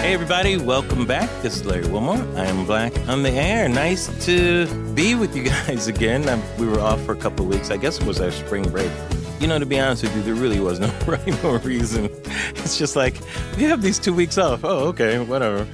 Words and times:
Hey, 0.00 0.14
everybody, 0.14 0.56
welcome 0.56 1.06
back. 1.06 1.28
This 1.42 1.56
is 1.56 1.66
Larry 1.66 1.86
Wilmore. 1.88 2.16
I 2.36 2.46
am 2.46 2.64
Black 2.64 2.96
on 3.08 3.22
the 3.22 3.30
air. 3.30 3.68
Nice 3.68 4.08
to 4.24 4.66
be 4.94 5.14
with 5.14 5.36
you 5.36 5.42
guys 5.66 5.86
again. 5.86 6.26
I'm, 6.28 6.42
we 6.58 6.66
were 6.66 6.80
off 6.80 7.04
for 7.04 7.12
a 7.12 7.16
couple 7.16 7.44
weeks. 7.44 7.70
I 7.70 7.76
guess 7.76 8.00
it 8.00 8.06
was 8.06 8.20
our 8.20 8.30
spring 8.30 8.68
break. 8.70 8.90
You 9.38 9.48
know, 9.48 9.58
to 9.58 9.66
be 9.66 9.78
honest 9.78 10.02
with 10.02 10.16
you, 10.16 10.22
there 10.22 10.34
really 10.34 10.60
was 10.60 10.80
no 10.80 10.88
rhyme 11.06 11.36
or 11.44 11.58
reason. 11.58 12.08
It's 12.54 12.78
just 12.78 12.96
like, 12.96 13.20
we 13.58 13.64
have 13.64 13.82
these 13.82 13.98
two 13.98 14.14
weeks 14.14 14.38
off. 14.38 14.64
Oh, 14.64 14.86
okay, 14.88 15.18
whatever. 15.18 15.66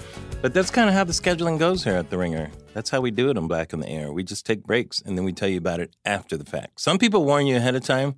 But 0.42 0.54
that's 0.54 0.70
kind 0.70 0.88
of 0.88 0.94
how 0.94 1.04
the 1.04 1.12
scheduling 1.12 1.58
goes 1.58 1.84
here 1.84 1.94
at 1.94 2.10
The 2.10 2.18
Ringer. 2.18 2.50
That's 2.72 2.90
how 2.90 3.00
we 3.00 3.10
do 3.10 3.28
it 3.28 3.36
on 3.36 3.48
Black 3.48 3.74
on 3.74 3.80
the 3.80 3.88
Air. 3.88 4.12
We 4.12 4.22
just 4.22 4.46
take 4.46 4.62
breaks 4.64 5.00
and 5.02 5.18
then 5.18 5.24
we 5.24 5.32
tell 5.32 5.48
you 5.48 5.58
about 5.58 5.80
it 5.80 5.96
after 6.04 6.36
the 6.36 6.44
fact. 6.44 6.80
Some 6.80 6.98
people 6.98 7.24
warn 7.24 7.46
you 7.46 7.56
ahead 7.56 7.74
of 7.74 7.82
time. 7.82 8.16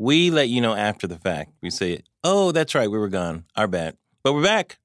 We 0.00 0.30
let 0.30 0.48
you 0.48 0.60
know 0.60 0.74
after 0.74 1.08
the 1.08 1.18
fact. 1.18 1.54
We 1.60 1.70
say, 1.70 2.02
oh, 2.22 2.52
that's 2.52 2.72
right, 2.76 2.88
we 2.88 2.98
were 2.98 3.08
gone. 3.08 3.44
Our 3.56 3.66
bad. 3.66 3.96
But 4.22 4.32
we're 4.32 4.44
back. 4.44 4.78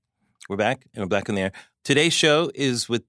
We're 0.49 0.57
back 0.57 0.87
and 0.93 1.03
we're 1.03 1.07
back 1.07 1.29
in 1.29 1.35
the 1.35 1.41
air. 1.41 1.51
Today's 1.83 2.13
show 2.13 2.49
is 2.55 2.89
with 2.89 3.03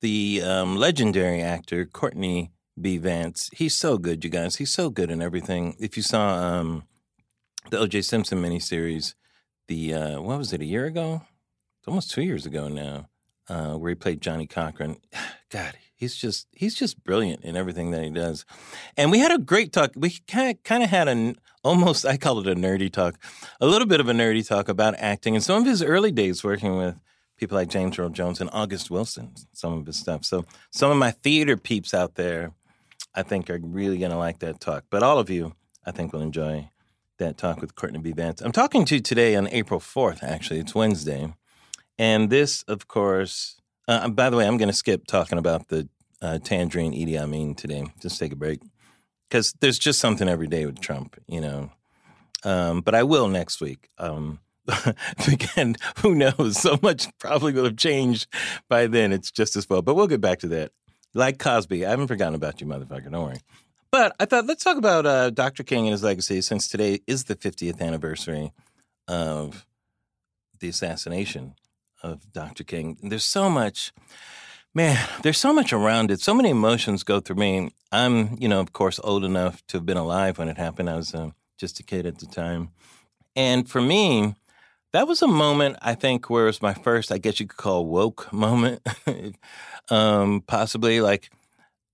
the 0.00 0.40
um, 0.42 0.76
legendary 0.76 1.42
actor 1.42 1.84
Courtney 1.84 2.50
B. 2.80 2.96
Vance. 2.96 3.50
He's 3.52 3.76
so 3.76 3.98
good, 3.98 4.24
you 4.24 4.30
guys. 4.30 4.56
He's 4.56 4.72
so 4.72 4.88
good 4.88 5.10
in 5.10 5.20
everything. 5.20 5.76
If 5.78 5.98
you 5.98 6.02
saw 6.02 6.32
um, 6.34 6.84
the 7.70 7.78
O.J. 7.78 8.02
Simpson 8.02 8.40
miniseries, 8.40 9.12
the 9.68 9.92
uh, 9.92 10.20
what 10.22 10.38
was 10.38 10.54
it? 10.54 10.62
A 10.62 10.64
year 10.64 10.86
ago? 10.86 11.22
It's 11.80 11.88
almost 11.88 12.10
two 12.10 12.22
years 12.22 12.46
ago 12.46 12.68
now. 12.68 13.08
Uh, 13.48 13.74
where 13.74 13.90
he 13.90 13.96
played 13.96 14.22
Johnnie 14.22 14.46
Cochran. 14.46 14.96
God, 15.50 15.74
he's 15.94 16.16
just 16.16 16.46
he's 16.52 16.74
just 16.74 17.04
brilliant 17.04 17.44
in 17.44 17.54
everything 17.54 17.90
that 17.90 18.02
he 18.02 18.10
does. 18.10 18.46
And 18.96 19.10
we 19.10 19.18
had 19.18 19.32
a 19.32 19.38
great 19.38 19.72
talk. 19.72 19.92
We 19.94 20.18
kind 20.26 20.52
of, 20.52 20.62
kind 20.62 20.82
of 20.82 20.88
had 20.88 21.08
an 21.08 21.36
almost 21.62 22.06
I 22.06 22.16
call 22.16 22.40
it 22.40 22.46
a 22.46 22.54
nerdy 22.54 22.92
talk, 22.92 23.16
a 23.60 23.66
little 23.66 23.86
bit 23.86 24.00
of 24.00 24.08
a 24.08 24.12
nerdy 24.12 24.46
talk 24.46 24.68
about 24.68 24.94
acting 24.98 25.34
and 25.34 25.44
some 25.44 25.62
of 25.62 25.66
his 25.66 25.82
early 25.82 26.12
days 26.12 26.42
working 26.42 26.76
with 26.76 26.96
people 27.36 27.56
like 27.56 27.68
James 27.68 27.98
Earl 27.98 28.10
Jones 28.10 28.40
and 28.40 28.50
August 28.52 28.90
Wilson. 28.90 29.32
Some 29.52 29.78
of 29.78 29.86
his 29.86 29.96
stuff. 29.96 30.24
So 30.24 30.44
some 30.70 30.90
of 30.90 30.98
my 30.98 31.10
theater 31.10 31.56
peeps 31.56 31.94
out 31.94 32.16
there, 32.16 32.52
I 33.14 33.22
think, 33.22 33.48
are 33.48 33.58
really 33.62 33.98
going 33.98 34.10
to 34.10 34.18
like 34.18 34.40
that 34.40 34.60
talk. 34.60 34.84
But 34.90 35.02
all 35.02 35.18
of 35.18 35.30
you, 35.30 35.54
I 35.86 35.90
think, 35.90 36.12
will 36.12 36.20
enjoy 36.20 36.68
that 37.18 37.38
talk 37.38 37.60
with 37.60 37.74
Courtney 37.74 37.98
B. 37.98 38.12
Vance. 38.12 38.42
I'm 38.42 38.52
talking 38.52 38.84
to 38.84 38.96
you 38.96 39.00
today 39.00 39.36
on 39.36 39.48
April 39.48 39.80
4th. 39.80 40.22
Actually, 40.22 40.60
it's 40.60 40.74
Wednesday. 40.74 41.32
And 41.98 42.30
this, 42.30 42.62
of 42.64 42.88
course, 42.88 43.56
uh, 43.88 44.08
by 44.08 44.28
the 44.30 44.36
way, 44.36 44.46
I'm 44.46 44.58
going 44.58 44.68
to 44.68 44.74
skip 44.74 45.06
talking 45.06 45.38
about 45.38 45.68
the 45.68 45.88
uh, 46.22 46.38
Tangerine 46.38 46.92
Idi 46.92 47.18
Amin 47.18 47.54
today. 47.54 47.86
Just 48.00 48.18
take 48.18 48.32
a 48.32 48.36
break 48.36 48.60
because 49.30 49.54
there's 49.60 49.78
just 49.78 50.00
something 50.00 50.28
every 50.28 50.48
day 50.48 50.66
with 50.66 50.80
Trump, 50.80 51.16
you 51.28 51.40
know. 51.40 51.70
Um, 52.42 52.80
but 52.80 52.94
I 52.94 53.04
will 53.04 53.28
next 53.28 53.60
week. 53.60 53.88
Um, 53.96 54.40
again, 55.28 55.76
who 55.98 56.14
knows? 56.14 56.60
So 56.60 56.78
much 56.82 57.06
probably 57.18 57.52
will 57.52 57.64
have 57.64 57.76
changed 57.76 58.26
by 58.68 58.86
then. 58.86 59.12
It's 59.12 59.30
just 59.30 59.56
as 59.56 59.68
well. 59.68 59.82
But 59.82 59.94
we'll 59.94 60.08
get 60.08 60.20
back 60.20 60.40
to 60.40 60.48
that. 60.48 60.72
Like 61.14 61.38
Cosby, 61.38 61.86
I 61.86 61.90
haven't 61.90 62.08
forgotten 62.08 62.34
about 62.34 62.60
you, 62.60 62.66
motherfucker. 62.66 63.10
Don't 63.10 63.24
worry. 63.24 63.40
But 63.90 64.14
I 64.20 64.24
thought 64.24 64.46
let's 64.46 64.62
talk 64.62 64.76
about 64.76 65.06
uh, 65.06 65.30
Dr. 65.30 65.64
King 65.64 65.86
and 65.86 65.92
his 65.92 66.04
legacy 66.04 66.40
since 66.40 66.68
today 66.68 67.00
is 67.06 67.24
the 67.24 67.34
50th 67.34 67.80
anniversary 67.80 68.52
of 69.08 69.66
the 70.60 70.68
assassination 70.68 71.54
of 72.02 72.32
Dr. 72.32 72.62
King. 72.62 72.98
There's 73.02 73.24
so 73.24 73.50
much, 73.50 73.92
man, 74.74 74.98
there's 75.22 75.38
so 75.38 75.52
much 75.52 75.72
around 75.72 76.10
it. 76.10 76.20
So 76.20 76.34
many 76.34 76.50
emotions 76.50 77.02
go 77.02 77.20
through 77.20 77.36
me. 77.36 77.70
I'm, 77.92 78.36
you 78.38 78.48
know, 78.48 78.60
of 78.60 78.72
course, 78.72 79.00
old 79.02 79.24
enough 79.24 79.66
to 79.68 79.78
have 79.78 79.86
been 79.86 79.96
alive 79.96 80.38
when 80.38 80.48
it 80.48 80.56
happened. 80.56 80.90
I 80.90 80.96
was 80.96 81.14
uh, 81.14 81.30
just 81.58 81.80
a 81.80 81.82
kid 81.82 82.06
at 82.06 82.18
the 82.18 82.26
time. 82.26 82.70
And 83.34 83.68
for 83.68 83.80
me, 83.80 84.34
that 84.92 85.06
was 85.06 85.22
a 85.22 85.28
moment 85.28 85.76
I 85.82 85.94
think 85.94 86.30
where 86.30 86.44
it 86.44 86.48
was 86.48 86.62
my 86.62 86.74
first, 86.74 87.12
I 87.12 87.18
guess 87.18 87.40
you 87.40 87.46
could 87.46 87.56
call 87.58 87.86
woke 87.86 88.32
moment. 88.32 88.86
um, 89.88 90.42
possibly 90.46 91.00
like, 91.00 91.30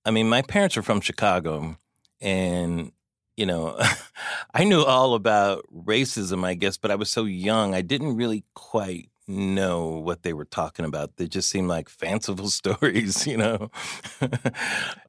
I 0.05 0.11
mean, 0.11 0.29
my 0.29 0.43
parents 0.43 0.77
are 0.77 0.83
from 0.83 1.01
Chicago 1.01 1.77
and 2.21 2.93
you 3.37 3.45
know, 3.45 3.79
I 4.55 4.65
knew 4.65 4.83
all 4.83 5.15
about 5.15 5.65
racism, 5.75 6.45
I 6.45 6.55
guess, 6.55 6.77
but 6.77 6.91
I 6.91 6.95
was 6.95 7.11
so 7.11 7.25
young, 7.25 7.75
I 7.75 7.83
didn't 7.83 8.17
really 8.17 8.45
quite 8.55 9.11
know 9.29 9.89
what 9.89 10.23
they 10.23 10.33
were 10.33 10.45
talking 10.45 10.85
about. 10.85 11.17
They 11.17 11.27
just 11.27 11.49
seemed 11.49 11.69
like 11.69 11.89
fanciful 11.89 12.49
stories, 12.51 13.27
you 13.27 13.37
know. 13.37 13.71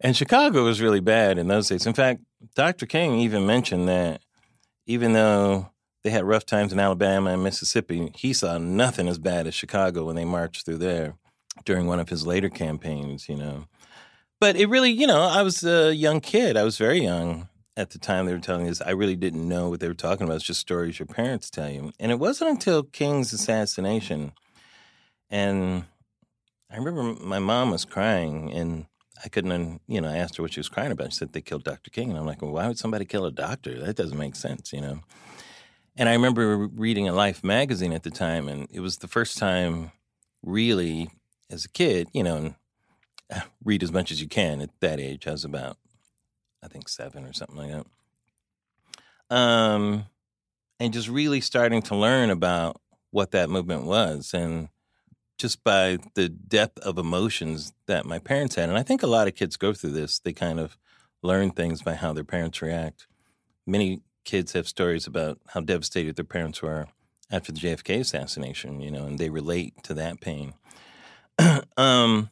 and 0.01 0.15
Chicago 0.15 0.63
was 0.63 0.81
really 0.81 0.99
bad 0.99 1.37
in 1.37 1.47
those 1.47 1.69
days. 1.69 1.85
In 1.85 1.93
fact, 1.93 2.21
Dr. 2.55 2.85
King 2.85 3.19
even 3.19 3.45
mentioned 3.45 3.87
that 3.87 4.21
even 4.85 5.13
though 5.13 5.69
they 6.03 6.09
had 6.09 6.23
rough 6.23 6.45
times 6.45 6.71
in 6.71 6.79
Alabama 6.79 7.31
and 7.31 7.43
Mississippi, 7.43 8.11
he 8.15 8.33
saw 8.33 8.57
nothing 8.57 9.07
as 9.07 9.19
bad 9.19 9.47
as 9.47 9.53
Chicago 9.53 10.05
when 10.05 10.15
they 10.15 10.25
marched 10.25 10.65
through 10.65 10.77
there 10.77 11.15
during 11.65 11.87
one 11.87 11.99
of 11.99 12.09
his 12.09 12.25
later 12.25 12.49
campaigns, 12.49 13.27
you 13.27 13.35
know. 13.35 13.65
But 14.39 14.55
it 14.55 14.67
really, 14.67 14.91
you 14.91 15.07
know, 15.07 15.21
I 15.21 15.41
was 15.41 15.63
a 15.63 15.93
young 15.95 16.21
kid. 16.21 16.55
I 16.57 16.63
was 16.63 16.77
very 16.77 17.01
young 17.01 17.49
at 17.77 17.91
the 17.91 17.99
time 17.99 18.25
they 18.25 18.33
were 18.33 18.39
telling 18.39 18.67
us, 18.67 18.81
I 18.81 18.89
really 18.89 19.15
didn't 19.15 19.47
know 19.47 19.69
what 19.69 19.79
they 19.79 19.87
were 19.87 19.93
talking 19.93 20.25
about. 20.25 20.37
It's 20.37 20.45
just 20.45 20.59
stories 20.59 20.97
your 20.97 21.05
parents 21.05 21.51
tell 21.51 21.69
you. 21.69 21.93
And 21.99 22.11
it 22.11 22.17
wasn't 22.17 22.49
until 22.49 22.81
King's 22.81 23.31
assassination. 23.31 24.33
And 25.29 25.85
I 26.71 26.77
remember 26.77 27.03
my 27.23 27.37
mom 27.37 27.69
was 27.69 27.85
crying 27.85 28.51
and 28.51 28.87
I 29.23 29.29
couldn't, 29.29 29.81
you 29.87 30.01
know, 30.01 30.09
I 30.09 30.17
asked 30.17 30.37
her 30.37 30.43
what 30.43 30.53
she 30.53 30.59
was 30.59 30.69
crying 30.69 30.91
about. 30.91 31.13
She 31.13 31.19
said 31.19 31.33
they 31.33 31.41
killed 31.41 31.63
Dr. 31.63 31.91
King. 31.91 32.09
And 32.09 32.17
I'm 32.17 32.25
like, 32.25 32.41
well, 32.41 32.51
why 32.51 32.67
would 32.67 32.79
somebody 32.79 33.05
kill 33.05 33.25
a 33.25 33.31
doctor? 33.31 33.79
That 33.79 33.95
doesn't 33.95 34.17
make 34.17 34.35
sense, 34.35 34.73
you 34.73 34.81
know. 34.81 35.01
And 35.95 36.09
I 36.09 36.13
remember 36.13 36.57
reading 36.57 37.07
a 37.07 37.13
Life 37.13 37.43
magazine 37.43 37.93
at 37.93 38.03
the 38.03 38.11
time, 38.11 38.47
and 38.47 38.67
it 38.71 38.81
was 38.81 38.97
the 38.97 39.07
first 39.07 39.37
time, 39.37 39.91
really, 40.43 41.09
as 41.49 41.65
a 41.65 41.69
kid, 41.69 42.07
you 42.13 42.23
know, 42.23 42.53
uh, 43.33 43.41
read 43.63 43.81
as 43.81 43.91
much 43.91 44.11
as 44.11 44.21
you 44.21 44.27
can 44.27 44.61
at 44.61 44.69
that 44.79 44.99
age. 44.99 45.27
I 45.27 45.31
was 45.31 45.43
about 45.43 45.77
I 46.63 46.67
think 46.67 46.89
seven 46.89 47.25
or 47.25 47.33
something 47.33 47.57
like 47.57 47.71
that. 47.71 49.35
Um, 49.35 50.05
and 50.79 50.93
just 50.93 51.09
really 51.09 51.41
starting 51.41 51.81
to 51.83 51.95
learn 51.95 52.29
about 52.29 52.81
what 53.11 53.31
that 53.31 53.49
movement 53.49 53.83
was 53.83 54.33
and 54.33 54.69
just 55.37 55.63
by 55.63 55.97
the 56.15 56.29
depth 56.29 56.79
of 56.79 56.97
emotions 56.97 57.73
that 57.85 58.05
my 58.05 58.19
parents 58.19 58.55
had. 58.55 58.69
And 58.69 58.77
I 58.77 58.83
think 58.83 59.03
a 59.03 59.07
lot 59.07 59.27
of 59.27 59.35
kids 59.35 59.55
go 59.55 59.73
through 59.73 59.91
this. 59.91 60.19
They 60.19 60.33
kind 60.33 60.59
of 60.59 60.77
learn 61.21 61.51
things 61.51 61.81
by 61.81 61.93
how 61.93 62.13
their 62.13 62.23
parents 62.23 62.61
react. 62.61 63.07
Many 63.65 64.01
kids 64.25 64.53
have 64.53 64.67
stories 64.67 65.07
about 65.07 65.39
how 65.47 65.61
devastated 65.61 66.15
their 66.15 66.25
parents 66.25 66.61
were 66.61 66.87
after 67.31 67.51
the 67.51 67.59
JFK 67.59 67.99
assassination, 67.99 68.81
you 68.81 68.91
know, 68.91 69.05
and 69.05 69.19
they 69.19 69.29
relate 69.29 69.83
to 69.83 69.93
that 69.93 70.21
pain. 70.21 70.53
um, 71.77 72.29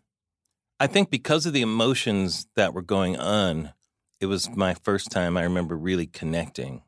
I 0.80 0.88
think 0.88 1.10
because 1.10 1.46
of 1.46 1.54
the 1.54 1.62
emotions 1.62 2.48
that 2.56 2.74
were 2.74 2.82
going 2.82 3.18
on 3.18 3.74
it 4.20 4.28
was 4.28 4.50
my 4.56 4.74
first 4.74 5.12
time 5.12 5.38
I 5.38 5.44
remember 5.44 5.76
really 5.76 6.08
connecting 6.08 6.84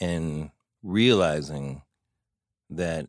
and 0.00 0.50
realizing 0.82 1.82
that 2.70 3.06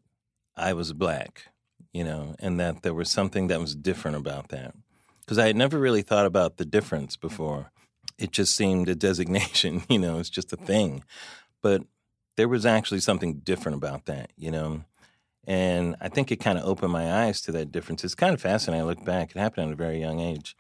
I 0.56 0.74
was 0.74 0.94
black, 0.94 1.46
you 1.94 2.04
know, 2.04 2.36
and 2.40 2.60
that 2.60 2.82
there 2.82 2.94
was 2.94 3.10
something 3.10 3.48
that 3.48 3.60
was 3.60 3.76
different 3.76 4.18
about 4.18 4.50
that. 4.50 4.74
Because 5.22 5.38
I 5.38 5.48
had 5.48 5.56
never 5.56 5.80
really 5.80 6.02
thought 6.02 6.26
about 6.26 6.58
the 6.58 6.66
difference 6.66 7.16
before. 7.16 7.72
It 8.18 8.32
just 8.32 8.56
seemed 8.56 8.90
a 8.90 8.96
designation, 8.96 9.84
you 9.90 10.00
know, 10.00 10.20
it's 10.20 10.30
just 10.30 10.54
a 10.54 10.58
thing. 10.58 11.04
But 11.62 11.84
there 12.38 12.50
was 12.50 12.66
actually 12.66 13.02
something 13.02 13.40
different 13.44 13.78
about 13.78 14.06
that, 14.06 14.32
you 14.36 14.52
know. 14.52 14.84
And 15.46 15.96
I 16.02 16.10
think 16.10 16.32
it 16.32 16.38
kind 16.38 16.58
of 16.58 16.66
opened 16.66 16.92
my 16.92 17.26
eyes 17.26 17.42
to 17.42 17.52
that 17.54 17.72
difference. 17.72 18.04
It's 18.04 18.16
kind 18.16 18.34
of 18.34 18.42
fascinating. 18.42 18.84
I 18.84 18.86
look 18.86 19.04
back, 19.04 19.32
it 19.32 19.40
happened 19.40 19.68
at 19.68 19.74
a 19.74 19.76
very 19.76 20.00
young 20.00 20.20
age. 20.20 20.56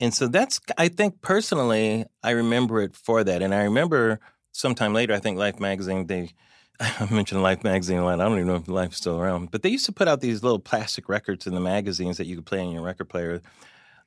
And 0.00 0.12
so 0.12 0.28
that's, 0.28 0.60
I 0.76 0.88
think 0.88 1.22
personally, 1.22 2.04
I 2.22 2.30
remember 2.30 2.80
it 2.80 2.94
for 2.94 3.24
that. 3.24 3.42
And 3.42 3.54
I 3.54 3.64
remember 3.64 4.20
sometime 4.52 4.92
later, 4.92 5.14
I 5.14 5.20
think 5.20 5.38
Life 5.38 5.58
magazine, 5.58 6.06
they, 6.06 6.30
I 6.80 7.08
mentioned 7.10 7.42
Life 7.42 7.64
magazine 7.64 7.98
a 7.98 8.04
lot. 8.04 8.20
I 8.20 8.24
don't 8.24 8.36
even 8.36 8.48
know 8.48 8.56
if 8.56 8.68
Life's 8.68 8.98
still 8.98 9.18
around, 9.18 9.50
but 9.50 9.62
they 9.62 9.70
used 9.70 9.86
to 9.86 9.92
put 9.92 10.08
out 10.08 10.20
these 10.20 10.42
little 10.42 10.58
plastic 10.58 11.08
records 11.08 11.46
in 11.46 11.54
the 11.54 11.60
magazines 11.60 12.18
that 12.18 12.26
you 12.26 12.36
could 12.36 12.46
play 12.46 12.60
on 12.60 12.72
your 12.72 12.82
record 12.82 13.08
player. 13.08 13.40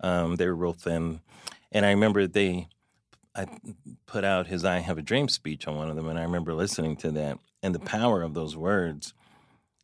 Um, 0.01 0.35
they 0.35 0.45
were 0.45 0.55
real 0.55 0.73
thin. 0.73 1.21
And 1.71 1.85
I 1.85 1.89
remember 1.89 2.27
they, 2.27 2.67
I 3.35 3.47
put 4.05 4.23
out 4.23 4.47
his 4.47 4.65
I 4.65 4.79
Have 4.79 4.97
a 4.97 5.03
Dream 5.03 5.27
speech 5.27 5.67
on 5.67 5.75
one 5.75 5.89
of 5.89 5.95
them. 5.95 6.07
And 6.07 6.19
I 6.19 6.23
remember 6.23 6.53
listening 6.53 6.97
to 6.97 7.11
that 7.11 7.39
and 7.63 7.73
the 7.73 7.79
power 7.79 8.21
of 8.21 8.33
those 8.33 8.55
words. 8.55 9.13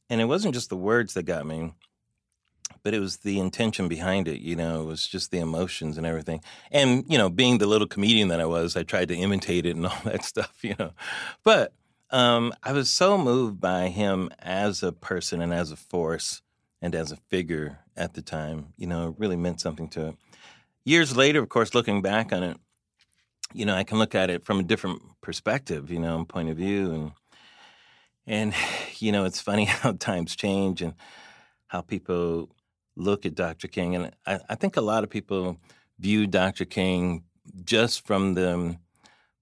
And 0.09 0.21
it 0.21 0.25
wasn't 0.25 0.53
just 0.53 0.69
the 0.69 0.77
words 0.77 1.15
that 1.15 1.23
got 1.23 1.47
me, 1.47 1.73
but 2.85 2.93
it 2.93 2.99
was 2.99 3.17
the 3.17 3.39
intention 3.39 3.87
behind 3.87 4.27
it. 4.27 4.41
You 4.41 4.55
know, 4.55 4.83
it 4.83 4.85
was 4.85 5.07
just 5.07 5.31
the 5.31 5.39
emotions 5.39 5.97
and 5.97 6.05
everything. 6.05 6.41
And 6.71 7.03
you 7.09 7.17
know, 7.17 7.29
being 7.29 7.57
the 7.57 7.65
little 7.65 7.87
comedian 7.87 8.27
that 8.27 8.39
I 8.39 8.45
was, 8.45 8.77
I 8.77 8.83
tried 8.83 9.07
to 9.07 9.15
imitate 9.15 9.65
it 9.65 9.75
and 9.75 9.87
all 9.87 10.01
that 10.05 10.23
stuff. 10.23 10.53
You 10.61 10.75
know, 10.77 10.91
but 11.43 11.73
um, 12.11 12.53
I 12.61 12.73
was 12.73 12.91
so 12.91 13.17
moved 13.17 13.59
by 13.59 13.87
him 13.87 14.29
as 14.37 14.83
a 14.83 14.91
person 14.91 15.41
and 15.41 15.51
as 15.51 15.71
a 15.71 15.75
force 15.75 16.43
and 16.79 16.93
as 16.93 17.11
a 17.11 17.15
figure 17.15 17.79
at 17.97 18.13
the 18.13 18.21
time. 18.21 18.67
You 18.77 18.85
know, 18.85 19.09
it 19.09 19.15
really 19.17 19.35
meant 19.35 19.61
something 19.61 19.89
to 19.89 20.09
it. 20.09 20.15
Years 20.83 21.17
later, 21.17 21.41
of 21.41 21.49
course, 21.49 21.73
looking 21.73 22.03
back 22.03 22.31
on 22.31 22.43
it, 22.43 22.57
you 23.51 23.65
know, 23.65 23.73
I 23.73 23.83
can 23.83 23.97
look 23.97 24.13
at 24.13 24.29
it 24.29 24.45
from 24.45 24.59
a 24.59 24.63
different 24.63 25.01
perspective, 25.21 25.89
you 25.89 25.99
know, 25.99 26.23
point 26.25 26.49
of 26.51 26.57
view. 26.57 26.91
And, 26.91 27.11
and, 28.27 28.53
you 28.99 29.11
know, 29.11 29.25
it's 29.25 29.41
funny 29.41 29.65
how 29.65 29.93
times 29.93 30.35
change 30.35 30.83
and 30.83 30.93
how 31.65 31.81
people 31.81 32.51
look 32.95 33.25
at 33.25 33.35
Dr. 33.35 33.67
King. 33.67 33.95
And 33.95 34.11
I, 34.25 34.39
I 34.49 34.55
think 34.55 34.77
a 34.77 34.81
lot 34.81 35.03
of 35.03 35.09
people 35.09 35.57
view 35.99 36.27
Dr. 36.27 36.65
King 36.65 37.23
just 37.63 38.05
from 38.05 38.33
the 38.33 38.77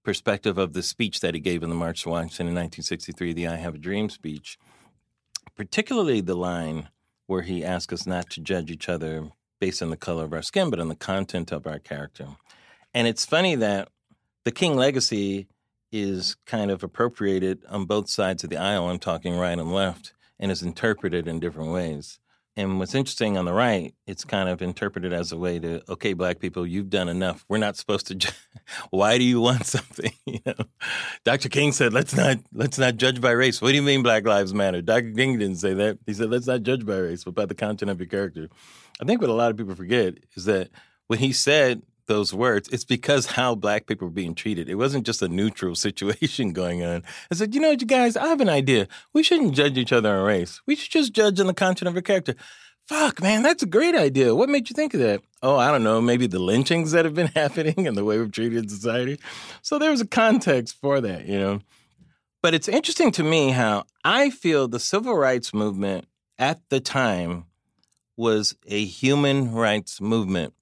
perspective 0.02 0.58
of 0.58 0.74
the 0.74 0.82
speech 0.82 1.20
that 1.20 1.34
he 1.34 1.40
gave 1.40 1.62
in 1.62 1.70
the 1.70 1.74
March 1.74 2.02
to 2.02 2.10
Washington 2.10 2.48
in 2.48 2.54
1963, 2.54 3.32
the 3.32 3.48
I 3.48 3.56
Have 3.56 3.76
a 3.76 3.78
Dream 3.78 4.10
speech, 4.10 4.58
particularly 5.56 6.20
the 6.20 6.36
line 6.36 6.88
where 7.26 7.42
he 7.42 7.64
asked 7.64 7.92
us 7.92 8.06
not 8.06 8.28
to 8.30 8.40
judge 8.40 8.70
each 8.70 8.88
other 8.88 9.30
based 9.60 9.82
on 9.82 9.90
the 9.90 9.96
color 9.96 10.24
of 10.24 10.32
our 10.32 10.42
skin, 10.42 10.68
but 10.68 10.78
on 10.78 10.88
the 10.88 10.94
content 10.94 11.50
of 11.50 11.66
our 11.66 11.78
character. 11.78 12.28
And 12.92 13.08
it's 13.08 13.24
funny 13.24 13.54
that 13.54 13.88
the 14.44 14.52
King 14.52 14.76
legacy 14.76 15.48
is 15.90 16.36
kind 16.44 16.70
of 16.70 16.82
appropriated 16.82 17.64
on 17.68 17.86
both 17.86 18.10
sides 18.10 18.44
of 18.44 18.50
the 18.50 18.56
aisle. 18.56 18.88
I'm 18.88 18.98
talking 18.98 19.36
right 19.36 19.58
and 19.58 19.72
left, 19.72 20.12
and 20.38 20.50
is 20.50 20.62
interpreted 20.62 21.26
in 21.26 21.40
different 21.40 21.72
ways. 21.72 22.18
And 22.56 22.78
what's 22.78 22.94
interesting 22.94 23.36
on 23.36 23.46
the 23.46 23.52
right, 23.52 23.94
it's 24.06 24.24
kind 24.24 24.48
of 24.48 24.62
interpreted 24.62 25.12
as 25.12 25.32
a 25.32 25.36
way 25.36 25.58
to, 25.58 25.82
okay, 25.90 26.12
black 26.12 26.38
people, 26.38 26.64
you've 26.64 26.88
done 26.88 27.08
enough. 27.08 27.44
We're 27.48 27.58
not 27.58 27.76
supposed 27.76 28.06
to. 28.08 28.14
Ju- 28.14 28.30
Why 28.90 29.18
do 29.18 29.24
you 29.24 29.40
want 29.40 29.66
something? 29.66 30.12
You 30.26 30.40
know, 30.46 30.64
Dr. 31.24 31.48
King 31.48 31.70
said, 31.70 31.92
let's 31.92 32.14
not 32.14 32.38
let's 32.52 32.76
not 32.76 32.96
judge 32.96 33.20
by 33.20 33.30
race. 33.30 33.62
What 33.62 33.68
do 33.68 33.76
you 33.76 33.82
mean 33.82 34.02
Black 34.02 34.26
Lives 34.26 34.52
Matter? 34.52 34.82
Dr. 34.82 35.12
King 35.12 35.38
didn't 35.38 35.58
say 35.58 35.74
that. 35.74 35.98
He 36.06 36.14
said, 36.14 36.28
let's 36.28 36.46
not 36.46 36.62
judge 36.62 36.84
by 36.84 36.96
race, 36.96 37.22
but 37.22 37.34
by 37.34 37.46
the 37.46 37.54
content 37.54 37.90
of 37.90 38.00
your 38.00 38.08
character. 38.08 38.48
I 39.00 39.04
think 39.04 39.20
what 39.20 39.30
a 39.30 39.34
lot 39.34 39.50
of 39.50 39.56
people 39.56 39.74
forget 39.76 40.14
is 40.34 40.46
that 40.46 40.70
when 41.06 41.20
he 41.20 41.32
said 41.32 41.82
those 42.06 42.34
words, 42.34 42.68
it's 42.68 42.84
because 42.84 43.26
how 43.26 43.54
black 43.54 43.86
people 43.86 44.08
were 44.08 44.14
being 44.14 44.34
treated. 44.34 44.68
It 44.68 44.76
wasn't 44.76 45.06
just 45.06 45.22
a 45.22 45.28
neutral 45.28 45.74
situation 45.86 46.52
going 46.52 46.84
on. 46.84 47.02
I 47.30 47.34
said, 47.34 47.54
you 47.54 47.60
know 47.60 47.70
you 47.70 47.78
guys, 47.78 48.16
I 48.16 48.26
have 48.26 48.40
an 48.40 48.48
idea. 48.48 48.88
We 49.12 49.22
shouldn't 49.22 49.54
judge 49.54 49.78
each 49.78 49.92
other 49.92 50.16
on 50.16 50.24
race. 50.24 50.60
We 50.66 50.76
should 50.76 50.92
just 50.92 51.12
judge 51.12 51.40
on 51.40 51.46
the 51.46 51.54
content 51.54 51.88
of 51.88 51.96
our 51.96 52.02
character. 52.02 52.34
Fuck, 52.86 53.22
man, 53.22 53.42
that's 53.42 53.62
a 53.62 53.66
great 53.66 53.94
idea. 53.94 54.34
What 54.34 54.50
made 54.50 54.68
you 54.68 54.74
think 54.74 54.92
of 54.92 55.00
that? 55.00 55.22
Oh, 55.42 55.56
I 55.56 55.70
don't 55.70 55.84
know, 55.84 56.02
maybe 56.02 56.26
the 56.26 56.38
lynchings 56.38 56.92
that 56.92 57.06
have 57.06 57.14
been 57.14 57.26
happening 57.34 57.86
and 57.86 57.96
the 57.96 58.04
way 58.04 58.18
we've 58.18 58.30
treated 58.30 58.70
society. 58.70 59.18
So 59.62 59.78
there 59.78 59.90
was 59.90 60.02
a 60.02 60.06
context 60.06 60.76
for 60.80 61.00
that, 61.00 61.26
you 61.26 61.38
know. 61.38 61.60
But 62.42 62.52
it's 62.52 62.68
interesting 62.68 63.10
to 63.12 63.22
me 63.22 63.52
how 63.52 63.84
I 64.04 64.28
feel 64.28 64.68
the 64.68 64.78
civil 64.78 65.16
rights 65.16 65.54
movement 65.54 66.06
at 66.38 66.60
the 66.68 66.78
time 66.78 67.46
was 68.18 68.54
a 68.66 68.84
human 68.84 69.52
rights 69.52 69.98
movement 70.00 70.52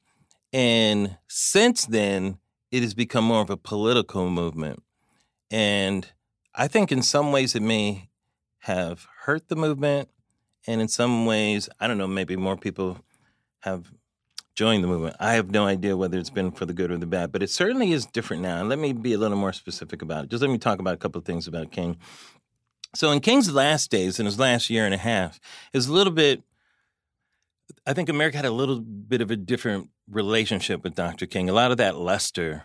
and 0.52 1.16
since 1.28 1.86
then, 1.86 2.38
it 2.70 2.82
has 2.82 2.94
become 2.94 3.24
more 3.24 3.42
of 3.42 3.50
a 3.50 3.56
political 3.56 4.30
movement. 4.30 4.82
And 5.50 6.10
I 6.54 6.68
think 6.68 6.90
in 6.90 7.02
some 7.02 7.32
ways 7.32 7.54
it 7.54 7.62
may 7.62 8.08
have 8.60 9.06
hurt 9.24 9.48
the 9.48 9.56
movement. 9.56 10.08
And 10.66 10.80
in 10.80 10.88
some 10.88 11.26
ways, 11.26 11.68
I 11.80 11.86
don't 11.86 11.98
know, 11.98 12.06
maybe 12.06 12.36
more 12.36 12.56
people 12.56 12.98
have 13.60 13.92
joined 14.54 14.84
the 14.84 14.88
movement. 14.88 15.16
I 15.18 15.34
have 15.34 15.50
no 15.50 15.66
idea 15.66 15.96
whether 15.96 16.18
it's 16.18 16.30
been 16.30 16.50
for 16.50 16.66
the 16.66 16.72
good 16.72 16.90
or 16.90 16.96
the 16.98 17.06
bad, 17.06 17.32
but 17.32 17.42
it 17.42 17.50
certainly 17.50 17.92
is 17.92 18.06
different 18.06 18.42
now. 18.42 18.60
And 18.60 18.68
let 18.68 18.78
me 18.78 18.92
be 18.92 19.12
a 19.12 19.18
little 19.18 19.36
more 19.36 19.52
specific 19.52 20.02
about 20.02 20.24
it. 20.24 20.30
Just 20.30 20.42
let 20.42 20.50
me 20.50 20.58
talk 20.58 20.78
about 20.78 20.94
a 20.94 20.98
couple 20.98 21.18
of 21.18 21.24
things 21.24 21.48
about 21.48 21.72
King. 21.72 21.96
So 22.94 23.10
in 23.10 23.20
King's 23.20 23.52
last 23.52 23.90
days, 23.90 24.20
in 24.20 24.26
his 24.26 24.38
last 24.38 24.68
year 24.68 24.84
and 24.84 24.94
a 24.94 24.98
half, 24.98 25.40
is 25.72 25.88
a 25.88 25.92
little 25.92 26.12
bit 26.12 26.42
I 27.86 27.92
think 27.92 28.08
America 28.08 28.36
had 28.36 28.46
a 28.46 28.50
little 28.50 28.80
bit 28.80 29.20
of 29.20 29.30
a 29.30 29.36
different 29.36 29.90
relationship 30.10 30.82
with 30.82 30.94
Dr. 30.94 31.26
King. 31.26 31.48
A 31.48 31.52
lot 31.52 31.70
of 31.70 31.76
that 31.78 31.96
luster 31.96 32.64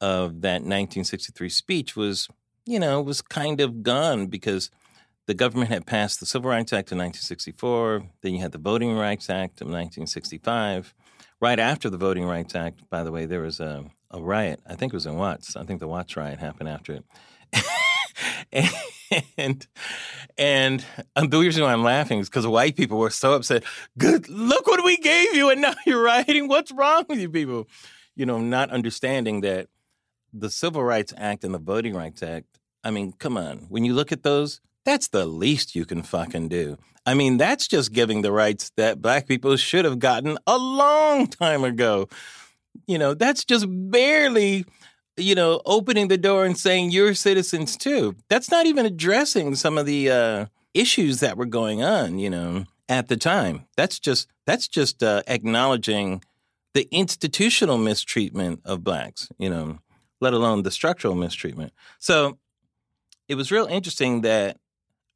of 0.00 0.42
that 0.42 0.62
1963 0.62 1.48
speech 1.48 1.96
was, 1.96 2.28
you 2.64 2.78
know, 2.78 3.00
was 3.00 3.22
kind 3.22 3.60
of 3.60 3.82
gone 3.82 4.26
because 4.26 4.70
the 5.26 5.34
government 5.34 5.70
had 5.70 5.86
passed 5.86 6.20
the 6.20 6.26
Civil 6.26 6.50
Rights 6.50 6.72
Act 6.72 6.92
of 6.92 6.98
1964. 6.98 8.04
Then 8.20 8.34
you 8.34 8.40
had 8.40 8.52
the 8.52 8.58
Voting 8.58 8.96
Rights 8.96 9.28
Act 9.28 9.60
of 9.60 9.66
1965. 9.66 10.94
Right 11.40 11.58
after 11.58 11.90
the 11.90 11.98
Voting 11.98 12.24
Rights 12.24 12.54
Act, 12.54 12.88
by 12.88 13.02
the 13.02 13.12
way, 13.12 13.26
there 13.26 13.40
was 13.40 13.60
a, 13.60 13.84
a 14.10 14.20
riot. 14.20 14.60
I 14.66 14.74
think 14.74 14.92
it 14.92 14.96
was 14.96 15.06
in 15.06 15.16
Watts. 15.16 15.56
I 15.56 15.64
think 15.64 15.80
the 15.80 15.88
Watts 15.88 16.16
riot 16.16 16.38
happened 16.38 16.68
after 16.68 16.94
it. 16.94 17.04
and 18.52 18.68
and 20.38 20.84
um, 21.16 21.28
the 21.28 21.38
reason 21.38 21.62
why 21.62 21.72
I'm 21.72 21.82
laughing 21.82 22.18
is 22.18 22.28
because 22.28 22.46
white 22.46 22.76
people 22.76 22.98
were 22.98 23.10
so 23.10 23.34
upset. 23.34 23.64
Good, 23.98 24.28
look 24.28 24.66
what 24.66 24.84
we 24.84 24.96
gave 24.96 25.34
you, 25.34 25.50
and 25.50 25.60
now 25.60 25.74
you're 25.86 26.02
rioting. 26.02 26.48
What's 26.48 26.72
wrong 26.72 27.04
with 27.08 27.18
you 27.18 27.30
people? 27.30 27.68
You 28.14 28.26
know, 28.26 28.38
not 28.38 28.70
understanding 28.70 29.42
that 29.42 29.68
the 30.32 30.50
Civil 30.50 30.82
Rights 30.82 31.12
Act 31.16 31.44
and 31.44 31.54
the 31.54 31.58
Voting 31.58 31.94
Rights 31.94 32.22
Act. 32.22 32.46
I 32.84 32.90
mean, 32.90 33.12
come 33.12 33.36
on. 33.36 33.66
When 33.68 33.84
you 33.84 33.94
look 33.94 34.12
at 34.12 34.22
those, 34.22 34.60
that's 34.84 35.08
the 35.08 35.26
least 35.26 35.74
you 35.74 35.84
can 35.84 36.02
fucking 36.02 36.48
do. 36.48 36.78
I 37.04 37.14
mean, 37.14 37.36
that's 37.36 37.68
just 37.68 37.92
giving 37.92 38.22
the 38.22 38.32
rights 38.32 38.70
that 38.76 39.00
black 39.00 39.28
people 39.28 39.56
should 39.56 39.84
have 39.84 39.98
gotten 39.98 40.38
a 40.46 40.58
long 40.58 41.26
time 41.26 41.64
ago. 41.64 42.08
You 42.86 42.98
know, 42.98 43.14
that's 43.14 43.44
just 43.44 43.66
barely 43.68 44.64
you 45.16 45.34
know, 45.34 45.60
opening 45.64 46.08
the 46.08 46.18
door 46.18 46.44
and 46.44 46.58
saying 46.58 46.90
you're 46.90 47.14
citizens 47.14 47.76
too. 47.76 48.16
That's 48.28 48.50
not 48.50 48.66
even 48.66 48.86
addressing 48.86 49.54
some 49.54 49.78
of 49.78 49.86
the 49.86 50.10
uh, 50.10 50.46
issues 50.74 51.20
that 51.20 51.36
were 51.36 51.46
going 51.46 51.82
on, 51.82 52.18
you 52.18 52.30
know, 52.30 52.64
at 52.88 53.08
the 53.08 53.16
time. 53.16 53.66
That's 53.76 53.98
just 53.98 54.28
that's 54.44 54.68
just 54.68 55.02
uh, 55.02 55.22
acknowledging 55.26 56.22
the 56.74 56.88
institutional 56.90 57.78
mistreatment 57.78 58.60
of 58.64 58.84
blacks, 58.84 59.28
you 59.38 59.48
know, 59.48 59.78
let 60.20 60.34
alone 60.34 60.62
the 60.62 60.70
structural 60.70 61.14
mistreatment. 61.14 61.72
So 61.98 62.38
it 63.28 63.34
was 63.34 63.50
real 63.50 63.66
interesting 63.66 64.20
that 64.20 64.58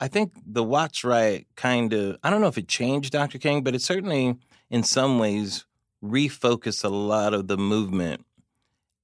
I 0.01 0.09
think 0.09 0.33
the 0.47 0.65
Watts 0.65 1.05
riot 1.05 1.47
kind 1.57 1.93
of 1.93 2.17
I 2.23 2.31
don't 2.31 2.41
know 2.41 2.49
if 2.49 2.59
it 2.59 2.69
changed 2.69 3.13
Dr. 3.13 3.39
King, 3.39 3.63
but 3.63 3.75
it 3.75 3.83
certainly 3.83 4.37
in 4.71 4.83
some 4.83 5.19
ways 5.19 5.67
refocused 6.03 6.85
a 6.85 6.89
lot 6.89 7.35
of 7.35 7.47
the 7.47 7.59
movement 7.59 8.25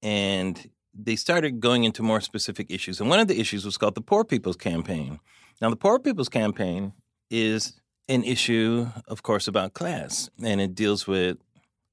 and 0.02 0.70
they 0.98 1.16
started 1.16 1.60
going 1.60 1.84
into 1.84 2.02
more 2.02 2.20
specific 2.20 2.70
issues. 2.70 3.00
And 3.00 3.10
one 3.10 3.20
of 3.20 3.28
the 3.28 3.38
issues 3.38 3.64
was 3.64 3.76
called 3.76 3.94
the 3.94 4.00
Poor 4.00 4.24
People's 4.24 4.56
Campaign. 4.56 5.20
Now, 5.60 5.70
the 5.70 5.76
Poor 5.76 5.98
People's 5.98 6.28
Campaign 6.28 6.92
is 7.30 7.80
an 8.08 8.24
issue, 8.24 8.88
of 9.08 9.22
course, 9.22 9.48
about 9.48 9.74
class, 9.74 10.30
and 10.42 10.60
it 10.60 10.74
deals 10.74 11.06
with 11.06 11.38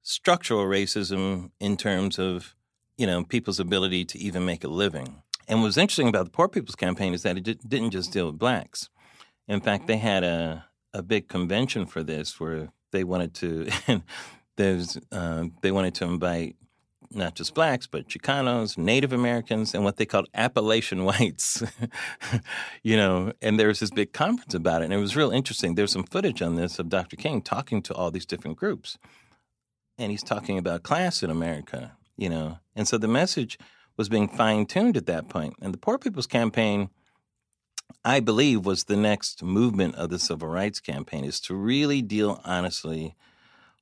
structural 0.04 0.66
racism 0.66 1.52
in 1.60 1.78
terms 1.78 2.20
of, 2.20 2.56
you 2.98 3.08
know, 3.08 3.24
people's 3.24 3.60
ability 3.60 4.06
to 4.06 4.20
even 4.20 4.46
make 4.46 4.64
a 4.64 4.68
living. 4.68 5.24
And 5.48 5.60
what 5.60 5.68
was 5.68 5.78
interesting 5.78 6.08
about 6.08 6.26
the 6.26 6.32
Poor 6.32 6.48
People's 6.48 6.76
Campaign 6.76 7.14
is 7.14 7.24
that 7.24 7.38
it 7.38 7.68
didn't 7.68 7.92
just 7.92 8.14
deal 8.14 8.28
with 8.28 8.38
blacks. 8.38 8.90
In 9.48 9.60
fact, 9.60 9.88
they 9.88 9.98
had 9.98 10.24
a, 10.24 10.66
a 10.94 11.02
big 11.02 11.28
convention 11.28 11.86
for 11.86 12.04
this 12.04 12.40
where 12.40 12.70
they 12.92 13.04
wanted 13.04 13.34
to, 13.36 13.68
there's, 14.56 14.98
uh, 15.12 15.46
they 15.62 15.72
wanted 15.72 15.96
to 15.96 16.06
invite 16.06 16.56
not 17.16 17.36
just 17.36 17.54
blacks, 17.54 17.88
but 17.88 18.08
Chicanos, 18.08 18.78
Native 18.78 19.14
Americans, 19.14 19.74
and 19.74 19.84
what 19.84 19.98
they 19.98 20.06
called 20.06 20.28
Appalachian 20.34 21.04
whites. 21.06 21.64
you 22.84 22.96
know, 22.98 23.34
and 23.42 23.60
there 23.60 23.68
was 23.68 23.80
this 23.80 23.92
big 23.92 24.14
conference 24.14 24.54
about 24.54 24.82
it, 24.82 24.86
and 24.86 24.94
it 24.94 24.98
was 24.98 25.16
real 25.16 25.32
interesting. 25.32 25.76
There's 25.76 25.92
some 25.92 26.04
footage 26.04 26.42
on 26.42 26.56
this 26.56 26.80
of 26.80 26.90
Dr. 26.90 27.16
King 27.16 27.42
talking 27.42 27.82
to 27.84 27.94
all 27.94 28.12
these 28.12 28.26
different 28.26 28.58
groups, 28.58 28.98
and 29.98 30.12
he's 30.12 30.24
talking 30.24 30.58
about 30.58 30.84
class 30.84 31.24
in 31.24 31.30
America. 31.30 31.98
You 32.16 32.30
know, 32.30 32.60
and 32.76 32.88
so 32.88 32.98
the 32.98 33.08
message 33.08 33.58
was 33.98 34.10
being 34.10 34.28
fine 34.28 34.66
tuned 34.66 34.98
at 34.98 35.08
that 35.08 35.30
point. 35.30 35.56
and 35.62 35.74
the 35.74 35.80
Poor 35.80 35.98
People's 35.98 36.28
Campaign. 36.28 36.90
I 38.06 38.20
believe 38.20 38.66
was 38.66 38.86
the 38.86 38.98
next 38.98 39.44
movement 39.44 39.96
of 39.96 40.10
the 40.10 40.20
civil 40.20 40.48
rights 40.48 40.80
campaign 40.80 41.24
is 41.24 41.40
to 41.42 41.56
really 41.56 42.02
deal 42.02 42.42
honestly 42.44 43.16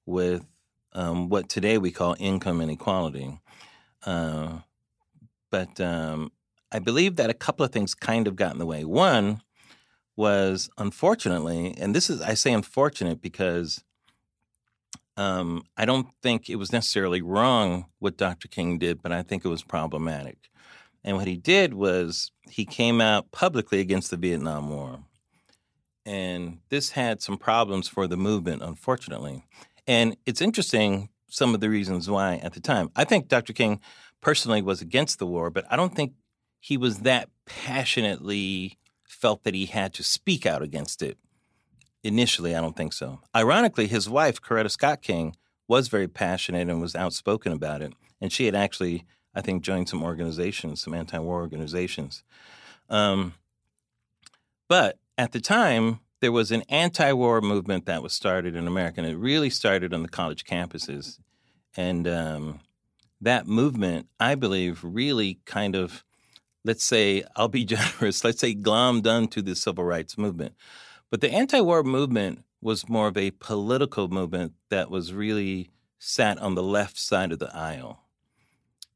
with 0.06 0.46
um, 0.94 1.30
what 1.30 1.50
today 1.50 1.78
we 1.78 1.92
call 1.92 2.16
income 2.20 2.62
inequality. 2.62 3.40
Uh, 4.06 4.60
but 5.50 5.80
um, 5.80 6.32
I 6.72 6.80
believe 6.80 7.18
that 7.18 7.30
a 7.30 7.36
couple 7.36 7.66
of 7.66 7.72
things 7.72 7.94
kind 7.94 8.28
of 8.28 8.36
got 8.36 8.54
in 8.54 8.60
the 8.60 8.66
way. 8.66 8.84
One 8.84 9.42
was 10.16 10.70
unfortunately, 10.78 11.76
and 11.78 11.96
this 11.96 12.10
is 12.10 12.22
I 12.22 12.34
say 12.34 12.54
unfortunate 12.54 13.22
because 13.22 13.84
um, 15.18 15.64
I 15.78 15.86
don't 15.86 16.08
think 16.22 16.50
it 16.50 16.56
was 16.56 16.72
necessarily 16.72 17.22
wrong 17.22 17.86
what 18.00 18.18
Dr. 18.18 18.48
King 18.48 18.78
did, 18.78 19.02
but 19.02 19.12
I 19.12 19.22
think 19.22 19.46
it 19.46 19.50
was 19.50 19.64
problematic. 19.64 20.50
And 21.04 21.18
what 21.18 21.28
he 21.28 21.38
did 21.38 21.74
was 21.74 22.32
he 22.50 22.66
came 22.66 23.02
out 23.02 23.32
publicly 23.32 23.80
against 23.80 24.12
the 24.12 24.18
Vietnam 24.18 24.70
War. 24.70 25.00
And 26.06 26.60
this 26.70 26.92
had 26.92 27.22
some 27.22 27.38
problems 27.38 27.88
for 27.88 28.08
the 28.08 28.18
movement, 28.18 28.62
unfortunately. 28.62 29.46
And 29.88 30.18
it's 30.26 30.42
interesting 30.42 31.10
some 31.28 31.54
of 31.54 31.62
the 31.62 31.70
reasons 31.70 32.10
why 32.10 32.36
at 32.44 32.54
the 32.54 32.60
time. 32.60 32.92
I 32.96 33.04
think 33.04 33.28
Dr. 33.28 33.54
King 33.54 33.80
personally 34.22 34.62
was 34.62 34.82
against 34.82 35.20
the 35.20 35.26
war, 35.26 35.50
but 35.50 35.66
I 35.70 35.76
don't 35.76 35.96
think 35.96 36.14
he 36.60 36.78
was 36.78 37.00
that 37.00 37.30
passionately 37.46 38.78
felt 39.08 39.44
that 39.44 39.56
he 39.56 39.66
had 39.66 39.94
to 39.94 40.04
speak 40.04 40.46
out 40.46 40.62
against 40.62 41.02
it. 41.02 41.18
Initially, 42.04 42.56
I 42.56 42.62
don't 42.62 42.76
think 42.76 42.94
so. 42.94 43.22
Ironically, 43.36 43.88
his 43.88 44.10
wife, 44.10 44.42
Coretta 44.42 44.70
Scott 44.70 45.02
King, 45.02 45.36
was 45.68 45.88
very 45.88 46.08
passionate 46.08 46.70
and 46.70 46.82
was 46.82 46.96
outspoken 46.96 47.52
about 47.52 47.82
it. 47.82 47.94
And 48.20 48.32
she 48.32 48.46
had 48.46 48.56
actually 48.56 49.06
I 49.34 49.42
think, 49.42 49.64
joined 49.64 49.90
some 49.90 50.04
organizations, 50.04 50.82
some 50.82 50.94
anti 50.94 51.18
war 51.20 51.42
organizations. 51.42 52.24
Um, 52.90 53.36
but 54.68 54.98
at 55.18 55.32
the 55.32 55.40
time, 55.40 56.00
there 56.22 56.32
was 56.32 56.52
an 56.52 56.64
anti 56.70 57.12
war 57.12 57.42
movement 57.42 57.88
that 57.88 58.02
was 58.02 58.14
started 58.14 58.56
in 58.56 58.68
America, 58.68 59.02
and 59.02 59.10
it 59.10 59.18
really 59.18 59.50
started 59.50 59.94
on 59.94 60.04
the 60.04 60.10
college 60.10 60.46
campuses. 60.46 61.20
And 61.76 62.08
um, 62.08 62.60
that 63.20 63.48
movement, 63.48 64.08
I 64.20 64.36
believe, 64.36 64.80
really 64.84 65.40
kind 65.46 65.76
of, 65.76 66.06
let's 66.64 66.84
say, 66.84 67.24
I'll 67.36 67.48
be 67.48 67.66
generous, 67.66 68.24
let's 68.24 68.40
say, 68.40 68.56
glommed 68.56 69.08
onto 69.08 69.42
the 69.42 69.56
civil 69.56 69.84
rights 69.84 70.18
movement. 70.18 70.56
But 71.10 71.22
the 71.22 71.32
anti 71.32 71.60
war 71.60 71.84
movement 71.84 72.46
was 72.62 72.88
more 72.88 73.08
of 73.08 73.18
a 73.18 73.32
political 73.32 74.08
movement 74.08 74.54
that 74.70 74.92
was 74.92 75.14
really 75.14 75.72
sat 75.98 76.38
on 76.38 76.54
the 76.54 76.64
left 76.64 77.00
side 77.00 77.32
of 77.32 77.40
the 77.40 77.54
aisle. 77.56 78.04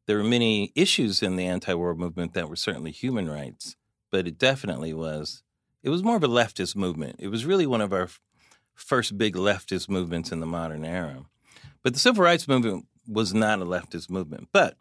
There 0.06 0.18
were 0.18 0.24
many 0.24 0.72
issues 0.76 1.24
in 1.24 1.36
the 1.36 1.48
anti 1.48 1.74
war 1.74 1.96
movement 1.96 2.36
that 2.36 2.50
were 2.50 2.56
certainly 2.56 2.92
human 2.92 3.28
rights, 3.28 3.76
but 4.12 4.28
it 4.28 4.38
definitely 4.38 4.94
was. 4.94 5.42
It 5.86 5.92
was 5.92 6.04
more 6.04 6.16
of 6.16 6.24
a 6.24 6.28
leftist 6.28 6.76
movement. 6.76 7.18
It 7.20 7.28
was 7.28 7.46
really 7.46 7.68
one 7.68 7.80
of 7.80 7.94
our 7.94 8.10
first 8.74 9.20
big 9.20 9.36
leftist 9.36 9.88
movements 9.88 10.32
in 10.32 10.40
the 10.40 10.48
modern 10.48 10.84
era. 10.84 11.26
But 11.84 11.94
the 11.94 12.00
civil 12.00 12.24
rights 12.24 12.48
movement 12.48 12.88
was 13.08 13.36
not 13.36 13.62
a 13.62 13.66
leftist 13.66 14.10
movement. 14.10 14.50
But 14.52 14.78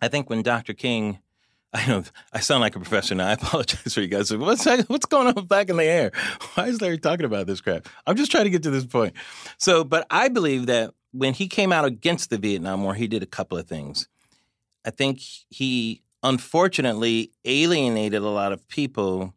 I 0.00 0.06
think 0.06 0.30
when 0.30 0.44
Dr. 0.44 0.72
King, 0.72 1.18
I 1.74 1.84
know 1.88 2.04
I 2.32 2.38
sound 2.38 2.60
like 2.60 2.76
a 2.76 2.78
professor 2.78 3.16
now. 3.16 3.26
I 3.26 3.32
apologize 3.32 3.92
for 3.92 4.02
you 4.02 4.06
guys. 4.06 4.32
What's 4.36 4.64
what's 4.86 5.06
going 5.06 5.36
on 5.36 5.46
back 5.46 5.68
in 5.68 5.78
the 5.78 5.82
air? 5.82 6.12
Why 6.54 6.68
is 6.68 6.80
Larry 6.80 6.98
talking 6.98 7.26
about 7.26 7.48
this 7.48 7.60
crap? 7.60 7.88
I'm 8.06 8.14
just 8.14 8.30
trying 8.30 8.44
to 8.44 8.50
get 8.50 8.62
to 8.62 8.70
this 8.70 8.86
point. 8.86 9.14
So, 9.58 9.82
but 9.82 10.06
I 10.10 10.28
believe 10.28 10.66
that 10.66 10.94
when 11.10 11.34
he 11.34 11.48
came 11.48 11.72
out 11.72 11.86
against 11.86 12.30
the 12.30 12.38
Vietnam 12.38 12.84
War, 12.84 12.94
he 12.94 13.08
did 13.08 13.24
a 13.24 13.26
couple 13.26 13.58
of 13.58 13.66
things. 13.66 14.08
I 14.84 14.90
think 14.90 15.20
he 15.48 16.02
unfortunately 16.22 17.32
alienated 17.44 18.22
a 18.22 18.28
lot 18.28 18.52
of 18.52 18.68
people 18.68 19.34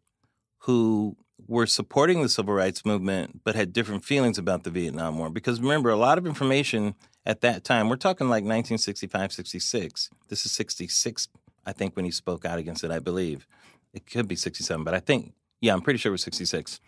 who 0.68 1.16
were 1.46 1.66
supporting 1.66 2.20
the 2.20 2.28
civil 2.28 2.52
rights 2.52 2.84
movement 2.84 3.40
but 3.42 3.54
had 3.54 3.72
different 3.72 4.04
feelings 4.04 4.36
about 4.36 4.64
the 4.64 4.70
Vietnam 4.70 5.16
War. 5.16 5.30
Because 5.30 5.62
remember, 5.62 5.88
a 5.88 5.96
lot 5.96 6.18
of 6.18 6.26
information 6.26 6.94
at 7.24 7.40
that 7.40 7.64
time, 7.64 7.88
we're 7.88 7.96
talking 7.96 8.26
like 8.26 8.44
1965, 8.44 9.32
66. 9.32 10.10
This 10.28 10.44
is 10.44 10.52
66, 10.52 11.28
I 11.64 11.72
think, 11.72 11.96
when 11.96 12.04
he 12.04 12.10
spoke 12.10 12.44
out 12.44 12.58
against 12.58 12.84
it, 12.84 12.90
I 12.90 12.98
believe. 12.98 13.46
It 13.94 14.04
could 14.04 14.28
be 14.28 14.36
67, 14.36 14.84
but 14.84 14.92
I 14.92 15.00
think, 15.00 15.32
yeah, 15.62 15.72
I'm 15.72 15.80
pretty 15.80 15.98
sure 15.98 16.10
it 16.10 16.12
was 16.12 16.22
66 16.22 16.80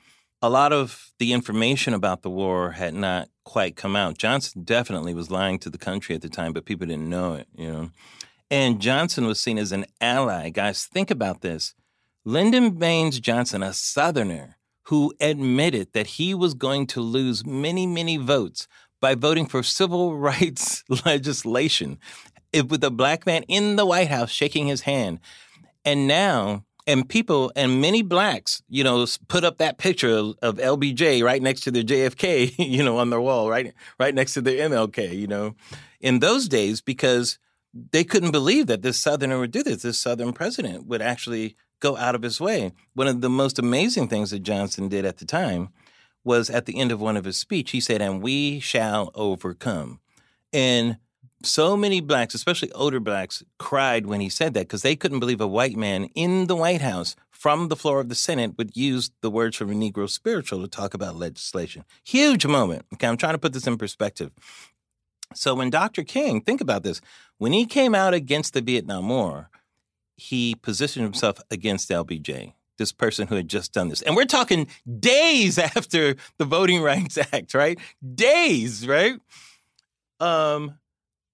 a 0.42 0.48
lot 0.48 0.72
of 0.72 1.12
the 1.18 1.32
information 1.32 1.92
about 1.92 2.22
the 2.22 2.30
war 2.30 2.72
had 2.72 2.94
not 2.94 3.28
quite 3.44 3.76
come 3.76 3.94
out. 3.94 4.16
Johnson 4.16 4.62
definitely 4.62 5.12
was 5.12 5.30
lying 5.30 5.58
to 5.58 5.70
the 5.70 5.76
country 5.78 6.14
at 6.14 6.22
the 6.22 6.28
time, 6.28 6.52
but 6.52 6.64
people 6.64 6.86
didn't 6.86 7.08
know 7.08 7.34
it, 7.34 7.46
you 7.54 7.70
know. 7.70 7.90
And 8.50 8.80
Johnson 8.80 9.26
was 9.26 9.40
seen 9.40 9.58
as 9.58 9.70
an 9.70 9.84
ally. 10.00 10.48
Guys, 10.48 10.84
think 10.86 11.10
about 11.10 11.42
this. 11.42 11.74
Lyndon 12.24 12.72
Baines 12.72 13.18
Johnson, 13.18 13.62
a 13.62 13.72
Southerner 13.72 14.58
who 14.84 15.14
admitted 15.20 15.92
that 15.92 16.06
he 16.06 16.34
was 16.34 16.52
going 16.52 16.86
to 16.88 17.00
lose 17.00 17.46
many, 17.46 17.86
many 17.86 18.16
votes 18.16 18.68
by 19.00 19.14
voting 19.14 19.46
for 19.46 19.62
civil 19.62 20.16
rights 20.18 20.84
legislation 21.06 21.98
with 22.52 22.82
a 22.84 22.90
black 22.90 23.24
man 23.24 23.42
in 23.44 23.76
the 23.76 23.86
White 23.86 24.08
House 24.08 24.30
shaking 24.30 24.66
his 24.66 24.82
hand. 24.82 25.20
And 25.84 26.06
now 26.06 26.64
and 26.86 27.08
people 27.08 27.52
and 27.56 27.80
many 27.80 28.02
blacks, 28.02 28.62
you 28.68 28.84
know, 28.84 29.06
put 29.28 29.44
up 29.44 29.58
that 29.58 29.78
picture 29.78 30.10
of, 30.10 30.34
of, 30.42 30.56
LBJ 30.56 31.22
right 31.22 31.40
next 31.40 31.60
to 31.62 31.70
their 31.70 31.82
JFK, 31.82 32.54
you 32.58 32.82
know, 32.82 32.98
on 32.98 33.10
their 33.10 33.20
wall, 33.20 33.48
right, 33.48 33.72
right 33.98 34.14
next 34.14 34.34
to 34.34 34.40
their 34.40 34.68
MLK, 34.68 35.16
you 35.16 35.26
know, 35.26 35.54
in 36.00 36.18
those 36.18 36.48
days 36.48 36.80
because 36.80 37.38
they 37.92 38.02
couldn't 38.04 38.32
believe 38.32 38.66
that 38.66 38.82
this 38.82 38.98
Southerner 38.98 39.38
would 39.38 39.52
do 39.52 39.62
this. 39.62 39.82
This 39.82 40.00
Southern 40.00 40.32
president 40.32 40.86
would 40.86 41.00
actually 41.00 41.56
go 41.80 41.96
out 41.96 42.14
of 42.14 42.22
his 42.22 42.40
way. 42.40 42.72
One 42.94 43.08
of 43.08 43.20
the 43.20 43.30
most 43.30 43.58
amazing 43.58 44.08
things 44.08 44.30
that 44.30 44.40
Johnson 44.40 44.88
did 44.88 45.04
at 45.04 45.18
the 45.18 45.24
time 45.24 45.70
was 46.22 46.50
at 46.50 46.66
the 46.66 46.78
end 46.78 46.92
of 46.92 47.00
one 47.00 47.16
of 47.16 47.24
his 47.24 47.38
speech, 47.38 47.70
he 47.70 47.80
said, 47.80 48.02
"And 48.02 48.22
we 48.22 48.60
shall 48.60 49.10
overcome." 49.14 50.00
And 50.52 50.98
so 51.42 51.76
many 51.76 52.00
blacks, 52.00 52.34
especially 52.34 52.70
older 52.72 53.00
blacks, 53.00 53.42
cried 53.58 54.06
when 54.06 54.20
he 54.20 54.28
said 54.28 54.52
that 54.54 54.68
because 54.68 54.82
they 54.82 54.96
couldn't 54.96 55.20
believe 55.20 55.40
a 55.40 55.46
white 55.46 55.76
man 55.76 56.04
in 56.14 56.46
the 56.46 56.56
White 56.56 56.82
House 56.82 57.16
from 57.30 57.68
the 57.68 57.76
floor 57.76 58.00
of 58.00 58.10
the 58.10 58.14
Senate 58.14 58.58
would 58.58 58.76
use 58.76 59.10
the 59.22 59.30
words 59.30 59.56
from 59.56 59.70
a 59.70 59.74
Negro 59.74 60.08
spiritual 60.08 60.60
to 60.60 60.68
talk 60.68 60.92
about 60.92 61.16
legislation. 61.16 61.84
Huge 62.04 62.44
moment. 62.44 62.84
Okay, 62.92 63.06
I'm 63.06 63.16
trying 63.16 63.32
to 63.32 63.38
put 63.38 63.54
this 63.54 63.66
in 63.66 63.78
perspective. 63.78 64.30
So 65.34 65.54
when 65.54 65.70
Dr. 65.70 66.02
King, 66.02 66.42
think 66.42 66.60
about 66.60 66.82
this, 66.82 67.00
when 67.38 67.52
he 67.52 67.64
came 67.64 67.94
out 67.94 68.12
against 68.12 68.52
the 68.52 68.60
Vietnam 68.60 69.08
War, 69.08 69.48
he 70.20 70.54
positioned 70.54 71.02
himself 71.02 71.40
against 71.50 71.88
LBJ, 71.88 72.52
this 72.76 72.92
person 72.92 73.26
who 73.26 73.36
had 73.36 73.48
just 73.48 73.72
done 73.72 73.88
this. 73.88 74.02
And 74.02 74.14
we're 74.14 74.26
talking 74.26 74.66
days 74.98 75.58
after 75.76 76.16
the 76.36 76.44
Voting 76.44 76.82
Rights 76.82 77.16
Act, 77.32 77.54
right? 77.54 77.78
Days, 78.14 78.86
right? 78.86 79.18
Um, 80.20 80.78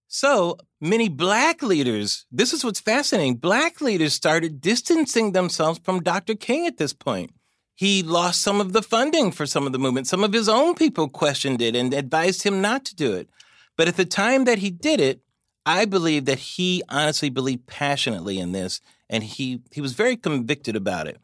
so 0.06 0.58
many 0.80 1.08
black 1.08 1.64
leaders, 1.64 2.26
this 2.30 2.52
is 2.52 2.64
what's 2.64 2.78
fascinating. 2.78 3.34
Black 3.36 3.80
leaders 3.80 4.14
started 4.14 4.60
distancing 4.60 5.32
themselves 5.32 5.80
from 5.82 6.02
Dr. 6.02 6.36
King 6.36 6.68
at 6.68 6.76
this 6.76 6.92
point. 6.92 7.32
He 7.74 8.04
lost 8.04 8.40
some 8.40 8.60
of 8.60 8.72
the 8.72 8.82
funding 8.82 9.32
for 9.32 9.46
some 9.46 9.66
of 9.66 9.72
the 9.72 9.80
movement. 9.80 10.06
Some 10.06 10.22
of 10.22 10.32
his 10.32 10.48
own 10.48 10.76
people 10.76 11.08
questioned 11.08 11.60
it 11.60 11.74
and 11.74 11.92
advised 11.92 12.44
him 12.44 12.60
not 12.60 12.84
to 12.86 12.94
do 12.94 13.14
it. 13.14 13.28
But 13.76 13.88
at 13.88 13.96
the 13.96 14.06
time 14.06 14.44
that 14.44 14.58
he 14.58 14.70
did 14.70 15.00
it, 15.00 15.20
I 15.66 15.84
believe 15.84 16.24
that 16.26 16.38
he 16.38 16.82
honestly 16.88 17.28
believed 17.28 17.66
passionately 17.66 18.38
in 18.38 18.52
this 18.52 18.80
and 19.10 19.24
he 19.24 19.60
he 19.72 19.80
was 19.80 19.92
very 19.92 20.16
convicted 20.16 20.76
about 20.76 21.08
it. 21.08 21.18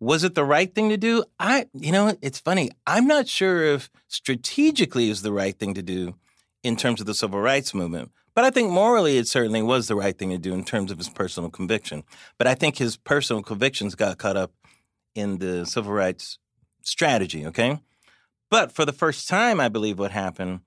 Was 0.00 0.24
it 0.24 0.34
the 0.34 0.44
right 0.44 0.72
thing 0.72 0.88
to 0.88 0.96
do? 0.96 1.24
I 1.38 1.66
you 1.74 1.92
know, 1.92 2.16
it's 2.22 2.38
funny. 2.38 2.70
I'm 2.86 3.06
not 3.06 3.28
sure 3.28 3.64
if 3.64 3.90
strategically 4.06 5.10
is 5.10 5.22
the 5.22 5.32
right 5.32 5.58
thing 5.58 5.74
to 5.74 5.82
do 5.82 6.14
in 6.62 6.76
terms 6.76 7.00
of 7.00 7.06
the 7.06 7.14
civil 7.14 7.40
rights 7.40 7.74
movement. 7.74 8.12
But 8.34 8.44
I 8.44 8.50
think 8.50 8.70
morally, 8.70 9.18
it 9.18 9.28
certainly 9.28 9.62
was 9.62 9.88
the 9.88 9.96
right 9.96 10.16
thing 10.16 10.30
to 10.30 10.38
do 10.38 10.54
in 10.54 10.64
terms 10.64 10.90
of 10.90 10.98
his 10.98 11.10
personal 11.10 11.50
conviction. 11.50 12.04
But 12.38 12.46
I 12.46 12.54
think 12.54 12.78
his 12.78 12.96
personal 12.96 13.42
convictions 13.42 13.94
got 13.94 14.16
caught 14.16 14.36
up 14.36 14.52
in 15.14 15.38
the 15.38 15.66
civil 15.66 15.92
rights 15.92 16.38
strategy, 16.82 17.44
okay? 17.46 17.80
But 18.48 18.72
for 18.72 18.86
the 18.86 18.92
first 18.92 19.28
time, 19.28 19.60
I 19.60 19.68
believe 19.68 19.98
what 19.98 20.12
happened 20.12 20.60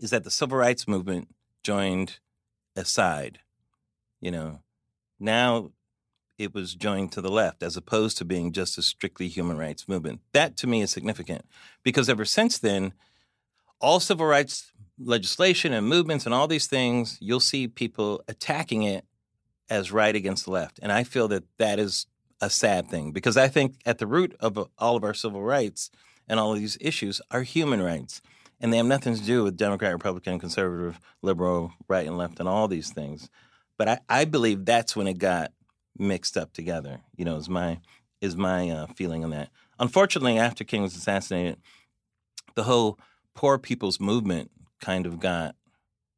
is 0.00 0.10
that 0.10 0.24
the 0.24 0.30
civil 0.30 0.58
rights 0.58 0.88
movement 0.88 1.28
joined 1.62 2.18
a 2.76 2.84
side. 2.84 3.40
You 4.20 4.30
know, 4.30 4.60
now 5.18 5.70
it 6.38 6.54
was 6.54 6.74
joined 6.74 7.12
to 7.12 7.20
the 7.20 7.30
left 7.30 7.62
as 7.62 7.76
opposed 7.76 8.18
to 8.18 8.24
being 8.24 8.52
just 8.52 8.78
a 8.78 8.82
strictly 8.82 9.28
human 9.28 9.56
rights 9.56 9.88
movement. 9.88 10.20
That 10.32 10.56
to 10.58 10.66
me 10.66 10.82
is 10.82 10.90
significant 10.90 11.44
because 11.82 12.08
ever 12.08 12.24
since 12.24 12.58
then, 12.58 12.92
all 13.80 14.00
civil 14.00 14.26
rights 14.26 14.72
legislation 14.98 15.72
and 15.72 15.86
movements 15.86 16.24
and 16.26 16.34
all 16.34 16.46
these 16.46 16.66
things, 16.66 17.18
you'll 17.20 17.40
see 17.40 17.66
people 17.66 18.22
attacking 18.28 18.82
it 18.82 19.04
as 19.68 19.92
right 19.92 20.14
against 20.14 20.48
left. 20.48 20.78
And 20.82 20.92
I 20.92 21.04
feel 21.04 21.28
that 21.28 21.44
that 21.58 21.78
is 21.78 22.06
a 22.40 22.50
sad 22.50 22.88
thing 22.88 23.12
because 23.12 23.36
I 23.36 23.48
think 23.48 23.76
at 23.86 23.98
the 23.98 24.06
root 24.06 24.36
of 24.40 24.58
all 24.78 24.96
of 24.96 25.04
our 25.04 25.14
civil 25.14 25.42
rights 25.42 25.90
and 26.28 26.38
all 26.38 26.52
of 26.52 26.58
these 26.58 26.78
issues 26.80 27.20
are 27.30 27.42
human 27.42 27.80
rights. 27.80 28.20
And 28.62 28.72
they 28.72 28.76
have 28.76 28.86
nothing 28.86 29.16
to 29.16 29.22
do 29.22 29.42
with 29.42 29.56
Democrat, 29.56 29.92
Republican, 29.92 30.38
conservative, 30.38 31.00
liberal, 31.20 31.72
right 31.88 32.06
and 32.06 32.16
left, 32.16 32.38
and 32.38 32.48
all 32.48 32.68
these 32.68 32.90
things. 32.90 33.28
But 33.76 33.88
I, 33.88 33.98
I 34.08 34.24
believe 34.24 34.64
that's 34.64 34.94
when 34.94 35.08
it 35.08 35.18
got 35.18 35.52
mixed 35.98 36.36
up 36.36 36.52
together. 36.52 37.00
You 37.16 37.24
know, 37.24 37.36
is 37.36 37.48
my 37.48 37.80
is 38.20 38.36
my 38.36 38.70
uh, 38.70 38.86
feeling 38.86 39.24
on 39.24 39.30
that. 39.30 39.50
Unfortunately, 39.80 40.38
after 40.38 40.62
King 40.62 40.82
was 40.82 40.94
assassinated, 40.94 41.58
the 42.54 42.62
whole 42.62 42.98
poor 43.34 43.58
people's 43.58 43.98
movement 43.98 44.52
kind 44.80 45.06
of 45.06 45.18
got 45.18 45.56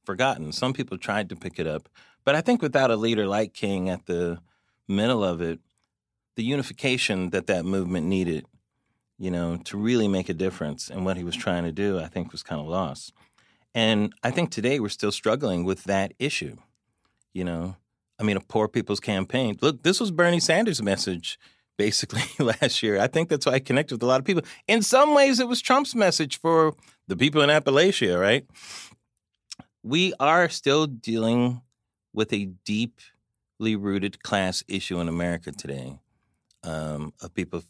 forgotten. 0.05 0.53
Some 0.53 0.75
people 0.75 0.99
tried 0.99 1.31
to 1.31 1.37
pick 1.37 1.59
it 1.59 1.67
up, 1.67 1.89
but 2.25 2.35
I 2.35 2.43
think 2.43 2.61
without 2.61 2.91
a 2.91 2.97
leader 2.97 3.27
like 3.27 3.55
King 3.55 3.89
at 3.89 4.05
the 4.05 4.39
middle 4.87 5.25
of 5.25 5.41
it, 5.41 5.61
the 6.37 6.45
unification 6.45 7.31
that 7.31 7.47
that 7.47 7.65
movement 7.65 8.07
needed, 8.07 8.45
you 9.19 9.31
know, 9.31 9.59
to 9.65 9.77
really 9.77 10.09
make 10.09 10.29
a 10.29 10.35
difference 10.35 10.91
And 10.91 11.05
what 11.05 11.17
he 11.17 11.25
was 11.25 11.37
trying 11.37 11.65
to 11.65 11.73
do, 11.73 11.99
I 11.99 12.07
think 12.07 12.33
was 12.33 12.43
kind 12.43 12.61
of 12.61 12.67
lost. 12.67 13.13
And 13.75 14.13
I 14.23 14.31
think 14.31 14.51
today 14.51 14.81
we're 14.81 14.89
still 14.89 15.13
struggling 15.13 15.65
with 15.65 15.85
that 15.85 16.15
issue. 16.19 16.57
You 17.33 17.45
know, 17.45 17.77
I 18.19 18.23
mean, 18.23 18.37
a 18.37 18.41
poor 18.41 18.69
people's 18.69 19.01
campaign. 19.01 19.59
Look, 19.61 19.83
this 19.83 20.01
was 20.01 20.11
Bernie 20.11 20.41
Sanders' 20.41 20.83
message 20.83 21.39
basically 21.77 22.23
last 22.45 22.83
year. 22.83 23.01
I 23.01 23.09
think 23.09 23.29
that's 23.29 23.47
why 23.47 23.55
I 23.55 23.59
connected 23.59 23.97
with 23.97 24.03
a 24.03 24.07
lot 24.07 24.21
of 24.21 24.27
people. 24.27 24.43
In 24.69 24.83
some 24.83 25.15
ways, 25.15 25.41
it 25.41 25.49
was 25.49 25.61
Trump's 25.61 25.95
message 25.95 26.41
for 26.41 26.75
the 27.09 27.17
people 27.17 27.43
in 27.43 27.51
Appalachia, 27.51 28.21
right? 28.21 28.47
We 29.83 30.15
are 30.21 30.49
still 30.49 30.87
dealing 30.87 31.63
with 32.13 32.33
a 32.33 32.47
deeply 32.65 33.77
rooted 33.77 34.23
class 34.23 34.63
issue 34.69 35.01
in 35.01 35.09
America 35.09 35.51
today 35.53 35.99
um, 36.63 37.13
of 37.21 37.35
people 37.35 37.65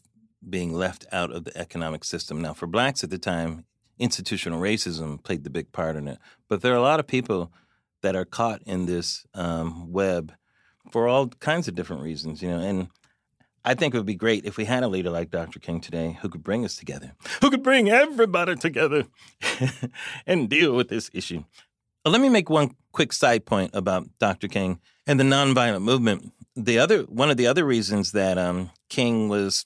being 0.49 0.73
left 0.73 1.05
out 1.11 1.31
of 1.31 1.45
the 1.45 1.57
economic 1.57 2.03
system. 2.03 2.41
Now, 2.41 2.53
for 2.53 2.67
blacks 2.67 3.03
at 3.03 3.09
the 3.09 3.17
time, 3.17 3.65
institutional 3.99 4.61
racism 4.61 5.21
played 5.23 5.43
the 5.43 5.49
big 5.49 5.71
part 5.71 5.95
in 5.95 6.07
it. 6.07 6.19
But 6.47 6.61
there 6.61 6.73
are 6.73 6.77
a 6.77 6.81
lot 6.81 6.99
of 6.99 7.07
people 7.07 7.51
that 8.01 8.15
are 8.15 8.25
caught 8.25 8.61
in 8.65 8.85
this 8.85 9.25
um, 9.33 9.91
web 9.91 10.33
for 10.91 11.07
all 11.07 11.27
kinds 11.27 11.67
of 11.67 11.75
different 11.75 12.03
reasons, 12.03 12.41
you 12.41 12.49
know. 12.49 12.59
And 12.59 12.89
I 13.63 13.73
think 13.73 13.93
it 13.93 13.97
would 13.97 14.05
be 14.05 14.15
great 14.15 14.45
if 14.45 14.57
we 14.57 14.65
had 14.65 14.83
a 14.83 14.87
leader 14.87 15.09
like 15.09 15.31
Dr. 15.31 15.59
King 15.59 15.81
today 15.81 16.17
who 16.21 16.29
could 16.29 16.43
bring 16.43 16.63
us 16.63 16.75
together, 16.75 17.13
who 17.41 17.49
could 17.49 17.63
bring 17.63 17.89
everybody 17.89 18.55
together 18.55 19.05
and 20.27 20.49
deal 20.49 20.75
with 20.75 20.89
this 20.89 21.09
issue. 21.13 21.43
let 22.05 22.21
me 22.21 22.29
make 22.29 22.49
one 22.49 22.75
quick 22.91 23.11
side 23.11 23.45
point 23.45 23.71
about 23.73 24.07
Dr. 24.19 24.47
King 24.47 24.79
and 25.07 25.19
the 25.19 25.23
nonviolent 25.23 25.81
movement. 25.81 26.31
The 26.55 26.79
other 26.79 27.01
one 27.03 27.31
of 27.31 27.37
the 27.37 27.47
other 27.47 27.65
reasons 27.65 28.11
that 28.11 28.37
um, 28.37 28.69
King 28.87 29.29
was, 29.29 29.65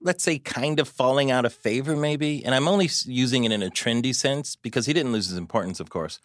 let's 0.00 0.24
say, 0.24 0.38
kind 0.38 0.80
of 0.80 0.88
falling 0.88 1.30
out 1.30 1.44
of 1.44 1.52
favor, 1.52 1.96
maybe, 1.96 2.44
and 2.44 2.54
I'm 2.54 2.68
only 2.68 2.88
using 3.04 3.44
it 3.44 3.52
in 3.52 3.62
a 3.62 3.70
trendy 3.70 4.14
sense 4.14 4.56
because 4.56 4.86
he 4.86 4.92
didn't 4.92 5.12
lose 5.12 5.28
his 5.28 5.36
importance, 5.36 5.80
of 5.80 5.90
course, 5.90 6.20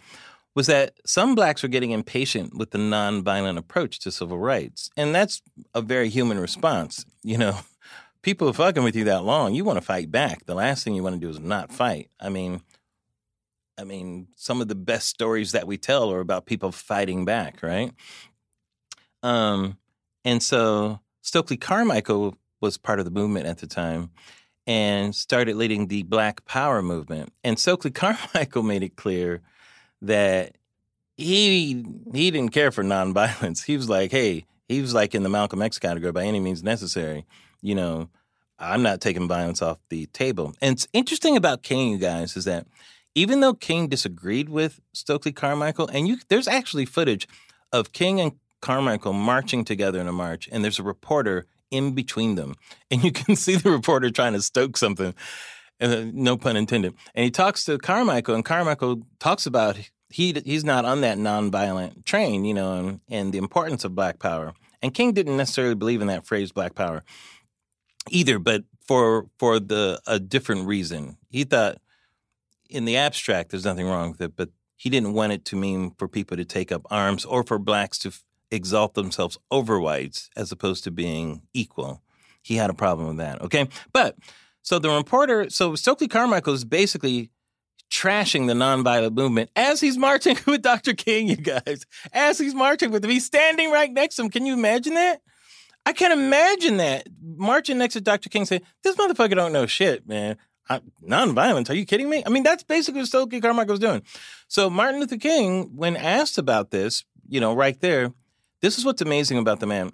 was 0.56 0.68
that 0.68 0.94
some 1.06 1.36
blacks 1.36 1.64
were 1.64 1.70
getting 1.70 1.92
impatient 1.92 2.56
with 2.56 2.72
the 2.72 2.78
nonviolent 2.78 3.58
approach 3.58 4.00
to 4.00 4.12
civil 4.12 4.38
rights. 4.38 4.90
And 4.96 5.14
that's 5.14 5.42
a 5.74 5.82
very 5.82 6.10
human 6.10 6.40
response. 6.40 7.06
You 7.24 7.38
know, 7.38 7.60
people 8.22 8.48
are 8.48 8.54
fucking 8.54 8.84
with 8.84 8.96
you 8.96 9.04
that 9.06 9.24
long, 9.24 9.54
you 9.54 9.66
want 9.66 9.78
to 9.78 9.86
fight 9.86 10.12
back. 10.12 10.46
The 10.46 10.56
last 10.56 10.84
thing 10.84 10.96
you 10.96 11.04
want 11.04 11.16
to 11.16 11.20
do 11.20 11.30
is 11.30 11.40
not 11.40 11.72
fight. 11.72 12.10
I 12.20 12.30
mean, 12.30 12.62
I 13.78 13.84
mean, 13.84 14.28
some 14.36 14.62
of 14.62 14.68
the 14.68 14.76
best 14.76 15.10
stories 15.10 15.52
that 15.52 15.68
we 15.68 15.78
tell 15.78 16.12
are 16.12 16.20
about 16.20 16.46
people 16.46 16.72
fighting 16.72 17.26
back, 17.26 17.64
right? 17.64 17.92
Um, 19.24 19.78
and 20.24 20.44
so 20.44 21.00
Stokely 21.22 21.58
Carmichael 21.58 22.38
was 22.64 22.78
part 22.78 22.98
of 22.98 23.06
the 23.06 23.12
movement 23.12 23.46
at 23.46 23.60
the 23.60 23.68
time 23.68 24.10
and 24.66 25.14
started 25.14 25.58
leading 25.58 25.88
the 25.88 26.04
Black 26.04 26.46
Power 26.46 26.82
movement. 26.82 27.32
And 27.44 27.60
Stokely 27.60 27.92
Carmichael 28.02 28.64
made 28.64 28.82
it 28.82 28.96
clear 28.96 29.42
that 30.02 30.56
he 31.16 31.86
he 32.12 32.32
didn't 32.32 32.54
care 32.54 32.72
for 32.72 32.84
nonviolence. 32.84 33.66
He 33.66 33.78
was 33.78 33.90
like, 33.90 34.10
hey, 34.12 34.46
he 34.68 34.82
was 34.82 34.94
like 34.94 35.14
in 35.14 35.24
the 35.24 35.30
Malcolm 35.30 35.62
X 35.62 35.78
category 35.78 36.12
by 36.12 36.24
any 36.24 36.40
means 36.40 36.64
necessary. 36.64 37.26
You 37.62 37.76
know, 37.76 38.10
I'm 38.58 38.82
not 38.82 39.02
taking 39.02 39.28
violence 39.28 39.62
off 39.62 39.78
the 39.90 40.08
table. 40.08 40.56
And 40.62 40.74
it's 40.74 40.88
interesting 40.94 41.38
about 41.38 41.64
King, 41.64 41.92
you 41.92 41.98
guys, 41.98 42.36
is 42.36 42.46
that 42.46 42.66
even 43.14 43.42
though 43.42 43.54
King 43.54 43.90
disagreed 43.90 44.50
with 44.50 44.80
Stokely 44.94 45.32
Carmichael, 45.32 45.88
and 45.90 46.08
you 46.08 46.18
there's 46.30 46.48
actually 46.48 46.86
footage 46.86 47.28
of 47.72 47.92
King 47.92 48.22
and 48.22 48.32
Carmichael 48.62 49.14
marching 49.14 49.66
together 49.66 50.00
in 50.00 50.08
a 50.08 50.14
march, 50.14 50.48
and 50.52 50.64
there's 50.64 50.80
a 50.80 50.84
reporter 50.84 51.46
in 51.74 51.94
between 51.94 52.36
them, 52.36 52.56
and 52.92 53.04
you 53.04 53.12
can 53.12 53.36
see 53.46 53.56
the 53.56 53.72
reporter 53.72 54.10
trying 54.12 54.34
to 54.34 54.42
stoke 54.42 54.78
something. 54.78 55.14
Uh, 55.82 56.06
no 56.14 56.38
pun 56.38 56.56
intended. 56.56 56.94
And 57.16 57.26
he 57.26 57.32
talks 57.32 57.66
to 57.66 57.78
Carmichael, 57.78 58.36
and 58.36 58.46
Carmichael 58.46 59.02
talks 59.20 59.46
about 59.46 59.78
he 60.10 60.40
he's 60.46 60.64
not 60.64 60.86
on 60.86 61.02
that 61.02 61.18
nonviolent 61.18 62.06
train, 62.06 62.46
you 62.46 62.54
know, 62.54 62.74
and, 62.76 63.00
and 63.10 63.34
the 63.34 63.40
importance 63.40 63.84
of 63.84 63.96
Black 63.96 64.20
Power. 64.20 64.54
And 64.82 64.94
King 64.94 65.14
didn't 65.14 65.38
necessarily 65.38 65.76
believe 65.76 66.02
in 66.02 66.08
that 66.08 66.26
phrase 66.26 66.52
Black 66.52 66.76
Power 66.76 67.04
either, 68.10 68.38
but 68.38 68.64
for 68.86 69.28
for 69.40 69.60
the 69.60 70.02
a 70.06 70.20
different 70.20 70.68
reason. 70.68 71.18
He 71.30 71.44
thought 71.44 71.78
in 72.70 72.86
the 72.86 72.98
abstract 72.98 73.52
there's 73.52 73.66
nothing 73.66 73.88
wrong 73.88 74.12
with 74.12 74.22
it, 74.22 74.36
but 74.36 74.50
he 74.76 74.90
didn't 74.90 75.14
want 75.14 75.32
it 75.32 75.46
to 75.46 75.56
mean 75.56 75.94
for 75.98 76.08
people 76.08 76.38
to 76.38 76.46
take 76.46 76.72
up 76.72 76.86
arms 76.92 77.26
or 77.26 77.44
for 77.44 77.58
blacks 77.58 77.98
to 78.00 78.12
exalt 78.54 78.94
themselves 78.94 79.38
over 79.52 79.80
whites 79.80 80.30
as 80.36 80.52
opposed 80.52 80.84
to 80.84 80.92
being 80.92 81.42
equal. 81.54 82.02
He 82.42 82.56
had 82.56 82.70
a 82.70 82.74
problem 82.74 83.08
with 83.08 83.18
that. 83.18 83.42
Okay, 83.42 83.68
but 83.92 84.16
so 84.62 84.80
the 84.80 84.90
reporter, 84.90 85.50
so 85.50 85.76
Stokely 85.76 86.08
Carmichael 86.08 86.54
is 86.54 86.64
basically 86.64 87.32
trashing 87.92 88.48
the 88.48 88.54
nonviolent 88.54 89.14
movement 89.14 89.50
as 89.56 89.80
he's 89.82 89.98
marching 89.98 90.38
with 90.48 90.62
Dr. 90.62 90.94
King, 90.94 91.28
you 91.28 91.36
guys. 91.36 91.86
As 92.12 92.38
he's 92.38 92.56
marching 92.56 92.92
with 92.92 93.04
him, 93.04 93.12
he's 93.12 93.26
standing 93.26 93.72
right 93.72 93.92
next 93.92 94.16
to 94.16 94.24
him. 94.24 94.30
Can 94.30 94.46
you 94.46 94.54
imagine 94.54 94.94
that? 94.96 95.22
I 95.86 95.92
can't 95.92 96.14
imagine 96.14 96.78
that 96.78 97.08
marching 97.22 97.78
next 97.78 97.94
to 97.94 98.02
Dr. 98.02 98.30
King 98.30 98.46
saying, 98.46 98.62
"This 98.84 98.96
motherfucker 98.96 99.36
don't 99.36 99.52
know 99.52 99.66
shit, 99.66 100.08
man." 100.08 100.38
I, 100.70 100.80
nonviolence? 101.06 101.70
Are 101.70 101.74
you 101.74 101.86
kidding 101.86 102.10
me? 102.10 102.24
I 102.26 102.30
mean, 102.30 102.44
that's 102.44 102.64
basically 102.64 103.02
what 103.02 103.10
Stokely 103.10 103.42
Carmichael 103.42 103.74
was 103.74 103.82
doing. 103.82 104.02
So 104.48 104.70
Martin 104.70 105.02
Luther 105.02 105.18
King, 105.18 105.76
when 105.76 105.98
asked 105.98 106.38
about 106.38 106.72
this, 106.72 107.04
you 107.28 107.42
know, 107.42 107.54
right 107.54 107.78
there, 107.82 108.14
this 108.64 108.80
is 108.80 108.86
what's 108.86 109.04
amazing 109.04 109.38
about 109.38 109.60
the 109.60 109.68
man 109.68 109.92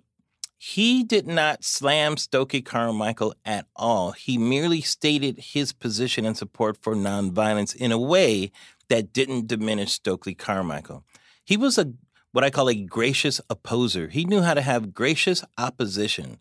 he 0.62 1.06
did 1.06 1.26
not 1.26 1.64
slam 1.64 2.18
Stokely 2.18 2.62
Carmichael 2.62 3.34
at 3.46 3.66
all. 3.78 4.12
He 4.12 4.38
merely 4.38 4.82
stated 4.82 5.40
his 5.40 5.72
position 5.72 6.26
and 6.26 6.36
support 6.36 6.76
for 6.82 6.96
nonviolence 6.96 7.74
in 7.74 7.94
a 7.94 7.98
way 7.98 8.52
that 8.90 9.14
didn't 9.14 9.48
diminish 9.48 9.94
Stokely 9.94 10.36
Carmichael. 10.36 11.06
He 11.46 11.56
was 11.56 11.78
a 11.78 11.94
what 12.34 12.44
I 12.44 12.50
call 12.50 12.70
a 12.70 12.76
gracious 12.76 13.40
opposer. 13.50 14.10
He 14.10 14.26
knew 14.26 14.42
how 14.42 14.54
to 14.54 14.62
have 14.62 14.94
gracious 14.94 15.46
opposition, 15.58 16.40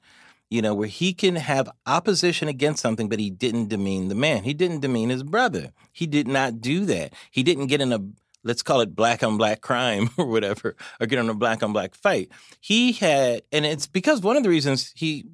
you 0.50 0.60
know, 0.60 0.74
where 0.74 0.88
he 0.88 1.14
can 1.14 1.36
have 1.36 1.70
opposition 1.86 2.48
against 2.48 2.82
something, 2.82 3.08
but 3.08 3.20
he 3.20 3.30
didn't 3.30 3.68
demean 3.68 4.08
the 4.08 4.14
man. 4.16 4.42
He 4.42 4.52
didn't 4.52 4.80
demean 4.80 5.10
his 5.10 5.22
brother. 5.22 5.70
He 5.92 6.06
did 6.06 6.26
not 6.26 6.60
do 6.60 6.84
that. 6.86 7.12
He 7.30 7.44
didn't 7.44 7.68
get 7.68 7.80
in 7.80 7.92
a 7.92 8.00
let's 8.48 8.62
call 8.62 8.80
it 8.80 8.96
black 8.96 9.22
on 9.22 9.36
black 9.36 9.60
crime 9.60 10.10
or 10.16 10.26
whatever, 10.26 10.74
or 11.00 11.06
get 11.06 11.18
on 11.18 11.28
a 11.28 11.34
black 11.34 11.62
on 11.62 11.72
black 11.72 11.94
fight. 11.94 12.30
He 12.60 12.92
had, 12.92 13.42
and 13.52 13.64
it's 13.64 13.86
because 13.86 14.22
one 14.22 14.36
of 14.36 14.42
the 14.42 14.48
reasons 14.48 14.92
he, 14.96 15.26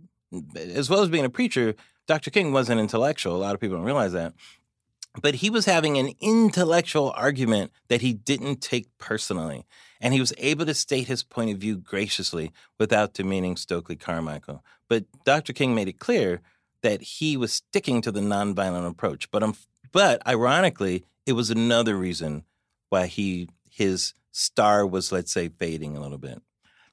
as 0.56 0.90
well 0.90 1.00
as 1.00 1.08
being 1.08 1.24
a 1.24 1.30
preacher, 1.30 1.74
Dr. 2.06 2.30
King 2.30 2.52
was 2.52 2.68
an 2.68 2.78
intellectual. 2.78 3.36
A 3.36 3.38
lot 3.38 3.54
of 3.54 3.60
people 3.60 3.76
don't 3.76 3.86
realize 3.86 4.12
that. 4.12 4.34
But 5.22 5.36
he 5.36 5.48
was 5.48 5.64
having 5.64 5.96
an 5.96 6.10
intellectual 6.20 7.12
argument 7.16 7.70
that 7.86 8.00
he 8.00 8.12
didn't 8.12 8.60
take 8.60 8.88
personally. 8.98 9.64
And 10.00 10.12
he 10.12 10.18
was 10.18 10.34
able 10.38 10.66
to 10.66 10.74
state 10.74 11.06
his 11.06 11.22
point 11.22 11.50
of 11.50 11.58
view 11.58 11.76
graciously 11.76 12.50
without 12.80 13.14
demeaning 13.14 13.56
Stokely 13.56 13.94
Carmichael. 13.94 14.64
But 14.88 15.04
Dr. 15.24 15.52
King 15.52 15.72
made 15.74 15.86
it 15.86 16.00
clear 16.00 16.40
that 16.82 17.00
he 17.00 17.36
was 17.36 17.52
sticking 17.52 18.02
to 18.02 18.10
the 18.10 18.20
nonviolent 18.20 18.90
approach. 18.90 19.30
But, 19.30 19.44
um, 19.44 19.54
but 19.92 20.20
ironically, 20.26 21.04
it 21.26 21.32
was 21.34 21.48
another 21.48 21.96
reason 21.96 22.44
why 22.94 23.06
he 23.06 23.48
his 23.68 24.14
star 24.30 24.86
was, 24.86 25.10
let's 25.10 25.32
say, 25.32 25.48
fading 25.48 25.96
a 25.96 26.00
little 26.00 26.18
bit. 26.18 26.40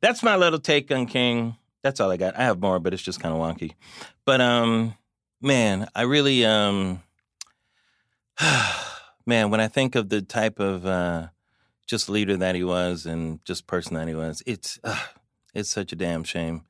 That's 0.02 0.24
my 0.24 0.36
little 0.36 0.60
take 0.60 0.92
on 0.92 1.06
King. 1.06 1.56
That's 1.84 2.00
all 2.00 2.10
I 2.10 2.18
got. 2.18 2.36
I 2.36 2.44
have 2.44 2.60
more, 2.60 2.80
but 2.80 2.92
it's 2.92 3.04
just 3.04 3.20
kind 3.20 3.36
of 3.36 3.40
wonky. 3.40 3.76
But 4.26 4.42
um, 4.42 4.96
man, 5.42 5.88
I 5.96 6.02
really 6.02 6.44
um, 6.44 7.04
man, 9.28 9.52
when 9.52 9.60
I 9.60 9.68
think 9.68 9.94
of 9.94 10.10
the 10.10 10.24
type 10.24 10.60
of 10.60 10.88
uh, 10.88 11.28
just 11.86 12.10
leader 12.10 12.36
that 12.38 12.56
he 12.56 12.64
was 12.64 13.06
and 13.06 13.44
just 13.46 13.68
person 13.68 13.94
that 13.94 14.08
he 14.08 14.16
was, 14.16 14.42
it's 14.48 14.80
uh, 14.84 15.06
it's 15.54 15.70
such 15.70 15.94
a 15.94 15.96
damn 15.96 16.24
shame. 16.24 16.64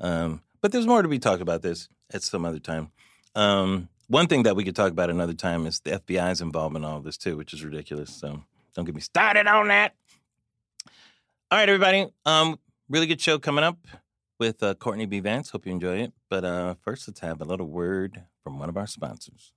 Um, 0.00 0.42
but 0.60 0.72
there's 0.72 0.88
more 0.88 1.02
to 1.02 1.08
be 1.08 1.20
talked 1.20 1.42
about 1.42 1.62
this 1.62 1.88
at 2.12 2.24
some 2.24 2.44
other 2.44 2.58
time. 2.58 2.90
Um, 3.36 3.88
one 4.08 4.26
thing 4.26 4.42
that 4.42 4.56
we 4.56 4.64
could 4.64 4.76
talk 4.76 4.90
about 4.90 5.08
another 5.08 5.34
time 5.34 5.66
is 5.66 5.78
the 5.80 5.92
FBI's 5.92 6.40
involvement 6.40 6.84
in 6.84 6.90
all 6.90 6.98
of 6.98 7.04
this 7.04 7.16
too, 7.16 7.36
which 7.36 7.54
is 7.54 7.64
ridiculous. 7.64 8.10
So 8.10 8.42
don't 8.74 8.84
get 8.84 8.94
me 8.94 9.00
started 9.00 9.46
on 9.46 9.68
that. 9.68 9.94
All 11.50 11.58
right, 11.58 11.68
everybody. 11.68 12.06
Um, 12.24 12.58
really 12.88 13.06
good 13.06 13.20
show 13.20 13.38
coming 13.38 13.64
up 13.64 13.78
with 14.38 14.62
uh, 14.62 14.74
Courtney 14.74 15.06
B. 15.06 15.20
Vance. 15.20 15.50
Hope 15.50 15.66
you 15.66 15.72
enjoy 15.72 15.98
it. 15.98 16.12
But 16.30 16.44
uh, 16.44 16.74
first, 16.82 17.06
let's 17.06 17.20
have 17.20 17.40
a 17.40 17.44
little 17.44 17.66
word 17.66 18.22
from 18.42 18.58
one 18.58 18.68
of 18.68 18.76
our 18.76 18.86
sponsors. 18.86 19.52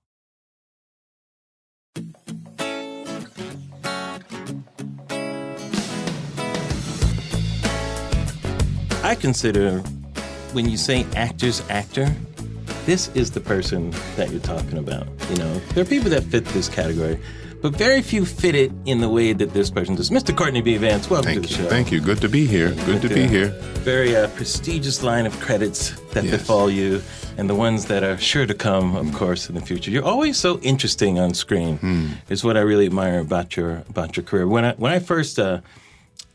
I 9.02 9.14
consider 9.14 9.78
when 10.52 10.68
you 10.68 10.76
say 10.76 11.06
actor's 11.14 11.62
actor, 11.70 12.14
this 12.84 13.08
is 13.14 13.30
the 13.30 13.40
person 13.40 13.90
that 14.16 14.30
you're 14.30 14.40
talking 14.40 14.78
about. 14.78 15.06
You 15.30 15.36
know, 15.36 15.54
there 15.74 15.82
are 15.82 15.86
people 15.86 16.10
that 16.10 16.24
fit 16.24 16.44
this 16.46 16.68
category 16.68 17.18
but 17.70 17.76
very 17.76 18.00
few 18.00 18.24
fit 18.24 18.54
it 18.54 18.70
in 18.84 19.00
the 19.00 19.08
way 19.08 19.32
that 19.32 19.52
this 19.52 19.70
person 19.70 19.96
does. 19.96 20.10
Mr. 20.10 20.36
Courtney 20.36 20.60
B. 20.60 20.76
Vance, 20.76 21.10
welcome 21.10 21.32
Thank 21.32 21.42
to 21.42 21.48
the 21.48 21.54
you. 21.54 21.64
show. 21.64 21.68
Thank 21.68 21.90
you. 21.90 22.00
Good 22.00 22.20
to 22.20 22.28
be 22.28 22.46
here. 22.46 22.68
Good, 22.68 22.86
Good 22.86 23.02
to, 23.02 23.08
to 23.08 23.14
be 23.16 23.26
here. 23.26 23.48
Very 23.82 24.14
uh, 24.14 24.28
prestigious 24.28 25.02
line 25.02 25.26
of 25.26 25.36
credits 25.40 25.98
that 26.12 26.22
yes. 26.22 26.38
befall 26.38 26.70
you, 26.70 27.02
and 27.36 27.50
the 27.50 27.56
ones 27.56 27.86
that 27.86 28.04
are 28.04 28.16
sure 28.18 28.46
to 28.46 28.54
come, 28.54 28.94
of 28.94 29.12
course, 29.12 29.48
in 29.48 29.56
the 29.56 29.60
future. 29.60 29.90
You're 29.90 30.04
always 30.04 30.36
so 30.36 30.60
interesting 30.60 31.18
on 31.18 31.34
screen. 31.34 31.78
Hmm. 31.78 32.06
Is 32.28 32.44
what 32.44 32.56
I 32.56 32.60
really 32.60 32.86
admire 32.86 33.18
about 33.18 33.56
your 33.56 33.82
about 33.90 34.16
your 34.16 34.22
career. 34.22 34.46
When 34.46 34.64
I 34.64 34.74
when 34.74 34.92
I 34.92 35.00
first 35.00 35.36
uh, 35.40 35.60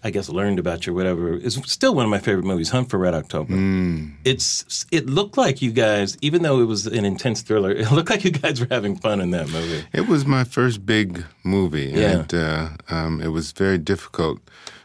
I 0.03 0.09
guess 0.09 0.29
learned 0.29 0.57
about 0.57 0.85
you, 0.85 0.93
or 0.93 0.95
whatever. 0.95 1.35
is 1.35 1.61
still 1.65 1.93
one 1.93 2.05
of 2.05 2.09
my 2.09 2.17
favorite 2.17 2.45
movies, 2.45 2.69
Hunt 2.69 2.89
for 2.89 2.97
Red 2.97 3.13
October. 3.13 3.53
Mm. 3.53 4.13
It's 4.25 4.85
it 4.91 5.05
looked 5.05 5.37
like 5.37 5.61
you 5.61 5.71
guys, 5.71 6.17
even 6.21 6.41
though 6.41 6.59
it 6.59 6.65
was 6.65 6.87
an 6.87 7.05
intense 7.05 7.41
thriller, 7.41 7.71
it 7.75 7.91
looked 7.91 8.09
like 8.09 8.23
you 8.23 8.31
guys 8.31 8.59
were 8.59 8.67
having 8.71 8.95
fun 8.95 9.21
in 9.21 9.31
that 9.31 9.49
movie. 9.49 9.85
It 9.93 10.07
was 10.07 10.25
my 10.25 10.43
first 10.43 10.85
big 10.85 11.23
movie, 11.43 11.91
yeah. 11.93 12.09
and 12.11 12.33
uh, 12.33 12.69
um, 12.89 13.21
it 13.21 13.27
was 13.27 13.51
very 13.51 13.77
difficult 13.77 14.39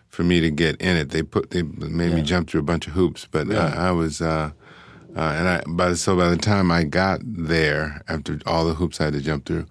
for 0.08 0.22
me 0.22 0.40
to 0.40 0.50
get 0.50 0.80
in 0.80 0.96
it. 0.96 1.10
They 1.10 1.22
put 1.22 1.50
they 1.50 1.62
made 1.62 2.10
yeah. 2.10 2.16
me 2.16 2.22
jump 2.22 2.50
through 2.50 2.60
a 2.60 2.64
bunch 2.64 2.86
of 2.86 2.92
hoops, 2.92 3.26
but 3.30 3.46
yeah. 3.46 3.74
I, 3.74 3.88
I, 3.88 3.90
was. 3.92 4.20
Uh, 4.20 4.50
uh, 5.16 5.34
and 5.34 5.48
I, 5.48 5.62
by 5.66 5.88
the, 5.88 5.96
so 5.96 6.14
by 6.14 6.28
the 6.28 6.36
time 6.36 6.70
I 6.70 6.84
got 6.84 7.20
there, 7.24 8.02
after 8.06 8.38
all 8.44 8.66
the 8.66 8.74
hoops 8.74 9.00
I 9.00 9.04
had 9.04 9.14
to 9.14 9.22
jump 9.22 9.46
through, 9.46 9.66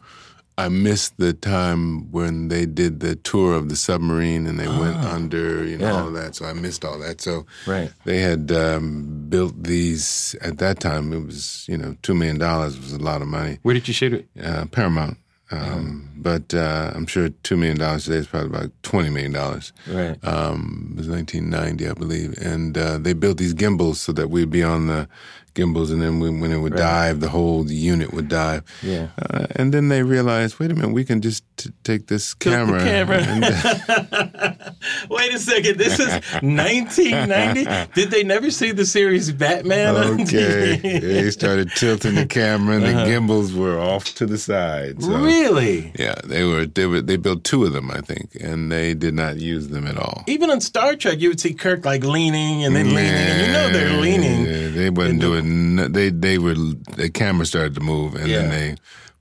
I 0.57 0.69
missed 0.69 1.17
the 1.17 1.33
time 1.33 2.11
when 2.11 2.47
they 2.47 2.65
did 2.65 3.01
the 3.01 3.15
tour 3.15 3.55
of 3.55 3.67
the 3.67 3.75
submarine 3.75 4.47
and 4.47 4.57
they 4.57 4.67
went 4.69 4.95
Ah. 4.97 5.13
under, 5.13 5.65
you 5.65 5.77
know, 5.77 5.87
Yeah. 5.87 6.01
all 6.03 6.11
that. 6.11 6.35
So 6.35 6.45
I 6.45 6.53
missed 6.53 6.85
all 6.85 6.97
that. 6.99 7.19
So 7.19 7.45
Right. 7.67 7.91
they 8.05 8.19
had 8.21 8.51
um, 8.51 9.25
built 9.27 9.63
these 9.63 10.33
at 10.41 10.57
that 10.59 10.79
time. 10.79 11.11
It 11.11 11.25
was 11.25 11.65
you 11.67 11.77
know 11.77 11.95
two 12.03 12.13
million 12.15 12.37
dollars 12.37 12.79
was 12.79 12.93
a 12.93 12.99
lot 12.99 13.21
of 13.21 13.27
money. 13.27 13.59
Where 13.63 13.73
did 13.73 13.87
you 13.89 13.93
shoot 13.93 14.13
it? 14.13 14.27
Uh, 14.41 14.65
Paramount, 14.71 15.17
um, 15.51 16.09
but 16.15 16.53
uh, 16.53 16.91
I'm 16.95 17.05
sure 17.05 17.29
two 17.43 17.57
million 17.57 17.77
dollars 17.77 18.05
today 18.05 18.17
is 18.19 18.27
probably 18.27 18.49
about 18.57 18.71
twenty 18.85 19.09
million 19.09 19.33
dollars. 19.33 19.73
Right. 19.87 20.17
Um, 20.23 20.91
it 20.93 20.97
was 20.99 21.09
1990, 21.09 21.89
I 21.89 21.93
believe, 21.93 22.37
and 22.41 22.77
uh, 22.77 22.97
they 22.97 23.13
built 23.13 23.37
these 23.37 23.53
gimbals 23.53 23.99
so 23.99 24.11
that 24.13 24.29
we'd 24.29 24.49
be 24.51 24.63
on 24.63 24.87
the 24.87 25.07
gimbals, 25.55 25.89
and 25.89 26.01
then 26.01 26.19
when, 26.19 26.41
when 26.41 26.51
it 26.51 26.57
would 26.59 26.75
dive, 26.75 27.21
the 27.21 27.29
whole 27.29 27.71
unit 27.71 28.11
would 28.13 28.27
dive. 28.27 28.61
Yeah. 28.83 29.07
Uh, 29.17 29.47
and 29.55 29.73
then 29.73 29.87
they 29.87 30.03
realized, 30.03 30.59
wait 30.59 30.69
a 30.69 30.75
minute, 30.75 30.91
we 30.91 31.05
can 31.05 31.21
just 31.21 31.43
t- 31.55 31.69
take 31.85 32.07
this 32.07 32.33
the 32.33 32.49
camera. 32.51 32.79
camera. 32.83 33.19
and- 33.23 33.45
Wait 35.09 35.33
a 35.33 35.39
second. 35.39 35.77
This 35.77 35.97
is 35.99 36.09
1990. 36.43 37.91
Did 37.93 38.11
they 38.11 38.23
never 38.23 38.51
see 38.51 38.71
the 38.71 38.85
series 38.85 39.31
Batman? 39.31 39.95
okay, 40.21 40.75
they 40.99 41.31
started 41.31 41.71
tilting 41.75 42.15
the 42.15 42.25
camera, 42.25 42.75
and 42.75 42.83
the 42.85 42.91
Uh-huh. 42.95 43.05
gimbals 43.05 43.53
were 43.53 43.79
off 43.79 44.13
to 44.15 44.25
the 44.25 44.37
side. 44.37 45.01
So, 45.01 45.09
Really? 45.17 45.91
Yeah, 45.97 46.15
they 46.23 46.43
were. 46.43 46.65
They 46.65 46.85
were. 46.85 47.01
They 47.01 47.17
built 47.17 47.43
two 47.43 47.63
of 47.65 47.73
them, 47.73 47.89
I 47.91 48.01
think, 48.01 48.35
and 48.39 48.71
they 48.75 48.93
did 48.93 49.13
not 49.13 49.37
use 49.37 49.67
them 49.69 49.87
at 49.87 49.97
all. 49.97 50.23
Even 50.27 50.49
on 50.51 50.61
Star 50.61 50.95
Trek, 50.95 51.19
you 51.19 51.29
would 51.29 51.39
see 51.39 51.53
Kirk 51.53 51.85
like 51.85 52.03
leaning 52.03 52.63
and 52.63 52.75
then 52.75 52.87
leaning, 52.93 53.11
and 53.29 53.41
you 53.47 53.53
know 53.53 53.69
they're 53.69 54.01
leaning. 54.01 54.45
Yeah, 54.45 54.69
they 54.69 54.89
wasn't 54.89 55.21
doing. 55.21 55.75
no- 55.75 55.87
They 55.87 56.09
they 56.09 56.37
were. 56.37 56.55
The 56.55 57.09
camera 57.13 57.45
started 57.45 57.75
to 57.75 57.81
move, 57.81 58.15
and 58.15 58.29
then 58.29 58.49
they 58.49 58.75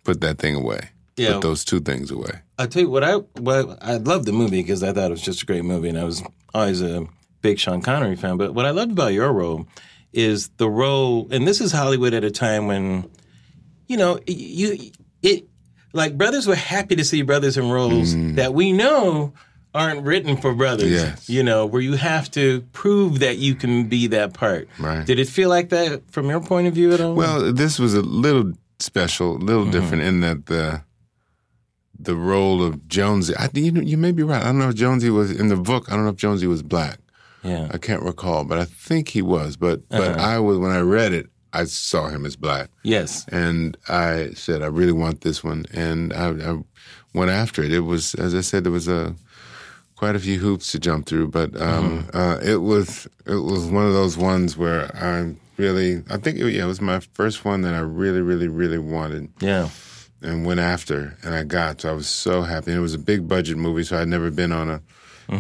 put 0.05 0.21
that 0.21 0.39
thing 0.39 0.55
away. 0.57 0.91
Yeah. 1.17 1.35
Put 1.35 1.43
those 1.43 1.65
two 1.65 1.81
things 1.81 2.11
away. 2.11 2.41
I'll 2.59 2.67
tell 2.69 2.83
you 2.83 2.91
what 2.91 3.05
I 3.05 3.15
what 3.41 3.79
I 3.81 3.97
loved 3.99 4.27
the 4.27 4.33
movie 4.33 4.63
because 4.63 4.83
I 4.83 4.93
thought 4.93 5.07
it 5.07 5.11
was 5.19 5.23
just 5.23 5.43
a 5.43 5.47
great 5.47 5.65
movie, 5.65 5.89
and 5.89 5.99
I 5.99 6.05
was 6.05 6.23
always 6.53 6.83
a 6.83 7.07
big 7.41 7.59
Sean 7.59 7.83
Connery 7.83 8.17
fan. 8.17 8.37
But 8.37 8.53
what 8.55 8.65
I 8.67 8.71
loved 8.71 8.93
about 8.93 9.13
your 9.13 9.33
role 9.33 9.67
is 10.13 10.49
the 10.57 10.69
role, 10.69 11.29
and 11.31 11.47
this 11.47 11.61
is 11.61 11.73
Hollywood 11.73 12.15
at 12.15 12.23
a 12.25 12.31
time 12.31 12.67
when, 12.67 13.09
you 13.89 13.97
know, 13.97 14.19
you 14.27 14.91
it 15.23 15.47
like 15.95 16.19
brothers 16.19 16.47
were 16.47 16.55
happy 16.55 16.97
to 16.97 17.05
see 17.05 17.23
brothers 17.23 17.57
in 17.57 17.71
roles 17.71 18.15
that 18.37 18.53
we 18.53 18.73
know 18.73 19.33
aren't 19.75 20.05
written 20.05 20.37
for 20.37 20.55
brothers. 20.55 20.91
Yes. 20.91 21.29
You 21.29 21.43
know, 21.43 21.67
where 21.67 21.81
you 21.83 21.95
have 21.95 22.31
to 22.33 22.61
prove 22.73 23.19
that 23.21 23.39
you 23.39 23.55
can 23.55 23.89
be 23.89 24.07
that 24.09 24.35
part. 24.35 24.69
Right. 24.79 25.05
Did 25.07 25.19
it 25.19 25.29
feel 25.29 25.49
like 25.49 25.71
that 25.71 26.03
from 26.13 26.29
your 26.29 26.41
point 26.41 26.67
of 26.69 26.75
view 26.75 26.93
at 26.93 27.01
all? 27.01 27.15
Well, 27.15 27.53
this 27.53 27.79
was 27.79 27.95
a 27.95 28.03
little 28.03 28.53
special, 28.79 29.37
a 29.37 29.39
little 29.39 29.63
Mm-hmm. 29.63 29.71
different 29.73 30.03
in 30.03 30.21
that 30.21 30.47
the 30.47 30.83
the 31.99 32.15
role 32.17 32.63
of 32.63 32.87
Jonesy. 32.89 33.35
I, 33.37 33.49
you 33.55 33.71
know, 33.73 33.81
you 33.81 33.97
may 33.97 34.13
be 34.13 34.23
right. 34.23 34.43
I 34.43 34.47
don't 34.47 34.59
know 34.59 34.69
if 34.69 34.75
Jonesy 34.75 35.11
was 35.11 35.31
in 35.31 35.49
the 35.49 35.57
book. 35.57 35.91
I 35.91 35.95
don't 35.95 36.05
know 36.05 36.11
if 36.11 36.17
Jonesy 36.17 36.47
was 36.47 36.63
black. 36.63 36.99
yeah. 37.43 37.69
I 37.73 37.79
can't 37.79 38.03
recall, 38.03 38.45
but 38.45 38.59
I 38.59 38.65
think 38.65 39.09
he 39.09 39.23
was. 39.23 39.57
But 39.57 39.89
but 39.89 40.03
Uh-huh. 40.13 40.21
I 40.21 40.39
was 40.39 40.59
when 40.59 40.71
I 40.73 40.81
read 40.81 41.13
it, 41.13 41.27
I 41.55 41.65
saw 41.65 42.09
him 42.09 42.27
as 42.27 42.37
black. 42.37 42.69
Yes. 42.83 43.25
and 43.29 43.77
I 43.89 44.31
said, 44.35 44.61
I 44.63 44.67
really 44.67 44.93
want 44.93 45.21
this 45.23 45.43
one, 45.45 45.65
and 45.73 46.13
I, 46.13 46.29
I 46.53 46.59
went 47.15 47.31
after 47.31 47.63
it. 47.63 47.73
It 47.73 47.81
was, 47.81 48.15
as 48.17 48.35
I 48.35 48.41
said, 48.43 48.65
there 48.65 48.73
was 48.73 48.89
a 48.89 49.15
quite 49.97 50.17
a 50.17 50.19
few 50.19 50.39
hoops 50.41 50.73
to 50.73 50.79
jump 50.79 51.07
through, 51.07 51.29
but 51.29 51.59
um, 51.61 52.07
uh, 52.13 52.39
it 52.43 52.57
was 52.57 53.07
it 53.27 53.37
was 53.37 53.67
one 53.67 53.87
of 53.87 53.93
those 53.93 54.17
ones 54.19 54.57
where 54.57 54.91
I 54.97 55.35
really, 55.57 56.03
I 56.11 56.17
think 56.19 56.39
it, 56.39 56.51
yeah, 56.53 56.65
it 56.65 56.67
was 56.67 56.81
my 56.81 56.99
first 57.15 57.45
one 57.45 57.63
that 57.63 57.75
I 57.75 57.79
really, 57.81 58.21
really, 58.21 58.49
really 58.49 58.79
wanted 58.79 59.29
Yeah. 59.41 59.69
and 60.21 60.45
went 60.45 60.59
after, 60.61 61.17
and 61.23 61.33
I 61.35 61.45
got. 61.45 61.81
So 61.83 61.91
I 61.91 61.93
was 61.93 62.09
so 62.09 62.43
happy. 62.43 62.73
And 62.73 62.79
it 62.79 62.83
was 62.83 62.95
a 62.95 62.99
big 62.99 63.29
budget 63.29 63.57
movie, 63.57 63.85
so 63.85 63.97
I'd 63.97 64.09
never 64.09 64.31
been 64.33 64.51
on 64.53 64.69
a 64.69 64.81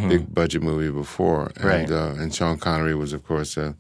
big 0.09 0.33
budget 0.33 0.63
movie 0.63 0.91
before, 0.91 1.51
and 1.57 1.65
Right. 1.65 1.91
uh, 1.91 2.15
and 2.17 2.33
Sean 2.35 2.57
Connery 2.59 2.95
was, 2.95 3.13
of 3.13 3.27
course, 3.27 3.57
a 3.59 3.75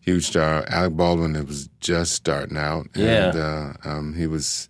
huge 0.00 0.26
star. 0.26 0.64
Alec 0.68 0.96
Baldwin 0.96 1.36
it 1.36 1.46
was 1.46 1.68
just 1.80 2.12
starting 2.14 2.56
out, 2.56 2.86
Yeah. 2.94 3.74
uh, 3.84 3.88
um, 3.88 4.14
he 4.14 4.26
was 4.26 4.68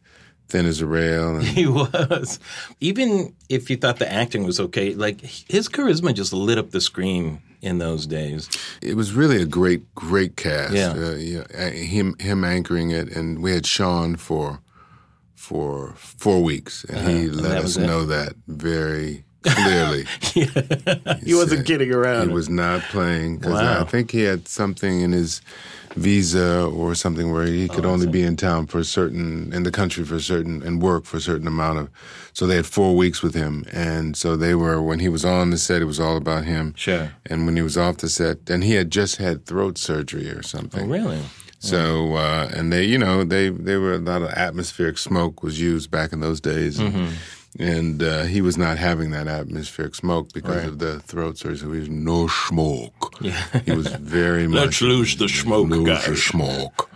thin 0.48 0.66
as 0.66 0.80
a 0.80 0.86
rail, 0.86 1.36
and 1.36 1.44
He 1.58 1.66
was. 1.66 2.38
Even 2.80 3.34
if 3.48 3.70
you 3.70 3.76
thought 3.76 3.98
the 3.98 4.12
acting 4.12 4.44
was 4.44 4.58
okay, 4.60 4.94
like 4.94 5.20
his 5.20 5.68
charisma 5.68 6.12
just 6.14 6.32
lit 6.32 6.58
up 6.58 6.70
the 6.70 6.80
screen 6.80 7.40
in 7.62 7.78
those 7.78 8.06
days. 8.06 8.48
it 8.82 8.94
was 8.96 9.12
really 9.12 9.40
a 9.42 9.44
great, 9.46 9.94
great 9.94 10.36
cast. 10.36 10.72
Yeah. 10.74 10.92
uh, 10.92 11.14
yeah, 11.14 11.68
him 11.70 12.16
him 12.18 12.42
anchoring 12.44 12.90
it, 12.90 13.14
and 13.14 13.40
we 13.42 13.52
had 13.52 13.66
Sean 13.66 14.16
for 14.16 14.60
for 15.34 15.94
four 15.96 16.42
weeks, 16.42 16.84
and 16.84 17.08
he 17.08 17.28
let 17.28 17.52
Uh-huh. 17.58 17.64
us 17.64 17.76
it? 17.76 17.86
know 17.86 18.04
that 18.06 18.32
very 18.48 19.24
clearly. 19.42 20.04
he 21.24 21.34
wasn't 21.34 21.66
kidding 21.66 21.92
around. 21.92 22.28
He 22.28 22.34
was 22.34 22.48
not 22.48 22.82
playing 22.82 23.38
because 23.38 23.54
Wow. 23.54 23.80
I 23.80 23.84
think 23.84 24.10
he 24.10 24.22
had 24.22 24.48
something 24.48 25.00
in 25.00 25.12
his 25.12 25.40
visa 25.96 26.62
or 26.66 26.94
something 26.94 27.32
where 27.32 27.46
he 27.46 27.68
Oh, 27.68 27.74
could 27.74 27.84
only 27.84 28.06
be 28.06 28.22
in 28.22 28.36
town 28.36 28.66
for 28.66 28.78
a 28.78 28.84
certain 28.84 29.52
in 29.52 29.64
the 29.64 29.72
country 29.72 30.04
for 30.04 30.14
a 30.16 30.20
certain 30.20 30.62
and 30.62 30.80
work 30.80 31.04
for 31.04 31.16
a 31.16 31.20
certain 31.20 31.46
amount 31.48 31.78
of. 31.80 31.90
So 32.32 32.46
they 32.46 32.56
had 32.56 32.66
four 32.66 32.94
weeks 32.96 33.22
with 33.22 33.34
him, 33.34 33.64
and 33.72 34.16
so 34.16 34.36
they 34.36 34.54
were 34.54 34.80
when 34.80 35.00
he 35.00 35.08
was 35.08 35.24
on 35.24 35.50
the 35.50 35.58
set, 35.58 35.82
it 35.82 35.86
was 35.86 35.98
all 35.98 36.16
about 36.16 36.44
him. 36.44 36.74
Sure. 36.76 37.12
And 37.26 37.44
when 37.44 37.56
he 37.56 37.62
was 37.62 37.76
off 37.76 37.96
the 37.98 38.08
set, 38.08 38.48
and 38.48 38.62
he 38.62 38.74
had 38.74 38.90
just 38.92 39.16
had 39.16 39.46
throat 39.46 39.78
surgery 39.78 40.30
or 40.30 40.42
something. 40.42 40.84
Oh, 40.88 40.92
really? 40.94 41.20
So 41.58 42.14
uh, 42.14 42.48
and 42.54 42.72
they, 42.72 42.84
you 42.84 42.96
know, 42.96 43.24
they 43.24 43.48
they 43.50 43.76
were 43.76 43.94
a 43.94 43.98
lot 43.98 44.22
of 44.22 44.28
atmospheric 44.30 44.96
smoke 44.96 45.42
was 45.42 45.60
used 45.60 45.90
back 45.90 46.12
in 46.12 46.20
those 46.20 46.40
days, 46.40 46.78
and, 46.78 47.12
and 47.58 48.02
uh, 48.02 48.22
he 48.24 48.40
was 48.40 48.56
not 48.56 48.78
having 48.78 49.10
that 49.10 49.26
atmospheric 49.26 49.94
smoke 49.94 50.32
because 50.32 50.56
Right. 50.56 50.66
of 50.66 50.78
the 50.78 51.00
throat 51.00 51.36
surgery. 51.38 51.58
So 51.58 51.72
he 51.72 51.80
was 51.80 51.88
no 51.88 52.28
smoke. 52.28 53.14
Yeah. 53.20 53.42
He 53.64 53.72
was 53.72 53.88
very 53.88 54.46
much 54.56 54.60
Let's 54.60 54.82
lose 54.82 55.16
the 55.16 55.28
smoke, 55.28 55.68
lose 55.68 55.86
guys. 55.88 56.06
the 56.06 56.16
smoke. 56.16 56.88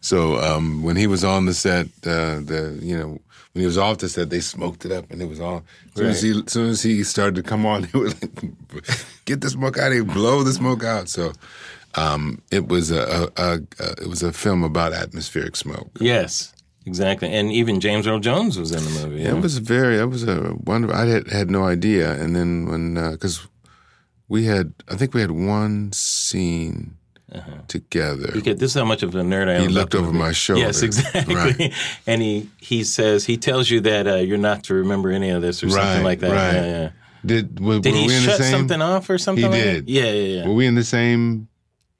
so 0.00 0.38
um, 0.38 0.82
when 0.82 0.96
he 0.96 1.06
was 1.06 1.24
on 1.24 1.46
the 1.46 1.54
set, 1.54 1.86
uh, 2.06 2.40
the 2.40 2.78
you 2.82 2.98
know. 2.98 3.18
When 3.54 3.60
he 3.60 3.66
was 3.66 3.76
off 3.76 3.98
the 3.98 4.08
set, 4.08 4.30
they 4.30 4.40
smoked 4.40 4.86
it 4.86 4.92
up, 4.92 5.10
and 5.10 5.20
it 5.20 5.26
was 5.28 5.38
all. 5.38 5.62
As 5.90 5.96
soon, 5.98 6.06
as, 6.08 6.22
he, 6.22 6.30
as 6.46 6.52
soon 6.52 6.70
as 6.70 6.82
he 6.82 7.04
started 7.04 7.34
to 7.34 7.42
come 7.42 7.66
on, 7.66 7.82
he 7.92 7.98
was 7.98 8.14
like, 8.22 8.54
"Get 9.26 9.42
the 9.42 9.50
smoke 9.50 9.76
out 9.76 9.88
of 9.88 9.92
here! 9.92 10.04
Blow 10.04 10.42
the 10.42 10.54
smoke 10.54 10.82
out!" 10.84 11.10
So, 11.10 11.34
um, 11.94 12.40
it 12.50 12.68
was 12.68 12.90
a, 12.90 13.02
a, 13.36 13.42
a, 13.42 13.58
a 13.78 13.90
it 14.04 14.08
was 14.08 14.22
a 14.22 14.32
film 14.32 14.64
about 14.64 14.94
atmospheric 14.94 15.54
smoke. 15.56 15.90
Yes, 16.00 16.54
exactly. 16.86 17.32
And 17.32 17.52
even 17.52 17.80
James 17.80 18.06
Earl 18.06 18.20
Jones 18.20 18.58
was 18.58 18.72
in 18.72 18.82
the 18.84 19.06
movie. 19.06 19.22
Yeah. 19.22 19.36
It 19.36 19.40
was 19.42 19.58
very. 19.58 19.98
It 19.98 20.06
was 20.06 20.24
a 20.24 20.54
wonderful. 20.64 20.96
I 20.96 21.06
had 21.06 21.28
had 21.28 21.50
no 21.50 21.64
idea, 21.64 22.12
and 22.12 22.34
then 22.34 22.66
when 22.66 22.94
because 23.12 23.46
we 24.28 24.44
had, 24.44 24.72
I 24.88 24.96
think 24.96 25.14
we 25.14 25.20
had 25.20 25.30
one 25.30 25.92
scene 25.92 26.96
together. 27.68 28.28
Uh-huh. 28.28 28.38
Okay, 28.38 28.52
this 28.52 28.72
is 28.72 28.74
how 28.74 28.84
much 28.84 29.02
of 29.02 29.14
a 29.14 29.22
nerd 29.22 29.48
I 29.48 29.54
am. 29.54 29.62
He 29.62 29.68
looked 29.68 29.94
over 29.94 30.12
my 30.12 30.32
shoulder. 30.32 30.62
Yes, 30.62 30.82
exactly. 30.82 31.34
Right. 31.34 31.72
and 32.06 32.20
he 32.20 32.48
he 32.58 32.84
says 32.84 33.24
he 33.24 33.36
tells 33.36 33.70
you 33.70 33.80
that 33.80 34.06
uh, 34.06 34.16
you're 34.16 34.38
not 34.38 34.64
to 34.64 34.74
remember 34.74 35.10
any 35.10 35.30
of 35.30 35.42
this 35.42 35.62
or 35.62 35.70
something 35.70 36.04
like 36.04 36.20
that. 36.20 36.30
right. 36.30 36.54
Yeah, 36.54 36.66
yeah. 36.66 36.90
Did 37.24 37.60
were, 37.60 37.78
Did 37.78 37.92
were 37.92 38.00
he 38.00 38.06
we 38.08 38.16
in 38.16 38.22
the 38.22 38.30
shut 38.30 38.38
same? 38.38 38.50
something 38.50 38.82
off 38.82 39.08
or 39.08 39.16
something? 39.16 39.44
He 39.44 39.50
like 39.50 39.62
did. 39.62 39.86
That? 39.86 39.92
Yeah, 39.92 40.10
yeah, 40.10 40.38
yeah. 40.38 40.48
Were 40.48 40.54
we 40.54 40.66
in 40.66 40.74
the 40.74 40.84
same 40.84 41.48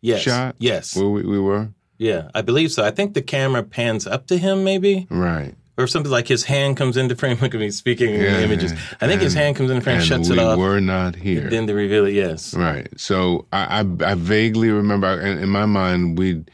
yes. 0.00 0.22
shot? 0.22 0.56
Yes. 0.58 0.96
Were 0.96 1.08
we, 1.08 1.22
we 1.22 1.38
were 1.38 1.68
Yeah, 2.02 2.30
I 2.34 2.42
believe 2.42 2.72
so. 2.72 2.84
I 2.84 2.90
think 2.90 3.14
the 3.14 3.22
camera 3.22 3.62
pans 3.62 4.06
up 4.06 4.26
to 4.26 4.36
him, 4.36 4.64
maybe, 4.64 5.06
right. 5.10 5.54
or 5.78 5.86
something 5.86 6.10
like 6.10 6.26
his 6.26 6.44
hand 6.44 6.76
comes 6.76 6.96
into 6.96 7.14
frame. 7.16 7.38
Look 7.42 7.54
at 7.54 7.60
me 7.60 7.70
speaking 7.70 8.12
in 8.14 8.20
Yeah, 8.20 8.40
images. 8.40 8.72
I 9.00 9.06
think 9.06 9.22
his 9.22 9.34
hand 9.34 9.56
comes 9.56 9.70
into 9.70 9.82
frame, 9.82 9.98
and 9.98 10.04
shuts 10.06 10.28
we 10.28 10.36
it 10.38 10.42
off. 10.42 10.58
were 10.58 10.80
not 10.80 11.14
here. 11.16 11.48
Then 11.48 11.66
they 11.66 11.74
reveal 11.74 12.04
it. 12.06 12.14
Yes. 12.14 12.54
Right. 12.54 12.88
So 12.98 13.46
I, 13.52 13.80
I, 13.82 14.10
I 14.12 14.14
vaguely 14.14 14.70
remember, 14.70 15.20
in, 15.20 15.38
in 15.38 15.48
my 15.48 15.66
mind, 15.66 16.18
we 16.18 16.44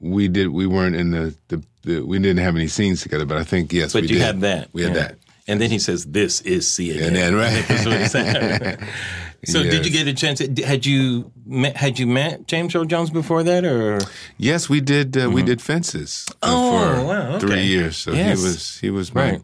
we 0.00 0.28
did 0.28 0.48
we 0.48 0.66
weren't 0.66 0.96
in 0.96 1.10
the, 1.10 1.34
the, 1.48 1.62
the 1.82 2.00
we 2.00 2.18
didn't 2.18 2.42
have 2.42 2.56
any 2.56 2.68
scenes 2.68 3.02
together, 3.02 3.24
but 3.26 3.36
I 3.38 3.44
think 3.44 3.72
yes, 3.72 3.92
But 3.92 4.02
we 4.02 4.08
you 4.08 4.14
did. 4.16 4.22
had 4.24 4.40
that. 4.42 4.68
We 4.72 4.82
had 4.82 4.94
yeah. 4.94 5.00
that. 5.02 5.18
And 5.48 5.60
then 5.60 5.70
he 5.70 5.78
says, 5.78 6.06
"This 6.06 6.40
is 6.40 6.66
CNN." 6.66 7.06
And 7.06 7.16
then 7.16 7.34
right. 7.36 8.78
That's 9.46 9.54
what 9.54 9.64
he 9.64 9.70
said. 9.70 9.72
so, 9.72 9.76
did 9.82 9.86
you 9.86 9.92
get 9.92 10.06
a 10.08 10.14
chance? 10.14 10.38
Had 10.64 10.84
you 10.86 11.30
met, 11.46 11.76
had 11.76 11.98
you 11.98 12.06
met 12.06 12.46
James 12.46 12.74
Earl 12.74 12.84
Jones 12.84 13.10
before 13.10 13.42
that, 13.44 13.64
or 13.64 13.98
yes, 14.38 14.68
we 14.68 14.80
did. 14.80 15.16
Uh, 15.16 15.30
We 15.30 15.42
did 15.42 15.60
fences 15.62 16.26
uh, 16.42 16.46
Oh, 16.52 16.94
for 16.96 17.04
wow, 17.06 17.38
three 17.38 17.62
years. 17.64 17.96
So 17.96 18.12
Yes. 18.12 18.38
he 18.38 18.44
was 18.44 18.78
he 18.80 18.90
was 18.90 19.14
my 19.14 19.30
Right. 19.32 19.42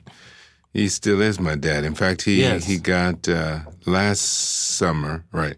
he 0.72 0.88
still 0.88 1.20
is 1.20 1.38
my 1.40 1.54
dad. 1.56 1.84
In 1.84 1.94
fact, 1.94 2.22
he 2.22 2.40
Yes. 2.40 2.64
he 2.66 2.78
got 2.78 3.28
uh, 3.28 3.60
last 3.86 4.20
summer 4.76 5.24
right 5.32 5.56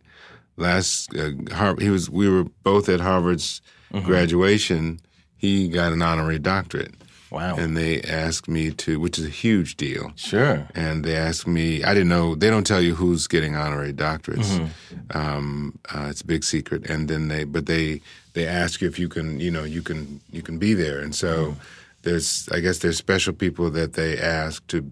last 0.57 1.15
uh, 1.17 1.31
Har- 1.55 1.81
he 1.81 1.91
was 1.91 2.09
we 2.11 2.29
were 2.29 2.45
both 2.63 2.89
at 2.89 3.01
Harvard's 3.01 3.61
Mm-hmm. 3.93 4.07
graduation. 4.07 4.99
He 5.37 5.69
got 5.69 5.93
an 5.93 6.03
honorary 6.03 6.41
doctorate. 6.41 6.95
Wow? 7.35 7.57
and 7.57 7.77
they 7.77 8.01
asked 8.03 8.49
me 8.49 8.71
to, 8.71 8.99
which 8.99 9.19
is 9.19 9.27
a 9.27 9.31
huge 9.31 9.77
deal. 9.77 10.13
sure. 10.17 10.67
And 10.75 11.05
they 11.05 11.17
asked 11.17 11.47
me, 11.47 11.85
I 11.85 11.93
didn't 11.95 12.09
know, 12.09 12.35
they 12.35 12.51
don't 12.51 12.67
tell 12.67 12.81
you 12.81 12.95
who's 12.95 13.27
getting 13.27 13.57
honorary 13.57 13.93
doctorates. 13.93 14.59
Mm-hmm. 14.59 15.19
Um, 15.19 15.79
uh, 15.95 16.07
it's 16.11 16.23
a 16.23 16.27
big 16.27 16.45
secret. 16.45 16.89
And 16.89 17.09
then 17.09 17.29
they, 17.29 17.45
but 17.45 17.67
they, 17.67 18.01
they 18.33 18.47
ask 18.47 18.81
you 18.81 18.89
if 18.89 18.99
you 18.99 19.09
can, 19.09 19.41
you 19.41 19.51
know, 19.51 19.65
you 19.65 19.83
can, 19.83 20.21
you 20.33 20.43
can 20.43 20.59
be 20.59 20.75
there. 20.75 21.01
And 21.01 21.15
so 21.15 21.57
there's 22.05 22.49
I 22.53 22.61
guess 22.61 22.79
there's 22.79 22.97
special 22.97 23.33
people 23.33 23.71
that 23.71 23.95
they 23.95 24.19
ask 24.19 24.65
to 24.69 24.89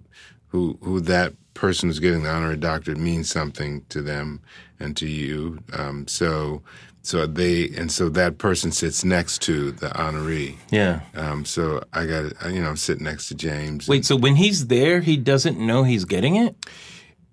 who 0.48 0.76
who 0.82 1.00
that 1.00 1.34
person 1.54 1.88
who's 1.88 2.00
getting 2.00 2.24
the 2.24 2.30
honorary 2.30 2.56
doctorate 2.56 2.98
means 2.98 3.30
something 3.30 3.84
to 3.90 4.02
them 4.02 4.40
and 4.80 4.96
to 4.96 5.06
you. 5.06 5.58
Um, 5.74 6.08
so 6.08 6.62
so 7.02 7.26
they 7.26 7.68
and 7.76 7.90
so 7.90 8.08
that 8.10 8.38
person 8.38 8.72
sits 8.72 9.04
next 9.04 9.42
to 9.42 9.72
the 9.72 9.88
honoree. 9.88 10.56
Yeah. 10.70 11.00
Um, 11.14 11.44
so 11.44 11.82
I 11.92 12.06
got 12.06 12.32
you 12.52 12.62
know 12.62 12.74
sit 12.74 13.00
next 13.00 13.28
to 13.28 13.34
James. 13.34 13.88
Wait, 13.88 14.04
so 14.04 14.16
when 14.16 14.36
he's 14.36 14.66
there, 14.68 15.00
he 15.00 15.16
doesn't 15.16 15.58
know 15.58 15.82
he's 15.84 16.04
getting 16.04 16.36
it? 16.36 16.54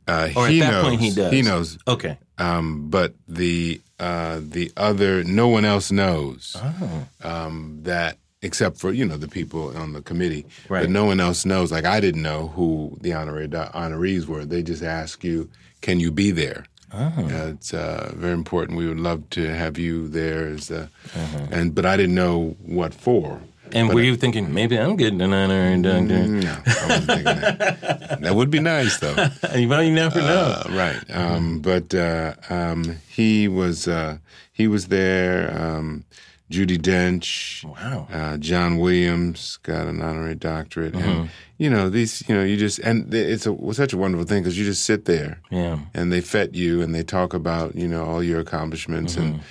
uh, 0.08 0.30
Or 0.36 0.48
he 0.48 0.62
at 0.62 0.66
that 0.66 0.72
knows, 0.72 0.84
point 0.86 1.02
he 1.02 1.12
does? 1.12 1.32
He 1.34 1.42
knows. 1.42 1.78
Okay. 1.88 2.18
Um, 2.38 2.90
but 2.90 3.14
the 3.28 3.82
uh, 4.00 4.40
the 4.42 4.72
other, 4.78 5.24
no 5.26 5.48
one 5.50 5.66
else 5.66 5.92
knows 5.92 6.56
Oh. 6.58 7.08
um, 7.24 7.80
that 7.84 8.18
except 8.42 8.78
for 8.78 8.94
you 8.94 9.06
know 9.06 9.18
the 9.18 9.28
people 9.28 9.76
on 9.78 9.92
the 9.94 10.02
committee. 10.02 10.46
Right. 10.70 10.82
But 10.84 10.90
no 10.90 11.06
one 11.06 11.20
else 11.20 11.46
knows. 11.46 11.72
Like 11.72 11.86
I 11.86 12.00
didn't 12.00 12.22
know 12.24 12.48
who 12.48 12.98
the 13.02 13.14
honorary 13.14 13.48
do- 13.50 13.58
honorees 13.58 14.26
were. 14.26 14.46
They 14.46 14.64
just 14.64 14.82
ask 14.82 15.24
you, 15.24 15.50
"Can 15.82 16.00
you 16.00 16.12
be 16.12 16.32
there?" 16.32 16.66
Oh. 16.92 17.14
Uh, 17.18 17.52
it's 17.54 17.74
uh, 17.74 18.12
very 18.16 18.34
important. 18.34 18.78
We 18.78 18.88
would 18.88 19.00
love 19.00 19.30
to 19.32 19.42
have 19.54 19.78
you 19.78 20.08
there. 20.08 20.48
As, 20.48 20.72
uh, 20.72 20.88
Uh-huh. 21.16 21.48
and 21.52 21.76
but 21.76 21.86
I 21.86 21.98
didn't 21.98 22.16
know 22.16 22.56
what 22.66 22.94
for. 22.94 23.42
And 23.72 23.94
were 23.94 24.02
you 24.02 24.16
thinking 24.16 24.52
maybe 24.52 24.80
I'm 24.80 24.96
getting 24.96 25.22
an 25.22 25.32
honorary 25.32 25.80
doctor? 25.82 26.26
No, 26.28 26.58
I 26.66 26.88
wasn't 26.88 27.06
thinking 27.06 27.24
that. 27.26 28.18
That 28.22 28.34
would 28.36 28.50
be 28.50 28.60
nice, 28.60 28.98
though. 29.00 29.14
well, 29.14 29.84
you 29.88 29.94
never 29.94 30.20
know. 30.20 30.56
Uh, 30.66 30.70
right. 30.72 31.04
Um, 31.16 31.60
but 31.60 31.94
uh, 31.94 32.34
um, 32.50 32.98
he 33.08 33.48
was 33.48 33.88
uh, 33.88 34.18
he 34.52 34.68
was 34.68 34.88
there. 34.88 35.56
Um, 35.56 36.04
Judi 36.52 36.78
Dench, 36.80 37.64
Wow. 37.64 38.08
uh, 38.12 38.38
John 38.38 38.80
Williams 38.80 39.58
got 39.62 39.88
an 39.88 40.02
honorary 40.02 40.34
doctorate, 40.36 40.96
and 40.96 41.30
you 41.60 41.70
know 41.70 41.90
these. 41.90 42.24
You 42.28 42.36
know, 42.36 42.44
you 42.44 42.58
just 42.58 42.80
and 42.80 43.14
it's 43.14 43.46
a 43.46 43.56
such 43.74 43.94
a 43.94 43.98
wonderful 43.98 44.26
thing 44.26 44.42
because 44.42 44.58
you 44.58 44.66
just 44.66 44.84
sit 44.84 45.06
there 45.06 45.42
Yeah. 45.52 45.80
and 45.94 46.12
they 46.12 46.22
fet 46.22 46.56
you 46.56 46.82
and 46.82 46.94
they 46.96 47.04
talk 47.04 47.34
about 47.36 47.76
you 47.76 47.88
know 47.88 48.04
all 48.04 48.24
your 48.24 48.40
accomplishments 48.40 49.16
and 49.16 49.42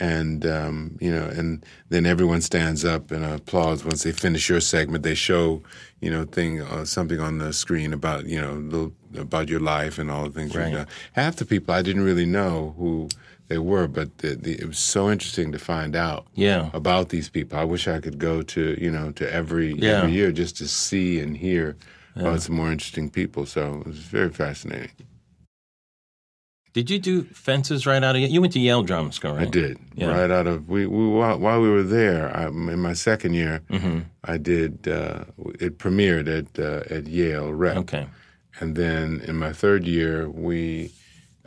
and 0.00 0.44
um, 0.46 0.96
you 1.00 1.10
know 1.12 1.26
and 1.26 1.64
then 1.90 2.06
everyone 2.06 2.40
stands 2.40 2.84
up 2.84 3.10
and 3.12 3.24
applauds 3.24 3.84
once 3.84 4.02
they 4.02 4.12
finish 4.12 4.48
your 4.48 4.60
segment. 4.60 5.04
They 5.04 5.14
show 5.14 5.62
you 6.00 6.10
know 6.10 6.24
thing 6.24 6.60
uh, 6.62 6.84
something 6.84 7.20
on 7.20 7.38
the 7.38 7.52
screen 7.52 7.92
about 7.92 8.26
you 8.26 8.40
know 8.40 8.54
little, 8.54 8.92
about 9.16 9.48
your 9.48 9.60
life 9.60 9.96
and 9.96 10.10
all 10.10 10.24
the 10.24 10.30
things 10.30 10.56
Right. 10.56 10.70
you've 10.70 10.78
done. 10.78 10.88
Half 11.12 11.36
the 11.36 11.44
people 11.44 11.72
I 11.72 11.82
didn't 11.82 12.02
really 12.02 12.26
know 12.26 12.74
who 12.78 13.08
they 13.48 13.58
were, 13.58 13.88
but 13.88 14.18
the, 14.18 14.34
the, 14.36 14.52
it 14.60 14.66
was 14.66 14.78
so 14.78 15.10
interesting 15.10 15.52
to 15.52 15.58
find 15.58 15.96
out 15.96 16.26
Yeah. 16.34 16.70
about 16.74 17.08
these 17.08 17.28
people. 17.30 17.58
I 17.58 17.64
wish 17.64 17.88
I 17.88 17.98
could 18.00 18.18
go 18.18 18.42
to 18.42 18.76
you 18.80 18.90
know 18.90 19.10
to 19.12 19.24
every 19.32 19.72
Yeah. 19.74 19.98
every 19.98 20.12
year 20.12 20.32
just 20.32 20.56
to 20.58 20.68
see 20.68 21.18
and 21.20 21.36
hear 21.36 21.76
about 22.16 22.42
some 22.42 22.56
more 22.56 22.70
interesting 22.72 23.10
people. 23.10 23.46
So 23.46 23.80
it 23.80 23.86
was 23.86 23.98
very 23.98 24.30
fascinating. 24.30 24.90
Did 26.74 26.90
you 26.90 26.98
do 26.98 27.22
fences 27.24 27.86
right 27.86 28.02
out 28.04 28.14
of 28.14 28.20
you 28.22 28.40
went 28.40 28.52
to 28.52 28.60
Yale 28.60 28.82
Drama 28.82 29.10
School, 29.12 29.32
right? 29.34 29.46
I 29.48 29.50
did 29.50 29.78
Yeah. 29.94 30.08
right 30.20 30.30
out 30.30 30.46
of 30.46 30.68
we, 30.68 30.86
we 30.86 31.08
while, 31.08 31.38
while 31.38 31.60
we 31.60 31.68
were 31.70 31.82
there. 31.82 32.36
I, 32.36 32.46
in 32.48 32.78
my 32.80 32.92
second 32.92 33.34
year, 33.34 33.62
Mm-hmm. 33.70 34.00
I 34.24 34.36
did 34.36 34.86
uh, 34.86 35.24
it 35.58 35.78
premiered 35.78 36.28
at 36.28 36.58
uh, 36.58 36.94
at 36.94 37.06
Yale 37.06 37.52
Rep, 37.52 37.76
Okay. 37.78 38.06
and 38.60 38.76
then 38.76 39.20
in 39.26 39.36
my 39.36 39.52
third 39.52 39.86
year, 39.86 40.28
we 40.28 40.92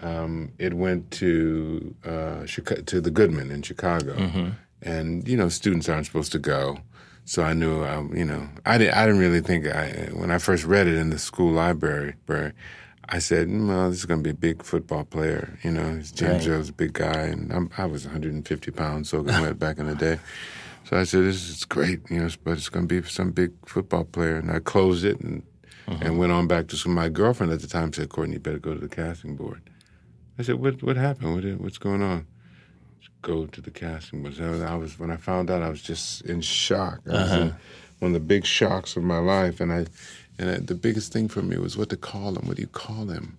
um, 0.01 0.51
it 0.57 0.73
went 0.73 1.11
to 1.11 1.95
uh, 2.05 2.45
Chica- 2.45 2.81
to 2.83 3.01
the 3.01 3.11
Goodman 3.11 3.51
in 3.51 3.61
Chicago, 3.61 4.13
Mm-hmm. 4.15 4.49
and 4.81 5.27
you 5.27 5.37
know 5.37 5.49
students 5.49 5.87
aren't 5.89 6.05
supposed 6.05 6.31
to 6.33 6.39
go. 6.39 6.79
So 7.25 7.43
I 7.43 7.53
knew, 7.53 7.83
um, 7.85 8.13
you 8.15 8.25
know, 8.25 8.49
I 8.65 8.77
didn't. 8.79 8.95
I 8.95 9.05
didn't 9.05 9.21
really 9.21 9.41
think. 9.41 9.67
I, 9.67 10.09
when 10.13 10.31
I 10.31 10.37
first 10.39 10.65
read 10.65 10.87
it 10.87 10.95
in 10.95 11.11
the 11.11 11.19
school 11.19 11.51
library, 11.51 12.15
I 13.07 13.19
said, 13.19 13.47
"Mm, 13.47 13.67
"Well, 13.67 13.89
this 13.89 13.99
is 13.99 14.05
going 14.05 14.19
to 14.21 14.23
be 14.23 14.31
a 14.31 14.33
big 14.33 14.63
football 14.63 15.03
player." 15.05 15.57
You 15.63 15.71
know, 15.71 16.01
Jim 16.15 16.31
Right. 16.31 16.47
Earl's 16.47 16.69
a 16.69 16.73
big 16.73 16.93
guy, 16.93 17.23
and 17.33 17.51
I'm, 17.53 17.69
I 17.77 17.85
was 17.85 18.05
150 18.05 18.71
pounds 18.71 19.09
soaking 19.09 19.39
wet 19.41 19.59
back 19.59 19.77
in 19.77 19.85
the 19.87 19.95
day. 19.95 20.19
So 20.85 20.97
I 20.97 21.03
said, 21.03 21.23
"This 21.25 21.47
is 21.47 21.63
great," 21.63 21.99
you 22.09 22.19
know, 22.19 22.29
but 22.43 22.53
it's 22.57 22.69
going 22.69 22.87
to 22.87 23.01
be 23.01 23.07
some 23.07 23.31
big 23.31 23.51
football 23.67 24.03
player. 24.03 24.37
And 24.37 24.49
I 24.51 24.59
closed 24.59 25.05
it 25.05 25.19
and 25.21 25.43
and 25.87 26.17
went 26.17 26.31
on 26.31 26.47
back 26.47 26.67
to 26.69 26.75
school. 26.75 26.93
My 26.93 27.09
girlfriend 27.09 27.51
at 27.53 27.61
the 27.61 27.67
time 27.67 27.93
said, 27.93 28.09
"Courtney, 28.09 28.33
you 28.33 28.39
better 28.39 28.59
go 28.59 28.73
to 28.73 28.79
the 28.79 28.89
casting 28.89 29.35
board." 29.35 29.61
I 30.41 30.43
said, 30.43 30.55
"What 30.55 30.81
what 30.81 30.97
happened? 30.97 31.35
What 31.35 31.61
what's 31.61 31.77
going 31.77 32.01
on?" 32.01 32.25
Go 33.21 33.45
to 33.45 33.61
the 33.61 33.69
casting. 33.69 34.31
So 34.33 34.65
I 34.67 34.75
was 34.75 34.97
when 34.97 35.11
I 35.11 35.17
found 35.17 35.51
out, 35.51 35.61
I 35.61 35.69
was 35.69 35.83
just 35.83 36.21
in 36.21 36.41
shock. 36.41 37.01
I 37.07 37.11
was 37.11 37.31
in 37.31 37.47
uh-huh. 37.49 37.57
one 37.99 38.09
of 38.09 38.13
the 38.13 38.25
big 38.25 38.45
shocks 38.45 38.97
of 38.97 39.03
my 39.03 39.19
life, 39.19 39.59
and 39.59 39.71
I 39.71 39.85
and 40.39 40.49
I, 40.49 40.57
the 40.57 40.73
biggest 40.73 41.13
thing 41.13 41.27
for 41.27 41.43
me 41.43 41.57
was 41.57 41.77
what 41.77 41.89
to 41.89 41.97
call 41.97 42.35
him. 42.35 42.47
What 42.47 42.55
do 42.55 42.63
you 42.63 42.67
call 42.67 43.05
him? 43.05 43.37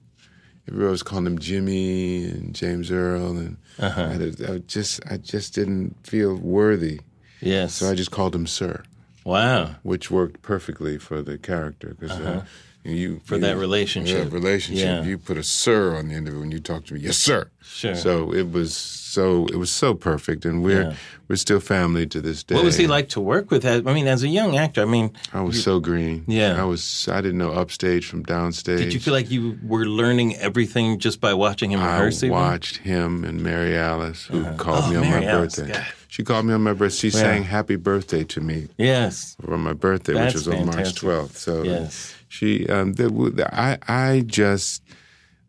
Everybody 0.69 0.93
was 0.93 1.03
calling 1.03 1.27
him 1.27 1.41
Jimmy 1.41 2.25
and 2.25 2.55
James 2.55 2.93
Earl, 2.93 3.37
and 3.37 3.57
uh-huh. 3.81 4.11
I, 4.15 4.19
did- 4.19 4.49
I 4.49 4.59
just 4.59 5.01
I 5.11 5.17
just 5.17 5.55
didn't 5.55 5.97
feel 6.07 6.37
worthy, 6.37 7.01
Yes. 7.41 7.75
so 7.75 7.91
I 7.91 7.97
just 7.97 8.13
called 8.13 8.33
him 8.33 8.47
Sir, 8.47 8.85
wow. 9.25 9.75
which 9.83 10.09
worked 10.09 10.43
perfectly 10.43 10.99
for 10.99 11.21
the 11.21 11.37
character 11.37 11.97
because 11.99 12.17
uh, 12.21 12.23
uh-huh. 12.23 12.43
You 12.85 13.21
For 13.25 13.37
you- 13.37 13.41
that 13.43 13.57
relationship. 13.57 14.29
yeah, 14.31 14.35
relationship. 14.35 14.85
Yeah. 14.85 15.05
You 15.05 15.19
put 15.19 15.37
a 15.37 15.43
Sir 15.43 15.97
on 15.97 16.09
the 16.09 16.15
end 16.15 16.29
of 16.29 16.35
it 16.35 16.39
when 16.39 16.51
you 16.51 16.61
talk 16.61 16.85
to 16.87 16.95
me. 16.95 17.01
Yes, 17.01 17.17
sir. 17.17 17.49
Sure. 17.65 17.95
So 17.95 18.33
it 18.35 18.51
was 18.51 18.75
so 18.75 19.47
it 19.47 19.57
was 19.57 19.71
so 19.71 19.95
perfect, 19.95 20.45
and 20.45 20.63
we're 20.63 20.83
Yeah. 20.83 20.95
we're 21.29 21.37
still 21.37 21.61
family 21.61 22.07
to 22.09 22.21
this 22.21 22.43
day. 22.43 22.55
What 22.57 22.65
was 22.65 22.77
he 22.77 22.87
like 22.87 23.09
to 23.11 23.21
work 23.21 23.51
with? 23.51 23.65
I 23.65 23.81
mean, 23.81 24.09
as 24.09 24.23
a 24.25 24.29
young 24.29 24.57
actor, 24.57 24.83
I 24.83 24.85
mean, 24.87 25.13
I 25.33 25.43
was 25.43 25.63
so 25.63 25.79
green. 25.81 26.25
Yeah. 26.27 26.61
I 26.61 26.65
was. 26.65 27.09
I 27.11 27.21
didn't 27.21 27.39
know 27.39 27.53
upstage 27.53 28.07
from 28.07 28.25
downstage. 28.25 28.79
did 28.79 28.93
you 28.93 29.01
feel 29.01 29.15
like 29.15 29.31
you 29.31 29.59
were 29.63 29.85
learning 29.87 30.37
everything 30.37 30.99
just 30.99 31.21
by 31.21 31.35
watching 31.35 31.71
him 31.71 31.81
I 31.81 31.93
rehearse? 31.99 32.23
even? 32.25 32.31
watched 32.33 32.79
him 32.79 33.25
and 33.25 33.41
Mary 33.43 33.77
Alice, 33.77 34.25
who 34.25 34.41
uh-huh. 34.41 34.55
called 34.57 34.85
Oh, 34.87 34.91
me 34.91 34.97
on 34.97 35.03
Mary 35.03 35.21
my 35.25 35.31
Alice, 35.31 35.57
birthday. 35.57 35.73
God. 35.75 35.87
She 36.09 36.25
called 36.25 36.45
me 36.47 36.53
on 36.53 36.63
my 36.63 36.75
birthday. 36.75 37.09
She 37.11 37.17
Yeah. 37.17 37.23
sang 37.23 37.45
"Happy 37.45 37.77
Birthday" 37.77 38.25
to 38.25 38.41
me 38.41 38.69
Yes. 38.77 39.37
for 39.41 39.57
my 39.57 39.73
birthday, 39.73 40.13
That's 40.15 40.35
which 40.35 40.47
was 40.47 40.55
on 40.55 40.67
March 40.67 40.95
twelfth. 40.97 41.39
So 41.39 41.63
Yes. 41.63 42.13
She, 42.33 42.67
um, 42.69 42.95
the, 42.95 43.09
the, 43.11 43.47
I, 43.55 43.79
I 43.89 44.21
just. 44.27 44.83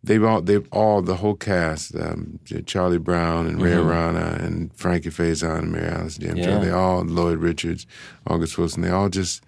They've 0.06 0.22
all, 0.22 0.42
they've 0.42 0.68
all, 0.74 1.02
the 1.02 1.16
whole 1.16 1.36
cast, 1.36 1.96
um, 1.96 2.38
Charlie 2.66 2.98
Brown 2.98 3.48
and 3.48 3.62
Ray 3.62 3.72
Aranha 3.72 4.38
and 4.44 4.70
Frankie 4.76 5.10
Faison 5.12 5.60
and 5.60 5.72
Mary 5.72 5.88
Alice 5.88 6.18
Mm-hmm. 6.18 6.36
Yeah. 6.40 6.60
they 6.60 6.72
all, 6.72 7.06
Lloyd 7.06 7.38
Richards, 7.40 7.88
August 8.28 8.58
Wilson, 8.58 8.82
they 8.84 8.90
all 8.90 9.08
just, 9.08 9.46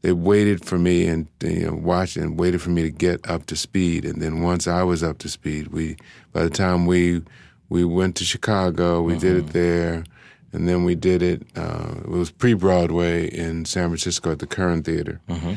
they 0.00 0.10
waited 0.10 0.64
for 0.64 0.76
me 0.76 1.06
and 1.06 1.28
you 1.40 1.66
know 1.66 1.74
watched 1.76 2.16
and 2.16 2.36
waited 2.36 2.60
for 2.60 2.70
me 2.70 2.82
to 2.82 2.90
get 2.90 3.20
up 3.30 3.46
to 3.46 3.54
speed. 3.54 4.04
And 4.04 4.20
then 4.20 4.42
once 4.42 4.66
I 4.66 4.82
was 4.82 5.04
up 5.04 5.18
to 5.18 5.28
speed, 5.28 5.68
we 5.68 5.96
by 6.32 6.42
the 6.42 6.50
time 6.50 6.86
we 6.86 7.22
we 7.68 7.84
went 7.84 8.16
to 8.16 8.24
Chicago, 8.24 9.02
we 9.02 9.16
did 9.16 9.36
Mm-hmm. 9.36 9.48
it 9.50 9.52
there, 9.52 10.04
and 10.52 10.68
then 10.68 10.82
we 10.82 10.96
did 10.96 11.22
it. 11.22 11.46
Uh, 11.54 11.94
it 12.02 12.08
was 12.08 12.32
pre 12.32 12.54
Broadway 12.54 13.28
in 13.28 13.66
San 13.66 13.88
Francisco 13.90 14.32
at 14.32 14.40
the 14.40 14.48
Curran 14.48 14.82
Theater, 14.82 15.20
Mm-hmm. 15.28 15.52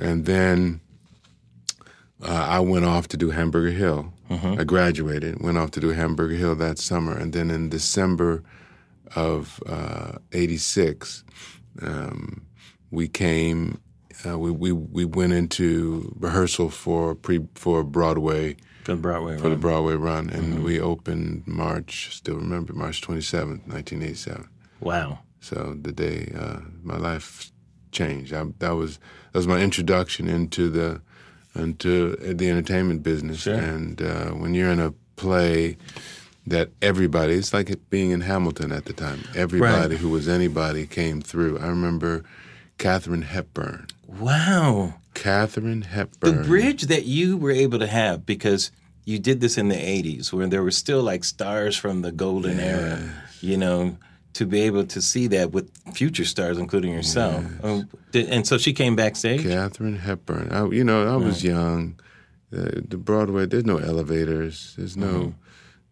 And 0.00 0.26
then. 0.26 0.80
Uh, 2.22 2.46
I 2.50 2.60
went 2.60 2.84
off 2.84 3.08
to 3.08 3.16
do 3.16 3.30
Hamburger 3.30 3.70
Hill. 3.70 4.12
I 4.28 4.62
graduated, 4.64 5.40
went 5.42 5.56
off 5.56 5.70
to 5.70 5.80
do 5.80 5.88
Hamburger 5.88 6.34
Hill 6.34 6.54
that 6.56 6.78
summer, 6.78 7.16
and 7.16 7.32
then 7.32 7.50
in 7.50 7.70
December 7.70 8.42
of 9.16 9.58
'86, 10.32 11.24
um, 11.82 12.42
we 12.90 13.08
came. 13.08 13.80
Uh, 14.26 14.38
we, 14.38 14.50
we 14.50 14.70
we 14.72 15.04
went 15.06 15.32
into 15.32 16.14
rehearsal 16.18 16.68
for 16.68 17.14
pre 17.14 17.40
for 17.54 17.82
Broadway 17.82 18.56
For 18.84 18.92
the 18.94 19.00
Broadway. 19.00 19.36
for 19.38 19.44
the 19.44 19.50
run. 19.50 19.60
Broadway 19.60 19.94
run, 19.94 20.28
and 20.30 20.62
we 20.62 20.78
opened 20.78 21.44
March. 21.46 22.14
Still 22.14 22.36
remember 22.36 22.74
March 22.74 23.00
twenty 23.00 23.22
seventh, 23.22 23.66
nineteen 23.66 24.02
eighty 24.02 24.14
seven. 24.14 24.48
Wow. 24.80 25.20
So 25.40 25.74
the 25.80 25.92
day 25.92 26.32
uh, 26.38 26.60
my 26.82 26.98
life 26.98 27.50
changed. 27.92 28.32
I, 28.32 28.44
that 28.58 28.70
was 28.70 28.98
that 29.32 29.38
was 29.38 29.46
my 29.46 29.60
introduction 29.60 30.28
into 30.28 30.68
the 30.68 31.00
into 31.54 32.16
the 32.16 32.48
entertainment 32.48 33.02
business. 33.02 33.40
Sure. 33.40 33.54
And 33.54 34.00
uh, 34.00 34.30
when 34.30 34.54
you're 34.54 34.70
in 34.70 34.80
a 34.80 34.92
play 35.16 35.76
that 36.46 36.70
everybody, 36.80 37.34
it's 37.34 37.52
like 37.52 37.70
it 37.70 37.90
being 37.90 38.10
in 38.10 38.22
Hamilton 38.22 38.72
at 38.72 38.86
the 38.86 38.92
time. 38.92 39.20
Everybody 39.34 39.96
who 39.96 40.08
was 40.08 40.28
anybody 40.28 40.86
came 40.86 41.20
through. 41.20 41.58
I 41.58 41.66
remember 41.66 42.24
Katharine 42.78 43.22
Hepburn. 43.22 43.86
Wow. 44.06 44.94
Katharine 45.14 45.82
Hepburn. 45.82 46.36
The 46.36 46.42
bridge 46.44 46.82
that 46.82 47.04
you 47.04 47.36
were 47.36 47.50
able 47.50 47.78
to 47.78 47.86
have 47.86 48.24
because 48.24 48.70
you 49.04 49.18
did 49.18 49.40
this 49.40 49.58
in 49.58 49.68
the 49.68 49.74
80s 49.74 50.32
where 50.32 50.46
there 50.46 50.62
were 50.62 50.70
still 50.70 51.02
like 51.02 51.24
stars 51.24 51.76
from 51.76 52.02
the 52.02 52.12
golden 52.12 52.60
era, 52.60 53.00
you 53.40 53.56
know, 53.56 53.96
to 54.34 54.46
be 54.46 54.60
able 54.62 54.84
to 54.86 55.02
see 55.02 55.26
that 55.28 55.52
with 55.52 55.70
future 55.94 56.24
stars, 56.24 56.56
including 56.58 56.92
yourself. 56.92 57.44
Um, 57.64 57.88
did- 58.12 58.28
and 58.28 58.46
so 58.46 58.58
she 58.58 58.72
came 58.72 58.94
backstage. 58.96 59.42
Katharine 59.42 59.96
Hepburn. 59.96 60.50
I, 60.52 60.66
you 60.68 60.84
know, 60.84 61.12
I 61.12 61.16
was 61.16 61.42
young. 61.42 61.98
The, 62.50 62.84
the 62.88 62.96
Broadway, 62.96 63.46
there's 63.46 63.64
no 63.64 63.78
elevators. 63.78 64.74
There's 64.76 64.96
no, 64.96 65.06
Mm-hmm. 65.06 65.30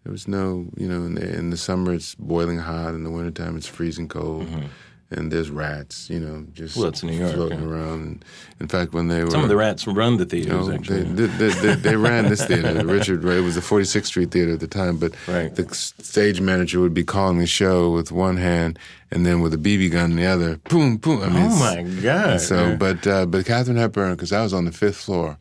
there 0.04 0.12
was 0.12 0.26
no, 0.28 0.66
you 0.76 0.88
know, 0.88 1.04
in 1.06 1.14
the, 1.14 1.36
in 1.38 1.50
the 1.50 1.56
summer 1.56 1.92
it's 1.94 2.14
boiling 2.16 2.58
hot. 2.58 2.94
In 2.94 3.04
the 3.04 3.10
wintertime 3.10 3.56
it's 3.56 3.66
freezing 3.66 4.08
cold. 4.08 4.46
Mm-hmm. 4.46 4.66
And 5.10 5.32
there's 5.32 5.48
rats, 5.50 6.10
you 6.10 6.20
know, 6.20 6.44
just 6.52 6.76
Well, 6.76 6.88
it's 6.88 7.02
New 7.02 7.14
York, 7.16 7.32
floating 7.32 7.60
yeah. 7.60 7.66
around. 7.66 8.00
And 8.02 8.24
in 8.60 8.68
fact, 8.68 8.92
when 8.92 9.08
they 9.08 9.24
were 9.24 9.30
Some 9.30 9.42
of 9.42 9.48
the 9.48 9.56
rats 9.56 9.86
run 9.86 10.18
the 10.18 10.36
you 10.36 10.44
know, 10.44 10.70
actually. 10.70 11.04
they, 11.04 11.24
they, 11.26 11.48
they, 11.48 11.74
they 11.76 11.96
ran 12.08 12.28
this 12.28 12.44
theater, 12.44 12.84
Richard 12.84 13.24
Ray. 13.24 13.38
It 13.38 13.40
was 13.40 13.54
the 13.54 13.62
46th 13.62 14.04
Street 14.04 14.30
Theater 14.30 14.52
at 14.52 14.60
the 14.60 14.68
time, 14.68 14.98
but 14.98 15.14
Right. 15.26 15.54
the 15.54 15.66
stage 15.74 16.42
manager 16.42 16.80
would 16.80 16.92
be 16.92 17.04
calling 17.04 17.38
the 17.38 17.46
show 17.46 17.90
with 17.90 18.12
one 18.12 18.36
hand 18.36 18.78
and 19.10 19.24
then 19.24 19.40
with 19.40 19.54
a 19.54 19.56
BB 19.56 19.92
gun 19.92 20.10
in 20.10 20.16
the 20.18 20.26
other. 20.26 20.56
Boom, 20.68 20.98
boom. 20.98 21.22
I 21.22 21.28
mean, 21.30 21.48
oh 21.52 21.58
my 21.58 21.82
God. 22.02 22.42
so, 22.42 22.76
but 22.76 23.06
uh, 23.06 23.24
but 23.24 23.46
Katharine 23.46 23.78
Hepburn, 23.78 24.12
because 24.14 24.32
I 24.34 24.42
was 24.42 24.52
on 24.52 24.66
the 24.66 24.72
fifth 24.72 24.98
floor, 24.98 25.38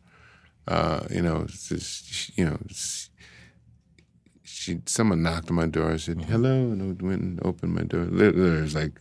uh, 0.66 1.00
you 1.10 1.20
know, 1.20 1.44
just, 1.46 2.38
you 2.38 2.46
know, 2.46 2.56
she 4.44 4.80
someone 4.86 5.22
knocked 5.22 5.50
on 5.50 5.56
my 5.56 5.66
door. 5.66 5.92
I 5.92 5.96
said 5.98 6.22
hello, 6.22 6.52
and 6.72 6.80
I 6.80 7.04
went 7.04 7.20
and 7.20 7.40
opened 7.44 7.74
my 7.74 7.82
door. 7.82 8.04
Literally, 8.04 8.58
it 8.58 8.62
was 8.62 8.74
like 8.74 8.92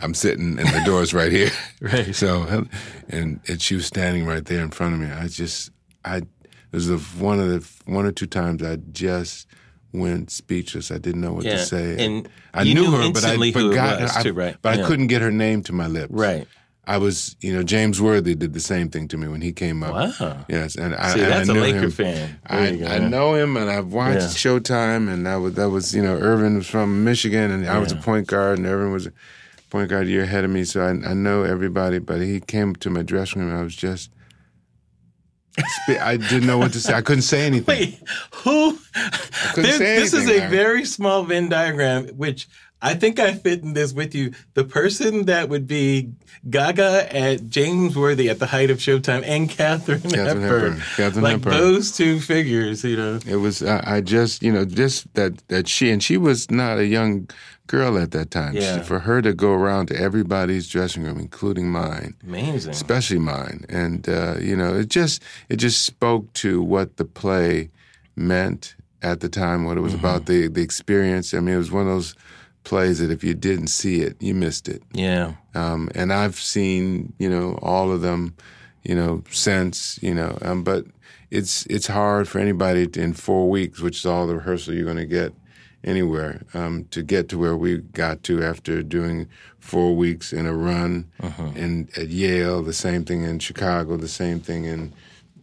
I'm 0.00 0.14
sitting, 0.14 0.58
and 0.58 0.68
the 0.68 0.82
door's 0.84 1.12
right 1.14 1.32
here. 1.32 1.50
Right. 1.80 2.14
So, 2.14 2.66
and 3.08 3.40
and 3.48 3.60
she 3.62 3.74
was 3.76 3.86
standing 3.86 4.26
right 4.26 4.44
there 4.44 4.62
in 4.62 4.70
front 4.70 4.94
of 4.94 5.00
me. 5.00 5.06
I 5.10 5.28
just, 5.28 5.70
I 6.04 6.16
it 6.18 6.26
was 6.72 6.88
the 6.88 6.98
one 7.22 7.38
of 7.40 7.48
the 7.48 7.92
one 7.92 8.04
or 8.04 8.12
two 8.12 8.26
times 8.26 8.62
I 8.62 8.76
just 8.92 9.46
went 9.92 10.30
speechless. 10.30 10.90
I 10.90 10.98
didn't 10.98 11.20
know 11.20 11.32
what 11.32 11.44
Yeah, 11.44 11.52
to 11.56 11.64
say. 11.64 12.04
and 12.04 12.28
I 12.52 12.64
knew, 12.64 12.74
knew 12.74 12.90
her, 12.90 12.98
but 13.12 13.24
I 13.24 13.34
instantly 13.34 13.52
who 13.52 13.58
it 13.66 13.68
forgot. 13.70 14.00
was, 14.00 14.16
I- 14.16 14.22
too, 14.24 14.32
right? 14.32 14.56
But 14.60 14.76
Yeah. 14.78 14.84
I 14.84 14.86
couldn't 14.88 15.06
get 15.06 15.22
her 15.22 15.30
name 15.30 15.62
to 15.64 15.72
my 15.72 15.86
lips. 15.86 16.12
Right. 16.12 16.46
I 16.86 16.96
was, 16.96 17.36
you 17.42 17.52
know, 17.54 17.62
James 17.62 18.00
Worthy 18.00 18.34
did 18.34 18.54
the 18.54 18.60
same 18.60 18.88
thing 18.88 19.08
to 19.08 19.18
me 19.18 19.28
when 19.28 19.42
he 19.42 19.52
came 19.52 19.82
up. 19.82 19.92
Wow. 20.20 20.44
Yes, 20.48 20.74
and 20.74 20.94
I, 20.94 21.12
See, 21.12 21.20
that's 21.20 21.48
I 21.48 21.52
a 21.52 21.54
knew 21.54 21.60
Laker 21.60 21.78
him. 21.80 21.90
fan. 21.90 22.40
I, 22.46 22.76
go. 22.76 22.86
I 22.86 22.98
know 22.98 23.34
him, 23.34 23.56
and 23.58 23.68
I've 23.70 23.92
watched 23.92 24.20
Yeah. 24.20 24.26
Showtime, 24.28 25.12
and 25.12 25.26
that 25.26 25.36
was 25.36 25.54
that 25.54 25.68
was 25.68 25.94
you 25.94 26.02
know 26.02 26.16
Earvin 26.18 26.56
was 26.56 26.66
from 26.66 27.04
Michigan, 27.04 27.50
and 27.50 27.68
I 27.68 27.78
was 27.78 27.92
a 27.92 27.96
point 27.96 28.26
guard, 28.26 28.56
and 28.58 28.66
Earvin 28.66 28.90
was 28.92 29.06
a 29.06 29.12
point 29.70 29.90
guard 29.90 30.06
a 30.06 30.10
year 30.10 30.22
ahead 30.22 30.44
of 30.44 30.50
me, 30.50 30.64
so 30.64 30.82
I, 30.82 30.90
I 30.90 31.14
know 31.14 31.42
everybody. 31.42 31.98
But 31.98 32.20
he 32.20 32.40
came 32.40 32.74
to 32.76 32.90
my 32.90 33.02
dressing 33.02 33.42
room, 33.42 33.50
and 33.50 33.58
I 33.58 33.62
was 33.62 33.76
just. 33.76 34.10
I 35.88 36.16
didn't 36.16 36.46
know 36.46 36.58
what 36.58 36.72
to 36.74 36.80
say. 36.80 36.94
I 36.94 37.00
couldn't 37.02 37.22
say 37.22 37.44
anything. 37.46 37.66
Wait, 37.66 38.00
who? 38.44 38.78
say 39.54 39.96
this 39.96 40.12
is 40.12 40.28
a 40.28 40.38
Larry. 40.38 40.50
very 40.50 40.84
small 40.84 41.24
Venn 41.24 41.48
diagram, 41.48 42.06
which 42.08 42.46
I 42.80 42.94
think 42.94 43.18
I 43.18 43.34
fit 43.34 43.62
in 43.62 43.72
this 43.72 43.92
with 43.92 44.14
you. 44.14 44.32
The 44.54 44.62
person 44.64 45.24
that 45.26 45.48
would 45.48 45.66
be 45.66 46.12
Gaga 46.48 47.14
at 47.14 47.48
James 47.48 47.96
Worthy 47.96 48.30
at 48.30 48.38
the 48.38 48.46
height 48.46 48.70
of 48.70 48.78
Showtime 48.78 49.24
and 49.26 49.50
Katharine, 49.50 50.02
Katharine 50.02 50.26
Hepburn. 50.26 50.42
Hepburn. 50.42 50.82
Katharine 50.96 51.24
like 51.24 51.32
Hepburn. 51.32 51.52
those 51.52 51.90
two 51.90 52.20
figures, 52.20 52.84
you 52.84 52.96
know. 52.96 53.18
It 53.26 53.36
was 53.36 53.62
I, 53.62 53.96
I 53.96 54.00
just 54.00 54.42
you 54.42 54.52
know 54.52 54.64
just 54.64 55.12
that 55.14 55.46
that 55.48 55.66
she 55.66 55.90
and 55.90 56.02
she 56.02 56.16
was 56.16 56.50
not 56.50 56.78
a 56.78 56.86
young 56.86 57.28
girl 57.68 57.96
at 57.96 58.10
that 58.10 58.30
time. 58.32 58.54
She- 58.54 58.82
for 58.84 58.98
her 59.00 59.22
to 59.22 59.32
go 59.32 59.52
around 59.52 59.86
to 59.86 59.96
everybody's 59.96 60.68
dressing 60.68 61.04
room, 61.04 61.18
including 61.20 61.70
mine, 61.70 62.14
Amazing. 62.26 62.72
especially 62.72 63.20
mine, 63.20 63.64
and 63.68 64.08
uh, 64.08 64.34
you 64.40 64.56
know 64.56 64.74
it 64.74 64.88
just 64.88 65.22
it 65.48 65.56
just 65.56 65.84
spoke 65.84 66.32
to 66.34 66.60
what 66.60 66.96
the 66.96 67.04
play 67.04 67.70
meant 68.16 68.74
at 69.02 69.20
the 69.20 69.28
time, 69.28 69.64
what 69.64 69.76
it 69.76 69.80
was 69.82 69.94
about 69.94 70.26
the 70.26 70.48
the 70.48 70.62
experience. 70.62 71.32
I 71.32 71.40
mean, 71.40 71.54
it 71.54 71.58
was 71.58 71.70
one 71.70 71.82
of 71.86 71.88
those 71.88 72.14
plays 72.64 72.98
that 72.98 73.10
if 73.10 73.22
you 73.24 73.32
didn't 73.34 73.68
see 73.68 74.00
it, 74.02 74.16
you 74.20 74.34
missed 74.34 74.68
it. 74.68 74.82
Yeah. 74.92 75.32
Um, 75.54 75.88
and 75.94 76.12
I've 76.12 76.34
seen, 76.34 77.12
you 77.18 77.30
know, 77.30 77.58
all 77.62 77.90
of 77.90 78.02
them, 78.02 78.34
you 78.82 78.94
know, 78.94 79.22
since, 79.30 79.98
you 80.02 80.12
know, 80.12 80.36
um, 80.42 80.64
but 80.64 80.84
it's 81.30 81.64
it's 81.66 81.86
hard 81.86 82.28
for 82.28 82.38
anybody 82.40 82.86
to, 82.88 83.00
in 83.00 83.12
four 83.14 83.48
weeks, 83.48 83.80
which 83.80 83.98
is 83.98 84.06
all 84.06 84.26
the 84.26 84.34
rehearsal 84.36 84.74
you're 84.74 84.84
going 84.84 84.96
to 84.98 85.06
get 85.06 85.32
anywhere, 85.92 86.42
um, 86.54 86.84
to 86.90 87.02
get 87.02 87.28
to 87.30 87.38
where 87.38 87.56
we 87.56 87.78
got 87.78 88.22
to 88.24 88.42
after 88.44 88.82
doing 88.82 89.26
four 89.58 89.96
weeks 89.96 90.32
in 90.32 90.46
a 90.46 90.52
run, 90.54 91.06
and 91.56 91.88
at 91.96 92.08
Yale, 92.08 92.62
the 92.62 92.72
same 92.72 93.04
thing 93.04 93.22
in 93.24 93.38
Chicago, 93.38 93.96
the 93.96 94.08
same 94.08 94.40
thing 94.40 94.64
in 94.64 94.92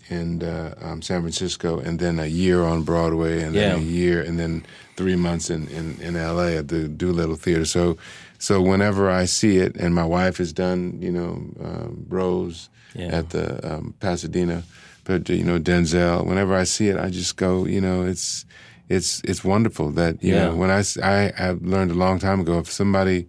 in 0.09 0.43
uh, 0.43 0.75
um, 0.81 1.01
San 1.01 1.21
Francisco, 1.21 1.79
and 1.79 1.97
then 1.99 2.19
a 2.19 2.27
year 2.27 2.61
on 2.63 2.83
Broadway, 2.83 3.41
and 3.41 3.55
then 3.55 3.71
a 3.79 3.81
year, 3.81 4.21
and 4.21 4.37
then 4.37 4.63
three 4.97 5.15
months 5.15 5.49
in, 5.49 5.67
in, 5.69 5.99
in 5.99 6.15
L.A. 6.15 6.57
at 6.57 6.67
the 6.67 6.87
Doolittle 6.87 7.35
Theater. 7.35 7.65
So, 7.65 7.97
so 8.37 8.61
whenever 8.61 9.09
I 9.09 9.25
see 9.25 9.57
it, 9.57 9.75
and 9.77 9.95
my 9.95 10.05
wife 10.05 10.37
has 10.37 10.53
done, 10.53 10.99
you 11.01 11.11
know, 11.11 11.31
um, 11.67 12.05
Rose 12.07 12.69
Yeah. 12.93 13.17
at 13.17 13.29
the 13.31 13.47
um, 13.69 13.95
Pasadena, 13.99 14.61
but 15.05 15.27
you 15.27 15.43
know 15.43 15.59
Denzel. 15.59 16.23
Whenever 16.23 16.53
I 16.61 16.65
see 16.65 16.87
it, 16.91 16.97
I 16.97 17.09
just 17.09 17.35
go, 17.35 17.65
you 17.65 17.81
know, 17.81 18.05
it's 18.05 18.45
it's 18.89 19.21
it's 19.23 19.43
wonderful 19.43 19.91
that 19.91 20.21
you 20.23 20.33
Yeah. 20.33 20.45
know 20.49 20.55
when 20.55 20.69
I 20.71 20.83
I 21.03 21.31
I 21.37 21.55
learned 21.61 21.91
a 21.91 21.95
long 21.95 22.19
time 22.19 22.39
ago 22.41 22.59
if 22.59 22.71
somebody 22.71 23.27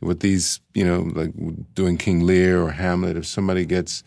with 0.00 0.20
these, 0.20 0.60
you 0.74 0.84
know, 0.84 1.00
like 1.20 1.32
doing 1.74 1.96
King 1.96 2.26
Lear 2.26 2.60
or 2.62 2.70
Hamlet, 2.72 3.16
if 3.16 3.24
somebody 3.26 3.64
gets 3.64 4.02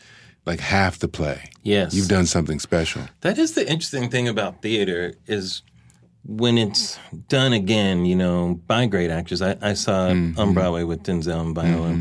like 0.46 0.60
half 0.60 1.00
the 1.00 1.08
play, 1.08 1.50
Yes. 1.64 1.94
you've 1.94 2.08
done 2.08 2.26
something 2.28 2.60
special. 2.60 3.02
That 3.22 3.38
is 3.38 3.54
the 3.54 3.62
interesting 3.70 4.10
thing 4.10 4.28
about 4.28 4.62
theater 4.62 5.14
is 5.28 5.64
when 6.26 6.58
it's 6.58 7.00
done 7.28 7.54
again, 7.54 8.06
you 8.06 8.16
know, 8.16 8.60
by 8.68 8.86
great 8.86 9.10
actors. 9.10 9.42
I, 9.42 9.56
I 9.62 9.74
saw 9.74 10.10
Mm-hmm. 10.10 10.40
on 10.40 10.54
Broadway 10.54 10.84
with 10.84 11.02
Denzel 11.04 11.42
and 11.42 11.56
Viola. 11.56 11.98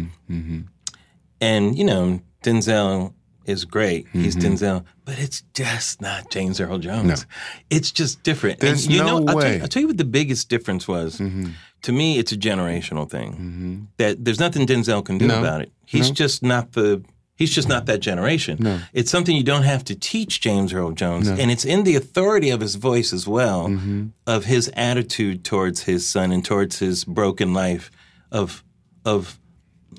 And, 1.41 1.79
you 1.79 1.85
know, 1.85 2.21
Denzel 2.43 3.15
is 3.49 3.65
great. 3.65 4.07
He's 4.13 4.37
Mm-hmm. 4.37 4.55
Denzel, 4.55 4.85
but 5.05 5.19
it's 5.19 5.43
just 5.55 6.01
not 6.03 6.31
James 6.31 6.61
Earl 6.61 6.79
Jones. 6.79 7.27
It's 7.71 7.91
just 7.91 8.23
different. 8.23 8.61
There's 8.61 8.85
and 8.85 8.95
you 8.95 9.01
no 9.01 9.07
know, 9.07 9.17
I'll 9.19 9.25
tell, 9.27 9.37
way. 9.37 9.57
you, 9.57 9.63
I'll 9.63 9.69
tell 9.69 9.83
you 9.83 9.89
what 9.89 9.97
the 9.99 10.05
biggest 10.05 10.49
difference 10.49 10.87
was. 10.87 11.19
Mm-hmm. 11.19 11.47
To 11.83 11.93
me, 11.93 12.19
it's 12.19 12.33
a 12.33 12.37
generational 12.37 13.09
thing. 13.09 13.89
That 13.99 14.25
there's 14.25 14.41
nothing 14.41 14.67
Denzel 14.67 15.05
can 15.05 15.17
do 15.19 15.27
No. 15.29 15.39
about 15.39 15.63
it. 15.63 15.73
He's 15.87 16.11
just 16.11 16.43
not 16.43 16.73
the. 16.73 17.03
He's 17.37 17.55
just 17.55 17.69
not 17.69 17.87
that 17.87 18.01
generation. 18.01 18.81
It's 18.93 19.13
something 19.13 19.37
you 19.37 19.45
don't 19.45 19.63
have 19.63 19.85
to 19.85 19.95
teach 19.95 20.41
James 20.41 20.73
Earl 20.73 20.91
Jones, 20.91 21.29
and 21.29 21.53
it's 21.53 21.65
in 21.65 21.85
the 21.85 21.95
authority 21.95 22.51
of 22.51 22.61
his 22.61 22.75
voice 22.75 23.13
as 23.13 23.29
well, 23.29 23.69
Mm-hmm. 23.69 24.07
of 24.27 24.45
his 24.47 24.69
attitude 24.75 25.45
towards 25.45 25.83
his 25.85 26.09
son 26.09 26.33
and 26.33 26.45
towards 26.45 26.81
his 26.81 27.05
broken 27.05 27.55
life, 27.55 27.93
of 28.33 28.65
of 29.05 29.39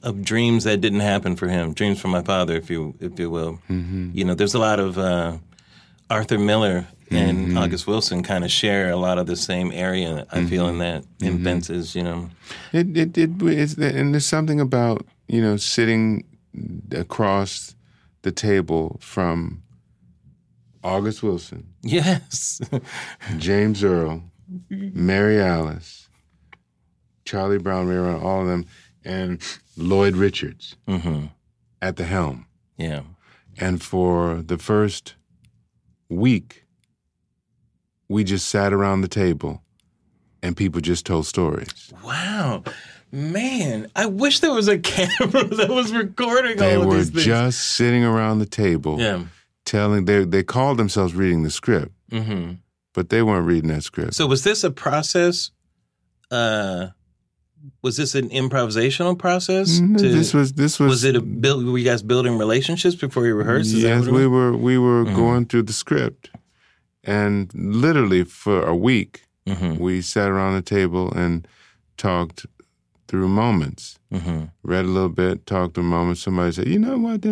of 0.03 0.23
dreams 0.23 0.63
that 0.65 0.81
didn't 0.81 0.99
happen 1.01 1.35
for 1.35 1.47
him, 1.47 1.73
dreams 1.73 1.99
from 1.99 2.11
my 2.11 2.21
father, 2.23 2.55
if 2.55 2.69
you 2.69 2.95
if 2.99 3.19
you 3.19 3.29
will. 3.29 3.59
Mm-hmm. 3.69 4.11
You 4.13 4.23
know, 4.25 4.33
there's 4.35 4.53
a 4.53 4.59
lot 4.59 4.79
of 4.79 4.97
uh, 4.97 5.37
Arthur 6.09 6.37
Miller 6.39 6.87
and 7.11 7.47
Mm-hmm. 7.47 7.57
August 7.57 7.87
Wilson 7.87 8.21
kind 8.21 8.43
of 8.43 8.51
share 8.51 8.91
a 8.91 8.95
lot 8.95 9.17
of 9.17 9.25
the 9.25 9.35
same 9.35 9.71
area. 9.71 10.27
I 10.31 10.45
feel 10.45 10.67
in 10.67 10.77
that 10.79 11.01
Mm-hmm. 11.03 11.25
in 11.25 11.43
Fences, 11.43 11.95
you 11.95 12.03
know. 12.03 12.29
It 12.71 12.95
it 12.95 13.17
it 13.17 13.31
it's, 13.41 13.73
and 13.77 14.13
there's 14.13 14.25
something 14.27 14.59
about 14.61 15.05
you 15.27 15.41
know 15.41 15.57
sitting 15.57 16.23
across 16.91 17.75
the 18.21 18.31
table 18.31 18.97
from 19.01 19.63
August 20.83 21.23
Wilson, 21.23 21.65
Yes, 21.81 22.61
James 23.37 23.83
Earl, 23.83 24.23
Mary 24.69 25.41
Alice, 25.41 26.09
Charlie 27.25 27.57
Brown, 27.57 27.87
Ray 27.87 27.97
all 27.97 28.41
of 28.41 28.47
them, 28.47 28.65
and 29.03 29.41
Lloyd 29.79 30.15
Richards 30.15 30.75
at 31.81 31.95
the 31.95 32.03
helm. 32.05 32.45
yeah, 32.77 33.01
And 33.57 33.81
for 33.81 34.41
the 34.41 34.57
first 34.57 35.15
week, 36.09 36.65
we 38.07 38.23
just 38.23 38.47
sat 38.47 38.73
around 38.73 39.01
the 39.01 39.07
table 39.07 39.61
and 40.41 40.55
people 40.57 40.81
just 40.81 41.05
told 41.05 41.25
stories. 41.25 41.93
wow. 42.03 42.63
Man, 43.11 43.89
I 43.95 44.05
wish 44.05 44.39
there 44.39 44.53
was 44.53 44.67
a 44.67 44.77
camera 44.93 45.43
that 45.45 45.69
was 45.69 45.91
recording 45.91 46.57
They 46.57 46.75
all 46.75 46.81
of 46.83 46.87
were 46.89 46.95
these 46.97 47.09
things. 47.09 47.25
just 47.25 47.59
sitting 47.71 48.03
around 48.03 48.37
the 48.39 48.45
table 48.45 48.99
yeah. 48.99 49.23
telling 49.65 50.05
they 50.05 50.23
they 50.25 50.43
called 50.43 50.77
themselves 50.77 51.15
reading 51.15 51.41
the 51.43 51.49
script, 51.49 51.91
hmm 52.11 52.53
but 52.93 53.09
they 53.09 53.21
weren't 53.23 53.45
reading 53.47 53.69
that 53.69 53.83
script. 53.83 54.13
So 54.13 54.27
was 54.27 54.43
this 54.43 54.63
a 54.63 54.69
process? 54.71 55.51
Uh, 56.29 56.87
was 57.81 57.97
this 57.97 58.15
an 58.15 58.29
improvisational 58.29 59.17
process? 59.17 59.79
Mm, 59.79 59.97
to- 59.97 60.09
this 60.09 60.33
was 60.33 60.53
this 60.53 60.79
was 60.79 60.89
was 60.89 61.03
it 61.03 61.15
a 61.15 61.21
build? 61.21 61.65
Were 61.65 61.77
you 61.77 61.85
guys 61.85 62.01
building 62.03 62.37
relationships 62.37 62.95
before 62.95 63.25
you 63.25 63.35
rehearsed? 63.35 63.73
Is 63.73 63.83
yes, 63.83 64.05
we 64.07 64.27
were 64.27 64.55
we 64.55 64.77
were 64.77 65.05
Mhm. 65.05 65.15
going 65.15 65.45
through 65.45 65.63
the 65.63 65.73
script, 65.73 66.29
and 67.03 67.51
literally 67.53 68.23
for 68.23 68.63
a 68.63 68.75
week 68.75 69.23
Mhm, 69.47 69.79
we 69.79 70.01
sat 70.01 70.29
around 70.29 70.53
the 70.55 70.61
table 70.61 71.11
and 71.13 71.47
talked 71.97 72.45
through 73.09 73.27
moments. 73.27 73.97
mhm. 74.13 74.49
read 74.63 74.85
a 74.85 74.87
little 74.87 75.09
bit, 75.23 75.45
talked 75.45 75.77
a 75.77 75.83
moment. 75.83 76.17
Somebody 76.17 76.51
said, 76.51 76.67
"You 76.67 76.79
know 76.79 76.97
what? 76.97 77.23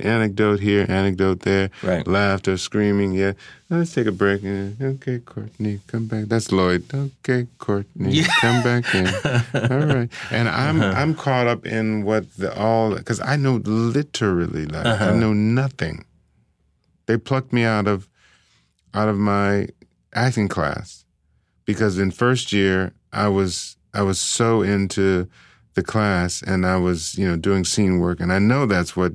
Anecdote 0.00 0.58
here, 0.60 0.84
anecdote 0.88 1.40
there, 1.40 1.70
Right. 1.82 2.06
laughter, 2.06 2.56
screaming. 2.56 3.12
Yeah, 3.12 3.32
let's 3.70 3.92
take 3.94 4.06
a 4.08 4.12
break. 4.12 4.40
Okay, 4.80 5.18
Courtney, 5.20 5.80
come 5.86 6.06
back. 6.06 6.24
That's 6.26 6.50
Lloyd. 6.50 6.82
Okay, 6.94 7.46
Courtney, 7.58 8.12
Yeah. 8.18 8.26
come 8.40 8.62
back 8.62 8.84
in. 8.94 9.06
all 9.72 9.86
right. 9.96 10.08
And 10.30 10.48
I'm 10.48 10.80
I'm 10.82 11.14
caught 11.14 11.46
up 11.46 11.66
in 11.66 12.04
what 12.04 12.24
the 12.36 12.50
all 12.56 12.94
because 12.96 13.20
I 13.20 13.36
know 13.36 13.56
literally 13.64 14.66
like 14.66 14.86
I 14.86 14.90
Uh-huh. 14.90 15.14
know 15.22 15.32
nothing. 15.32 16.04
They 17.06 17.16
plucked 17.16 17.52
me 17.52 17.62
out 17.64 17.86
of 17.86 18.08
out 18.94 19.08
of 19.08 19.16
my 19.16 19.68
acting 20.14 20.48
class 20.48 21.04
because 21.64 21.98
in 22.02 22.10
first 22.10 22.52
year 22.52 22.92
I 23.12 23.28
was 23.28 23.76
I 23.94 24.02
was 24.02 24.18
so 24.18 24.62
into 24.62 25.28
the 25.74 25.82
class, 25.82 26.42
and 26.42 26.66
I 26.66 26.76
was 26.76 27.16
you 27.16 27.26
know 27.28 27.36
doing 27.36 27.64
scene 27.64 27.98
work, 27.98 28.20
and 28.20 28.32
I 28.32 28.38
know 28.38 28.66
that's 28.66 28.96
what 28.96 29.14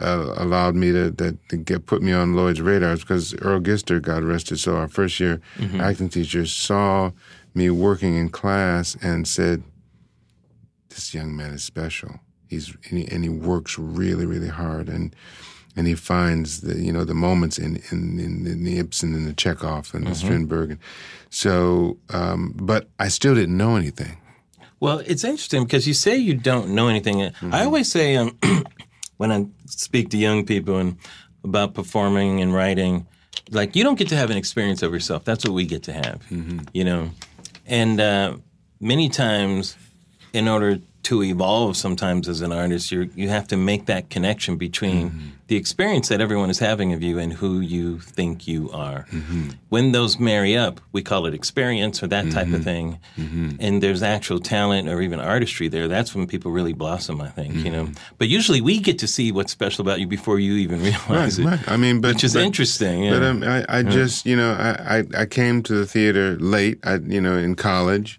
uh, 0.00 0.34
allowed 0.36 0.74
me 0.74 0.92
to, 0.92 1.10
that, 1.10 1.48
to 1.50 1.56
get 1.56 1.86
put 1.86 2.02
me 2.02 2.12
on 2.12 2.34
Lloyd's 2.34 2.60
radars 2.60 3.00
because 3.00 3.34
Earle 3.40 3.60
Gister 3.60 4.02
got 4.02 4.22
arrested. 4.22 4.58
So 4.58 4.76
our 4.76 4.88
first 4.88 5.20
year 5.20 5.40
Mm-hmm. 5.56 5.80
acting 5.80 6.08
teacher 6.08 6.46
saw 6.46 7.12
me 7.54 7.70
working 7.70 8.16
in 8.16 8.28
class 8.30 8.96
and 9.02 9.26
said, 9.28 9.62
"This 10.88 11.14
young 11.14 11.36
man 11.36 11.52
is 11.52 11.62
special. 11.62 12.20
He's 12.48 12.76
and 12.90 12.98
he, 12.98 13.08
and 13.08 13.24
he 13.24 13.30
works 13.30 13.78
really 13.78 14.26
really 14.26 14.48
hard 14.48 14.88
and." 14.88 15.14
And 15.76 15.86
he 15.88 15.94
finds 15.96 16.60
the 16.60 16.78
you 16.78 16.92
know 16.92 17.04
the 17.04 17.14
moments 17.14 17.58
in 17.58 17.82
in, 17.90 18.18
in, 18.20 18.46
in 18.46 18.64
the 18.64 18.78
Ibsen 18.78 19.14
and 19.14 19.26
the 19.26 19.32
Chekhov 19.32 19.92
and 19.94 20.06
the 20.06 20.14
Strindberg, 20.14 20.70
and 20.70 20.78
so 21.30 21.98
um, 22.10 22.52
but 22.56 22.88
I 22.98 23.08
still 23.08 23.34
didn't 23.34 23.56
know 23.56 23.74
anything. 23.76 24.16
Well, 24.80 24.98
it's 25.06 25.24
interesting 25.24 25.64
because 25.64 25.88
you 25.88 25.94
say 25.94 26.16
you 26.16 26.34
don't 26.34 26.70
know 26.70 26.88
anything. 26.88 27.16
Mm-hmm. 27.16 27.54
I 27.54 27.64
always 27.64 27.90
say 27.90 28.16
um, 28.16 28.36
when 29.16 29.32
I 29.32 29.46
speak 29.66 30.10
to 30.10 30.16
young 30.16 30.44
people 30.46 30.78
and 30.78 30.96
about 31.42 31.74
performing 31.74 32.40
and 32.40 32.54
writing, 32.54 33.06
like 33.50 33.74
you 33.74 33.82
don't 33.82 33.98
get 33.98 34.08
to 34.08 34.16
have 34.16 34.30
an 34.30 34.36
experience 34.36 34.82
of 34.82 34.92
yourself. 34.92 35.24
That's 35.24 35.44
what 35.44 35.54
we 35.54 35.64
get 35.66 35.82
to 35.84 35.92
have, 35.92 36.22
Mm-hmm. 36.30 36.58
you 36.72 36.84
know. 36.84 37.10
And 37.66 38.00
uh, 38.00 38.36
many 38.80 39.08
times, 39.08 39.76
in 40.34 40.48
order 40.48 40.78
to 41.04 41.22
evolve, 41.22 41.76
sometimes 41.76 42.28
as 42.28 42.40
an 42.40 42.50
artist, 42.52 42.90
you 42.90 43.10
you 43.14 43.28
have 43.28 43.46
to 43.48 43.56
make 43.56 43.86
that 43.86 44.08
connection 44.10 44.56
between 44.56 45.10
Mm-hmm. 45.10 45.28
the 45.48 45.56
experience 45.56 46.08
that 46.08 46.20
everyone 46.22 46.48
is 46.50 46.58
having 46.58 46.94
of 46.94 47.02
you 47.02 47.18
and 47.18 47.30
who 47.40 47.60
you 47.60 47.98
think 48.00 48.48
you 48.48 48.70
are. 48.72 49.04
Mm-hmm. 49.12 49.50
When 49.68 49.92
those 49.92 50.18
marry 50.18 50.56
up, 50.56 50.80
we 50.92 51.02
call 51.02 51.26
it 51.26 51.34
experience 51.34 52.02
or 52.02 52.06
that 52.08 52.24
type 52.32 52.46
Mm-hmm. 52.46 52.54
of 52.54 52.64
thing. 52.64 52.98
And 53.64 53.82
there's 53.82 54.02
actual 54.02 54.40
talent 54.40 54.88
or 54.88 55.02
even 55.02 55.20
artistry 55.20 55.68
there. 55.68 55.88
That's 55.88 56.14
when 56.14 56.26
people 56.26 56.50
really 56.58 56.72
blossom, 56.72 57.20
I 57.20 57.28
think. 57.28 57.52
You 57.66 57.70
know, 57.74 57.84
Mm-hmm. 57.84 58.16
but 58.20 58.28
usually 58.28 58.62
we 58.62 58.80
get 58.80 58.98
to 59.00 59.06
see 59.06 59.30
what's 59.36 59.52
special 59.52 59.82
about 59.86 60.00
you 60.00 60.06
before 60.06 60.38
you 60.46 60.54
even 60.64 60.80
realize 60.90 61.38
it, 61.38 61.44
Right. 61.44 61.68
I 61.74 61.76
mean, 61.76 62.00
but 62.00 62.14
which 62.14 62.24
is 62.24 62.32
but- 62.34 62.44
interesting. 62.48 63.04
Yeah. 63.04 63.12
But 63.14 63.22
um, 63.30 63.42
I, 63.42 63.58
I 63.68 63.82
just, 63.82 64.24
you 64.24 64.36
know, 64.40 64.52
I, 64.68 64.70
I, 64.98 65.22
I 65.22 65.26
came 65.26 65.62
to 65.68 65.74
the 65.80 65.86
theater 65.94 66.26
late, 66.40 66.78
I, 66.82 66.94
you 67.14 67.20
know, 67.20 67.36
in 67.36 67.54
college. 67.56 68.18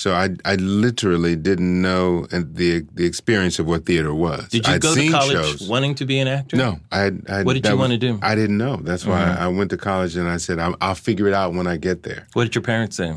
So 0.00 0.14
I, 0.14 0.30
I 0.46 0.54
literally 0.54 1.36
didn't 1.36 1.82
know 1.82 2.24
the 2.32 2.86
the 2.94 3.04
experience 3.04 3.58
of 3.58 3.66
what 3.66 3.84
theater 3.84 4.14
was. 4.14 4.48
Did 4.48 4.66
you 4.66 4.72
I'd 4.74 4.80
go 4.80 4.94
to 4.94 5.10
college 5.10 5.32
shows. 5.58 5.68
wanting 5.68 5.94
to 5.96 6.06
be 6.06 6.18
an 6.18 6.26
actor? 6.28 6.56
No, 6.56 6.80
I. 6.90 7.12
I 7.28 7.42
What 7.42 7.52
did 7.52 7.66
you 7.66 7.72
was- 7.72 7.78
wanna 7.80 7.98
do? 7.98 8.12
Uh-huh. 8.14 8.30
I 8.32 8.34
didn't 8.34 8.56
know. 8.56 8.76
That's 8.88 9.04
why 9.04 9.22
I 9.44 9.46
went 9.48 9.68
to 9.70 9.76
college 9.76 10.16
and 10.16 10.26
I 10.26 10.38
said 10.38 10.58
I'll, 10.58 10.74
I'll 10.80 10.94
figure 10.94 11.26
it 11.28 11.34
out 11.34 11.52
when 11.52 11.66
I 11.66 11.76
get 11.76 12.02
there. 12.02 12.26
What 12.32 12.44
did 12.44 12.54
your 12.54 12.62
parents 12.62 12.96
say? 12.96 13.12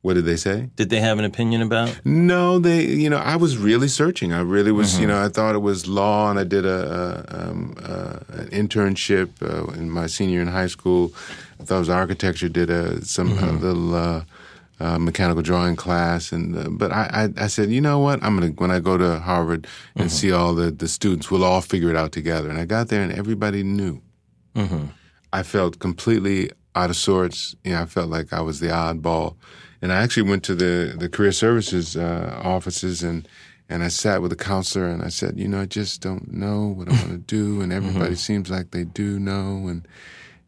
What 0.00 0.14
did 0.14 0.24
they 0.24 0.36
say? 0.36 0.70
Did 0.76 0.88
they 0.88 1.00
have 1.00 1.18
an 1.18 1.24
opinion 1.26 1.60
about? 1.62 1.88
No, 2.04 2.58
they. 2.60 2.80
You 2.86 3.10
know, 3.10 3.18
I 3.18 3.36
was 3.36 3.58
really 3.58 3.88
searching. 3.88 4.32
I 4.32 4.40
really 4.40 4.72
was. 4.72 4.92
Mm-hmm. 4.92 5.02
You 5.02 5.08
know, 5.08 5.20
I 5.22 5.28
thought 5.28 5.54
it 5.54 5.62
was 5.70 5.86
law, 5.86 6.30
and 6.30 6.38
I 6.38 6.44
did 6.44 6.64
a, 6.64 6.80
a 7.28 7.50
um, 7.50 7.74
uh, 7.92 8.18
an 8.40 8.48
internship 8.62 9.28
uh, 9.42 9.70
in 9.80 9.90
my 9.90 10.06
senior 10.06 10.40
in 10.40 10.48
high 10.48 10.68
school. 10.76 11.12
I 11.60 11.64
thought 11.64 11.76
it 11.76 11.86
was 11.86 11.90
architecture. 11.90 12.48
Did 12.48 12.70
a 12.70 13.04
some 13.04 13.28
Mm-hmm. 13.36 13.58
little 13.66 13.94
uh, 13.94 14.22
uh, 14.80 14.98
mechanical 14.98 15.42
drawing 15.42 15.76
class, 15.76 16.32
and 16.32 16.56
uh, 16.56 16.68
but 16.70 16.92
I, 16.92 17.30
I 17.36 17.44
I 17.44 17.46
said, 17.48 17.70
you 17.70 17.80
know 17.80 17.98
what? 17.98 18.22
I'm 18.22 18.38
gonna 18.38 18.52
when 18.52 18.70
I 18.70 18.78
go 18.80 18.96
to 18.98 19.18
Harvard 19.20 19.66
and 19.94 20.08
Mm-hmm. 20.08 20.16
see 20.16 20.32
all 20.32 20.54
the 20.54 20.70
the 20.70 20.88
students, 20.88 21.30
we'll 21.30 21.44
all 21.44 21.60
figure 21.62 21.90
it 21.90 21.96
out 21.96 22.12
together. 22.12 22.48
And 22.50 22.58
I 22.58 22.64
got 22.66 22.88
there, 22.88 23.02
and 23.02 23.12
everybody 23.12 23.62
knew. 23.62 24.00
Mm-hmm. 24.54 24.86
I 25.32 25.42
felt 25.42 25.78
completely 25.78 26.50
out 26.74 26.90
of 26.90 26.96
sorts. 26.96 27.54
You 27.64 27.72
know, 27.72 27.82
I 27.82 27.86
felt 27.86 28.10
like 28.10 28.32
I 28.32 28.40
was 28.40 28.60
the 28.60 28.68
oddball. 28.68 29.36
And 29.82 29.92
I 29.92 29.96
actually 30.02 30.28
went 30.30 30.42
to 30.44 30.54
the, 30.54 30.94
the 30.98 31.08
career 31.08 31.32
services 31.32 31.96
uh, 31.96 32.40
offices 32.42 33.02
and, 33.02 33.28
and 33.68 33.82
I 33.82 33.88
sat 33.88 34.22
with 34.22 34.32
a 34.32 34.36
counselor 34.36 34.86
and 34.88 35.02
I 35.02 35.08
said, 35.08 35.38
you 35.38 35.46
know, 35.48 35.60
I 35.60 35.66
just 35.66 36.00
don't 36.00 36.32
know 36.32 36.68
what 36.68 36.88
I 36.88 36.92
want 36.92 37.10
to 37.10 37.18
do. 37.38 37.60
And 37.60 37.72
everybody 37.72 38.14
seems 38.14 38.48
like 38.50 38.70
they 38.70 38.84
do 38.84 39.18
know. 39.18 39.68
And, 39.68 39.86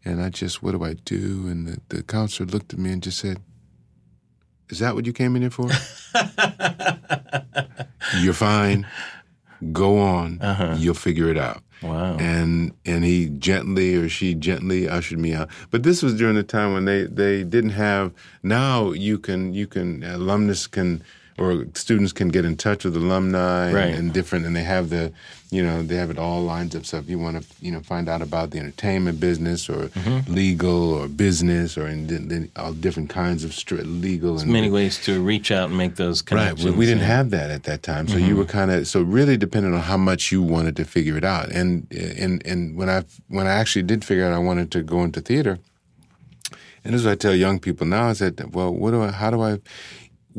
and 0.05 0.23
I 0.23 0.31
just, 0.31 0.63
what 0.63 0.73
do 0.73 0.83
I 0.83 0.95
do? 0.95 1.47
And 1.47 1.67
the, 1.67 1.81
the 1.97 2.03
counselor 2.03 2.49
looked 2.49 2.73
at 2.73 2.79
me 2.79 2.91
and 2.91 3.03
just 3.03 3.19
said, 3.19 3.39
is 4.71 4.79
that 4.81 4.95
what 4.95 5.07
you 5.07 5.13
came 5.13 5.37
in 5.37 5.43
here 5.43 5.51
for? 5.51 5.69
You're 8.21 8.33
fine. 8.35 8.87
Go 9.73 9.99
on. 9.99 10.41
Uh-huh. 10.41 10.77
You'll 10.79 10.95
figure 10.95 11.29
it 11.29 11.37
out 11.39 11.63
Wow. 11.83 12.17
and 12.19 12.73
and 12.87 13.05
he 13.05 13.29
gently 13.29 13.95
or 13.97 14.09
she 14.09 14.35
gently 14.35 14.89
ushered 14.89 15.19
me 15.19 15.35
out. 15.35 15.49
But 15.71 15.83
this 15.83 16.03
was 16.03 16.15
during 16.17 16.37
the 16.37 16.43
time 16.43 16.73
when 16.73 16.85
they 16.85 17.05
they 17.05 17.45
didn't 17.45 17.71
have. 17.71 18.13
Now 18.43 18.93
you 18.93 19.19
can 19.19 19.53
you 19.55 19.67
can 19.67 20.05
uh, 20.05 20.17
alumnus 20.17 20.67
can 20.67 21.03
or 21.39 21.67
students 21.75 22.13
can 22.13 22.29
get 22.29 22.45
in 22.45 22.57
touch 22.57 22.85
with 22.85 22.97
alumni 22.97 23.73
Right. 23.73 23.89
and, 23.91 23.99
and 23.99 24.13
different, 24.13 24.45
and 24.47 24.57
they 24.57 24.65
have 24.65 24.91
the 24.91 25.13
you 25.51 25.63
know 25.63 25.83
they 25.83 25.97
have 25.97 26.11
it 26.11 26.19
all 26.19 26.43
lined 26.43 26.77
up. 26.77 26.85
So 26.85 26.99
if 26.99 27.09
you 27.09 27.19
want 27.19 27.43
to 27.43 27.45
you 27.65 27.73
know 27.73 27.81
find 27.81 28.09
out 28.09 28.21
about 28.23 28.51
the 28.51 28.59
entertainment 28.59 29.19
business 29.21 29.69
or 29.69 29.89
Mm-hmm. 29.89 30.33
legal 30.35 30.93
or 30.93 31.09
business 31.09 31.79
or 31.79 31.87
in, 31.89 32.09
in, 32.11 32.31
in 32.31 32.51
all 32.57 32.73
different 32.75 33.09
kinds 33.11 33.45
of 33.45 33.51
stri- 33.53 33.85
legal 34.03 34.39
and 34.39 34.51
Many 34.53 34.71
ways 34.71 35.03
to 35.05 35.21
reach 35.23 35.51
out 35.51 35.69
and 35.71 35.79
make 35.79 35.97
those 35.97 36.21
Right. 36.23 36.27
connections. 36.29 36.65
We, 36.65 36.71
we 36.73 36.87
didn't. 36.87 37.01
Mm-hmm. 37.01 37.07
have 37.17 37.31
that 37.31 37.51
at 37.51 37.63
that 37.65 37.83
time, 37.83 38.07
so 38.09 38.17
you 38.19 38.37
were 38.37 38.45
kind 38.45 38.71
of 38.71 38.87
so 38.87 39.01
really 39.03 39.37
dependent 39.37 39.75
on 39.75 39.81
how 39.81 39.97
much 39.97 40.31
you 40.33 40.43
wanted 40.43 40.77
to 40.77 40.85
figure 40.85 41.17
it 41.17 41.25
out. 41.25 41.49
And 41.51 41.87
and 42.23 42.43
and 42.47 42.77
when 42.77 42.89
I 42.91 43.05
when 43.29 43.47
I 43.47 43.55
actually 43.61 43.85
did 43.85 44.05
figure 44.05 44.25
out 44.27 44.33
I 44.35 44.39
wanted 44.51 44.71
to 44.73 44.83
go 44.83 45.03
into 45.05 45.21
theater, 45.21 45.59
and 46.85 46.93
this 46.95 47.01
is 47.01 47.07
what 47.07 47.13
I 47.13 47.17
tell 47.17 47.35
young 47.35 47.59
people 47.59 47.87
now: 47.87 48.11
is 48.11 48.19
that 48.19 48.53
well, 48.53 48.73
what 48.75 48.91
do 48.93 49.03
I? 49.03 49.11
How 49.11 49.31
do 49.31 49.41
I? 49.43 49.59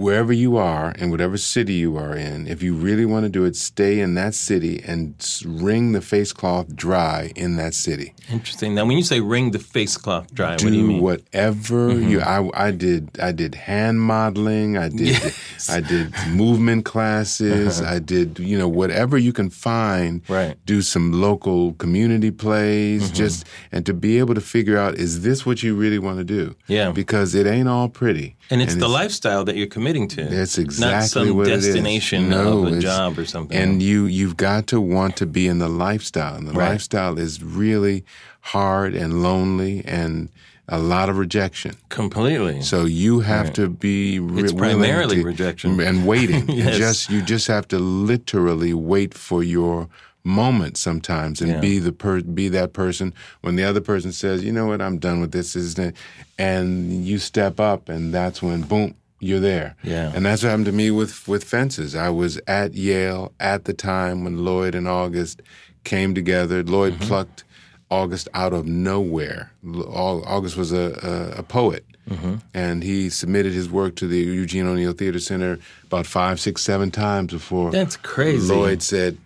Wherever 0.06 0.32
you 0.32 0.56
are, 0.56 0.92
in 1.02 1.12
whatever 1.12 1.36
city 1.38 1.74
you 1.74 1.98
are 1.98 2.16
in, 2.16 2.48
if 2.48 2.64
you 2.64 2.74
really 2.74 3.06
want 3.06 3.24
to 3.26 3.30
do 3.30 3.44
it, 3.44 3.56
stay 3.58 4.00
in 4.00 4.16
that 4.16 4.34
city 4.34 4.82
and 4.92 5.14
wring 5.46 5.92
the 5.92 6.00
face 6.02 6.32
cloth 6.32 6.68
dry 6.74 7.32
in 7.36 7.58
that 7.58 7.74
city. 7.74 8.14
Interesting. 8.32 8.74
Now, 8.76 8.86
when 8.86 8.98
you 8.98 9.04
say 9.04 9.20
wring 9.20 9.52
the 9.52 9.60
face 9.60 9.98
cloth 9.98 10.34
dry, 10.34 10.56
do 10.56 10.66
what 10.66 10.72
do 10.72 10.78
you 10.80 10.88
mean? 10.88 11.02
whatever 11.02 11.90
Mm-hmm. 11.92 12.10
you 12.12 12.22
I, 12.22 12.68
I 12.68 12.72
did 12.72 13.10
I 13.30 13.32
did 13.42 13.56
hand 13.56 14.00
modeling 14.02 14.78
I 14.78 14.88
did 14.90 15.08
Yes. 15.20 15.70
I 15.70 15.82
did 15.82 16.14
movement 16.30 16.86
classes 16.86 17.82
I 17.96 18.00
did 18.00 18.40
you 18.40 18.58
know 18.58 18.68
whatever 18.82 19.18
you 19.18 19.34
can 19.34 19.50
find 19.50 20.22
Right. 20.30 20.56
do 20.66 20.82
some 20.82 21.12
local 21.28 21.74
community 21.74 22.32
plays 22.32 23.04
Mm-hmm. 23.04 23.14
just 23.24 23.46
and 23.74 23.86
to 23.86 23.94
be 23.94 24.20
able 24.20 24.36
to 24.36 24.42
figure 24.56 24.78
out 24.78 24.96
is 24.96 25.22
this 25.28 25.46
what 25.46 25.62
you 25.64 25.76
really 25.76 26.00
want 26.00 26.18
to 26.20 26.24
do 26.24 26.56
Yeah. 26.68 26.92
because 26.92 27.36
it 27.36 27.46
ain't 27.48 27.68
all 27.68 27.90
pretty 27.90 28.36
And 28.52 28.62
it's 28.62 28.76
the 28.76 28.88
lifestyle 28.90 29.44
that 29.46 29.56
you're 29.58 29.74
committing 29.90 30.08
to. 30.08 30.36
that's 30.36 30.58
not 30.58 30.64
exactly 30.66 31.28
some 31.28 31.38
what 31.38 31.48
it 31.48 31.54
is. 31.54 31.66
destination 31.66 32.30
No, 32.30 32.66
of 32.68 32.74
a 32.74 32.80
job 32.80 33.18
or 33.18 33.26
something. 33.26 33.58
And 33.58 33.82
you 33.82 34.06
you've 34.06 34.38
got 34.38 34.68
to 34.68 34.80
want 34.82 35.16
to 35.18 35.26
be 35.26 35.48
in 35.48 35.60
the 35.60 35.70
lifestyle. 35.70 36.36
And 36.36 36.48
the 36.48 36.54
Right. 36.54 36.70
lifestyle 36.72 37.18
is 37.18 37.42
really 37.44 38.04
hard 38.42 38.94
and 38.94 39.22
lonely 39.24 39.84
and 39.86 40.30
a 40.68 40.78
lot 40.80 41.10
of 41.10 41.18
rejection. 41.18 41.76
completely. 41.90 42.62
So 42.62 42.86
you 42.86 43.22
have 43.22 43.52
to 43.54 43.68
be 43.70 44.20
re- 44.20 44.44
It's 44.44 44.54
primarily 44.54 45.18
to- 45.18 45.24
rejection. 45.24 45.80
and 45.80 46.06
waiting. 46.06 46.48
You 46.60 46.64
Yes. 46.66 46.78
just 46.78 47.10
you 47.10 47.22
just 47.24 47.48
have 47.48 47.68
to 47.70 47.80
literally 47.80 48.74
wait 48.74 49.14
for 49.16 49.44
your 49.44 49.88
moment 50.24 50.78
sometimes 50.78 51.42
and 51.42 51.52
Yeah. 51.54 51.60
be 51.60 51.80
the 51.80 51.92
per- 51.92 52.22
be 52.22 52.50
that 52.50 52.72
person 52.74 53.14
when 53.42 53.56
the 53.56 53.64
other 53.64 53.82
person 53.82 54.12
says, 54.12 54.44
"You 54.44 54.52
know 54.52 54.68
what? 54.68 54.80
I'm 54.82 55.00
done 55.00 55.22
with 55.22 55.32
this." 55.32 55.56
Isn't 55.56 55.84
it? 55.84 55.96
And 56.38 57.04
you 57.06 57.18
step 57.18 57.60
up 57.60 57.90
and 57.90 58.14
that's 58.14 58.42
when 58.44 58.62
boom, 58.62 58.94
you're 59.20 59.40
there. 59.40 59.76
Yeah. 59.84 60.12
And 60.16 60.26
that's 60.26 60.44
what 60.44 60.50
happened 60.50 60.66
to 60.68 60.72
me 60.72 60.92
with 60.92 61.28
with 61.28 61.44
fences. 61.44 61.96
I 61.96 62.10
was 62.10 62.40
at 62.48 62.74
Yale 62.74 63.34
at 63.40 63.66
the 63.66 63.74
time 63.74 64.24
when 64.24 64.44
Lloyd 64.46 64.76
and 64.76 64.88
August 64.88 65.42
came 65.84 66.14
together. 66.16 66.64
Lloyd 66.64 66.94
Mm-hmm. 66.94 67.04
plucked 67.08 67.44
August 67.92 68.28
out 68.34 68.54
of 68.54 68.66
nowhere. 68.68 69.52
August 69.66 70.56
was 70.58 70.72
a, 70.72 71.34
a, 71.36 71.40
a 71.40 71.44
poet, 71.44 71.86
Mm-hmm. 72.10 72.36
and 72.56 72.84
he 72.84 73.10
submitted 73.10 73.54
his 73.54 73.70
work 73.70 73.96
to 73.98 74.08
the 74.08 74.18
Eugene 74.18 74.66
O'Neill 74.66 74.94
Theater 74.94 75.20
Center 75.20 75.60
about 75.86 76.08
five, 76.08 76.40
six, 76.40 76.62
seven 76.64 76.90
times 76.92 77.32
before 77.34 77.70
That's 77.72 77.98
crazy. 77.98 78.52
Lloyd 78.54 78.82
said, 78.82 79.18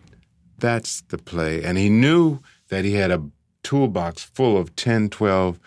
"That's 0.59 1.01
the 1.07 1.17
play," 1.17 1.63
and 1.63 1.77
he 1.77 1.87
knew 1.89 2.39
that 2.69 2.83
he 2.85 2.93
had 2.93 3.11
a 3.11 3.21
toolbox 3.63 4.23
full 4.23 4.57
of 4.57 4.75
10, 4.75 5.09
12, 5.09 5.59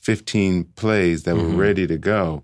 15 0.00 0.64
plays 0.76 1.22
that 1.24 1.34
Mm-hmm. 1.36 1.56
were 1.56 1.62
ready 1.62 1.86
to 1.86 1.96
go. 1.98 2.42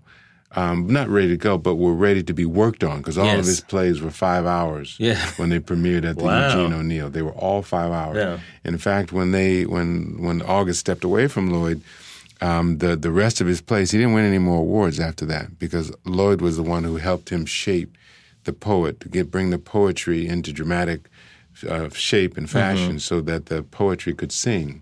Um, 0.53 0.87
not 0.87 1.07
ready 1.07 1.29
to 1.29 1.37
go, 1.37 1.57
but 1.57 1.75
were 1.75 1.93
ready 1.93 2.23
to 2.23 2.33
be 2.33 2.45
worked 2.45 2.83
on 2.83 2.97
because 2.97 3.17
all 3.17 3.39
of 3.39 3.45
his 3.45 3.61
plays 3.61 4.01
were 4.01 4.11
five 4.11 4.45
hours 4.45 4.97
Yeah. 4.99 5.25
when 5.37 5.47
they 5.49 5.59
premiered 5.59 6.03
at 6.03 6.17
the 6.17 6.25
Wow. 6.25 6.49
Eugene 6.49 6.73
O'Neill. 6.73 7.09
They 7.09 7.21
were 7.21 7.31
all 7.31 7.61
five 7.61 7.91
hours. 7.91 8.17
Yeah. 8.17 8.39
In 8.65 8.77
fact, 8.77 9.13
when 9.13 9.31
they 9.31 9.65
when 9.65 10.17
when 10.21 10.41
August 10.41 10.81
stepped 10.81 11.05
away 11.05 11.27
from 11.27 11.51
Lloyd, 11.51 11.81
um, 12.41 12.79
the 12.79 12.97
the 12.97 13.11
rest 13.11 13.39
of 13.39 13.47
his 13.47 13.61
plays, 13.61 13.91
he 13.91 13.97
didn't 13.97 14.13
win 14.13 14.25
any 14.25 14.39
more 14.39 14.59
awards 14.59 14.99
after 14.99 15.25
that 15.27 15.57
because 15.57 15.93
Lloyd 16.03 16.41
was 16.41 16.57
the 16.57 16.63
one 16.63 16.83
who 16.83 16.97
helped 16.97 17.29
him 17.29 17.45
shape 17.45 17.95
the 18.43 18.51
poet 18.53 18.99
to 18.99 19.07
get 19.09 19.31
bring 19.31 19.51
the 19.51 19.57
poetry 19.57 20.27
into 20.27 20.51
dramatic 20.51 21.01
uh, 21.69 21.87
shape 21.93 22.35
and 22.37 22.49
fashion, 22.49 22.99
so 22.99 23.21
that 23.21 23.45
the 23.45 23.63
poetry 23.63 24.13
could 24.13 24.31
sing. 24.33 24.81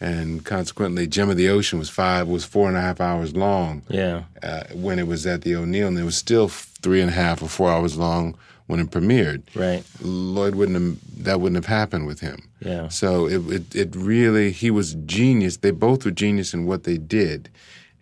And 0.00 0.44
consequently, 0.44 1.06
Gem 1.06 1.30
of 1.30 1.36
the 1.36 1.48
Ocean 1.48 1.78
was 1.78 1.88
five 1.90 2.26
was 2.28 2.44
four 2.44 2.68
and 2.68 2.76
a 2.76 2.80
half 2.80 3.00
hours 3.00 3.34
long. 3.34 3.82
Yeah. 3.88 4.24
Uh, 4.42 4.64
when 4.74 4.98
it 4.98 5.06
was 5.06 5.26
at 5.26 5.42
the 5.42 5.54
O'Neill, 5.54 5.88
and 5.88 5.98
it 5.98 6.04
was 6.04 6.16
still 6.16 6.48
three 6.48 7.00
and 7.00 7.10
a 7.10 7.14
half 7.14 7.42
or 7.42 7.48
four 7.48 7.70
hours 7.70 7.96
long 7.96 8.36
when 8.66 8.80
it 8.80 8.90
premiered. 8.90 9.42
Right. 9.54 9.84
Lloyd 10.00 10.54
wouldn't 10.54 10.76
have 10.78 11.24
that 11.24 11.40
wouldn't 11.40 11.56
have 11.56 11.66
happened 11.80 12.06
with 12.06 12.20
him. 12.20 12.48
Yeah. 12.60 12.88
So 12.88 13.26
it, 13.26 13.40
it 13.50 13.74
it 13.74 13.96
really 13.96 14.50
he 14.52 14.70
was 14.70 14.94
genius. 15.06 15.58
They 15.58 15.70
both 15.70 16.04
were 16.04 16.10
genius 16.10 16.52
in 16.54 16.66
what 16.66 16.84
they 16.84 16.98
did, 16.98 17.48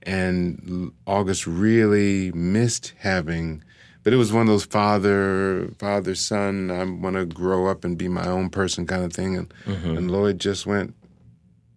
and 0.06 0.92
August 1.06 1.46
really 1.46 2.32
missed 2.32 2.94
having. 2.98 3.62
But 4.04 4.12
it 4.12 4.16
was 4.16 4.32
one 4.32 4.42
of 4.42 4.48
those 4.48 4.64
father 4.64 5.68
father 5.78 6.14
son. 6.16 6.70
I 6.70 6.82
want 6.84 7.16
to 7.16 7.24
grow 7.26 7.66
up 7.68 7.84
and 7.84 7.96
be 7.96 8.08
my 8.08 8.26
own 8.26 8.50
person 8.50 8.86
kind 8.86 9.04
of 9.04 9.12
thing, 9.12 9.36
and 9.36 9.52
Mm-hmm. 9.66 9.96
and 9.96 10.10
Lloyd 10.10 10.38
just 10.40 10.66
went, 10.66 10.94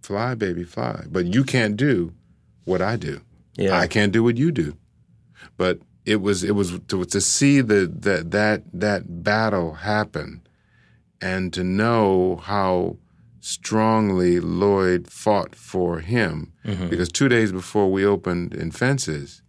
fly 0.06 0.36
baby 0.36 0.64
fly. 0.64 1.06
But 1.10 1.26
you 1.26 1.44
can't 1.44 1.76
do 1.76 2.14
what 2.66 2.82
I 2.82 2.96
do. 2.96 3.22
Yeah. 3.58 3.78
I 3.78 3.88
can't 3.88 4.12
do 4.12 4.24
what 4.24 4.38
you 4.38 4.52
do. 4.52 4.78
But 5.58 5.80
it 6.06 6.22
was 6.22 6.44
it 6.44 6.56
was 6.56 6.80
to, 6.88 7.06
to 7.06 7.22
see 7.22 7.62
the 7.62 7.92
that 8.00 8.32
that 8.32 8.64
that 8.74 9.24
battle 9.24 9.74
happen, 9.74 10.42
and 11.22 11.54
to 11.54 11.64
know 11.64 12.38
how 12.44 12.98
strongly 13.40 14.40
Lloyd 14.40 15.08
fought 15.08 15.56
for 15.56 16.00
him. 16.00 16.54
Because 16.90 17.10
two 17.12 17.30
days 17.30 17.52
before 17.52 17.92
we 17.92 18.06
opened 18.06 18.54
in 18.54 18.72
Fences, 18.72 19.42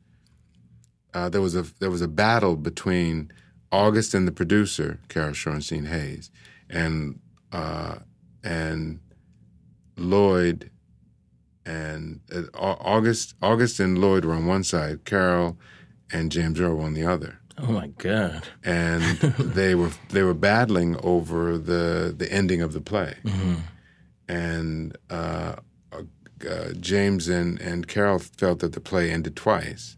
uh, 1.15 1.29
there 1.29 1.41
was 1.41 1.57
a 1.57 1.65
there 1.81 1.91
was 1.91 2.03
a 2.03 2.09
battle 2.09 2.57
between 2.57 3.31
August 3.73 4.15
and 4.15 4.27
the 4.29 4.33
producer 4.33 5.01
Carol 5.09 5.33
Shorenstein 5.33 5.87
Hayes, 5.89 6.31
and 6.71 7.19
uh, 7.53 7.97
and 8.45 9.01
Lloyd 9.97 10.71
and 11.65 12.21
uh, 12.33 12.43
August 12.55 13.35
August 13.43 13.81
and 13.81 13.99
Lloyd 13.99 14.25
were 14.25 14.35
on 14.35 14.47
one 14.47 14.65
side, 14.65 15.05
Carol 15.05 15.59
and 16.13 16.31
James 16.31 16.61
Earl 16.61 16.77
were 16.77 16.85
on 16.85 16.95
the 16.95 17.05
other, 17.05 17.39
Oh 17.59 17.73
my 17.73 17.89
God. 17.99 18.47
and 18.65 19.03
they 19.39 19.75
were 19.75 19.91
they 20.11 20.23
were 20.23 20.35
battling 20.35 20.97
over 21.03 21.59
the 21.59 22.15
the 22.17 22.31
ending 22.33 22.63
of 22.63 22.73
the 22.73 22.81
play, 22.81 23.15
and 24.29 24.97
uh, 25.11 25.57
uh, 25.93 26.73
James 26.79 27.29
and 27.29 27.61
and 27.61 27.89
Carol 27.89 28.19
felt 28.19 28.61
that 28.61 28.73
the 28.73 28.81
play 28.81 29.11
ended 29.11 29.37
twice. 29.37 29.97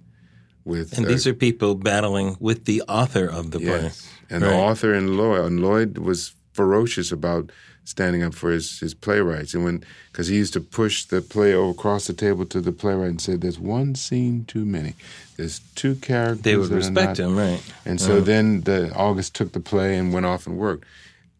With 0.64 0.96
And 0.98 1.06
uh, 1.06 1.08
these 1.08 1.26
are 1.26 1.32
people 1.34 1.74
battling 1.74 2.36
with 2.40 2.66
the 2.66 2.82
author 2.82 3.24
of 3.24 3.52
the 3.52 3.58
play. 3.58 3.82
Yes. 3.84 4.06
And 4.28 4.42
the 4.42 4.52
author 4.52 4.92
and 4.92 5.16
Lloyd, 5.16 5.46
and 5.46 5.60
Lloyd 5.62 5.96
was 5.96 6.34
ferocious 6.52 7.10
about 7.10 7.50
standing 7.88 8.22
up 8.22 8.34
for 8.34 8.50
his, 8.50 8.80
his 8.80 8.94
playwrights. 8.94 9.54
And 9.54 9.64
when, 9.64 9.84
because 10.12 10.28
he 10.28 10.36
used 10.36 10.52
to 10.52 10.60
push 10.60 11.04
the 11.04 11.22
play 11.22 11.54
over 11.54 11.70
across 11.70 12.06
the 12.06 12.12
table 12.12 12.44
to 12.46 12.60
the 12.60 12.72
playwright 12.72 13.10
and 13.10 13.20
said, 13.20 13.40
There's 13.40 13.58
one 13.58 13.94
scene 13.94 14.44
too 14.44 14.64
many. 14.64 14.94
There's 15.36 15.60
two 15.74 15.94
characters. 15.96 16.42
They 16.42 16.56
would 16.56 16.70
respect 16.70 17.18
not-" 17.18 17.26
him, 17.26 17.36
right? 17.36 17.62
And 17.86 18.00
so 18.00 18.20
then 18.20 18.62
the 18.62 18.92
August 18.94 19.34
took 19.34 19.52
the 19.52 19.60
play 19.60 19.96
and 19.96 20.12
went 20.12 20.26
off 20.26 20.46
and 20.46 20.58
worked. 20.58 20.84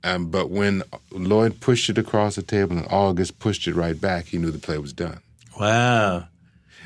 Um, 0.05 0.30
but 0.30 0.49
when 0.49 0.84
Lloyd 1.11 1.61
pushed 1.61 1.90
it 1.90 1.99
across 1.99 2.36
the 2.36 2.42
table 2.42 2.78
and 2.78 2.86
August 2.88 3.38
pushed 3.40 3.66
it 3.66 3.74
right 3.74 4.01
back, 4.01 4.26
he 4.26 4.38
knew 4.38 4.51
the 4.51 4.59
play 4.59 4.78
was 4.78 4.92
done. 4.92 5.20
Wow. 5.59 6.28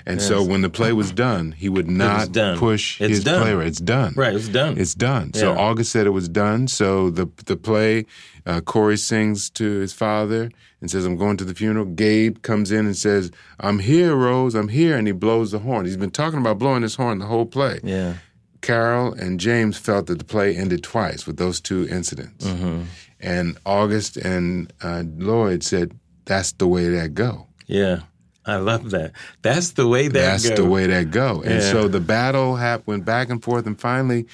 And 0.07 0.21
so 0.21 0.43
when 0.43 0.63
the 0.63 0.71
play 0.71 0.93
was 0.93 1.13
done, 1.13 1.53
he 1.53 1.69
would 1.69 1.89
not 1.89 2.33
push 2.59 3.01
It's 3.01 3.11
his 3.17 3.25
done. 3.25 3.43
playwright. 3.43 3.67
It's 3.69 3.81
done. 3.81 4.15
Right, 4.17 4.35
it's 4.35 4.49
done. 4.49 4.79
It's 4.79 4.95
done. 4.95 5.33
So 5.35 5.53
August 5.57 5.93
said 5.93 6.07
it 6.07 6.11
was 6.11 6.29
done. 6.29 6.69
So 6.69 7.11
the 7.11 7.29
the 7.47 7.57
play, 7.57 8.07
uh, 8.47 8.61
Corey 8.63 8.97
sings 8.97 9.51
to 9.51 9.65
his 9.81 9.93
father 9.93 10.51
and 10.81 10.91
says, 10.91 11.05
"I'm 11.05 11.17
going 11.17 11.37
to 11.39 11.45
the 11.45 11.55
funeral." 11.55 11.85
Gabe 11.87 12.43
comes 12.43 12.73
in 12.73 12.87
and 12.87 12.97
says, 12.97 13.31
"I'm 13.61 13.79
here, 13.79 14.15
Rose. 14.17 14.55
I'm 14.55 14.69
here," 14.69 14.97
and 14.97 15.07
he 15.07 15.13
blows 15.13 15.51
the 15.53 15.61
horn. 15.61 15.85
He's 15.87 15.97
been 15.97 16.11
talking 16.11 16.41
about 16.41 16.59
blowing 16.59 16.83
his 16.83 16.97
horn 16.97 17.19
the 17.19 17.27
whole 17.27 17.47
play. 17.47 17.79
Yeah. 17.85 18.15
Carol 18.61 19.13
and 19.15 19.41
James 19.41 19.77
felt 19.77 20.07
that 20.07 20.19
the 20.19 20.25
play 20.25 20.55
ended 20.57 20.83
twice 20.85 21.27
with 21.27 21.37
those 21.37 21.61
two 21.61 21.87
incidents, 21.89 22.47
Mm-hmm. 22.47 22.83
and 23.21 23.59
August 23.67 24.17
and 24.17 24.73
uh, 24.83 25.03
Lloyd 25.17 25.63
said, 25.65 25.93
"That's 26.27 26.53
the 26.53 26.67
way 26.69 26.89
that 26.89 27.15
go." 27.15 27.47
Yeah. 27.67 28.01
I 28.45 28.57
love 28.57 28.91
that. 28.91 29.13
That's 29.43 29.71
the 29.73 29.87
way 29.87 30.09
that 30.09 30.13
goes. 30.15 30.43
That's 30.43 30.49
goes. 30.51 30.59
the 30.59 30.65
way 30.71 30.87
that 30.89 31.11
go. 31.11 31.43
And 31.43 31.55
Yeah. 31.63 31.71
so 31.73 31.89
the 31.89 32.01
battle 32.01 32.57
hap- 32.57 32.87
went 32.87 33.05
back 33.05 33.31
and 33.31 33.43
forth, 33.43 33.67
and 33.67 33.81
finally, 33.81 34.27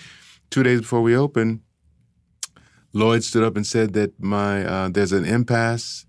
two 0.50 0.62
days 0.62 0.80
before 0.80 1.02
we 1.02 1.14
opened, 1.16 1.60
Lloyd 2.92 3.22
stood 3.22 3.44
up 3.44 3.56
and 3.56 3.66
said 3.66 3.92
that 3.92 4.18
my 4.20 4.64
uh, 4.64 4.88
there's 4.88 5.12
an 5.12 5.24
impasse 5.24 6.06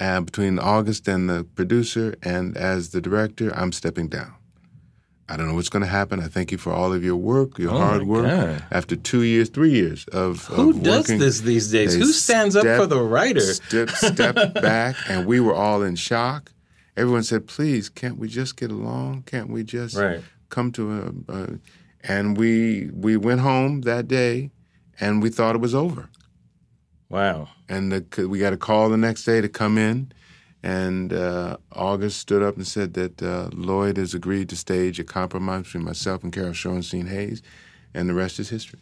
uh, 0.00 0.20
between 0.22 0.58
August 0.58 1.06
and 1.06 1.28
the 1.28 1.44
producer, 1.54 2.14
and 2.22 2.56
as 2.56 2.90
the 2.90 3.00
director, 3.00 3.54
I'm 3.54 3.72
stepping 3.72 4.08
down. 4.08 4.34
I 5.28 5.36
don't 5.36 5.48
know 5.48 5.54
what's 5.54 5.70
going 5.70 5.82
to 5.84 5.88
happen. 5.88 6.20
I 6.20 6.26
thank 6.28 6.52
you 6.52 6.58
for 6.58 6.70
all 6.72 6.92
of 6.92 7.02
your 7.02 7.16
work, 7.16 7.58
your 7.58 7.72
Oh, 7.72 7.78
hard 7.78 8.02
work. 8.06 8.26
God. 8.26 8.62
After 8.70 8.94
two 8.94 9.22
years, 9.22 9.48
three 9.48 9.70
years 9.70 10.04
of 10.12 10.44
Who 10.46 10.70
of 10.70 10.82
does 10.82 10.98
working, 11.08 11.18
this 11.18 11.40
these 11.40 11.70
days? 11.70 11.94
Who 11.94 12.12
stands 12.12 12.56
up 12.56 12.64
for 12.64 12.86
the 12.86 13.00
writer? 13.02 13.40
Step, 13.40 13.88
step 13.90 14.34
back, 14.54 14.96
and 15.08 15.24
we 15.26 15.40
were 15.40 15.54
all 15.54 15.82
in 15.82 15.96
shock. 15.96 16.52
Everyone 16.96 17.22
said, 17.24 17.46
"Please, 17.46 17.88
can't 17.88 18.18
we 18.18 18.28
just 18.28 18.56
get 18.56 18.70
along? 18.70 19.22
Can't 19.26 19.50
we 19.50 19.64
just 19.64 19.96
Right. 19.96 20.22
come 20.48 20.70
to 20.72 20.92
a?" 21.28 21.32
a 21.32 21.48
and 22.06 22.36
we 22.36 22.90
we 22.92 23.16
went 23.16 23.40
home 23.40 23.80
that 23.82 24.06
day, 24.06 24.50
and 25.00 25.22
we 25.22 25.30
thought 25.30 25.54
it 25.54 25.60
was 25.60 25.74
over. 25.74 26.08
Wow. 27.08 27.48
And 27.68 27.92
the, 27.92 28.28
we 28.28 28.38
got 28.38 28.52
a 28.52 28.56
call 28.58 28.88
the 28.90 28.96
next 28.96 29.24
day 29.24 29.40
to 29.40 29.48
come 29.48 29.78
in, 29.78 30.12
and 30.62 31.12
uh, 31.12 31.56
August 31.72 32.18
stood 32.18 32.42
up 32.42 32.56
and 32.56 32.66
said 32.66 32.94
that 32.94 33.22
uh, 33.22 33.48
Lloyd 33.52 33.96
has 33.96 34.14
agreed 34.14 34.48
to 34.50 34.56
stage 34.56 35.00
a 35.00 35.04
compromise 35.04 35.64
between 35.64 35.84
myself 35.84 36.22
and 36.22 36.32
Carol 36.32 36.52
Shorenstein 36.52 37.08
Hayes, 37.08 37.40
and 37.94 38.08
the 38.08 38.14
rest 38.14 38.38
is 38.38 38.50
history. 38.50 38.80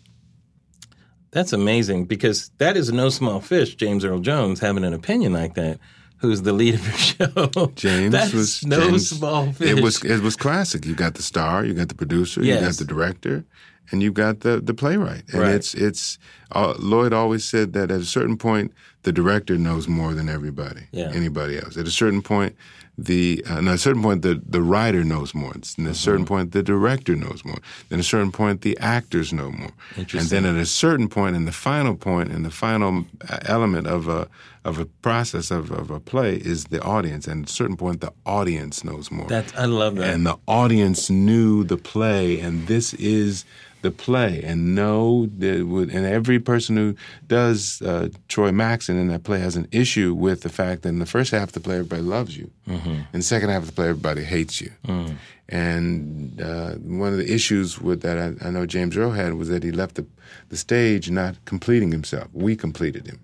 That's 1.30 1.52
amazing 1.52 2.06
because 2.06 2.50
that 2.58 2.76
is 2.76 2.92
no 2.92 3.08
small 3.08 3.40
fish, 3.40 3.74
James 3.76 4.04
Earl 4.04 4.18
Jones, 4.20 4.60
having 4.60 4.84
an 4.84 4.92
opinion 4.92 5.32
like 5.32 5.54
that. 5.54 5.78
Who's 6.22 6.42
the 6.42 6.52
lead 6.52 6.74
of 6.76 6.84
your 6.86 6.96
show? 6.96 7.72
James 7.74 8.12
That's 8.12 8.32
was 8.32 8.64
no 8.64 8.80
James- 8.80 9.08
small 9.10 9.52
fish. 9.52 9.70
It 9.70 9.82
was 9.82 10.02
it 10.04 10.20
was 10.22 10.36
classic. 10.36 10.86
You 10.86 10.94
got 10.94 11.14
the 11.14 11.22
star, 11.22 11.64
you 11.64 11.74
got 11.74 11.88
the 11.88 11.94
producer, 11.94 12.42
you 12.42 12.54
got 12.58 12.74
the 12.74 12.84
director, 12.84 13.44
and 13.90 14.02
you 14.02 14.12
got 14.12 14.40
the 14.40 14.60
the 14.60 14.72
playwright. 14.72 15.24
And 15.32 15.42
Right. 15.42 15.54
it's 15.54 15.74
it's 15.74 16.18
uh, 16.52 16.74
Lloyd 16.78 17.12
always 17.12 17.44
said 17.44 17.72
that 17.74 17.90
at 17.90 18.00
a 18.00 18.04
certain 18.04 18.36
point 18.36 18.72
the 19.02 19.12
director 19.12 19.58
knows 19.58 19.88
more 19.88 20.14
than 20.14 20.28
everybody, 20.28 20.82
Yeah. 20.92 21.10
anybody 21.12 21.58
else. 21.58 21.76
At 21.76 21.86
a 21.88 21.90
certain 21.90 22.22
point, 22.22 22.54
the 22.99 23.43
uh, 23.49 23.57
and 23.59 23.68
at 23.68 23.74
a 23.76 23.78
certain 23.78 24.03
point 24.03 24.22
the 24.22 24.40
the 24.47 24.61
writer 24.62 25.03
knows 25.05 25.34
more. 25.34 25.53
And 25.53 25.62
Mm-hmm. 25.64 25.86
at 25.86 25.93
a 25.93 25.99
certain 25.99 26.26
point 26.26 26.53
the 26.53 26.62
director 26.62 27.16
knows 27.16 27.45
more. 27.45 27.59
Then 27.88 27.99
at 27.99 28.05
a 28.05 28.09
certain 28.09 28.32
point 28.32 28.61
the 28.61 28.76
actors 28.78 29.32
know 29.32 29.51
more. 29.51 29.70
And 29.97 30.07
then 30.28 30.45
at 30.45 30.57
a 30.57 30.66
certain 30.66 31.09
point, 31.09 31.34
and 31.36 31.47
the 31.47 31.53
final 31.53 31.95
point, 31.97 32.30
and 32.32 32.45
the 32.45 32.51
final 32.51 33.05
uh, 33.28 33.38
element 33.47 33.86
of 33.86 34.09
a 34.09 34.28
of 34.64 34.78
a 34.78 34.84
process 35.03 35.51
of, 35.51 35.70
of 35.72 35.90
a 35.90 35.99
play 35.99 36.36
is 36.36 36.64
the 36.66 36.80
audience. 36.82 37.26
And 37.26 37.45
at 37.45 37.51
a 37.51 37.53
certain 37.53 37.76
point, 37.76 38.01
the 38.01 38.12
audience 38.26 38.84
knows 38.84 39.11
more. 39.11 39.26
That's 39.26 39.53
I 39.57 39.64
love 39.64 39.97
that. 39.97 40.12
and 40.14 40.24
the 40.26 40.36
audience 40.47 41.11
knew 41.11 41.64
the 41.64 41.76
play, 41.78 42.38
and 42.40 42.66
this 42.68 42.95
is 42.95 43.45
the 43.82 43.90
play. 43.90 44.42
And 44.42 44.74
know 44.74 45.26
that 45.38 45.66
would, 45.66 45.90
and 45.90 46.06
every 46.06 46.38
person 46.40 46.76
who 46.76 46.94
does 47.26 47.82
uh, 47.82 48.08
Troy 48.28 48.50
Maxon 48.52 48.96
in 48.98 49.08
that 49.08 49.22
play 49.24 49.38
has 49.40 49.56
an 49.56 49.68
issue 49.72 50.14
with 50.14 50.40
the 50.42 50.48
fact 50.48 50.82
that 50.82 50.88
in 50.88 50.98
the 50.98 51.06
first 51.06 51.30
half 51.32 51.48
of 51.48 51.52
the 51.52 51.60
play 51.60 51.74
everybody 51.76 52.02
loves 52.02 52.36
you, 52.36 52.50
in 52.66 53.06
the 53.12 53.22
second 53.22 53.50
half 53.50 53.62
of 53.62 53.66
the 53.66 53.72
play 53.74 53.88
everybody 53.88 54.24
hates 54.24 54.60
you. 54.60 54.70
And 55.48 56.40
uh, 56.40 56.72
one 56.76 57.12
of 57.12 57.18
the 57.18 57.30
issues 57.32 57.78
with 57.80 58.00
that 58.02 58.16
I, 58.18 58.48
I 58.48 58.50
know 58.50 58.64
James 58.66 58.96
Earl 58.96 59.10
had 59.10 59.34
was 59.34 59.48
that 59.48 59.62
he 59.62 59.70
left 59.70 59.96
the, 59.96 60.06
the 60.48 60.56
stage 60.56 61.10
not 61.10 61.36
completing 61.44 61.92
himself. 61.92 62.28
We 62.32 62.56
completed 62.56 63.06
him, 63.06 63.20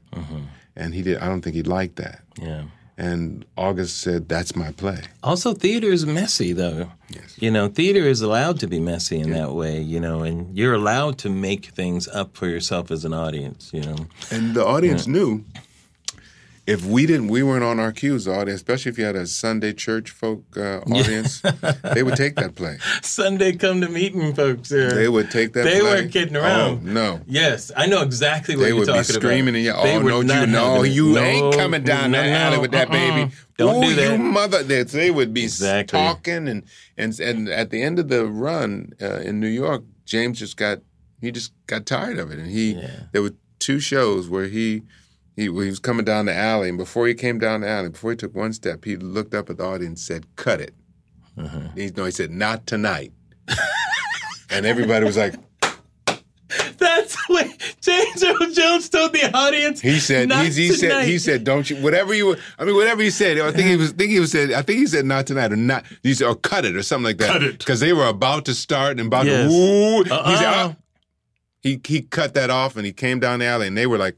and 0.77 0.95
he 0.95 1.03
did. 1.03 1.19
I 1.19 1.27
don't 1.27 1.41
think 1.41 1.57
he 1.57 1.63
liked 1.63 1.97
that. 1.97 2.21
yeah. 2.41 2.65
And 3.01 3.45
August 3.57 3.99
said, 4.01 4.29
"That's 4.29 4.57
my 4.57 4.73
play." 4.73 5.03
Also, 5.23 5.55
theater 5.55 5.87
is 5.93 6.05
messy, 6.05 6.53
though. 6.53 6.91
Yes. 7.09 7.37
You 7.39 7.53
know, 7.53 7.69
theater 7.69 8.01
is 8.01 8.21
allowed 8.23 8.59
to 8.59 8.67
be 8.67 8.81
messy 8.81 9.21
in 9.21 9.31
that 9.31 9.53
way. 9.53 9.81
You 9.81 10.01
know, 10.01 10.25
and 10.25 10.59
you're 10.59 10.75
allowed 10.75 11.17
to 11.19 11.31
make 11.31 11.67
things 11.67 12.09
up 12.09 12.37
for 12.37 12.49
yourself 12.49 12.91
as 12.91 13.05
an 13.05 13.15
audience. 13.15 13.71
You 13.73 13.83
know. 13.83 13.97
And 14.33 14.55
the 14.55 14.67
audience 14.67 15.07
knew 15.07 15.45
if 16.69 16.85
we 16.85 17.07
didn't, 17.07 17.29
we 17.29 17.43
weren't 17.43 17.65
on 17.65 17.81
our 17.81 17.93
cues. 17.93 18.27
The 18.27 18.33
audience, 18.35 18.61
especially 18.61 18.91
if 18.91 18.99
you 18.99 19.05
had 19.05 19.17
a 19.17 19.27
Sunday 19.27 19.73
church 19.73 20.11
folk 20.11 20.45
uh, 20.57 20.81
audience, 20.81 21.41
they 21.95 22.03
would 22.03 22.17
take 22.17 22.37
that 22.37 22.55
play. 22.55 22.77
Sunday 23.03 23.53
come 23.57 23.81
to 23.81 23.89
meeting, 23.89 24.35
folks. 24.35 24.69
There. 24.69 24.91
They 24.93 25.09
would 25.09 25.31
take 25.31 25.55
that. 25.55 25.65
They 25.65 25.81
play. 25.81 25.91
weren't 25.91 26.13
kidding 26.13 26.37
around. 26.37 26.81
Oh, 26.87 26.93
no. 26.93 27.21
Yes, 27.27 27.73
I 27.77 27.87
know 27.87 28.03
exactly 28.03 28.55
what 28.55 28.63
They 28.65 28.69
you're 28.69 28.79
would 28.81 28.87
be 28.93 29.03
screaming 29.03 29.67
about. 29.67 29.85
and 29.85 30.03
yelling, 30.05 30.05
They 30.05 30.13
"Oh 30.13 30.23
no, 30.23 30.41
you 30.43 30.47
no, 30.47 30.83
you 30.83 31.13
No, 31.15 31.21
ain't 31.23 31.55
coming 31.57 31.83
down 31.85 32.11
no, 32.11 32.19
that 32.23 32.29
alley 32.29 32.59
with 32.59 32.73
that 32.73 32.89
uh-uh. 32.91 32.93
baby." 32.93 33.33
Don't 33.57 33.83
Ooh, 33.83 33.89
do 33.89 33.95
that. 33.97 34.13
you 34.13 34.19
mother! 34.19 34.63
They, 34.63 34.83
they 34.85 35.11
would 35.11 35.33
be 35.35 35.45
Exactly. 35.45 35.99
talking, 35.99 36.47
and 36.49 36.63
and 36.97 37.19
and 37.19 37.49
at 37.49 37.71
the 37.71 37.83
end 37.83 37.99
of 37.99 38.09
the 38.09 38.27
run 38.27 38.93
uh, 39.03 39.17
in 39.21 39.41
New 39.41 39.49
York, 39.49 39.83
James 40.05 40.39
just 40.39 40.57
got 40.57 40.79
he 41.21 41.33
just 41.33 41.53
got 41.67 41.87
tired 41.87 42.19
of 42.19 42.31
it, 42.31 42.39
and 42.39 42.51
he 42.51 42.75
Yeah. 42.75 43.05
there 43.13 43.23
were 43.23 43.35
two 43.59 43.81
shows 43.81 44.29
where 44.29 44.47
he 44.47 44.83
He, 45.39 45.45
he 45.45 45.49
was 45.51 45.79
coming 45.79 46.05
down 46.05 46.27
the 46.27 46.35
alley, 46.35 46.69
and 46.69 46.77
before 46.77 47.07
he 47.07 47.15
came 47.15 47.39
down 47.39 47.61
the 47.61 47.69
alley, 47.69 47.91
before 47.91 48.11
he 48.11 48.17
took 48.17 48.35
one 48.35 48.53
step, 48.53 48.85
he 48.85 48.97
looked 48.97 49.35
up 49.35 49.49
at 49.49 49.57
the 49.59 49.65
audience 49.65 50.01
and 50.11 50.25
said, 50.25 50.27
"Cut 50.35 50.61
it." 50.61 50.75
He, 51.77 51.93
no, 51.97 52.07
he 52.07 52.11
said, 52.11 52.33
"Not 52.33 52.67
tonight." 52.67 53.13
and 54.51 54.67
everybody 54.67 55.05
was 55.07 55.17
like, 55.17 55.35
That's 56.79 57.17
what 57.29 57.47
James 57.81 58.25
Earl 58.25 58.51
Jones 58.53 58.89
told 58.89 59.13
the 59.13 59.31
audience. 59.33 59.81
He 59.81 60.01
said 60.01 60.29
"Not 60.29 60.47
he, 60.47 60.51
he 60.51 60.73
said 60.73 61.05
he 61.07 61.19
said 61.19 61.45
don't 61.45 61.69
you 61.71 61.77
whatever 61.77 62.15
you 62.15 62.37
I 62.59 62.65
mean 62.65 62.75
whatever 62.75 63.03
he 63.03 63.11
said 63.11 63.39
I 63.39 63.53
think 63.53 63.69
he 63.69 63.77
was 63.77 63.93
think 63.93 64.11
he 64.11 64.19
was 64.21 64.33
said 64.33 64.53
I 64.53 64.63
think 64.63 64.79
he 64.81 64.87
said 64.87 65.05
not 65.05 65.27
tonight 65.27 65.53
or 65.53 65.57
not 65.57 65.85
he 66.03 66.15
said 66.15 66.27
or 66.27 66.35
cut 66.35 66.65
it 66.65 66.75
or 66.77 66.83
something 66.83 67.05
like 67.05 67.19
that 67.19 67.31
Cut 67.33 67.43
it. 67.43 67.59
because 67.59 67.81
they 67.81 67.93
were 67.93 68.07
about 68.07 68.45
to 68.47 68.55
start 68.55 68.99
and 68.99 69.07
about 69.09 69.27
Yes. 69.27 69.51
to 69.51 69.57
woo 69.57 70.03
he 70.03 70.09
said 70.09 70.13
Uh-uh. 70.19 70.73
"Ah." 70.73 70.77
he 71.61 71.81
he 71.87 72.03
cut 72.03 72.35
that 72.35 72.51
off 72.51 72.77
and 72.77 72.85
he 72.87 72.93
came 72.93 73.21
down 73.21 73.39
the 73.41 73.47
alley 73.47 73.67
and 73.67 73.77
they 73.77 73.87
were 73.87 73.99
like 73.99 74.17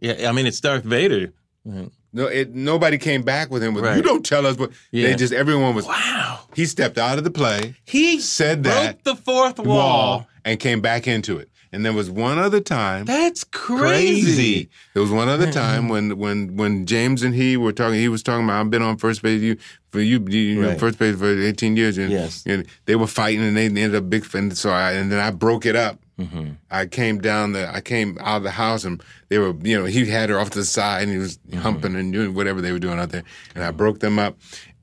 Yeah, 0.00 0.28
I 0.28 0.32
mean 0.32 0.46
it's 0.46 0.60
Darth 0.60 0.84
Vader. 0.84 1.32
no 1.64 2.26
it 2.26 2.54
nobody 2.54 2.96
came 2.98 3.22
back 3.22 3.50
with 3.50 3.62
him 3.62 3.74
with 3.74 3.84
Right. 3.84 3.96
you 3.96 4.02
don't 4.02 4.24
tell 4.24 4.46
us 4.46 4.56
what 4.56 4.70
Yeah. 4.90 5.08
they 5.08 5.14
just 5.16 5.32
everyone 5.32 5.74
was 5.74 5.86
Wow. 5.86 6.40
he 6.54 6.64
stepped 6.64 6.96
out 6.98 7.18
of 7.18 7.24
the 7.24 7.30
play 7.30 7.74
He 7.84 8.20
said 8.20 8.64
that 8.64 9.02
broke 9.04 9.16
the 9.16 9.22
fourth 9.22 9.58
wall. 9.58 9.76
wall 9.76 10.26
and 10.44 10.58
came 10.58 10.80
back 10.80 11.06
into 11.06 11.36
it 11.36 11.50
and 11.70 11.84
there 11.84 11.92
was 11.92 12.08
one 12.10 12.38
other 12.38 12.60
time 12.60 13.04
That's 13.04 13.44
crazy. 13.44 14.70
There 14.94 15.02
was 15.02 15.10
one 15.12 15.28
other 15.28 15.52
time 15.62 15.88
when 15.90 16.16
when 16.16 16.56
when 16.56 16.86
James 16.86 17.22
and 17.22 17.34
he 17.34 17.58
were 17.58 17.72
talking. 17.72 17.98
He 18.00 18.08
was 18.08 18.22
talking 18.22 18.44
about 18.44 18.60
I've 18.60 18.70
been 18.70 18.80
on 18.82 18.96
first 18.96 19.20
base 19.20 19.42
you 19.42 19.56
for 19.90 20.00
you, 20.00 20.18
you 20.28 20.62
know, 20.62 20.68
Right. 20.70 20.80
first 20.80 20.98
base 20.98 21.16
for 21.18 21.28
eighteen 21.38 21.76
years. 21.76 21.98
And, 21.98 22.10
Yes. 22.10 22.42
and 22.46 22.64
they 22.86 22.96
were 22.96 23.06
fighting 23.06 23.42
and 23.44 23.54
they 23.54 23.66
ended 23.66 23.94
up 23.94 24.08
big. 24.08 24.24
And 24.34 24.56
so 24.56 24.70
I 24.70 24.92
and 24.92 25.12
then 25.12 25.18
I 25.20 25.30
broke 25.30 25.66
it 25.66 25.76
up. 25.76 26.00
Mm-hmm. 26.18 26.50
I 26.70 26.86
came 26.86 27.18
down 27.20 27.52
the 27.52 27.72
I 27.72 27.80
came 27.80 28.18
out 28.20 28.38
of 28.38 28.42
the 28.42 28.50
house 28.50 28.84
and 28.84 29.02
they 29.28 29.38
were 29.38 29.54
you 29.62 29.78
know 29.78 29.84
he 29.84 30.06
had 30.06 30.30
her 30.30 30.38
off 30.38 30.50
to 30.50 30.58
the 30.58 30.64
side 30.64 31.02
and 31.02 31.12
he 31.12 31.18
was 31.18 31.38
mm-hmm. 31.38 31.60
humping 31.60 31.94
and 31.94 32.12
doing 32.12 32.34
whatever 32.34 32.60
they 32.60 32.72
were 32.72 32.80
doing 32.80 32.98
out 32.98 33.10
there 33.10 33.24
and 33.54 33.64
I 33.64 33.70
broke 33.70 34.00
them 34.00 34.18
up. 34.18 34.36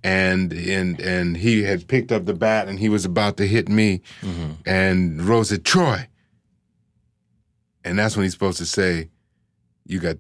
And 0.04 0.54
and 0.54 1.00
and 1.02 1.36
he 1.36 1.64
had 1.64 1.88
picked 1.88 2.12
up 2.12 2.26
the 2.26 2.36
bat 2.36 2.68
and 2.68 2.78
he 2.78 2.90
was 2.90 3.06
about 3.06 3.38
to 3.38 3.48
hit 3.48 3.68
me, 3.68 4.02
mm-hmm. 4.22 4.52
and 4.64 5.20
Rose 5.20 5.50
said, 5.50 5.66
"Troy," 5.66 6.08
and 7.84 7.98
that's 7.98 8.16
when 8.16 8.24
he's 8.24 8.34
supposed 8.34 8.60
to 8.60 8.68
say, 8.68 9.10
you 9.86 10.00
got 10.00 10.18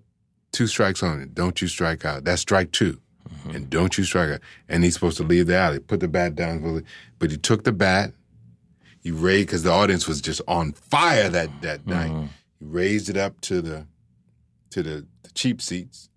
two 0.51 0.67
strikes 0.67 1.03
on 1.03 1.19
it. 1.19 1.33
Don't 1.33 1.61
you 1.61 1.67
strike 1.67 2.05
out. 2.05 2.23
That's 2.23 2.41
strike 2.41 2.71
2 2.71 2.97
And 3.45 3.69
don't 3.69 3.97
you 3.97 4.03
strike 4.03 4.29
out. 4.29 4.39
And 4.69 4.83
he's 4.83 4.93
supposed 4.93 5.17
to 5.17 5.23
leave 5.23 5.47
the 5.47 5.57
alley, 5.57 5.79
put 5.79 5.99
the 5.99 6.07
bat 6.07 6.35
down. 6.35 6.83
But 7.19 7.31
he 7.31 7.37
took 7.37 7.63
the 7.63 7.71
bat. 7.71 8.13
He 9.05 9.11
raised, 9.11 9.49
because 9.49 9.61
the 9.61 9.71
audience 9.71 10.07
was 10.07 10.19
just 10.19 10.41
on 10.47 10.71
fire 10.71 11.29
that, 11.29 11.61
that 11.61 11.81
mm-hmm. 11.81 11.91
night. 11.91 12.29
He 12.57 12.65
raised 12.65 13.07
it 13.07 13.15
up 13.15 13.39
to 13.41 13.61
the 13.61 13.85
to 14.71 14.81
the, 14.81 15.05
the 15.21 15.31
cheap 15.35 15.61
seats. 15.61 16.09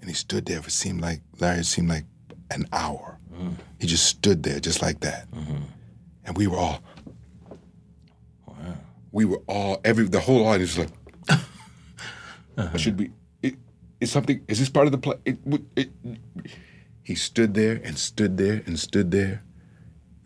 And 0.00 0.08
he 0.08 0.14
stood 0.14 0.46
there 0.46 0.62
for 0.62 0.70
seemed 0.70 1.00
like 1.00 1.22
Larry 1.40 1.58
it 1.58 1.64
seemed 1.64 1.88
like 1.88 2.04
an 2.52 2.68
hour. 2.72 3.18
Mm. 3.34 3.56
He 3.80 3.88
just 3.88 4.06
stood 4.06 4.44
there 4.44 4.60
just 4.60 4.80
like 4.80 5.00
that. 5.00 5.28
Mm-hmm. 5.32 5.62
And 6.24 6.36
we 6.36 6.46
were 6.46 6.56
all 6.56 6.80
Wow. 8.46 8.76
we 9.10 9.24
were 9.24 9.42
all 9.48 9.80
every 9.84 10.06
the 10.06 10.20
whole 10.20 10.46
audience 10.46 10.76
was 10.76 10.88
like 11.28 12.78
should 12.78 12.96
we 12.96 13.10
it, 13.42 13.56
is 14.00 14.12
something 14.12 14.40
is 14.46 14.60
this 14.60 14.68
part 14.68 14.86
of 14.86 14.92
the 14.92 14.98
play 14.98 15.16
it, 15.24 15.36
it, 15.74 15.90
he 17.02 17.16
stood 17.16 17.54
there 17.54 17.80
and 17.82 17.98
stood 17.98 18.36
there 18.36 18.62
and 18.66 18.78
stood 18.78 19.10
there 19.10 19.42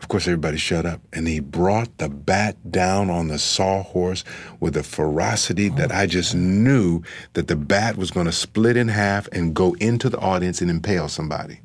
of 0.01 0.09
course 0.09 0.27
everybody 0.27 0.57
shut 0.57 0.87
up 0.87 1.01
and 1.13 1.27
he 1.27 1.41
brought 1.41 1.99
the 1.99 2.09
bat 2.09 2.57
down 2.71 3.11
on 3.11 3.29
the 3.29 3.39
sawhorse 3.39 4.25
with 4.61 4.77
a 4.77 4.83
ferocity 4.83 5.71
oh, 5.71 5.75
that 5.77 5.91
i 5.93 6.07
just 6.07 6.35
knew 6.35 7.03
that 7.33 7.49
the 7.49 7.57
bat 7.57 7.97
was 7.97 8.11
going 8.11 8.27
to 8.27 8.33
split 8.33 8.77
in 8.77 8.89
half 8.89 9.27
and 9.29 9.55
go 9.55 9.75
into 9.81 10.09
the 10.09 10.19
audience 10.19 10.61
and 10.61 10.71
impale 10.71 11.09
somebody 11.09 11.61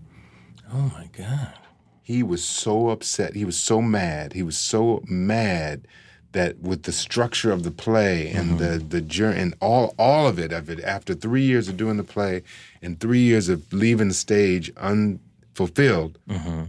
Oh 0.73 0.91
my 0.95 1.07
God. 1.15 1.53
he 2.01 2.23
was 2.23 2.43
so 2.43 2.89
upset. 2.89 3.35
He 3.35 3.45
was 3.45 3.59
so 3.59 3.81
mad. 3.81 4.33
He 4.33 4.41
was 4.43 4.57
so 4.57 5.03
mad 5.07 5.87
that 6.31 6.59
with 6.59 6.83
the 6.83 6.91
structure 6.91 7.51
of 7.51 7.61
the 7.63 7.69
play 7.69 8.29
and 8.29 8.51
mm-hmm. 8.51 8.57
the 8.57 8.77
the 8.79 9.01
journey 9.01 9.39
and 9.39 9.53
all 9.61 9.93
all 9.99 10.27
of 10.27 10.39
it 10.39 10.51
of 10.51 10.67
it 10.67 10.83
after 10.83 11.13
three 11.13 11.43
years 11.43 11.69
of 11.69 11.77
doing 11.77 11.97
the 11.97 12.03
play 12.03 12.41
and 12.81 12.99
three 12.99 13.19
years 13.19 13.49
of 13.49 13.71
leaving 13.71 14.07
the 14.07 14.13
stage 14.15 14.71
unfulfilled, 14.77 16.17
mm-hmm. 16.27 16.63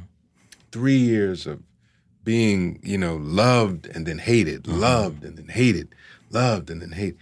Three 0.74 0.98
years 0.98 1.46
of 1.46 1.62
being 2.24 2.80
you 2.82 2.98
know 2.98 3.14
loved 3.16 3.86
and 3.94 4.06
then 4.06 4.18
hated, 4.18 4.64
mm-hmm. 4.64 4.80
loved 4.80 5.22
and 5.24 5.38
then 5.38 5.46
hated, 5.48 5.94
loved 6.30 6.68
and 6.68 6.82
then 6.82 6.90
hated, 6.90 7.16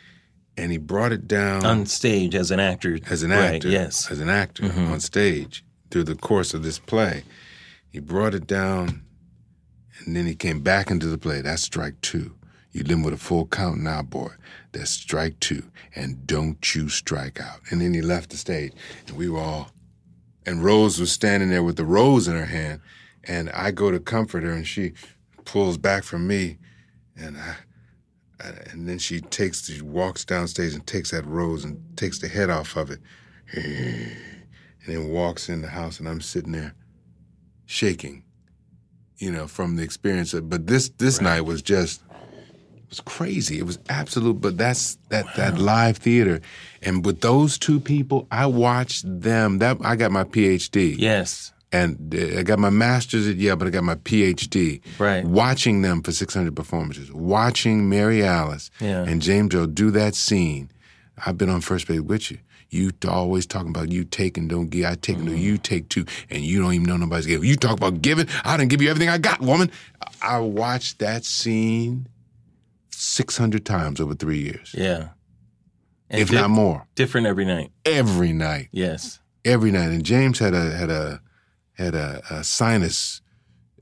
and 0.56 0.72
he 0.72 0.78
brought 0.78 1.12
it 1.12 1.28
down 1.28 1.66
On 1.66 1.84
stage 1.84 2.34
as 2.34 2.50
an 2.50 2.60
actor. 2.60 2.98
as 3.10 3.22
an 3.22 3.30
Right, 3.30 3.56
actor, 3.56 3.68
yes. 3.68 4.10
as 4.10 4.20
an 4.20 4.30
actor 4.30 4.62
mm-hmm. 4.62 4.90
on 4.92 5.00
stage 5.00 5.64
through 5.90 6.04
the 6.04 6.14
course 6.14 6.54
of 6.54 6.62
this 6.62 6.78
play. 6.78 7.24
He 7.90 8.00
brought 8.00 8.34
it 8.34 8.46
down, 8.46 9.02
and 9.98 10.16
then 10.16 10.24
he 10.26 10.34
came 10.34 10.60
back 10.60 10.90
into 10.90 11.08
the 11.08 11.18
play. 11.18 11.42
That's 11.42 11.62
strike 11.62 12.00
two. 12.00 12.34
You 12.72 12.84
live 12.84 13.04
with 13.04 13.12
a 13.12 13.18
full 13.18 13.46
count 13.48 13.80
now, 13.82 14.00
boy. 14.00 14.30
That's 14.72 14.90
strike 14.90 15.38
two, 15.40 15.64
and 15.94 16.26
don't 16.26 16.74
you 16.74 16.88
strike 16.88 17.38
out. 17.38 17.60
And 17.68 17.82
then 17.82 17.92
he 17.92 18.00
left 18.00 18.30
the 18.30 18.38
stage, 18.38 18.72
and 19.06 19.18
we 19.18 19.28
were 19.28 19.40
all. 19.40 19.72
And 20.46 20.64
Rose 20.64 20.98
was 20.98 21.12
standing 21.12 21.50
there 21.50 21.62
with 21.62 21.76
the 21.76 21.84
rose 21.84 22.26
in 22.28 22.34
her 22.34 22.46
hand, 22.46 22.80
and 23.28 23.50
I 23.50 23.70
go 23.70 23.90
to 23.90 24.00
comfort 24.00 24.42
her, 24.42 24.52
and 24.52 24.66
she 24.66 24.92
pulls 25.44 25.78
back 25.78 26.04
from 26.04 26.26
me, 26.26 26.58
and 27.16 27.36
I 27.36 27.56
and 28.72 28.88
then 28.88 28.98
she 28.98 29.20
takes 29.20 29.66
she 29.66 29.80
walks 29.82 30.24
downstage 30.24 30.74
and 30.74 30.84
takes 30.86 31.12
that 31.12 31.24
rose 31.26 31.64
and 31.64 31.80
takes 31.96 32.18
the 32.18 32.28
head 32.28 32.50
off 32.50 32.76
of 32.76 32.90
it 32.90 32.98
and 33.54 34.16
then 34.88 35.08
walks 35.10 35.48
in 35.48 35.62
the 35.62 35.68
house 35.68 36.00
and 36.00 36.08
i'm 36.08 36.20
sitting 36.20 36.50
there 36.50 36.74
shaking 37.66 38.24
you 39.18 39.30
know 39.30 39.46
from 39.46 39.76
the 39.76 39.82
experience 39.82 40.34
of, 40.34 40.50
but 40.50 40.66
this 40.66 40.88
this 40.98 41.20
night 41.20 41.42
was 41.42 41.62
just 41.62 42.02
it 42.10 42.88
was 42.90 43.00
crazy. 43.00 43.58
It 43.58 43.64
was 43.64 43.78
absolute 43.88 44.40
but 44.40 44.58
that's 44.58 44.98
that 45.08 45.24
that 45.36 45.56
live 45.56 45.96
theater. 45.96 46.42
And 46.82 47.06
with 47.06 47.22
those 47.22 47.56
two 47.56 47.80
people 47.80 48.26
i 48.30 48.44
watched 48.44 49.04
them. 49.06 49.58
That 49.60 49.78
i 49.82 49.96
got 49.96 50.10
my 50.10 50.24
phd 50.24 50.96
Yes. 50.98 51.52
And 51.72 52.14
I 52.38 52.42
got 52.42 52.58
my 52.58 52.70
master's 52.70 53.26
at 53.28 53.36
Yale, 53.36 53.56
but 53.56 53.66
I 53.66 53.70
got 53.70 53.84
my 53.84 53.94
PhD. 53.96 54.80
Right. 54.98 55.24
Watching 55.24 55.82
them 55.82 56.02
for 56.02 56.12
600 56.12 56.54
performances, 56.54 57.10
watching 57.12 57.88
Mary 57.88 58.22
Alice 58.24 58.70
Yeah. 58.80 59.02
and 59.04 59.22
James 59.22 59.52
Joe 59.52 59.66
do 59.66 59.90
that 59.92 60.14
scene. 60.14 60.70
I've 61.24 61.38
been 61.38 61.48
on 61.50 61.60
first 61.60 61.88
base 61.88 62.00
with 62.00 62.30
you. 62.30 62.38
You 62.70 62.90
always 63.06 63.44
talking 63.46 63.68
about 63.68 63.90
you 63.92 64.02
take 64.04 64.38
and 64.38 64.48
don't 64.48 64.70
give. 64.70 64.86
I 64.86 64.94
take 64.94 65.16
and 65.18 65.26
do. 65.26 65.32
Mm-hmm. 65.34 65.42
You 65.42 65.58
take 65.58 65.88
two, 65.90 66.06
and 66.30 66.42
you 66.42 66.58
don't 66.60 66.72
even 66.72 66.86
know 66.86 66.96
nobody's 66.96 67.26
giving. 67.26 67.46
You 67.46 67.54
talk 67.56 67.72
about 67.76 68.00
giving. 68.00 68.26
I 68.44 68.56
didn't 68.56 68.70
give 68.70 68.80
you 68.80 68.88
everything 68.88 69.10
I 69.10 69.18
got, 69.18 69.40
woman. 69.42 69.70
I 70.22 70.38
watched 70.38 70.98
that 71.00 71.24
scene 71.26 72.06
600 72.90 73.64
times 73.66 74.00
over 74.00 74.14
three 74.14 74.38
years, 74.38 74.74
Yeah. 74.76 75.08
And 76.08 76.20
if 76.20 76.28
di- 76.30 76.36
not 76.36 76.50
more, 76.50 76.86
different 76.94 77.26
every 77.26 77.44
night. 77.44 77.72
every 77.84 78.32
night 78.32 78.68
Yes. 78.72 79.18
every 79.44 79.70
night. 79.70 79.90
And 79.90 80.04
James 80.04 80.38
had 80.38 80.54
a 80.54 80.70
had 80.76 80.90
a 80.90 81.20
had 81.74 81.94
a, 81.94 82.22
a 82.30 82.44
sinus 82.44 83.20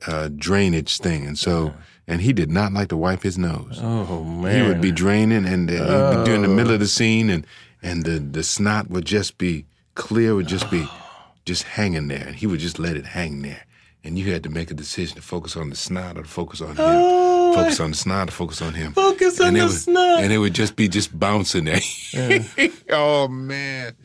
uh, 0.07 0.29
drainage 0.35 0.99
thing, 0.99 1.27
and 1.27 1.39
so 1.39 1.75
and 2.07 2.21
he 2.21 2.33
did 2.33 2.51
not 2.51 2.73
like 2.73 2.89
to 2.89 2.97
wipe 2.97 3.23
his 3.23 3.39
nose. 3.39 3.79
Oh 3.81 4.25
man. 4.25 4.63
He 4.63 4.69
would 4.69 4.81
be 4.81 4.93
draining, 4.93 5.47
and 5.47 5.71
uh, 5.71 6.11
he'd 6.11 6.19
be 6.19 6.25
during 6.25 6.43
the 6.43 6.49
middle 6.49 6.73
of 6.73 6.81
the 6.81 6.89
scene, 6.89 7.31
and 7.31 7.47
and 7.83 8.05
the 8.05 8.19
the 8.19 8.43
snot 8.43 8.91
would 8.91 9.05
just 9.05 9.39
be 9.39 9.67
clear, 9.95 10.35
would 10.35 10.49
just 10.49 10.71
be 10.71 10.87
just 11.45 11.63
hanging 11.63 12.09
there, 12.09 12.27
and 12.27 12.37
he 12.37 12.47
would 12.47 12.61
just 12.61 12.79
let 12.79 12.97
it 12.97 13.07
hang 13.07 13.43
there. 13.43 13.65
And 14.03 14.19
you 14.19 14.33
had 14.33 14.43
to 14.45 14.49
make 14.49 14.71
a 14.71 14.75
decision 14.75 15.17
to 15.17 15.23
focus 15.23 15.57
on 15.57 15.69
the 15.69 15.77
snot 15.77 16.17
or 16.17 16.23
to 16.23 16.29
focus 16.29 16.63
on 16.63 16.71
him. 16.71 16.77
Oh 16.79 17.55
Focus 17.55 17.81
on 17.81 17.91
the 17.91 17.97
snot 17.97 18.29
or 18.29 18.33
focus 18.33 18.63
on 18.63 18.75
him. 18.75 18.95
Oh. 18.97 19.11
Focus 19.11 19.41
on 19.41 19.49
and 19.49 19.57
the 19.57 19.65
would, 19.65 19.73
snot. 19.73 20.23
And 20.23 20.33
it 20.33 20.39
would 20.39 20.55
just 20.55 20.75
be 20.75 20.89
just 20.89 21.17
bouncing 21.17 21.65
there. 21.65 21.81
oh 22.91 23.29
man. 23.29 23.97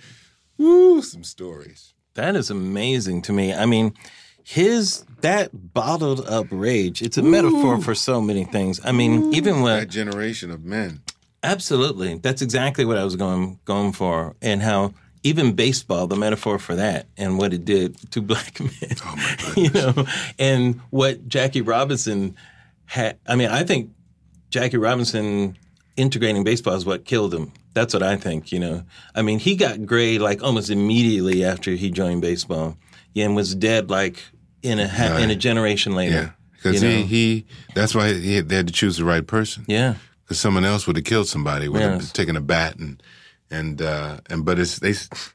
Woo, 0.57 1.01
some 1.01 1.23
stories. 1.23 1.94
That 2.15 2.35
is 2.35 2.49
amazing 2.49 3.21
to 3.23 3.33
me. 3.33 3.53
I 3.53 3.65
mean, 3.65 3.93
his 4.43 5.03
that 5.21 5.73
bottled 5.73 6.27
up 6.27 6.47
rage, 6.49 7.01
it's 7.01 7.17
a 7.17 7.23
metaphor 7.23 7.81
for 7.81 7.95
so 7.95 8.21
many 8.21 8.45
things. 8.45 8.79
I 8.83 8.91
mean, 8.91 9.33
even 9.33 9.61
when 9.61 9.79
That 9.79 9.89
generation 9.89 10.51
of 10.51 10.63
men. 10.63 11.01
Absolutely. 11.43 12.15
That's 12.15 12.41
exactly 12.41 12.85
what 12.85 12.97
I 12.97 13.03
was 13.03 13.15
going 13.15 13.59
going 13.65 13.91
for 13.91 14.35
and 14.41 14.61
how 14.61 14.93
even 15.23 15.53
baseball, 15.53 16.05
the 16.07 16.15
metaphor 16.15 16.59
for 16.59 16.75
that 16.75 17.07
and 17.17 17.37
what 17.37 17.53
it 17.53 17.65
did 17.65 17.97
to 18.11 18.21
black 18.21 18.59
men. 18.59 18.71
Oh 19.03 19.15
my 19.15 19.35
goodness. 19.37 19.57
you 19.57 19.69
know, 19.69 20.07
and 20.39 20.81
what 20.89 21.27
Jackie 21.27 21.61
Robinson 21.61 22.35
had 22.85 23.17
I 23.27 23.35
mean, 23.35 23.49
I 23.49 23.63
think 23.63 23.91
Jackie 24.51 24.77
Robinson 24.77 25.57
integrating 25.97 26.43
baseball 26.43 26.75
is 26.75 26.85
what 26.85 27.05
killed 27.05 27.33
him. 27.33 27.51
That's 27.75 27.93
what 27.93 28.01
I 28.01 28.15
think, 28.15 28.51
you 28.51 28.59
know. 28.59 28.83
I 29.13 29.21
mean, 29.21 29.37
he 29.37 29.55
got 29.55 29.85
gray 29.85 30.17
like 30.17 30.41
almost 30.41 30.69
immediately 30.71 31.43
after 31.45 31.71
he 31.71 31.91
joined 31.91 32.21
baseball 32.23 32.77
and 33.15 33.35
was 33.35 33.53
dead 33.53 33.91
like 33.91 34.23
in 34.63 34.79
a 34.79 34.87
ha- 34.87 35.17
in 35.17 35.29
a 35.29 35.35
generation 35.35 35.93
later. 35.93 36.15
Yeah. 36.15 36.29
Because 36.53 36.81
you 36.81 36.89
he, 36.89 36.95
know? 37.01 37.05
he, 37.05 37.45
that's 37.75 37.93
why 37.93 38.13
he, 38.13 38.39
they 38.41 38.55
had 38.55 38.65
to 38.67 38.73
choose 38.73 38.97
the 38.97 39.05
right 39.05 39.27
person. 39.27 39.65
Yeah. 39.67 39.95
because 40.23 40.39
someone 40.39 40.65
else 40.65 40.87
would 40.87 40.95
have 40.95 41.05
killed 41.05 41.27
somebody, 41.27 41.67
would 41.69 41.81
have 41.81 42.01
Yes. 42.01 42.11
taken 42.11 42.35
a 42.35 42.41
bat 42.41 42.77
and 42.79 43.03
and 43.51 43.79
uh, 43.81 44.17
and 44.31 44.43
but 44.43 44.57
it's 44.57 44.79
they 44.79 44.93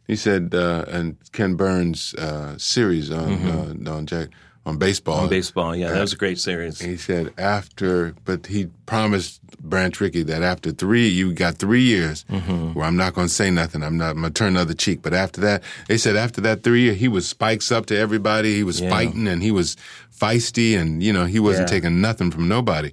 he 0.08 0.16
said 0.16 0.52
uh, 0.54 0.84
and 0.88 1.16
Ken 1.32 1.54
Burns 1.54 2.12
uh, 2.14 2.58
series 2.58 3.10
on 3.12 3.86
uh, 3.86 3.90
on 3.92 4.06
Jack 4.06 4.28
on 4.66 4.76
baseball 4.78 5.14
Mm-hmm. 5.16 5.24
On 5.24 5.30
baseball, 5.30 5.74
yeah, 5.76 5.90
that 5.90 6.00
was 6.00 6.12
a 6.12 6.16
great 6.16 6.38
series. 6.38 6.80
he 6.80 6.96
said 6.96 7.32
after, 7.38 8.14
but 8.24 8.46
he 8.46 8.66
promised 8.86 9.40
Branch 9.62 9.98
Rickey 10.00 10.22
that 10.24 10.42
after 10.42 10.70
three, 10.72 11.08
you 11.08 11.32
got 11.32 11.56
three 11.56 11.82
years 11.82 12.24
Mm-hmm. 12.30 12.74
where 12.74 12.84
I'm 12.86 12.96
not 12.96 13.14
going 13.14 13.28
to 13.28 13.32
say 13.32 13.50
nothing. 13.50 13.82
I'm 13.82 13.96
not 13.96 14.10
I'm 14.10 14.20
going 14.20 14.32
to 14.32 14.38
turn 14.38 14.48
another 14.56 14.74
cheek. 14.74 15.00
But 15.02 15.14
after 15.14 15.40
that, 15.40 15.62
they 15.88 15.96
said 15.98 16.14
after 16.16 16.40
that 16.42 16.62
three 16.62 16.82
year, 16.82 16.94
he 16.94 17.08
was 17.08 17.26
spikes 17.28 17.72
up 17.72 17.86
to 17.86 17.96
everybody. 17.96 18.54
He 18.54 18.62
was 18.64 18.80
Yeah. 18.80 18.90
fighting 18.90 19.26
and 19.28 19.42
he 19.42 19.50
was 19.50 19.76
feisty 20.16 20.78
and, 20.78 21.02
you 21.02 21.12
know, 21.12 21.24
he 21.24 21.40
wasn't 21.40 21.68
Yeah. 21.70 21.76
Mm-hmm. 21.78 21.84
taking 21.86 22.00
nothing 22.02 22.30
from 22.30 22.46
nobody. 22.48 22.92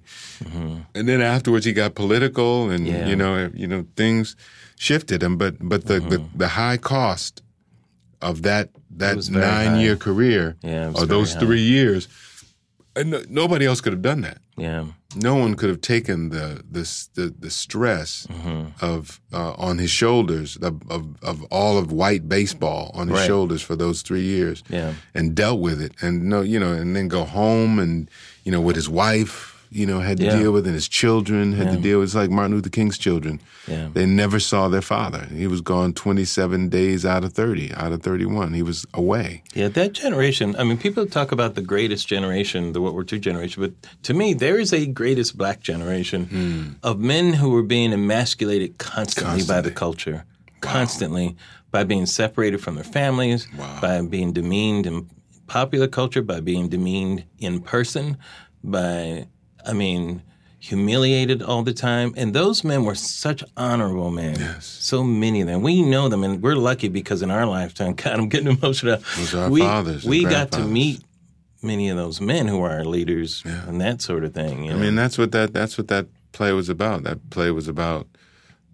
And 0.95 1.07
then 1.09 1.21
afterwards, 1.21 1.65
he 1.65 1.73
got 1.73 1.95
political 1.95 2.69
and, 2.69 2.87
Yeah. 2.87 3.07
you 3.07 3.15
know, 3.15 3.51
you 3.53 3.67
know, 3.67 3.85
things 3.95 4.35
shifted 4.77 5.21
him. 5.21 5.37
But, 5.37 5.55
but 5.59 5.85
the, 5.85 5.99
the, 5.99 6.23
the 6.35 6.47
high 6.49 6.77
cost 6.77 7.41
of 8.21 8.41
that, 8.43 8.69
that 8.97 9.29
nine 9.29 9.79
year 9.79 9.95
career 9.95 10.55
Yeah, 10.63 10.91
or 10.95 11.05
those 11.05 11.33
high. 11.33 11.39
three 11.39 11.61
years, 11.61 12.07
and 12.95 13.11
no, 13.11 13.21
nobody 13.29 13.65
else 13.65 13.81
could 13.81 13.93
have 13.93 14.01
done 14.01 14.21
that. 14.21 14.39
Yeah, 14.57 14.85
No 15.15 15.35
one 15.35 15.53
could 15.55 15.69
have 15.69 15.81
taken 15.81 16.29
the 16.29 16.63
the 16.71 16.81
the, 17.13 17.33
the 17.39 17.49
stress 17.51 18.25
Mm-hmm. 18.29 18.83
of 18.83 19.21
uh, 19.31 19.53
on 19.53 19.77
his 19.77 19.91
shoulders 19.91 20.57
of, 20.57 20.81
of 20.89 21.15
of 21.21 21.43
all 21.51 21.77
of 21.77 21.91
white 21.91 22.27
baseball 22.27 22.89
on 22.95 23.07
his 23.07 23.17
Right. 23.19 23.27
shoulders 23.27 23.61
for 23.61 23.75
those 23.75 24.01
three 24.01 24.23
years, 24.23 24.63
Yeah. 24.69 24.93
and 25.13 25.35
dealt 25.35 25.59
with 25.59 25.79
it, 25.81 25.93
and 26.01 26.23
no, 26.23 26.41
you 26.41 26.59
know, 26.59 26.73
and 26.73 26.95
then 26.95 27.07
go 27.07 27.23
home 27.23 27.77
and 27.77 28.09
you 28.43 28.51
know 28.51 28.61
with 28.61 28.75
his 28.75 28.89
wife, 28.89 29.56
you 29.69 29.85
know, 29.85 29.99
had 29.99 30.17
to 30.17 30.23
Yeah. 30.25 30.37
deal 30.39 30.51
with, 30.51 30.65
and 30.65 30.73
his 30.75 30.87
children 30.87 31.53
had 31.53 31.71
to 31.71 31.77
deal 31.77 31.99
with. 31.99 32.07
It's 32.09 32.15
like 32.15 32.29
Martin 32.29 32.55
Luther 32.55 32.69
King's 32.69 32.97
children. 32.97 33.39
Yeah. 33.67 33.89
They 33.93 34.05
never 34.05 34.39
saw 34.39 34.67
their 34.69 34.81
father. 34.81 35.27
He 35.35 35.47
was 35.47 35.61
gone 35.61 35.93
27 35.93 36.69
days 36.69 37.05
out 37.05 37.23
of 37.23 37.33
30, 37.33 37.73
out 37.75 37.91
of 37.91 38.01
31. 38.01 38.53
He 38.53 38.61
was 38.61 38.85
away. 38.93 39.43
Yeah, 39.53 39.67
that 39.69 39.93
generation. 39.93 40.55
I 40.57 40.63
mean, 40.63 40.77
people 40.77 41.05
talk 41.05 41.31
about 41.31 41.55
the 41.55 41.61
greatest 41.61 42.07
generation, 42.07 42.73
the 42.73 42.81
World 42.81 42.93
War 42.93 43.05
II 43.11 43.19
generation, 43.19 43.61
but 43.61 43.73
to 44.03 44.13
me, 44.13 44.33
there 44.33 44.57
is 44.57 44.71
a 44.73 44.85
greatest 44.85 45.37
black 45.37 45.59
generation 45.61 46.25
hmm. 46.25 46.63
of 46.83 46.99
men 46.99 47.33
who 47.33 47.49
were 47.49 47.63
being 47.63 47.91
emasculated 47.93 48.77
constantly, 48.77 49.43
by 49.43 49.61
the 49.61 49.71
Constantly. 49.71 49.71
culture, 49.73 50.25
constantly 50.61 51.35
by 51.71 51.83
being 51.83 52.05
separated 52.05 52.61
from 52.61 52.75
their 52.75 52.83
families, 52.83 53.47
Wow. 53.57 53.79
by 53.81 54.01
being 54.01 54.31
demeaned 54.33 54.85
in 54.87 55.07
popular 55.47 55.87
culture, 55.87 56.21
by 56.21 56.39
being 56.39 56.69
demeaned 56.69 57.23
in 57.39 57.59
person, 57.61 58.17
by, 58.63 59.27
I 59.67 59.73
mean, 59.73 60.21
humiliated 60.59 61.41
all 61.43 61.63
the 61.63 61.73
time. 61.73 62.13
And 62.17 62.33
those 62.33 62.63
men 62.63 62.83
were 62.85 62.95
such 62.95 63.43
honorable 63.55 64.09
men. 64.11 64.39
Yes. 64.39 64.65
So 64.65 65.03
many 65.03 65.41
of 65.41 65.47
them. 65.47 65.61
We 65.61 65.81
know 65.83 66.09
them, 66.09 66.23
and 66.23 66.41
we're 66.41 66.55
lucky 66.55 66.87
because 66.89 67.21
in 67.21 67.31
our 67.31 67.45
lifetime, 67.45 67.93
God, 68.01 68.13
I'm 68.19 68.29
getting 68.29 68.47
emotional. 68.57 68.97
Those 69.17 69.33
are 69.35 69.43
our 69.43 69.49
we, 69.49 69.61
fathers 69.61 70.03
We 70.05 70.23
got 70.23 70.51
to 70.53 70.63
meet 70.63 71.03
many 71.61 71.89
of 71.89 71.97
those 71.97 72.19
men 72.21 72.47
who 72.47 72.61
are 72.61 72.69
our 72.71 72.85
leaders 72.85 73.43
and 73.45 73.79
that 73.81 74.01
sort 74.01 74.23
of 74.23 74.33
thing. 74.33 74.63
you 74.65 74.71
I 74.71 74.73
know? 74.75 74.79
mean, 74.81 74.95
that's 74.95 75.17
what 75.17 75.31
that 75.31 75.53
that's 75.53 75.77
what 75.77 75.87
that 75.89 76.07
play 76.31 76.53
was 76.53 76.69
about. 76.69 77.03
That 77.03 77.29
play 77.29 77.51
was 77.51 77.67
about 77.67 78.07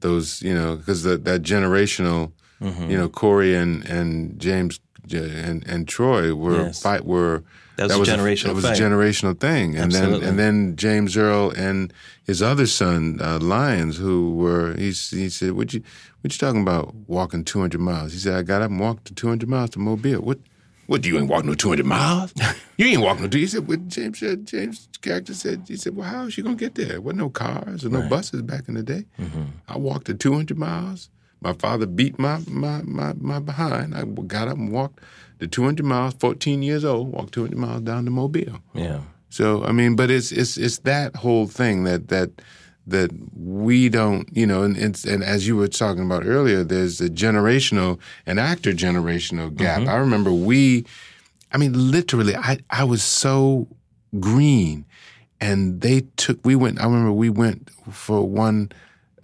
those, 0.02 0.41
you 0.41 0.54
know, 0.54 0.76
because 0.78 1.04
that 1.04 1.26
that 1.26 1.41
generational, 1.41 2.32
Mm-hmm. 2.62 2.91
you 2.91 2.98
know, 2.98 3.10
Corey 3.10 3.56
and 3.56 3.84
and 3.89 4.39
James 4.39 4.80
and 5.12 5.68
and 5.68 5.86
Troy 5.86 6.34
were 6.34 6.68
Yes. 6.68 6.82
fight 6.82 7.04
were 7.04 7.44
That 7.78 7.97
was 7.97 8.07
a 8.07 8.13
a- 8.13 8.17
generational 8.17 8.43
That 8.47 8.55
was 8.55 8.65
fight. 8.65 8.80
a 8.80 8.84
generational 8.84 9.39
thing, 9.39 9.76
and 9.76 9.86
Absolutely. 9.86 10.19
then 10.19 10.30
and 10.30 10.39
then 10.39 10.76
James 10.76 11.17
Earl 11.17 11.51
and 11.57 11.91
his 12.24 12.41
other 12.41 12.67
son 12.67 13.19
uh, 13.21 13.39
Lyons, 13.39 13.97
who 13.97 14.36
were 14.36 14.76
he's, 14.78 15.09
he 15.09 15.30
said, 15.30 15.53
"What 15.53 15.74
you 15.74 15.82
what 16.21 16.32
you 16.34 16.38
talking 16.38 16.61
about 16.61 16.93
walking 17.07 17.43
two 17.43 17.59
hundred 17.59 17.82
miles?" 17.82 18.13
He 18.13 18.19
said, 18.19 18.36
"I 18.36 18.41
got 18.43 18.61
up 18.61 18.69
and 18.69 18.80
walked 18.80 19.15
two 19.15 19.28
hundred 19.28 19.49
miles 19.49 19.71
to 19.71 19.80
Mobile. 19.80 20.21
What?" 20.21 20.39
What 20.86 21.05
you 21.05 21.17
ain't 21.17 21.30
walking 21.30 21.49
no 21.49 21.55
two 21.55 21.69
hundred 21.69 21.86
miles? 21.86 22.34
You 22.78 22.88
ain't 22.88 23.01
walking 23.01 23.24
no 23.24 23.30
two. 23.30 23.38
He 23.38 23.47
said. 23.47 23.67
What 23.69 23.88
James 23.88 24.19
said. 24.19 24.45
James' 24.45 24.89
character 25.01 25.34
said. 25.34 25.63
He 25.67 25.78
said, 25.78 25.95
"Well, 25.95 26.07
how 26.09 26.26
is 26.26 26.34
she 26.34 26.41
gonna 26.41 26.55
get 26.55 26.76
there? 26.76 26.99
Wasn't 26.99 27.19
no 27.19 27.30
cars 27.30 27.86
or 27.86 27.89
no 27.89 28.01
buses 28.09 28.41
back 28.41 28.67
in 28.67 28.74
the 28.74 28.84
day. 28.84 29.05
I 29.69 29.78
walked 29.78 30.11
two 30.19 30.34
hundred 30.34 30.57
miles. 30.57 31.09
My 31.39 31.53
father 31.53 31.86
beat 31.86 32.19
my 32.19 32.41
my 32.49 32.82
my 32.84 33.13
my 33.13 33.39
behind. 33.39 33.95
I 33.95 34.03
got 34.03 34.49
up 34.49 34.57
and 34.57 34.71
walked 34.74 34.99
the 35.39 35.47
two 35.47 35.63
hundred 35.63 35.86
miles. 35.86 36.13
Fourteen 36.15 36.61
years 36.63 36.84
old, 36.86 37.11
walked 37.11 37.34
two 37.34 37.41
hundred 37.41 37.57
miles 37.59 37.81
down 37.81 38.05
to 38.05 38.11
Mobile. 38.11 38.59
yeah. 38.73 39.01
So 39.29 39.63
I 39.63 39.71
mean, 39.71 39.95
but 39.95 40.11
it's 40.11 40.31
it's 40.31 40.57
it's 40.57 40.79
that 40.79 41.15
whole 41.15 41.47
thing 41.47 41.86
that 41.86 42.09
that 42.09 42.29
that 42.86 43.11
we 43.36 43.88
don't, 43.89 44.27
you 44.36 44.45
know, 44.45 44.63
and 44.63 44.77
it's, 44.77 45.05
and 45.05 45.23
as 45.23 45.47
you 45.47 45.55
were 45.55 45.69
talking 45.69 46.05
about 46.05 46.25
earlier, 46.25 46.63
there's 46.65 46.99
a 46.99 47.09
generational 47.09 47.97
and 48.25 48.39
actor 48.39 48.73
generational 48.73 49.55
gap. 49.55 49.88
I 49.88 49.95
remember 49.95 50.31
we, 50.34 50.86
I 51.51 51.57
mean, 51.57 51.91
literally, 51.91 52.36
I 52.36 52.59
I 52.69 52.84
was 52.84 53.01
so 53.03 53.67
green, 54.19 54.86
and 55.41 55.81
they 55.81 56.01
took 56.17 56.39
we 56.45 56.55
went. 56.55 56.79
I 56.79 56.84
remember 56.86 57.11
we 57.11 57.29
went 57.29 57.69
for 57.91 58.27
one. 58.27 58.71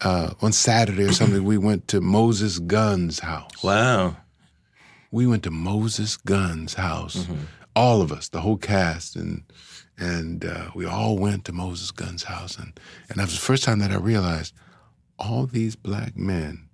Uh, 0.01 0.33
on 0.41 0.53
Saturday 0.53 1.03
or 1.03 1.11
something, 1.11 1.43
we 1.43 1.57
went 1.57 1.89
to 1.89 1.99
Moses 1.99 2.57
Gunn's 2.59 3.19
house 3.19 3.61
Wow. 3.61 4.15
We 5.11 5.25
went 5.27 5.43
to 5.43 5.51
Moses 5.51 6.17
Gunn's 6.17 6.75
house, 6.75 7.27
all 7.75 8.01
of 8.01 8.11
us, 8.11 8.29
the 8.29 8.41
whole 8.41 8.57
cast, 8.57 9.15
and 9.15 9.43
and 9.97 10.45
uh, 10.45 10.69
we 10.75 10.85
all 10.85 11.17
went 11.17 11.45
to 11.45 11.51
Moses 11.51 11.91
Gunn's 11.91 12.23
house, 12.23 12.57
and 12.57 12.79
and 13.09 13.17
that 13.19 13.23
was 13.25 13.33
the 13.35 13.39
first 13.39 13.63
time 13.63 13.79
that 13.79 13.91
I 13.91 13.97
realized 13.97 14.53
all 15.17 15.45
these 15.45 15.75
black 15.75 16.15
men 16.15 16.69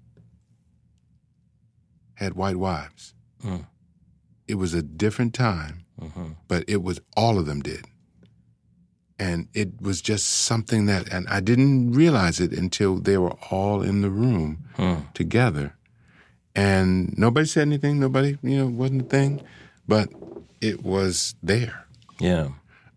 had 2.16 2.34
white 2.34 2.58
wives. 2.58 3.14
Mm. 3.44 3.66
It 4.48 4.56
was 4.56 4.74
a 4.74 4.84
different 4.84 5.34
time, 5.34 5.86
but 6.48 6.64
it 6.68 6.84
was 6.84 7.00
all 7.18 7.40
of 7.40 7.46
them 7.46 7.62
did. 7.62 7.86
And 9.18 9.48
it 9.54 9.82
was 9.82 10.02
just 10.02 10.28
something 10.28 10.88
that, 10.88 11.12
and 11.12 11.28
I 11.30 11.40
didn't 11.40 11.94
realize 11.94 12.40
it 12.40 12.52
until 12.52 12.98
they 13.00 13.18
were 13.18 13.36
all 13.50 13.82
in 13.82 14.02
the 14.02 14.10
room 14.10 14.66
together 15.14 15.78
and 16.56 17.18
nobody 17.18 17.46
said 17.46 17.64
anything. 17.64 18.00
Nobody, 18.00 18.38
you 18.42 18.58
know, 18.58 18.68
wasn't 18.68 19.04
a 19.04 19.06
thing, 19.06 19.42
but 19.88 20.10
it 20.62 20.84
was 20.84 21.36
there. 21.44 21.86
Yeah. 22.20 22.50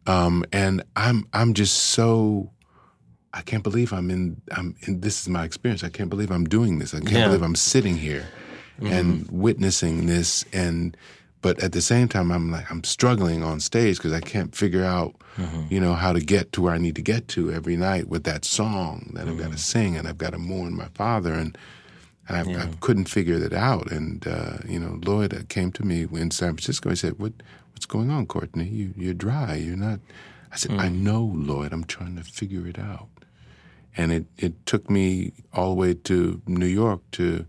Um, 0.06 0.44
and 0.52 0.82
I'm 0.96 1.26
I'm 1.32 1.54
just 1.54 1.76
so 1.76 2.50
I 3.34 3.42
can't 3.42 3.62
believe 3.62 3.92
I'm 3.92 4.10
in 4.10 4.40
I'm 4.52 4.76
in 4.82 5.00
this 5.00 5.20
is 5.22 5.28
my 5.28 5.44
experience. 5.44 5.84
I 5.84 5.90
can't 5.90 6.08
believe 6.08 6.30
I'm 6.30 6.44
doing 6.44 6.78
this. 6.78 6.94
I 6.94 7.00
can't 7.00 7.12
Yeah. 7.12 7.26
believe 7.26 7.42
I'm 7.42 7.56
sitting 7.56 7.96
here 7.96 8.26
and 8.80 9.24
mm-hmm. 9.24 9.40
witnessing 9.40 10.06
this 10.06 10.44
and 10.52 10.96
but 11.42 11.58
at 11.60 11.72
the 11.72 11.80
same 11.80 12.08
time 12.08 12.30
I'm 12.30 12.50
like 12.50 12.70
I'm 12.70 12.84
struggling 12.84 13.42
on 13.42 13.60
stage 13.60 13.96
because 13.96 14.12
I 14.12 14.20
can't 14.20 14.54
figure 14.54 14.84
out 14.84 15.16
mm-hmm. 15.36 15.62
you 15.68 15.80
know 15.80 15.94
how 15.94 16.12
to 16.12 16.20
get 16.20 16.52
to 16.52 16.62
where 16.62 16.72
I 16.72 16.78
need 16.78 16.94
to 16.94 17.02
get 17.02 17.26
to 17.28 17.52
every 17.52 17.76
night 17.76 18.08
with 18.08 18.22
that 18.24 18.44
song 18.44 19.10
that 19.14 19.26
I've 19.26 19.36
got 19.36 19.44
to 19.44 19.48
mm-hmm. 19.50 19.56
sing 19.56 19.96
and 19.96 20.06
I've 20.06 20.18
got 20.18 20.30
to 20.30 20.38
mourn 20.38 20.76
my 20.76 20.88
father 20.94 21.32
and 21.34 21.58
I, 22.28 22.40
I 22.40 22.68
couldn't 22.80 23.08
figure 23.08 23.38
that 23.38 23.52
out. 23.52 23.90
And 23.90 24.26
uh, 24.26 24.58
you 24.66 24.78
know, 24.78 24.98
Lloyd 25.04 25.32
uh, 25.34 25.40
came 25.48 25.72
to 25.72 25.84
me 25.84 26.06
in 26.12 26.30
San 26.30 26.50
Francisco. 26.54 26.90
He 26.90 26.96
said, 26.96 27.18
"What 27.18 27.32
what's 27.72 27.86
going 27.86 28.10
on, 28.10 28.26
Courtney? 28.26 28.66
You 28.68 28.92
you're 28.96 29.14
dry. 29.14 29.54
You're 29.56 29.76
not." 29.76 30.00
I 30.52 30.56
said, 30.56 30.72
"I 30.72 30.88
know, 30.88 31.32
Lloyd. 31.34 31.72
I'm 31.72 31.84
trying 31.84 32.16
to 32.16 32.24
figure 32.24 32.66
it 32.66 32.78
out." 32.78 33.08
And 33.96 34.12
it 34.12 34.26
it 34.36 34.66
took 34.66 34.88
me 34.90 35.32
all 35.52 35.70
the 35.70 35.74
way 35.80 35.94
to 35.94 36.40
New 36.46 36.66
York 36.66 37.00
to 37.12 37.46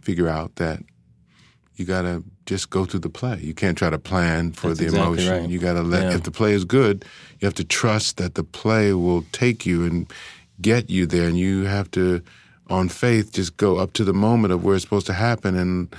figure 0.00 0.28
out 0.28 0.56
that 0.56 0.80
you 1.76 1.84
got 1.84 2.02
to 2.02 2.22
just 2.44 2.70
go 2.70 2.84
through 2.84 3.00
the 3.00 3.08
play. 3.08 3.38
You 3.40 3.54
can't 3.54 3.78
try 3.78 3.88
to 3.88 3.98
plan 3.98 4.52
for 4.52 4.68
That's 4.68 4.80
the 4.80 4.84
exactly 4.86 5.24
emotion. 5.24 5.42
right. 5.42 5.48
You 5.50 5.58
got 5.58 5.74
to 5.74 5.82
let 5.82 6.02
Yeah. 6.02 6.14
if 6.16 6.22
the 6.24 6.30
play 6.30 6.52
is 6.52 6.64
good, 6.64 7.04
you 7.40 7.46
have 7.46 7.54
to 7.54 7.64
trust 7.64 8.16
that 8.16 8.34
the 8.34 8.42
play 8.44 8.92
will 8.92 9.24
take 9.32 9.64
you 9.64 9.84
and 9.84 10.06
get 10.60 10.90
you 10.90 11.06
there 11.06 11.28
and 11.28 11.38
you 11.38 11.64
have 11.64 11.90
to 11.92 12.20
on 12.70 12.88
faith 12.88 13.32
just 13.32 13.56
go 13.56 13.76
up 13.76 13.92
to 13.94 14.04
the 14.04 14.12
moment 14.14 14.52
of 14.52 14.64
where 14.64 14.74
it's 14.74 14.84
supposed 14.84 15.06
to 15.06 15.12
happen 15.12 15.56
and 15.56 15.94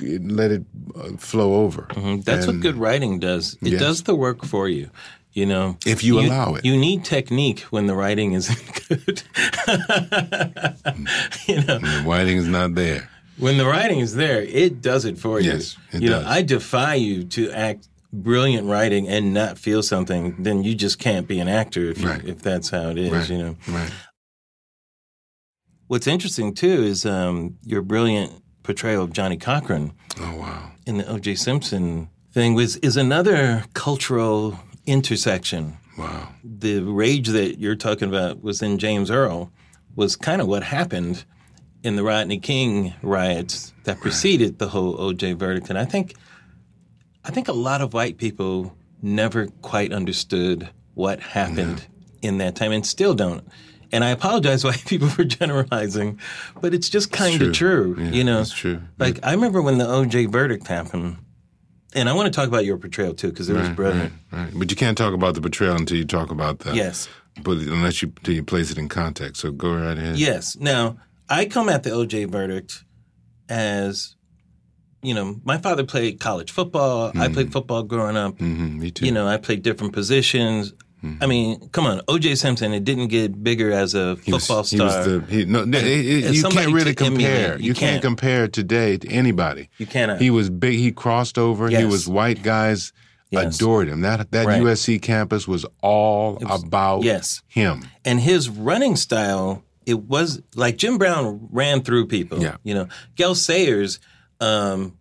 let 0.00 0.50
it 0.50 0.64
uh, 0.96 1.16
flow 1.16 1.54
over. 1.64 1.82
Mm, 1.90 2.24
That's 2.24 2.46
what 2.46 2.60
good 2.60 2.76
writing 2.76 3.18
does. 3.20 3.54
It 3.62 3.72
Yes. 3.72 3.80
does 3.80 4.02
the 4.04 4.14
work 4.14 4.44
for 4.44 4.68
you. 4.68 4.90
You 5.32 5.46
know, 5.46 5.78
If 5.86 6.04
you 6.04 6.20
allow 6.20 6.54
it. 6.56 6.64
You 6.64 6.76
need 6.76 7.04
technique 7.04 7.60
when 7.70 7.86
the 7.86 7.94
writing 7.94 8.32
isn't 8.34 8.88
good. 8.88 9.22
you 11.46 11.56
know, 11.56 11.78
The 11.78 12.02
writing 12.06 12.36
is 12.36 12.46
not 12.48 12.74
there. 12.74 13.08
when 13.38 13.56
the 13.58 13.64
writing 13.66 14.00
is 14.00 14.14
there, 14.14 14.42
it 14.42 14.82
does 14.82 15.04
it 15.04 15.18
for 15.18 15.40
you. 15.40 15.52
Yes, 15.52 15.76
it 15.92 16.02
you 16.02 16.08
does. 16.08 16.24
know, 16.24 16.28
I 16.30 16.42
defy 16.42 16.94
you 16.96 17.24
to 17.24 17.50
act 17.52 17.88
brilliant 18.12 18.66
writing 18.68 19.08
and 19.08 19.32
not 19.32 19.58
feel 19.58 19.82
something. 19.82 20.36
Then 20.38 20.62
you 20.64 20.74
just 20.74 20.98
can't 20.98 21.26
be 21.26 21.38
an 21.40 21.48
actor 21.48 21.90
if 21.90 22.00
you, 22.02 22.08
Right. 22.08 22.24
if 22.24 22.42
that's 22.42 22.68
how 22.70 22.90
it 22.90 22.98
is. 22.98 23.10
Right. 23.12 23.30
You 23.30 23.38
know. 23.38 23.56
Right. 23.68 23.90
What's 25.92 26.06
interesting 26.06 26.54
too 26.54 26.82
is 26.84 27.04
um, 27.04 27.58
your 27.66 27.82
brilliant 27.82 28.42
portrayal 28.62 29.04
of 29.04 29.12
Johnnie 29.12 29.36
Cochran 29.36 29.92
Oh 30.18 30.36
wow. 30.38 30.70
in 30.86 30.96
the 30.96 31.06
O.J. 31.06 31.34
Simpson 31.34 32.08
thing 32.32 32.54
was 32.54 32.76
is 32.76 32.96
another 32.96 33.64
cultural 33.74 34.58
intersection 34.86 35.76
Wow. 35.98 36.30
the 36.42 36.80
rage 36.80 37.28
that 37.28 37.58
you're 37.58 37.76
talking 37.76 38.08
about 38.08 38.42
was 38.42 38.62
in 38.62 38.78
James 38.78 39.10
Earl 39.10 39.52
was 39.94 40.16
kind 40.16 40.40
of 40.40 40.48
what 40.48 40.62
happened 40.62 41.26
in 41.82 41.96
the 41.96 42.02
Rodney 42.02 42.38
King 42.38 42.94
riots 43.02 43.74
that 43.84 44.00
preceded 44.00 44.58
the 44.58 44.68
whole 44.68 44.96
OJ 44.96 45.36
verdict. 45.36 45.68
And 45.68 45.78
I 45.78 45.84
think 45.84 46.14
I 47.22 47.30
think 47.32 47.48
a 47.48 47.52
lot 47.52 47.82
of 47.82 47.92
white 47.92 48.16
people 48.16 48.74
never 49.02 49.48
quite 49.60 49.92
understood 49.92 50.70
what 50.94 51.20
happened 51.20 51.86
in 52.22 52.38
that 52.38 52.56
time 52.56 52.72
and 52.72 52.86
still 52.86 53.12
don't. 53.12 53.46
And 53.92 54.02
I 54.02 54.08
apologize, 54.10 54.64
white 54.64 54.84
people, 54.86 55.08
for 55.08 55.22
generalizing, 55.24 56.18
but 56.60 56.72
it's 56.74 56.88
just 56.88 57.12
kind 57.12 57.40
of 57.42 57.52
true. 57.52 57.94
Yeah, 57.98 58.10
you 58.10 58.24
know, 58.24 58.40
it's 58.40 58.52
true. 58.52 58.80
Like 58.98 59.20
I 59.22 59.32
remember 59.32 59.60
when 59.60 59.78
the 59.78 59.84
OJ 59.84 60.32
verdict 60.32 60.66
happened, 60.66 61.18
and 61.94 62.08
I 62.08 62.14
want 62.14 62.32
to 62.32 62.34
talk 62.34 62.48
about 62.48 62.64
your 62.64 62.78
portrayal 62.78 63.12
too 63.14 63.28
because 63.28 63.50
it 63.50 63.54
was 63.56 63.68
brilliant. 63.68 64.14
Right. 64.30 64.50
But 64.54 64.70
you 64.70 64.76
can't 64.76 64.96
talk 64.96 65.12
about 65.12 65.34
the 65.34 65.42
portrayal 65.42 65.76
until 65.76 65.98
you 65.98 66.06
talk 66.06 66.30
about 66.30 66.60
that. 66.60 66.74
Yes. 66.74 67.08
But 67.42 67.58
unless 67.58 68.00
you 68.02 68.12
until 68.16 68.34
you 68.34 68.42
place 68.42 68.70
it 68.70 68.78
in 68.78 68.88
context. 68.88 69.42
So 69.42 69.52
go 69.52 69.74
right 69.74 69.96
ahead. 69.96 70.16
Yes. 70.16 70.56
Now, 70.56 70.96
I 71.28 71.44
come 71.44 71.68
at 71.68 71.82
the 71.82 71.90
OJ 71.90 72.30
verdict 72.30 72.84
as, 73.48 74.16
you 75.02 75.14
know, 75.14 75.40
my 75.44 75.58
father 75.58 75.84
played 75.84 76.18
college 76.20 76.50
football. 76.50 77.12
I 77.14 77.28
played 77.28 77.52
football 77.52 77.82
growing 77.82 78.16
up. 78.16 78.38
hmm 78.38 78.78
me 78.78 78.90
too. 78.90 79.04
You 79.06 79.12
know, 79.12 79.26
I 79.26 79.36
played 79.36 79.62
different 79.62 79.92
positions. 79.92 80.72
I 81.20 81.26
mean, 81.26 81.68
come 81.70 81.84
on, 81.86 81.98
OJ 82.08 82.36
Simpson. 82.38 82.72
It 82.72 82.84
didn't 82.84 83.08
get 83.08 83.42
bigger 83.42 83.72
as 83.72 83.94
a 83.94 84.16
was- 84.26 84.46
football 84.46 84.64
star. 84.64 85.02
the, 85.04 85.24
he, 85.28 85.44
no, 85.44 85.64
no, 85.64 85.76
it- 85.78 85.84
it- 85.84 86.34
you 86.34 86.42
can't 86.44 86.72
really 86.72 86.94
compare. 86.94 87.56
you 87.58 87.66
You, 87.68 87.74
can't. 87.74 87.92
can't. 87.94 88.02
compare 88.02 88.46
today 88.48 88.98
to 88.98 89.08
anybody. 89.08 89.68
You 89.78 89.86
cannot. 89.86 90.20
He 90.20 90.30
was 90.30 90.48
big. 90.48 90.78
He 90.78 90.92
crossed 90.92 91.38
over. 91.38 91.68
He 91.68 91.84
was 91.84 92.06
white 92.08 92.42
guys 92.42 92.92
Yes. 93.30 93.56
adored 93.56 93.88
him. 93.88 94.02
That 94.02 94.30
that 94.32 94.46
Right. 94.46 94.60
USC 94.62 94.98
campus 95.00 95.48
was 95.48 95.64
all 95.82 96.34
was- 96.40 96.62
about 96.62 97.02
yes. 97.02 97.42
him. 97.48 97.84
and 98.04 98.20
his 98.20 98.48
running 98.50 98.94
style, 98.94 99.64
it 99.86 100.00
was 100.04 100.40
like 100.54 100.76
Jim 100.76 100.98
Brown 100.98 101.48
ran 101.50 101.80
through 101.82 102.06
people. 102.08 102.40
Yeah. 102.42 102.56
You 102.62 102.74
know, 102.74 102.88
Gale 103.16 103.34
Sayers, 103.34 103.98
um, 104.40 104.92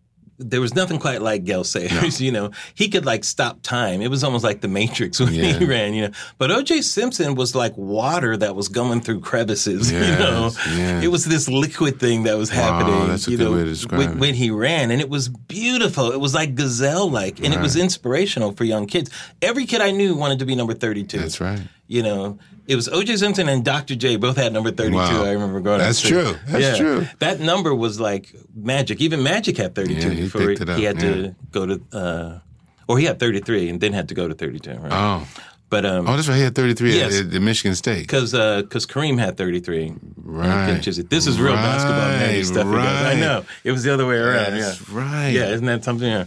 there 0.44 0.62
was 0.62 0.74
nothing 0.76 1.00
quite 1.00 1.22
like 1.22 1.44
Gale 1.46 1.64
Sayers. 1.64 2.20
You 2.22 2.32
know, 2.32 2.52
he 2.76 2.90
could 2.90 3.06
like 3.06 3.24
stop 3.24 3.62
time. 3.62 4.02
It 4.02 4.10
was 4.10 4.24
almost 4.24 4.44
like 4.44 4.62
the 4.62 4.68
Matrix 4.68 5.20
when 5.20 5.34
Yeah. 5.34 5.58
he 5.60 5.66
ran. 5.66 5.94
You 5.94 6.08
know, 6.08 6.14
but 6.38 6.52
O.J. 6.52 6.82
Simpson 6.82 7.36
was 7.36 7.56
like 7.56 7.76
water 7.78 8.36
that 8.38 8.56
was 8.56 8.68
going 8.68 9.02
through 9.02 9.22
crevices. 9.22 9.92
you 9.92 10.00
know, 10.00 10.52
Yes, 10.54 10.68
yes. 10.78 11.04
it 11.04 11.08
was 11.10 11.26
this 11.26 11.48
liquid 11.48 12.00
thing 12.00 12.24
that 12.24 12.38
was 12.38 12.50
happening. 12.50 13.08
that's 13.08 13.28
a 13.28 13.32
you 13.32 13.38
good 13.38 13.44
know, 13.46 13.52
way 13.54 13.60
to 13.64 13.70
describe 13.70 14.00
when, 14.00 14.10
it. 14.12 14.18
when 14.18 14.34
he 14.34 14.52
ran, 14.52 14.92
and 14.92 15.00
it 15.02 15.10
was 15.10 15.30
beautiful. 15.30 16.12
It 16.12 16.20
was 16.20 16.34
like 16.34 16.56
gazelle 16.56 17.10
like, 17.10 17.40
and 17.44 17.54
it 17.54 17.60
was 17.60 17.76
inspirational 17.76 18.52
for 18.54 18.64
young 18.64 18.88
kids. 18.88 19.10
Every 19.42 19.66
kid 19.66 19.82
I 19.82 19.92
knew 19.92 20.16
wanted 20.16 20.40
to 20.40 20.46
be 20.46 20.56
number 20.56 20.74
thirty-two. 20.74 21.20
That's 21.20 21.40
right. 21.42 21.62
You 21.92 22.04
know, 22.04 22.40
it 22.68 22.78
was 22.78 22.88
O.J. 22.88 23.18
Simpson 23.18 23.50
and 23.50 23.66
Dr. 23.66 23.96
J 23.96 24.16
both 24.16 24.38
had 24.38 24.54
number 24.54 24.72
32. 24.72 24.96
Wow. 24.96 25.26
I 25.26 25.32
remember 25.32 25.60
going. 25.60 25.80
That's 25.80 26.00
true. 26.00 26.38
That's 26.48 26.78
true. 26.78 27.06
That 27.20 27.42
number 27.42 27.76
was 27.76 28.00
like 28.00 28.34
magic. 28.56 29.02
Even 29.02 29.22
Magic 29.24 29.58
had 29.58 29.76
32 29.76 30.00
Yeah, 30.00 30.14
he 30.14 30.22
before 30.22 30.42
picked 30.48 30.62
it 30.62 30.70
up, 30.70 30.78
he 30.78 30.86
had 30.86 31.02
yeah. 31.02 31.14
to 31.14 31.36
go 31.52 31.66
to, 31.66 31.82
uh, 31.92 32.40
or 32.88 32.98
he 32.98 33.04
had 33.04 33.20
33 33.20 33.68
and 33.68 33.82
then 33.82 33.92
had 33.92 34.08
to 34.08 34.16
go 34.16 34.26
to 34.26 34.34
32. 34.34 34.72
Right? 34.72 34.90
Oh, 34.90 35.28
but 35.70 35.86
um, 35.86 36.08
oh, 36.08 36.16
that's 36.16 36.30
right. 36.30 36.36
He 36.36 36.44
had 36.44 36.56
thirty 36.56 36.74
three 36.74 36.96
Yes. 36.96 37.20
at, 37.20 37.34
at 37.34 37.42
Michigan 37.42 37.76
State. 37.76 38.02
because 38.02 38.32
because 38.32 38.86
Kareem 38.86 39.18
had 39.20 39.38
33. 39.38 39.94
Right. 40.16 40.82
This 40.82 41.28
is 41.28 41.40
real 41.42 41.54
basketball 41.54 42.10
nerdy 42.10 42.46
stuff. 42.46 42.66
does. 42.66 43.06
I 43.06 43.20
know 43.20 43.46
it 43.66 43.72
was 43.72 43.84
the 43.84 43.94
other 43.94 44.06
way 44.06 44.16
around. 44.16 44.58
That's 44.58 44.90
yeah. 44.90 44.98
right. 44.98 45.30
Yeah, 45.30 45.50
isn't 45.50 45.66
that 45.66 45.84
something? 45.84 46.08
Yeah. 46.08 46.26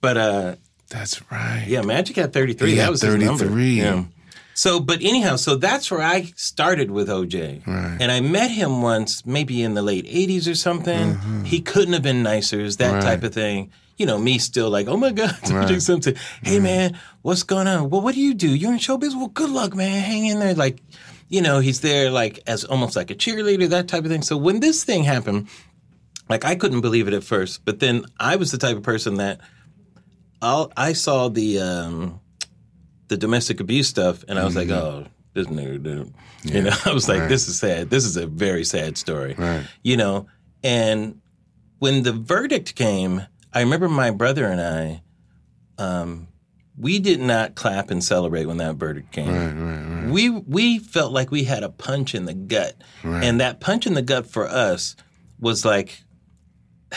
But 0.00 0.16
uh, 0.16 0.54
That's 0.88 1.20
right. 1.30 1.64
Yeah, 1.66 1.82
Magic 1.82 2.16
had 2.16 2.32
33. 2.32 2.70
He 2.70 2.76
that 2.76 2.90
was 2.90 3.02
his 3.02 3.14
number. 3.16 3.44
33. 3.44 3.70
Yeah. 3.74 4.04
So, 4.54 4.80
but 4.80 5.00
anyhow, 5.00 5.36
so 5.36 5.56
that's 5.56 5.90
where 5.90 6.02
I 6.02 6.32
started 6.36 6.90
with 6.90 7.08
OJ. 7.08 7.66
Right. 7.66 7.96
And 8.00 8.12
I 8.12 8.20
met 8.20 8.50
him 8.50 8.82
once, 8.82 9.24
maybe 9.24 9.62
in 9.62 9.74
the 9.74 9.82
late 9.82 10.04
80s 10.06 10.50
or 10.50 10.54
something. 10.54 11.44
He 11.44 11.60
couldn't 11.60 11.94
have 11.94 12.02
been 12.02 12.22
nicer, 12.22 12.58
was 12.58 12.76
that 12.76 12.86
Mm-hmm. 12.86 12.94
Right. 12.96 13.02
type 13.02 13.22
of 13.22 13.32
thing. 13.34 13.70
You 13.98 14.06
know, 14.06 14.18
me 14.18 14.38
still 14.38 14.68
like, 14.70 14.88
oh 14.88 14.96
my 14.96 15.12
God, 15.12 15.36
Right. 15.50 15.80
Simpson. 15.80 16.16
Hey, 16.42 16.58
man, 16.58 16.98
what's 17.22 17.42
going 17.44 17.66
on? 17.68 17.88
Well, 17.90 18.00
what 18.00 18.14
do 18.14 18.20
you 18.20 18.34
do? 18.34 18.48
You're 18.54 18.72
in 18.72 18.78
showbiz? 18.78 19.14
Well, 19.14 19.28
good 19.28 19.50
luck, 19.50 19.74
man. 19.74 20.02
Hang 20.02 20.26
in 20.26 20.38
there. 20.40 20.54
Like, 20.54 20.82
you 21.28 21.40
know, 21.40 21.60
he's 21.60 21.80
there 21.80 22.10
like 22.10 22.40
as 22.46 22.64
almost 22.64 22.96
like 22.96 23.10
a 23.10 23.14
cheerleader, 23.14 23.68
that 23.70 23.88
type 23.88 24.04
of 24.04 24.10
thing. 24.10 24.22
So 24.22 24.36
when 24.36 24.60
this 24.60 24.82
thing 24.84 25.04
happened, 25.04 25.48
like 26.28 26.44
I 26.44 26.54
couldn't 26.56 26.80
believe 26.80 27.06
it 27.08 27.14
at 27.14 27.22
first, 27.24 27.64
but 27.64 27.80
then 27.80 28.04
I 28.18 28.36
was 28.36 28.50
the 28.50 28.58
type 28.58 28.76
of 28.76 28.82
person 28.82 29.16
that 29.16 29.40
I'll, 30.40 30.72
I 30.76 30.92
saw 30.94 31.28
the 31.28 31.60
um, 31.60 32.20
the 33.12 33.18
domestic 33.18 33.60
abuse 33.60 33.88
stuff, 33.88 34.24
and 34.26 34.38
I 34.38 34.44
was 34.44 34.56
like, 34.56 34.70
oh, 34.70 35.06
this 35.34 35.46
nigga, 35.46 35.82
dude. 35.82 36.14
You 36.44 36.62
know, 36.62 36.76
I 36.86 36.92
was 36.92 37.08
like, 37.08 37.20
right. 37.20 37.28
this 37.28 37.46
is 37.46 37.58
sad. 37.58 37.90
This 37.90 38.04
is 38.04 38.16
a 38.16 38.26
very 38.26 38.64
sad 38.64 38.96
story. 38.96 39.34
Right. 39.36 39.66
You 39.82 39.98
know, 39.98 40.26
and 40.64 41.20
when 41.78 42.02
the 42.04 42.12
verdict 42.12 42.74
came, 42.74 43.26
I 43.52 43.60
remember 43.60 43.88
my 43.88 44.10
brother 44.10 44.46
and 44.46 44.60
I, 44.60 45.02
um, 45.76 46.28
we 46.78 46.98
did 46.98 47.20
not 47.20 47.54
clap 47.54 47.90
and 47.90 48.02
celebrate 48.02 48.46
when 48.46 48.56
that 48.56 48.76
verdict 48.76 49.12
came. 49.12 49.28
Right. 49.28 50.10
We 50.10 50.30
we 50.30 50.78
felt 50.78 51.12
like 51.12 51.30
we 51.30 51.44
had 51.44 51.62
a 51.62 51.68
punch 51.68 52.14
in 52.14 52.24
the 52.24 52.34
gut, 52.34 52.76
and 53.04 53.40
that 53.40 53.60
punch 53.60 53.86
in 53.86 53.92
the 53.92 54.02
gut 54.02 54.26
for 54.26 54.48
us 54.48 54.96
was 55.38 55.66
like, 55.66 56.02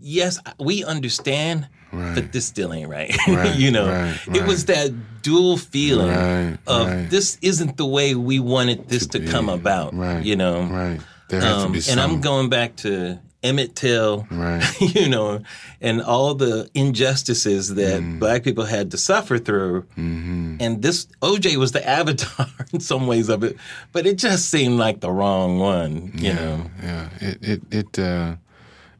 yes, 0.00 0.38
we 0.58 0.82
understand, 0.82 1.68
but 1.92 2.32
this 2.32 2.46
still 2.46 2.72
ain't 2.72 2.88
right. 2.88 3.14
Right, 3.28 3.56
you 3.56 3.70
know, 3.70 3.88
right, 3.88 4.18
it 4.36 4.46
was 4.46 4.66
that 4.66 4.92
dual 5.22 5.56
feeling 5.56 6.08
Right, 6.08 6.58
of 6.66 6.86
right. 6.86 7.10
this 7.10 7.38
isn't 7.42 7.76
the 7.76 7.86
way 7.86 8.14
we 8.14 8.38
wanted 8.40 8.88
this 8.88 9.06
to, 9.08 9.20
come 9.26 9.48
about. 9.48 9.94
Right. 9.94 10.24
You 10.24 10.36
know, 10.36 10.62
Right. 10.64 11.00
There 11.28 11.40
has 11.40 11.56
to 11.62 11.66
um, 11.66 11.72
be 11.72 11.80
and. 11.90 12.00
I'm 12.00 12.20
going 12.20 12.48
back 12.48 12.76
to 12.76 13.18
Emmett 13.42 13.74
Till, 13.74 14.26
Right. 14.30 14.62
you 14.80 15.08
know, 15.08 15.42
and 15.80 16.00
all 16.02 16.34
the 16.34 16.68
injustices 16.74 17.74
that 17.74 18.00
Mm. 18.02 18.18
black 18.18 18.42
people 18.44 18.64
had 18.64 18.90
to 18.92 18.96
suffer 18.98 19.38
through. 19.38 19.82
Mm-hmm. 19.96 20.56
And 20.60 20.82
this 20.82 21.06
OJ 21.22 21.56
was 21.56 21.72
the 21.72 21.86
avatar 21.98 22.46
in 22.72 22.80
some 22.80 23.06
ways 23.06 23.28
of 23.28 23.42
it, 23.44 23.56
but 23.92 24.06
it 24.06 24.18
just 24.18 24.50
seemed 24.50 24.78
like 24.78 25.00
the 25.00 25.10
wrong 25.10 25.58
one, 25.58 26.12
you 26.14 26.32
know. 26.32 26.70
Yeah, 26.82 27.08
it 27.20 27.38
it 27.42 27.62
it 27.70 27.98
uh, 27.98 28.36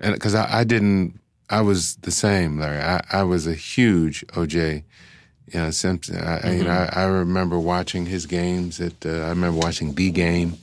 and 0.01 0.15
because 0.15 0.35
I, 0.35 0.61
I 0.61 0.65
didn't, 0.65 1.19
I 1.49 1.61
was 1.61 1.97
the 1.97 2.11
same, 2.11 2.59
Larry. 2.59 2.81
I, 2.81 3.03
I 3.13 3.23
was 3.23 3.47
a 3.47 3.55
huge 3.55 4.25
OJ, 4.29 4.83
you 5.53 5.61
know, 5.61 5.71
Simpson. 5.71 6.17
I, 6.17 6.39
I- 6.39 6.51
you 6.53 6.65
know, 6.65 6.71
Mm-hmm. 6.71 6.99
I, 6.99 7.03
I 7.03 7.05
remember 7.07 7.59
watching 7.59 8.07
his 8.07 8.27
games. 8.27 8.81
At 8.81 9.05
uh, 9.07 9.11
I 9.11 9.29
remember 9.31 9.59
watching 9.61 9.95
the 9.95 10.11
game. 10.11 10.59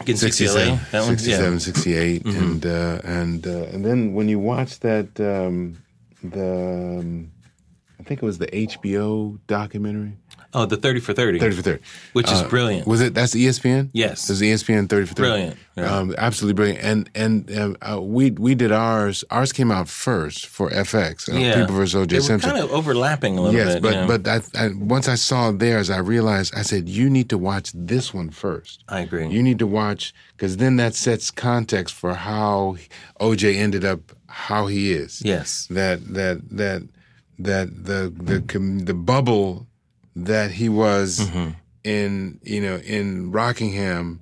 Against 0.00 0.22
67, 0.22 0.66
UCLA, 0.78 0.90
that 0.90 1.00
one, 1.00 1.08
67, 1.16 1.52
yeah. 1.52 1.58
68. 1.58 2.24
and 2.26 2.66
uh, 2.66 2.98
and 3.04 3.46
uh, 3.46 3.50
and 3.72 3.84
then 3.84 4.14
when 4.14 4.28
you 4.28 4.40
watch 4.40 4.80
that 4.80 5.08
um, 5.20 5.78
the 6.24 6.98
um, 7.00 7.30
I 8.00 8.02
think 8.02 8.20
it 8.20 8.26
was 8.26 8.38
the 8.38 8.48
HBO 8.48 9.38
documentary. 9.46 10.14
Oh, 10.54 10.66
the 10.66 10.76
30 10.76 11.00
for 11.00 11.14
30. 11.14 11.38
30 11.38 11.56
for 11.56 11.62
30. 11.62 11.82
Which 12.12 12.30
is 12.30 12.42
Uh, 12.42 12.48
brilliant. 12.48 12.86
Was 12.86 13.00
it? 13.00 13.14
That's 13.14 13.34
ESPN. 13.34 13.88
Yes. 13.94 14.28
It 14.28 14.32
was 14.32 14.42
ESPN 14.42 14.86
30 14.88 15.06
for 15.06 15.14
30. 15.14 15.28
Brilliant, 15.28 15.56
yeah. 15.76 15.96
Um, 15.96 16.14
absolutely 16.18 16.54
brilliant. 16.54 16.84
And 16.84 17.10
and 17.14 17.58
um, 17.58 17.76
uh, 17.80 18.00
we 18.02 18.30
we 18.32 18.54
did 18.54 18.70
ours. 18.72 19.24
Ours 19.30 19.52
came 19.52 19.70
out 19.70 19.88
first 19.88 20.46
for 20.46 20.68
FX. 20.70 21.28
Uh, 21.28 21.38
Yeah. 21.38 21.54
People 21.60 21.76
They 21.76 21.98
O.J. 21.98 22.20
Simpson. 22.20 22.50
kind 22.50 22.62
of 22.62 22.70
overlapping 22.70 23.38
a 23.38 23.42
little 23.42 23.58
yes, 23.58 23.74
bit. 23.74 23.82
but 23.82 23.94
yeah. 23.94 24.06
but 24.06 24.28
I, 24.28 24.64
I, 24.64 24.68
once 24.74 25.08
I 25.08 25.14
saw 25.16 25.52
theirs, 25.52 25.88
I 25.88 25.98
realized 25.98 26.54
I 26.54 26.62
said 26.62 26.88
you 26.88 27.08
need 27.08 27.28
to 27.30 27.38
watch 27.38 27.72
this 27.74 28.12
one 28.12 28.30
first. 28.30 28.84
I 28.88 29.00
agree. 29.00 29.28
You 29.28 29.42
need 29.42 29.58
to 29.60 29.66
watch 29.66 30.12
because 30.36 30.58
then 30.58 30.76
that 30.76 30.94
sets 30.94 31.30
context 31.30 31.94
for 31.94 32.12
how 32.14 32.76
OJ 33.20 33.56
ended 33.56 33.84
up 33.84 34.00
how 34.28 34.66
he 34.66 34.92
is. 34.92 35.22
yes. 35.24 35.66
That 35.70 35.98
that 36.14 36.40
that 36.50 36.82
that 37.38 37.84
the 37.84 38.12
the 38.14 38.38
the 38.84 38.94
bubble 38.94 39.66
that 40.16 40.50
he 40.52 40.68
was 40.68 41.20
Mm-hmm. 41.20 41.50
in 41.84 42.38
you 42.42 42.60
know 42.60 42.76
in 42.76 43.30
Rockingham 43.32 44.20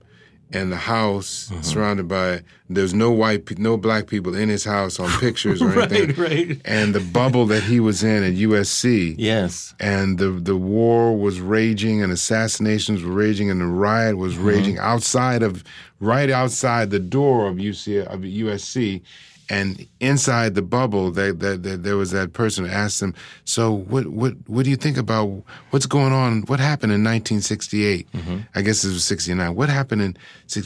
and 0.53 0.73
the 0.73 0.77
house 0.77 1.49
Mm-hmm. 1.51 1.63
surrounded 1.63 2.09
by 2.09 2.43
there's 2.69 2.95
no 2.95 3.11
white 3.11 3.47
pe- 3.47 3.57
no 3.59 3.77
black 3.77 4.07
people 4.07 4.35
in 4.35 4.49
his 4.49 4.65
house 4.65 4.99
on 5.01 5.11
pictures 5.21 5.61
or 5.65 5.79
anything 5.81 6.09
Right, 6.17 6.19
right. 6.49 6.61
and 6.65 6.95
the 6.95 7.01
bubble 7.01 7.47
that 7.47 7.63
he 7.65 7.79
was 7.81 8.03
in 8.03 8.23
at 8.25 8.35
USC 8.35 9.15
Yes. 9.19 9.75
and 9.81 10.19
the 10.19 10.31
the 10.31 10.57
war 10.57 11.17
was 11.17 11.41
raging 11.41 12.03
and 12.03 12.13
assassinations 12.13 13.03
were 13.03 13.13
raging 13.13 13.51
and 13.51 13.61
the 13.61 13.67
riot 13.67 14.17
was 14.17 14.35
Mm-hmm. 14.35 14.45
raging 14.47 14.79
outside 14.79 15.43
of 15.43 15.63
right 16.01 16.31
outside 16.31 16.91
the 16.91 16.99
door 17.01 17.47
of 17.49 17.57
UC 17.57 18.05
of 18.07 18.21
USC 18.21 19.03
and 19.51 19.87
inside 19.99 20.55
the 20.55 20.63
bubble 20.63 21.11
that 21.11 21.41
that 21.41 21.83
there 21.83 21.97
was 21.97 22.11
that 22.13 22.33
person 22.33 22.65
who 22.65 22.71
asked 22.71 23.03
him 23.03 23.13
so 23.45 23.73
what 23.73 24.07
what 24.07 24.33
what 24.47 24.65
do 24.65 24.71
you 24.71 24.77
think 24.77 24.97
about 24.97 25.27
what's 25.71 25.87
going 25.87 26.13
on 26.13 26.43
what 26.43 26.61
happened 26.61 26.93
in 26.93 27.03
1968 27.05 28.07
Mm-hmm. 28.13 28.39
I 28.55 28.63
guess 28.63 28.85
it 28.85 28.89
was 28.89 29.05
69 29.05 29.55
what 29.55 29.69
happened 29.69 30.03
in 30.03 30.17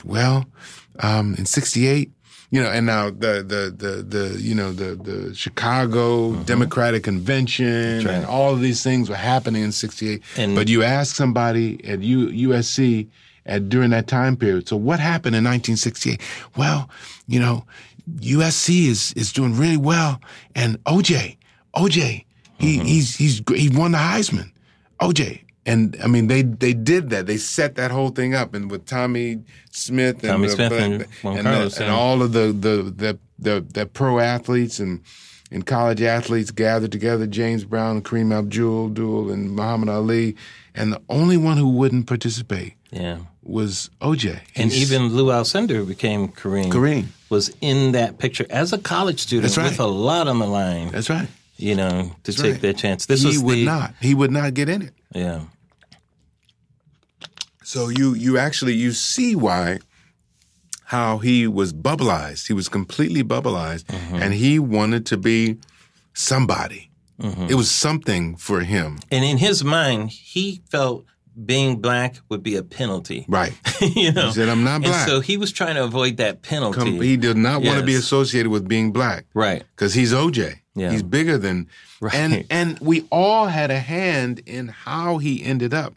well 0.05 0.45
um, 1.01 1.35
in 1.39 1.47
68 1.47 2.11
you 2.51 2.62
know, 2.62 2.70
and 2.70 2.87
now 2.87 3.11
the 3.11 3.43
the 3.43 3.74
the 3.76 3.93
the 4.16 4.41
you 4.41 4.55
know 4.55 4.70
the 4.72 4.95
the 4.95 5.35
Chicago 5.35 6.30
Mm-hmm. 6.30 6.43
Democratic 6.45 7.03
Convention 7.03 8.05
right. 8.07 8.14
and 8.14 8.26
all 8.26 8.53
of 8.53 8.61
these 8.61 8.80
things 8.85 9.09
were 9.09 9.16
happening 9.16 9.64
in 9.64 9.72
'68. 9.72 10.22
And- 10.37 10.55
But 10.55 10.68
you 10.68 10.85
ask 10.85 11.16
somebody 11.16 11.85
at 11.85 12.01
U, 12.03 12.28
USC 12.51 13.09
at 13.47 13.68
during 13.68 13.91
that 13.91 14.07
time 14.07 14.37
period. 14.37 14.68
So 14.68 14.76
what 14.76 15.01
happened 15.01 15.35
in 15.35 15.43
1968? 15.43 16.20
Well, 16.57 16.89
you 17.26 17.41
know, 17.41 17.64
USC 18.17 18.87
is 18.89 19.13
is 19.15 19.33
doing 19.33 19.57
really 19.57 19.77
well, 19.77 20.21
and 20.55 20.83
OJ, 20.85 21.37
OJ, 21.75 22.25
he 22.59 22.77
Mm-hmm. 22.79 22.85
he's 22.87 23.17
he's 23.17 23.43
he 23.55 23.69
won 23.71 23.93
the 23.93 23.99
Heisman, 23.99 24.51
OJ. 25.01 25.41
And 25.67 25.97
I 26.05 26.09
mean, 26.09 26.27
they 26.27 26.43
they 26.43 26.75
did 26.75 27.09
that. 27.11 27.27
They 27.27 27.39
set 27.39 27.77
that 27.77 27.91
whole 27.91 28.11
thing 28.11 28.35
up, 28.35 28.53
and 28.55 28.71
with 28.71 28.85
Tommie 28.87 29.43
Smith 29.71 30.17
and 30.23 30.33
Tommy 30.33 30.47
the- 30.49 30.53
Smith 30.55 30.73
and 30.73 31.03
Juan 31.23 31.39
and, 31.39 31.47
the- 31.47 31.83
and 31.85 31.91
all 31.93 32.23
of 32.23 32.33
the 32.33 32.49
the 32.53 32.93
the 32.95 33.19
the, 33.39 33.61
the 33.73 33.87
pro 33.87 34.19
athletes 34.19 34.79
and 34.79 35.01
and 35.51 35.65
college 35.65 36.03
athletes 36.03 36.51
gathered 36.51 36.93
together. 36.93 37.27
James 37.27 37.65
Brown, 37.65 38.03
Kareem 38.03 38.37
Abdul-Abdul, 38.37 39.31
and 39.31 39.53
Muhammad 39.53 39.89
Ali, 39.89 40.37
and 40.75 40.93
the 40.93 41.01
only 41.09 41.37
one 41.39 41.57
who 41.57 41.69
wouldn't 41.71 42.07
participate 42.07 42.75
Yeah. 42.91 43.19
Was 43.47 43.90
OJ. 44.01 44.40
And 44.57 44.72
He's- 44.72 44.82
even 44.90 45.09
Lou 45.14 45.26
Alcindor 45.26 45.86
became 45.86 46.28
Kareem. 46.28 46.70
Kareem. 46.72 47.07
was 47.30 47.53
in 47.61 47.92
that 47.92 48.18
picture 48.18 48.47
as 48.51 48.72
a 48.72 48.78
college 48.78 49.20
student 49.20 49.57
right. 49.57 49.70
with 49.70 49.80
a 49.80 49.86
lot 49.86 50.28
on 50.28 50.38
the 50.38 50.47
line. 50.47 50.90
that's 50.90 51.11
right. 51.11 51.28
you 51.57 51.74
know, 51.74 52.11
to 52.24 52.32
That's 52.32 52.36
take 52.42 52.53
right. 52.53 52.62
that 52.62 52.76
chance. 52.78 53.07
This 53.07 53.22
he 53.22 53.38
would 53.38 53.59
the 53.59 53.64
not. 53.64 53.95
He 54.01 54.14
would 54.14 54.30
not 54.32 54.55
get 54.55 54.68
in 54.68 54.82
it. 54.82 54.92
yeah. 55.14 55.40
So 57.62 57.88
you 57.88 58.14
you 58.14 58.38
actually 58.38 58.74
you 58.74 58.92
see 58.92 59.34
why 59.34 59.78
how 60.86 61.18
he 61.18 61.47
was 61.47 61.72
bubbleized. 61.72 62.47
He 62.47 62.53
was 62.53 62.68
completely 62.68 63.24
bubbleized, 63.24 63.84
Mm-hmm. 63.86 64.16
and 64.16 64.34
he 64.34 64.59
wanted 64.59 65.07
to 65.07 65.16
be 65.16 65.57
somebody. 66.12 66.90
Mm-hmm. 67.20 67.47
It 67.49 67.55
was 67.55 67.70
something 67.70 68.36
for 68.36 68.61
him, 68.61 68.99
And 69.11 69.24
in 69.24 69.38
his 69.38 69.62
mind, 69.64 70.11
he 70.11 70.61
felt 70.68 71.05
being 71.45 71.80
black 71.80 72.16
would 72.28 72.43
be 72.43 72.57
a 72.57 72.62
penalty. 72.62 73.24
right? 73.28 73.53
you 73.80 74.12
know. 74.12 74.26
He 74.26 74.32
said, 74.32 74.49
"I'm 74.49 74.64
not 74.64 74.82
black." 74.82 74.95
And 75.03 75.11
so 75.11 75.20
he 75.20 75.37
was 75.37 75.53
trying 75.53 75.74
to 75.76 75.85
avoid 75.85 76.16
that 76.18 76.43
penalty. 76.43 76.99
He 76.99 77.16
did 77.16 77.37
not 77.37 77.62
want 77.62 77.78
to 77.80 77.85
be 77.85 77.95
associated 77.95 78.51
with 78.51 78.68
being 78.68 78.93
black, 78.93 79.26
right. 79.35 79.62
Because 79.74 79.95
he's 79.95 80.12
OJ. 80.12 80.61
Yeah. 80.76 80.91
He's 80.91 81.03
bigger 81.05 81.39
than, 81.39 81.68
Right. 82.01 82.14
and 82.14 82.45
and 82.51 82.78
we 82.80 83.07
all 83.11 83.47
had 83.47 83.70
a 83.70 83.78
hand 83.78 84.41
in 84.47 84.68
how 84.68 85.18
he 85.18 85.43
ended 85.45 85.72
up. 85.72 85.95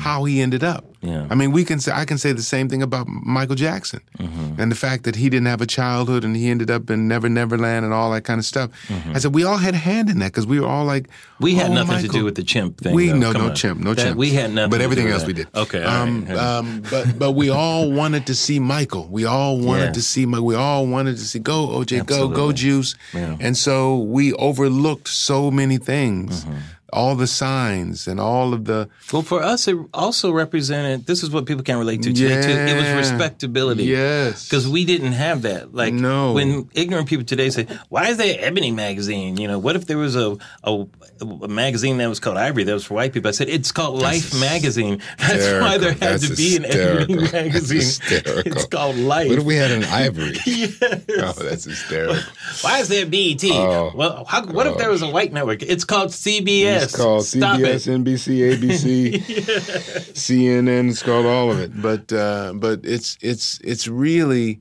How 0.00 0.24
he 0.24 0.40
ended 0.40 0.64
up. 0.64 0.84
Mm-hmm. 0.84 1.06
Yeah. 1.06 1.26
I 1.30 1.34
mean, 1.34 1.52
we 1.52 1.64
can 1.64 1.78
say 1.80 1.92
I 1.92 2.04
can 2.04 2.18
say 2.18 2.32
the 2.32 2.42
same 2.42 2.68
thing 2.68 2.82
about 2.82 3.06
Michael 3.08 3.54
Jackson, 3.56 4.00
Mm-hmm. 4.18 4.60
and 4.60 4.70
the 4.72 4.76
fact 4.76 5.02
that 5.04 5.14
he 5.16 5.28
didn't 5.30 5.46
have 5.46 5.60
a 5.60 5.66
childhood 5.66 6.24
and 6.24 6.36
he 6.36 6.48
ended 6.50 6.70
up 6.70 6.90
in 6.90 7.06
Never 7.08 7.28
Never 7.28 7.56
Land 7.58 7.84
and 7.84 7.92
all 7.94 8.10
that 8.12 8.22
kind 8.24 8.38
of 8.38 8.44
stuff. 8.44 8.70
I 9.14 9.18
said 9.18 9.34
we 9.34 9.44
all 9.44 9.56
had 9.58 9.74
a 9.74 9.78
hand 9.78 10.10
in 10.10 10.18
that 10.20 10.32
because 10.32 10.46
we 10.46 10.58
were 10.60 10.66
all 10.66 10.84
like, 10.84 11.04
Mm-hmm. 11.08 11.44
We 11.44 11.54
had 11.56 11.70
"Oh, 11.72 11.74
nothing 11.74 12.02
to 12.02 12.08
do 12.08 12.24
with 12.24 12.36
the 12.36 12.44
chimp 12.44 12.78
thing. 12.80 12.94
We 12.94 13.08
though. 13.08 13.18
no 13.18 13.32
Come 13.32 13.42
no 13.42 13.48
on. 13.48 13.54
chimp 13.56 13.80
no 13.80 13.94
That- 13.94 14.02
chimp. 14.04 14.16
We 14.16 14.30
had 14.30 14.52
nothing. 14.52 14.70
but 14.70 14.80
everything 14.80 15.08
else 15.08 15.22
with 15.26 15.36
we 15.38 15.42
did. 15.42 15.48
Okay. 15.54 15.82
Um, 15.82 16.24
right. 16.26 16.36
um, 16.38 16.82
but 16.90 17.18
but 17.18 17.32
we 17.32 17.50
all 17.50 17.90
wanted 18.00 18.26
to 18.26 18.34
see 18.34 18.58
Michael. 18.60 19.08
We 19.08 19.24
all 19.24 19.58
wanted 19.58 19.86
Yeah. 19.86 19.92
to 19.92 20.02
see. 20.02 20.24
Mi- 20.26 20.38
We 20.38 20.54
all 20.54 20.86
wanted 20.86 21.16
to 21.16 21.24
see 21.24 21.40
go 21.40 21.68
OJ, 21.68 22.06
go 22.06 22.28
go 22.28 22.52
Juice. 22.52 22.94
Yeah. 23.12 23.36
And 23.40 23.56
so 23.56 23.98
we 23.98 24.32
overlooked 24.34 25.08
so 25.08 25.50
many 25.50 25.78
things, 25.78 26.44
Mm-hmm. 26.44 26.58
All 26.92 27.14
the 27.14 27.26
signs 27.26 28.06
and 28.06 28.20
all 28.20 28.52
of 28.52 28.66
the 28.66 28.88
Well, 29.12 29.22
for 29.22 29.42
us, 29.42 29.66
it 29.66 29.76
also 29.94 30.30
represented. 30.30 31.06
This 31.06 31.22
is 31.22 31.30
what 31.30 31.46
people 31.46 31.62
can 31.62 31.78
relate 31.78 32.02
to 32.02 32.12
today. 32.12 32.42
Too. 32.42 32.48
It 32.50 32.76
was 32.76 33.10
respectability. 33.10 33.84
yes 33.84 34.48
Because 34.48 34.68
we 34.68 34.84
didn't 34.84 35.12
have 35.12 35.42
that. 35.42 35.74
Like 35.74 35.94
No. 35.94 36.32
when 36.32 36.68
ignorant 36.74 37.08
people 37.08 37.24
today 37.24 37.50
say, 37.50 37.66
"Why 37.88 38.08
is 38.08 38.18
there 38.18 38.36
Ebony 38.38 38.70
magazine?" 38.72 39.36
You 39.38 39.48
know, 39.48 39.58
what 39.58 39.76
if 39.76 39.86
there 39.86 39.98
was 39.98 40.16
a 40.16 40.36
a, 40.64 40.86
a 41.20 41.48
magazine 41.48 41.96
that 41.98 42.08
was 42.08 42.20
called 42.20 42.36
Ivory 42.36 42.64
that 42.64 42.72
was 42.72 42.84
for 42.84 42.94
white 42.94 43.12
people? 43.12 43.28
I 43.28 43.32
said 43.32 43.48
it's 43.48 43.72
called 43.72 44.00
Life 44.00 44.38
magazine. 44.38 45.00
That's 45.18 45.62
why 45.62 45.78
there 45.78 45.92
had 45.92 46.00
That's 46.00 46.28
to 46.28 46.36
be 46.36 46.56
an 46.56 46.64
Ebony. 46.66 47.14
That's 47.16 47.32
magazine. 47.32 48.42
It's 48.46 48.66
called 48.66 48.96
Life. 48.96 49.28
What 49.28 49.38
if 49.38 49.44
we 49.44 49.56
had 49.56 49.70
an 49.70 49.84
ivory? 49.84 50.36
Yes. 51.12 51.36
Oh, 51.38 51.42
that's 51.42 51.64
hysterical. 51.64 52.16
Why 52.62 52.78
is 52.80 52.88
there 52.88 53.06
BET? 53.06 53.44
Oh. 53.44 53.92
well, 53.94 54.24
how, 54.24 54.44
what 54.46 54.66
if 54.66 54.76
there 54.78 54.88
oh. 54.88 54.92
was 54.92 55.02
a 55.02 55.08
white 55.08 55.32
network? 55.32 55.62
It's 55.62 55.84
called 55.84 56.10
CBS. 56.10 56.81
It's 56.84 56.96
called 56.96 57.24
Stop 57.24 57.58
CBS, 57.60 57.86
it. 57.88 58.04
NBC, 58.04 58.56
ABC, 58.56 59.82
CNN. 60.14 60.90
It's 60.90 61.02
called 61.02 61.26
all 61.26 61.50
of 61.50 61.58
it. 61.60 61.80
But 61.80 62.12
uh, 62.12 62.52
but 62.54 62.80
it's 62.84 63.16
it's 63.20 63.58
it's 63.62 63.88
really 63.88 64.60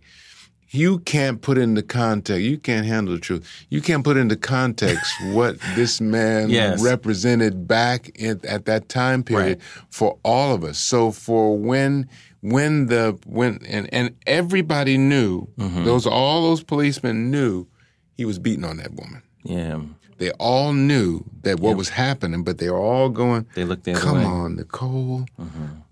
you 0.69 0.99
can't 0.99 1.41
put 1.41 1.57
into 1.57 1.81
context. 1.81 2.41
You 2.43 2.57
can't 2.57 2.85
handle 2.85 3.13
the 3.13 3.19
truth. 3.19 3.45
You 3.69 3.81
can't 3.81 4.03
put 4.05 4.15
into 4.17 4.37
context 4.37 5.13
what 5.33 5.57
this 5.75 5.99
man 5.99 6.49
Yes. 6.49 6.81
represented 6.81 7.67
back 7.67 8.09
in, 8.15 8.39
at 8.47 8.65
that 8.65 8.87
time 8.87 9.23
period 9.23 9.59
Right. 9.59 9.85
for 9.89 10.17
all 10.23 10.53
of 10.55 10.63
us. 10.63 10.77
So 10.77 11.11
for 11.11 11.57
when 11.57 12.07
when 12.41 12.87
the 12.87 13.19
when 13.25 13.59
and 13.67 13.93
and 13.93 14.15
everybody 14.25 14.97
knew 14.97 15.47
Mm-hmm. 15.57 15.83
those 15.85 16.05
all 16.07 16.43
those 16.49 16.63
policemen 16.63 17.29
knew 17.31 17.67
he 18.15 18.25
was 18.25 18.39
beating 18.39 18.65
on 18.65 18.77
that 18.77 18.93
woman. 18.93 19.21
Yeah. 19.43 19.81
They 20.21 20.29
all 20.37 20.71
knew 20.73 21.23
that 21.41 21.59
what 21.59 21.75
was 21.77 21.89
happening, 21.89 22.43
but 22.43 22.59
they 22.59 22.69
were 22.69 22.77
all 22.77 23.09
going. 23.09 23.47
They 23.55 23.65
looked 23.65 23.85
the 23.85 23.93
Come 23.93 24.17
way." 24.19 24.23
Mm-hmm. 24.23 24.33
on, 24.33 24.55
Nicole. 24.57 25.25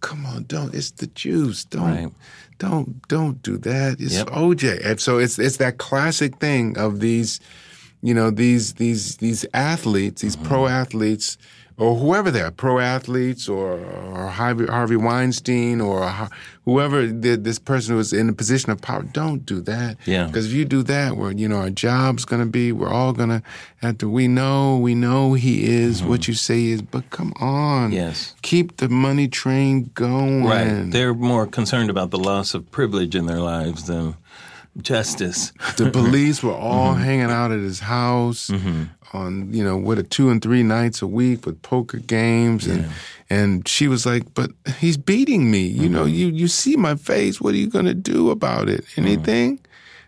Come 0.02 0.26
on, 0.28 0.44
don't. 0.44 0.72
It's 0.76 0.92
the 0.92 1.08
Juice. 1.08 1.66
Don't, 1.66 1.82
Right. 1.82 2.12
don't, 2.60 3.08
don't 3.08 3.42
do 3.42 3.58
that. 3.58 4.00
It's 4.00 4.14
Yep. 4.14 4.28
OJ. 4.28 4.86
And 4.86 5.00
so 5.02 5.18
it's 5.18 5.40
it's 5.40 5.58
that 5.58 5.80
classic 5.80 6.38
thing 6.38 6.78
of 6.78 7.00
these, 7.00 7.40
you 8.04 8.14
know, 8.14 8.30
these 8.30 8.76
these 8.76 9.18
these 9.18 9.48
athletes, 9.56 10.22
these 10.22 10.36
pro 10.36 10.60
Mm-hmm. 10.66 10.74
athletes, 10.84 11.38
or 11.80 11.96
whoever 11.96 12.30
they 12.30 12.42
are, 12.42 12.52
pro 12.52 12.78
athletes, 12.80 13.48
or 13.50 13.80
or 13.80 14.28
Harvey, 14.28 14.66
Harvey 14.68 14.96
Weinstein, 14.98 15.82
or 15.82 16.12
whoever 16.66 17.08
this 17.08 17.58
person 17.58 17.96
who 17.96 18.00
is 18.00 18.14
in 18.14 18.30
a 18.30 18.34
position 18.34 18.70
of 18.72 18.80
power. 18.82 19.02
Don't 19.04 19.46
do 19.46 19.62
that. 19.62 19.98
Yeah. 20.06 20.28
Because 20.28 20.46
if 20.48 20.52
you 20.54 20.66
do 20.66 20.84
that, 20.84 21.16
where 21.18 21.32
you 21.32 21.48
know 21.48 21.56
our 21.58 21.70
job's 21.70 22.26
gonna 22.26 22.46
be, 22.46 22.72
we're 22.72 22.90
all 22.94 23.14
gonna 23.14 23.42
have 23.78 23.98
to. 24.00 24.10
We 24.10 24.28
know, 24.28 24.78
we 24.78 24.94
know 24.94 25.34
he 25.34 25.66
is 25.66 26.04
what 26.04 26.28
you 26.28 26.34
say 26.34 26.58
he 26.60 26.72
is, 26.74 26.82
but 26.82 27.10
come 27.10 27.34
on, 27.40 27.90
Mm-hmm. 27.92 27.94
Yes. 27.94 28.36
keep 28.42 28.78
the 28.78 28.90
money 28.90 29.28
train 29.28 29.90
going. 29.94 30.44
Right. 30.46 30.92
They're 30.92 31.14
more 31.14 31.48
concerned 31.48 31.90
about 31.90 32.12
the 32.12 32.20
loss 32.20 32.54
of 32.54 32.70
privilege 32.72 33.16
in 33.16 33.26
their 33.26 33.40
lives 33.40 33.86
than 33.86 34.16
justice. 34.84 35.52
the 35.78 35.90
police 35.92 36.42
were 36.44 36.54
all 36.56 36.94
Mm-hmm. 36.94 37.04
hanging 37.04 37.32
out 37.32 37.52
at 37.52 37.60
his 37.60 37.80
house 37.80 38.50
on 39.14 39.52
you 39.54 39.64
know 39.64 39.76
what 39.78 39.98
a 39.98 40.04
two 40.04 40.30
and 40.30 40.42
three 40.42 40.62
nights 40.64 41.02
a 41.02 41.08
week 41.08 41.46
with 41.46 41.62
poker 41.62 41.98
games. 41.98 42.68
And 42.68 42.86
and 43.30 43.68
she 43.68 43.88
was 43.88 44.06
like 44.06 44.34
but 44.34 44.52
he's 44.78 44.98
beating 44.98 45.50
me. 45.52 45.62
You 45.68 45.90
know 45.90 46.06
Mm-hmm. 46.06 46.16
you 46.16 46.28
you 46.28 46.48
see 46.48 46.76
my 46.76 46.96
face. 46.96 47.42
What 47.42 47.54
are 47.54 47.58
you 47.58 47.70
gonna 47.70 47.94
do 47.94 48.30
about 48.30 48.70
it? 48.70 48.86
Anything? 48.98 49.60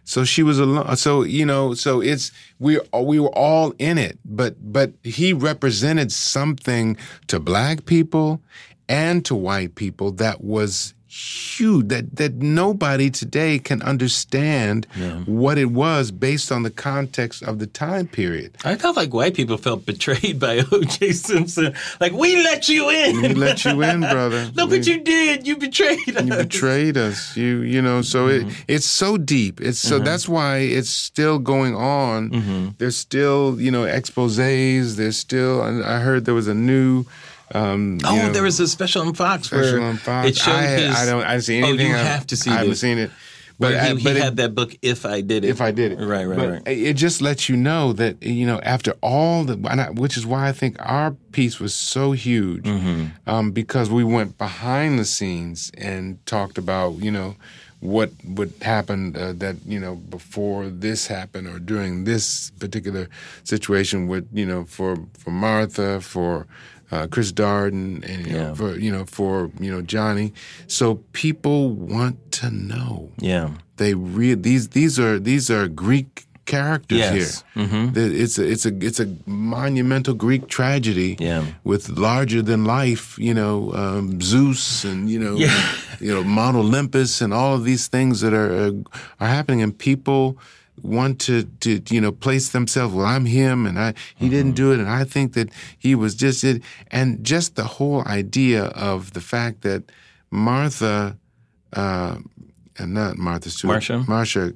So 0.04 0.24
she 0.26 0.44
was 0.44 0.60
alone. 0.60 0.96
So 0.98 1.24
you 1.24 1.46
know 1.46 1.74
so 1.74 2.02
it's 2.02 2.32
we 2.60 2.80
we 2.94 3.20
were 3.20 3.36
all 3.36 3.74
in 3.80 3.98
it. 3.98 4.18
But 4.26 4.56
but 4.74 4.92
he 5.04 5.34
represented 5.34 6.12
something 6.12 6.98
to 7.28 7.40
black 7.40 7.86
people 7.86 8.42
and 8.90 9.24
to 9.26 9.36
white 9.36 9.76
people 9.76 10.12
that 10.14 10.44
was 10.44 10.94
huge 11.12 11.90
that 11.90 12.16
that 12.16 12.36
nobody 12.36 13.10
today 13.10 13.60
can 13.60 13.82
understand 13.82 14.86
what 15.26 15.58
it 15.58 15.66
was 15.72 16.10
based 16.12 16.52
on 16.52 16.64
the 16.64 16.70
context 16.70 17.44
of 17.44 17.60
the 17.60 17.68
time 17.68 18.08
period. 18.08 18.56
I 18.64 18.76
felt 18.76 18.96
like 18.96 19.14
white 19.14 19.34
people 19.36 19.58
felt 19.58 19.86
betrayed 19.86 20.40
by 20.40 20.60
O.J. 20.72 21.12
Simpson. 21.12 21.74
Like 22.00 22.14
we 22.14 22.36
let 22.44 22.70
you 22.70 22.90
in. 22.90 23.22
We 23.22 23.34
let 23.34 23.66
you 23.66 23.82
in, 23.82 24.00
brother. 24.16 24.50
Look 24.56 24.70
We- 24.70 24.78
what 24.78 24.88
you 24.88 25.02
did. 25.04 25.46
You 25.46 25.58
betrayed 25.58 26.00
us. 26.16 26.24
you 26.24 26.34
betrayed 26.36 26.98
us. 26.98 27.36
You 27.36 27.62
you 27.62 27.82
know, 27.82 28.02
so 28.02 28.22
Mm-hmm. 28.22 28.50
it 28.50 28.66
it's 28.70 28.86
so 28.86 29.18
deep. 29.18 29.60
It's 29.60 29.80
so 29.80 30.00
that's 30.00 30.30
why 30.30 30.58
it's 30.60 30.90
still 30.90 31.40
going 31.40 31.76
on. 31.76 32.30
Mm-hmm. 32.30 32.68
There's 32.78 32.96
still, 32.96 33.60
you 33.60 33.72
know, 33.72 33.84
exposés, 33.84 34.96
there's 34.96 35.18
still 35.18 35.62
I 35.62 36.00
heard 36.00 36.26
there 36.26 36.34
was 36.36 36.48
a 36.48 36.54
new 36.54 37.06
um 37.54 38.00
Oh, 38.06 38.16
know, 38.16 38.32
there 38.32 38.44
was 38.44 38.60
a 38.60 38.68
special 38.68 39.02
on 39.08 39.14
Fox 39.14 39.48
special 39.48 39.80
where 39.80 39.90
on 39.90 39.98
Fox. 39.98 40.28
it 40.30 40.38
showed 40.38 40.52
I, 40.56 40.68
his. 40.68 40.96
I 40.96 41.06
don't 41.06 41.24
I 41.24 41.40
see 41.40 41.64
Oh, 41.64 41.68
you 41.74 41.94
I- 41.94 41.98
have 41.98 42.26
to 42.28 42.36
see 42.36 42.50
I 42.50 42.54
haven't 42.56 42.70
this. 42.72 42.82
seen 42.82 42.98
it. 42.98 43.12
But 43.60 43.76
I- 43.76 43.90
he, 43.90 43.96
he 43.98 44.04
but 44.04 44.16
it- 44.18 44.24
had 44.24 44.38
that 44.38 44.56
book. 44.56 44.74
If 44.82 45.06
I 45.06 45.22
did 45.22 45.46
it. 45.46 45.50
if 45.50 45.62
I 45.62 45.70
did 45.72 45.92
it. 45.92 46.00
Right, 46.04 46.26
right, 46.26 46.38
but 46.38 46.50
right. 46.50 46.62
It 46.68 46.96
just 46.96 47.22
lets 47.22 47.48
you 47.48 47.56
know 47.56 47.94
that 47.94 48.24
you 48.24 48.46
know 48.48 48.60
after 48.62 48.94
all 49.02 49.44
the, 49.44 49.54
and 49.70 49.80
I, 49.82 49.90
which 49.92 50.18
is 50.18 50.26
why 50.26 50.48
I 50.50 50.52
think 50.52 50.78
our 50.80 51.12
piece 51.32 51.60
was 51.60 51.74
so 51.76 52.12
huge, 52.14 52.64
Mm-hmm. 52.66 53.06
um, 53.30 53.52
because 53.52 53.92
we 53.92 54.04
went 54.04 54.38
behind 54.40 54.98
the 54.98 55.06
scenes 55.06 55.72
and 55.78 56.18
talked 56.26 56.58
about 56.58 56.98
you 57.06 57.12
know 57.12 57.36
what 57.82 58.10
would 58.24 58.54
happen 58.64 59.16
uh, 59.16 59.34
that 59.38 59.58
you 59.68 59.80
know 59.80 59.96
before 59.96 60.68
this 60.70 61.06
happened 61.08 61.48
or 61.48 61.60
during 61.60 62.04
this 62.06 62.52
particular 62.60 63.10
situation 63.44 64.08
with 64.08 64.28
you 64.34 64.46
know 64.46 64.64
for 64.66 64.96
for 65.20 65.30
Martha 65.32 66.02
for. 66.02 66.48
Uh, 66.92 67.08
Chris 67.08 67.32
Darden, 67.32 68.04
and 68.10 68.28
you 68.28 68.36
Yeah. 68.36 68.48
know, 68.48 68.56
for 68.56 68.78
you 68.78 68.92
know 68.92 69.06
for 69.06 69.50
you 69.60 69.72
know 69.72 69.82
Johnnie. 69.82 70.34
So 70.68 70.96
people 71.14 71.72
want 71.72 72.18
to 72.42 72.52
know. 72.52 73.10
Yeah. 73.20 73.50
They 73.78 73.94
read 73.94 74.44
these 74.44 74.70
these 74.70 75.00
are 75.00 75.18
these 75.20 75.50
are 75.50 75.68
Greek 75.70 76.26
characters 76.46 76.98
Yes. 77.00 77.44
Mm-hmm. 77.56 77.76
here. 77.76 77.92
That 77.96 78.12
It's 78.24 78.38
a 78.38 78.46
it's 78.54 78.66
a 78.66 78.74
it's 78.88 79.00
a 79.00 79.08
monumental 79.26 80.14
Greek 80.14 80.48
tragedy 80.48 81.16
Yeah. 81.20 81.46
with 81.64 81.88
larger 81.90 82.42
than 82.42 82.66
life, 82.66 83.16
you 83.18 83.34
know, 83.34 83.72
um, 83.74 84.20
Zeus 84.22 84.84
and 84.84 85.10
you 85.10 85.20
know, 85.20 85.36
Yeah. 85.38 85.56
you 86.02 86.12
know, 86.14 86.24
Mount 86.24 86.58
Olympus 86.58 87.22
and 87.22 87.34
all 87.34 87.56
of 87.56 87.64
these 87.64 87.88
things 87.88 88.20
that 88.22 88.34
are 88.34 88.74
are 89.22 89.28
happening, 89.38 89.62
and 89.64 89.72
people 89.78 90.36
want 90.84 91.20
to 91.22 91.44
to 91.62 91.82
you 91.90 92.02
know 92.02 92.12
place 92.12 92.50
themselves. 92.50 92.94
Well, 92.94 93.06
I'm 93.06 93.26
him, 93.26 93.66
and 93.66 93.80
I 93.80 93.94
he 94.16 94.30
didn't 94.30 94.54
do 94.54 94.72
it, 94.72 94.80
and 94.80 94.90
I 94.90 95.04
think 95.04 95.34
that 95.34 95.50
he 95.78 95.96
was 95.96 96.16
just 96.16 96.44
it, 96.44 96.62
and 96.90 97.24
just 97.24 97.56
the 97.56 97.64
whole 97.64 98.04
idea 98.08 98.66
of 98.66 99.14
the 99.14 99.22
fact 99.22 99.62
that 99.62 99.84
Martha, 100.30 101.18
uh, 101.74 102.18
and 102.78 102.94
not 102.94 103.18
Martha 103.18 103.50
Stewart, 103.50 103.74
Marcia? 103.74 104.04
Marcia, 104.08 104.54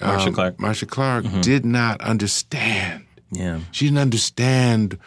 Marcia 0.00 0.28
um, 0.28 0.34
Clark. 0.34 0.60
Marcia 0.60 0.86
Clark 0.86 1.24
did 1.42 1.64
not 1.64 2.00
understand. 2.00 3.04
Yeah. 3.30 3.60
She 3.72 3.86
didn't 3.86 3.98
understand 3.98 4.98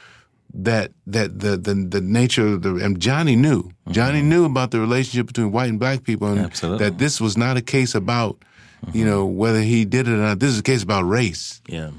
that 0.54 0.92
that 1.06 1.40
the 1.40 1.58
the, 1.58 1.74
the 1.74 2.02
nature 2.02 2.48
of 2.48 2.62
the 2.62 2.76
and 2.76 3.00
Johnnie 3.00 3.36
knew. 3.36 3.72
Johnnie 3.92 4.22
knew 4.22 4.46
about 4.46 4.72
the 4.72 4.80
relationship 4.80 5.28
between 5.28 5.52
white 5.52 5.70
and 5.70 5.80
black 5.80 6.04
people 6.04 6.28
and 6.28 6.40
Absolutely. 6.40 6.86
that 6.86 6.98
this 6.98 7.22
was 7.22 7.38
not 7.38 7.58
a 7.58 7.62
case 7.62 7.96
about 7.96 8.44
you 8.94 9.06
know 9.06 9.26
whether 9.26 9.62
he 9.62 9.86
did 9.86 10.08
it 10.08 10.12
or 10.12 10.18
not. 10.18 10.40
This 10.40 10.52
is 10.52 10.60
a 10.60 10.64
case 10.64 10.84
about 10.84 11.04
race. 11.04 11.62
Yeah. 11.68 11.92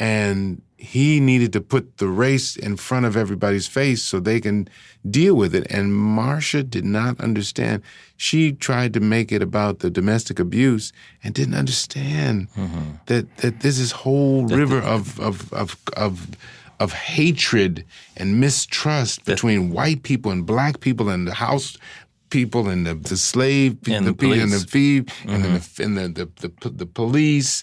And 0.00 0.62
he 0.76 1.18
needed 1.18 1.52
to 1.54 1.60
put 1.60 1.96
the 1.96 2.08
race 2.08 2.56
in 2.56 2.76
front 2.76 3.06
of 3.06 3.16
everybody's 3.16 3.66
face 3.66 4.02
so 4.02 4.20
they 4.20 4.38
can 4.40 4.68
deal 5.08 5.34
with 5.34 5.54
it. 5.54 5.66
And 5.70 5.94
Marcia 5.94 6.62
did 6.62 6.84
not 6.84 7.18
understand. 7.20 7.82
She 8.16 8.52
tried 8.52 8.92
to 8.94 9.00
make 9.00 9.32
it 9.32 9.40
about 9.42 9.78
the 9.78 9.88
domestic 9.90 10.38
abuse 10.38 10.92
and 11.22 11.32
didn't 11.34 11.54
understand 11.54 12.48
that 13.06 13.34
that 13.38 13.60
this 13.60 13.78
is 13.78 13.92
whole 13.92 14.46
river 14.46 14.78
of 14.78 15.18
of 15.20 15.52
of 15.52 15.76
of 15.96 16.28
of 16.80 16.92
hatred 16.92 17.84
and 18.16 18.40
mistrust 18.40 19.24
between 19.24 19.70
white 19.70 20.02
people 20.02 20.30
and 20.32 20.44
black 20.44 20.80
people 20.80 21.08
and 21.08 21.26
the 21.26 21.34
house 21.34 21.78
people 22.34 22.68
and 22.68 22.84
the, 22.86 22.94
the 22.94 23.16
slave 23.16 23.76
And 23.88 24.04
the 24.06 24.12
pe- 24.12 24.40
and 24.40 24.50
the 24.52 24.56
police. 24.58 24.64
thief 24.64 25.04
and 25.28 25.44
the 25.44 25.84
and 25.84 25.96
the, 25.96 26.06
the, 26.40 26.50
the 26.60 26.68
the 26.82 26.86
police 26.86 27.62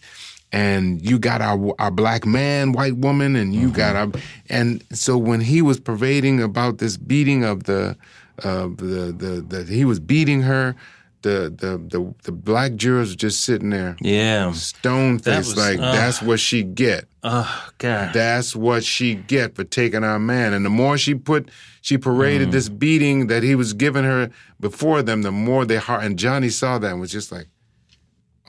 and 0.54 1.02
you 1.10 1.20
got 1.20 1.42
our 1.42 1.74
our 1.80 1.92
black 1.92 2.26
man, 2.26 2.72
white 2.74 2.98
woman, 2.98 3.36
and 3.36 3.54
you 3.54 3.70
got 3.72 3.96
our 3.96 4.10
and 4.50 4.82
so 4.92 5.18
when 5.18 5.42
he 5.42 5.62
was 5.62 5.80
pervading 5.80 6.42
about 6.42 6.78
this 6.78 6.96
beating 6.98 7.44
of 7.44 7.64
the 7.66 7.96
uh, 8.44 8.68
the 8.78 9.14
the 9.24 9.32
that 9.50 9.68
he 9.70 9.84
was 9.86 10.00
beating 10.00 10.42
her, 10.44 10.76
the 11.22 11.38
the 11.64 11.72
the 11.94 12.14
the 12.24 12.32
black 12.32 12.76
jurors 12.76 13.10
were 13.12 13.16
just 13.28 13.40
sitting 13.44 13.70
there, 13.72 13.96
Yeah. 14.02 14.52
stone 14.54 15.18
That 15.18 15.24
faced, 15.44 15.56
was- 15.56 15.58
like 15.66 15.80
ugh. 15.80 15.96
that's 15.96 16.22
what 16.22 16.40
she 16.40 16.64
get. 16.64 17.06
Oh 17.24 17.70
God. 17.78 18.14
That's 18.14 18.56
what 18.56 18.84
she 18.84 19.16
get 19.16 19.56
for 19.56 19.64
taking 19.64 20.04
our 20.04 20.20
man. 20.20 20.54
And 20.54 20.66
the 20.66 20.70
more 20.82 20.98
she 20.98 21.14
put, 21.16 21.50
she 21.82 21.98
paraded 21.98 22.52
this 22.52 22.70
beating 22.70 23.28
that 23.28 23.44
he 23.44 23.56
was 23.56 23.74
giving 23.74 24.04
her 24.04 24.30
before 24.60 25.02
them, 25.02 25.24
the 25.24 25.32
more 25.32 25.66
they 25.66 25.78
heart. 25.78 26.04
And 26.04 26.18
Johnnie 26.18 26.50
saw 26.50 26.78
that 26.78 26.92
and 26.92 27.00
was 27.02 27.12
just 27.12 27.32
like, 27.32 27.48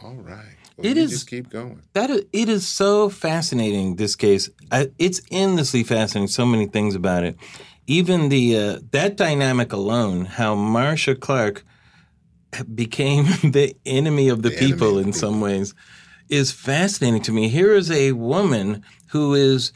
"All 0.02 0.14
right, 0.16 0.56
well, 0.76 0.86
It 0.86 0.96
is- 0.98 1.10
just 1.10 1.28
keep 1.28 1.48
going." 1.48 1.80
That 1.94 2.10
is, 2.10 2.22
it 2.32 2.48
is 2.48 2.66
so 2.66 3.08
fascinating. 3.08 3.96
This 3.96 4.14
case, 4.16 4.50
I, 4.70 4.90
it's 4.98 5.20
endlessly 5.30 5.82
fascinating. 5.82 6.28
So 6.28 6.44
many 6.46 6.66
things 6.66 6.94
about 6.94 7.24
it. 7.24 7.36
Even 7.86 8.28
the 8.28 8.56
uh, 8.56 8.78
that 8.92 9.16
dynamic 9.16 9.72
alone, 9.72 10.26
how 10.26 10.54
Marcia 10.54 11.14
Clark 11.14 11.64
became 12.74 13.24
the 13.52 13.74
enemy 13.86 14.28
of 14.28 14.42
the, 14.42 14.50
The 14.50 14.56
people 14.56 14.98
in 14.98 15.12
some 15.12 15.40
ways, 15.40 15.74
is 16.28 16.52
fascinating 16.52 17.22
to 17.22 17.32
me. 17.32 17.48
Here 17.48 17.74
is 17.74 17.90
a 17.90 18.12
woman 18.12 18.82
who 19.08 19.34
is 19.34 19.72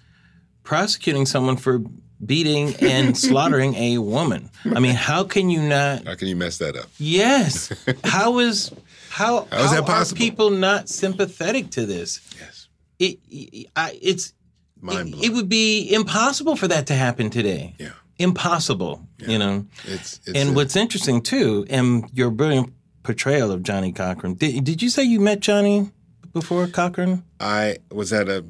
prosecuting 0.62 1.26
someone 1.26 1.56
for 1.56 1.80
beating 2.24 2.74
and 2.76 3.16
slaughtering 3.26 3.74
a 3.74 3.98
woman. 3.98 4.50
I 4.64 4.80
mean, 4.80 4.94
how 4.94 5.24
can 5.24 5.50
you 5.50 5.60
not? 5.62 6.06
How 6.06 6.14
can 6.14 6.28
you 6.28 6.36
mess 6.36 6.58
that 6.58 6.76
up? 6.76 6.86
Yes. 6.98 7.72
How 8.04 8.38
is 8.38 8.72
how 9.10 9.46
How 9.52 9.64
is 9.64 9.70
that 9.72 9.80
are 9.80 9.86
possible? 9.86 10.18
people 10.18 10.50
not 10.50 10.88
sympathetic 10.88 11.70
to 11.72 11.86
this? 11.86 12.20
Yes, 12.38 12.68
it, 12.98 13.18
it- 13.30 13.66
I, 13.76 13.98
it's 14.00 14.32
mind 14.80 15.08
it, 15.08 15.12
blowing. 15.12 15.24
it 15.24 15.34
would 15.34 15.48
be 15.48 15.92
impossible 15.92 16.56
for 16.56 16.68
that 16.68 16.86
to 16.88 16.94
happen 16.94 17.30
today. 17.30 17.74
Yeah. 17.78 17.90
Impossible, 18.18 19.06
you 19.18 19.38
know. 19.38 19.66
it's, 19.84 20.20
it's 20.26 20.38
And 20.38 20.50
a- 20.50 20.52
what's 20.52 20.74
interesting 20.74 21.20
too, 21.20 21.66
and 21.68 22.08
your 22.14 22.30
brilliant 22.30 22.72
portrayal 23.02 23.50
of 23.52 23.62
Johnnie 23.62 23.92
Cochran. 23.92 24.34
Did, 24.34 24.64
did 24.64 24.82
you 24.82 24.88
say 24.88 25.02
you 25.04 25.20
met 25.20 25.40
Johnnie 25.40 25.90
before 26.32 26.66
Cochran? 26.66 27.22
I 27.40 27.76
was 27.92 28.12
at 28.14 28.28
a 28.28 28.42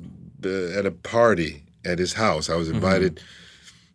uh, 0.45 0.79
at 0.79 0.87
a 0.87 0.93
party 0.93 1.65
at 1.85 1.99
his 1.99 2.13
house. 2.15 2.49
I 2.49 2.55
was 2.55 2.69
Mm-hmm. 2.69 2.79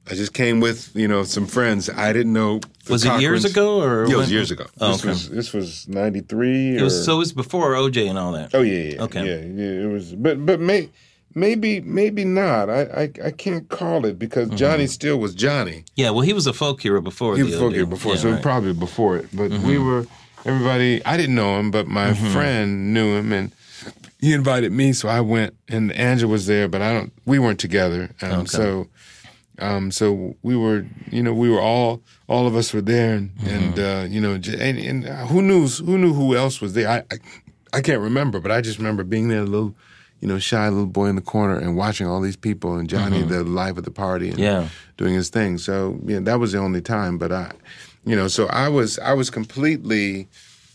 I 0.09 0.15
just 0.15 0.33
came 0.33 0.59
with 0.59 0.95
you 0.95 1.07
know 1.07 1.23
some 1.23 1.45
friends. 1.45 1.89
I 1.89 2.11
didn't 2.11 2.33
know. 2.33 2.59
Was 2.89 3.05
it 3.05 3.21
years 3.21 3.45
ago 3.45 3.81
or 3.81 4.07
Yeah, 4.07 4.15
it 4.15 4.17
was 4.17 4.31
years 4.31 4.51
ago. 4.51 4.65
Oh, 4.79 4.91
this 4.91 5.01
okay. 5.01 5.09
was 5.09 5.29
this 5.29 5.53
was 5.53 5.87
ninety 5.87 6.21
three. 6.21 6.77
It 6.77 6.81
was 6.81 7.05
so 7.05 7.15
it 7.15 7.19
was 7.19 7.33
before 7.33 7.73
OJ 7.73 8.09
and 8.09 8.17
all 8.17 8.31
that. 8.33 8.53
Oh 8.53 8.61
yeah, 8.61 8.95
yeah. 8.95 9.03
Okay. 9.03 9.25
Yeah, 9.25 9.63
yeah. 9.63 9.85
It 9.85 9.91
was, 9.91 10.13
but 10.15 10.43
but 10.45 10.59
may, 10.59 10.89
maybe 11.35 11.81
maybe 11.81 12.25
not. 12.25 12.69
I, 12.69 12.81
I 12.81 13.11
I 13.25 13.31
can't 13.31 13.69
call 13.69 14.05
it 14.05 14.17
because 14.17 14.49
Johnnie 14.49 14.87
still 14.87 15.17
was 15.17 15.35
Johnnie. 15.35 15.85
Yeah, 15.95 16.09
well, 16.09 16.21
he 16.21 16.33
was 16.33 16.47
a 16.47 16.53
folk 16.53 16.81
hero 16.81 17.01
before. 17.01 17.37
He 17.37 17.43
was 17.43 17.55
folk 17.55 17.71
OJ. 17.71 17.75
here 17.75 17.85
before, 17.85 18.13
Yeah, 18.13 18.19
so 18.19 18.27
right. 18.29 18.33
Mm-hmm. 18.35 18.43
probably 18.43 18.73
before 18.73 19.17
it. 19.17 19.29
But 19.31 19.51
we 19.51 19.77
were 19.77 20.07
everybody. 20.45 21.05
I 21.05 21.15
didn't 21.15 21.35
know 21.35 21.59
him, 21.59 21.69
but 21.69 21.87
my 21.87 22.13
friend 22.13 22.93
knew 22.93 23.15
him, 23.17 23.31
and 23.31 23.51
he 24.19 24.33
invited 24.33 24.71
me, 24.71 24.93
so 24.93 25.07
I 25.07 25.21
went. 25.21 25.55
And 25.69 25.91
Angela 25.93 26.31
was 26.31 26.47
there, 26.47 26.67
but 26.67 26.81
I 26.81 26.91
don't. 26.91 27.13
We 27.25 27.37
weren't 27.37 27.59
together, 27.59 28.09
um, 28.23 28.47
so. 28.47 28.87
Um, 29.59 29.91
so 29.91 30.35
we 30.41 30.55
were, 30.55 30.85
you 31.11 31.21
know, 31.21 31.33
we 31.33 31.49
were 31.49 31.59
all, 31.61 32.01
all 32.27 32.47
of 32.47 32.55
us 32.55 32.73
were 32.73 32.81
there, 32.81 33.13
and, 33.15 33.31
Mm-hmm. 33.31 33.49
and 33.49 33.79
uh, 33.79 34.05
you 34.09 34.21
know, 34.21 34.33
and, 34.33 34.79
and 34.79 35.05
who 35.29 35.41
knew, 35.41 35.67
who 35.67 35.97
knew 35.97 36.13
who 36.13 36.35
else 36.35 36.61
was 36.61 36.73
there? 36.73 36.87
I, 36.89 37.03
I, 37.11 37.17
I 37.73 37.81
can't 37.81 38.01
remember, 38.01 38.39
but 38.39 38.51
I 38.51 38.61
just 38.61 38.77
remember 38.77 39.03
being 39.03 39.27
there, 39.27 39.41
a 39.41 39.45
little, 39.45 39.75
you 40.19 40.27
know, 40.27 40.39
shy 40.39 40.67
little 40.69 40.85
boy 40.87 41.07
in 41.07 41.15
the 41.15 41.21
corner, 41.21 41.57
and 41.57 41.75
watching 41.75 42.07
all 42.07 42.21
these 42.21 42.35
people, 42.37 42.75
and 42.77 42.89
Johnnie, 42.89 43.23
the 43.23 43.43
life 43.43 43.77
of 43.77 43.83
the 43.85 43.91
party, 43.91 44.29
and 44.29 44.37
Mm-hmm. 44.39 44.43
Yeah. 44.63 44.69
doing 44.97 45.13
his 45.15 45.29
thing. 45.29 45.57
So 45.57 45.99
yeah, 46.05 46.19
that 46.21 46.39
was 46.39 46.51
the 46.53 46.59
only 46.59 46.81
time. 46.81 47.17
But 47.17 47.31
I, 47.31 47.51
you 48.05 48.15
know, 48.15 48.27
so 48.27 48.47
I 48.47 48.67
was, 48.69 48.97
I 48.99 49.13
was 49.13 49.29
completely, 49.29 50.27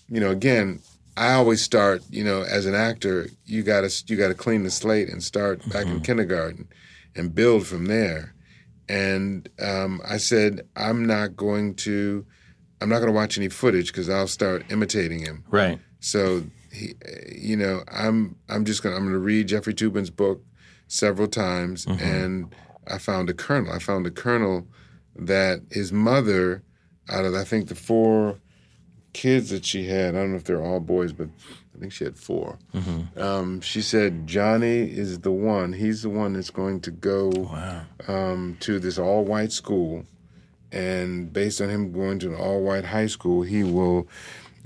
you 0.08 0.20
know, 0.20 0.30
again, 0.30 0.80
I 1.16 1.32
always 1.32 1.62
start, 1.62 2.02
you 2.10 2.22
know, 2.24 2.42
as 2.42 2.66
an 2.66 2.74
actor, 2.74 3.28
you 3.46 3.62
gotta, 3.62 3.90
you 4.06 4.16
gotta 4.16 4.34
clean 4.34 4.64
the 4.64 4.70
slate 4.70 5.08
and 5.08 5.22
start 5.22 5.66
back 5.70 5.86
in 5.86 6.00
kindergarten, 6.02 6.68
and 7.14 7.34
build 7.34 7.66
from 7.66 7.86
there 7.86 8.34
and 8.88 9.48
um, 9.60 10.00
I 10.06 10.16
said, 10.18 10.66
I'm 10.76 11.04
not 11.06 11.36
going 11.36 11.74
to, 11.76 12.24
I'm 12.80 12.88
not 12.88 12.98
going 12.98 13.08
to 13.08 13.12
watch 13.14 13.36
any 13.36 13.48
footage 13.48 13.88
because 13.88 14.08
I'll 14.08 14.28
start 14.28 14.64
imitating 14.70 15.20
him. 15.20 15.44
Right. 15.50 15.78
So, 16.00 16.44
he, 16.72 16.94
you 17.34 17.56
know, 17.56 17.82
I'm 17.90 18.36
I'm 18.48 18.64
just 18.64 18.82
gonna 18.82 18.96
I'm 18.96 19.04
gonna 19.04 19.18
read 19.18 19.48
Jeffrey 19.48 19.74
Toobin's 19.74 20.10
book 20.10 20.42
several 20.88 21.26
times, 21.26 21.86
and 21.86 22.54
I 22.86 22.98
found 22.98 23.30
a 23.30 23.34
kernel. 23.34 23.72
I 23.72 23.78
found 23.78 24.06
a 24.06 24.10
kernel 24.10 24.66
that 25.16 25.62
his 25.70 25.92
mother, 25.92 26.62
out 27.08 27.24
of 27.24 27.34
I 27.34 27.44
think 27.44 27.68
the 27.68 27.74
four 27.74 28.38
kids 29.14 29.50
that 29.50 29.64
she 29.64 29.86
had, 29.86 30.14
I 30.14 30.18
don't 30.18 30.32
know 30.32 30.36
if 30.36 30.44
they're 30.44 30.62
all 30.62 30.80
boys, 30.80 31.12
but 31.12 31.28
I 31.76 31.80
think 31.80 31.92
she 31.92 32.04
had 32.04 32.16
4 32.16 32.58
Um, 33.16 33.60
she 33.60 33.82
said 33.82 34.26
Johnny 34.26 34.78
is 34.90 35.18
the 35.20 35.30
one. 35.30 35.74
He's 35.74 36.02
the 36.02 36.08
one 36.08 36.32
that's 36.32 36.50
going 36.50 36.80
to 36.80 36.90
go 36.90 37.30
um, 38.08 38.56
to 38.60 38.78
this 38.78 38.98
all 38.98 39.24
white 39.24 39.52
school, 39.52 40.04
and 40.72 41.32
based 41.32 41.60
on 41.60 41.68
him 41.68 41.92
going 41.92 42.18
to 42.20 42.28
an 42.28 42.34
all 42.40 42.62
white 42.62 42.84
high 42.86 43.06
school, 43.08 43.42
he 43.42 43.62
will. 43.62 44.08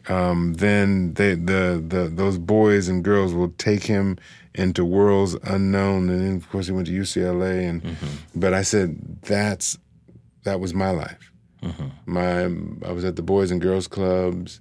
Um, 0.09 0.55
then 0.55 1.15
they, 1.15 1.35
the 1.35 1.83
the 1.87 2.09
those 2.13 2.39
boys 2.39 2.89
and 2.89 3.05
girls 3.05 3.35
will 3.35 3.53
take 3.59 3.85
him 3.85 4.19
into 4.55 4.85
worlds 4.85 5.35
unknown, 5.45 6.09
and 6.09 6.21
then 6.21 6.37
of 6.37 6.49
course 6.49 6.67
he 6.67 6.73
went 6.73 6.87
to 6.87 6.93
UCLA. 6.93 7.69
And 7.69 7.97
but 8.35 8.55
I 8.55 8.63
said 8.63 9.21
that's 9.23 9.79
that 10.45 10.59
was 10.61 10.73
my 10.75 10.91
life. 10.91 11.33
My 12.07 12.45
I 12.45 12.93
was 12.93 13.05
at 13.05 13.17
the 13.17 13.23
Boys 13.23 13.51
and 13.51 13.61
Girls 13.61 13.87
Clubs, 13.87 14.61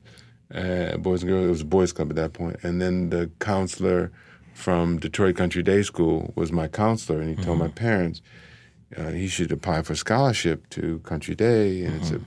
uh, 0.53 0.97
Boys 0.97 1.23
and 1.23 1.31
Girls. 1.31 1.45
It 1.47 1.51
was 1.51 1.61
a 1.61 1.65
boys 1.65 1.91
club 1.93 2.09
at 2.09 2.15
that 2.15 2.33
point. 2.33 2.57
and 2.63 2.81
then 2.81 3.09
the 3.09 3.29
counselor 3.39 4.11
from 4.53 4.99
Detroit 4.99 5.35
Country 5.37 5.63
Day 5.63 5.83
School 5.83 6.33
was 6.35 6.51
my 6.51 6.67
counselor, 6.67 7.21
and 7.21 7.37
he 7.37 7.43
told 7.43 7.59
my 7.59 7.69
parents 7.69 8.21
uh, 8.97 9.09
he 9.11 9.27
should 9.27 9.51
apply 9.51 9.81
for 9.83 9.95
scholarship 9.95 10.67
to 10.71 10.99
Country 10.99 11.35
Day, 11.35 11.83
and 11.85 12.01
it's 12.01 12.11
a 12.11 12.19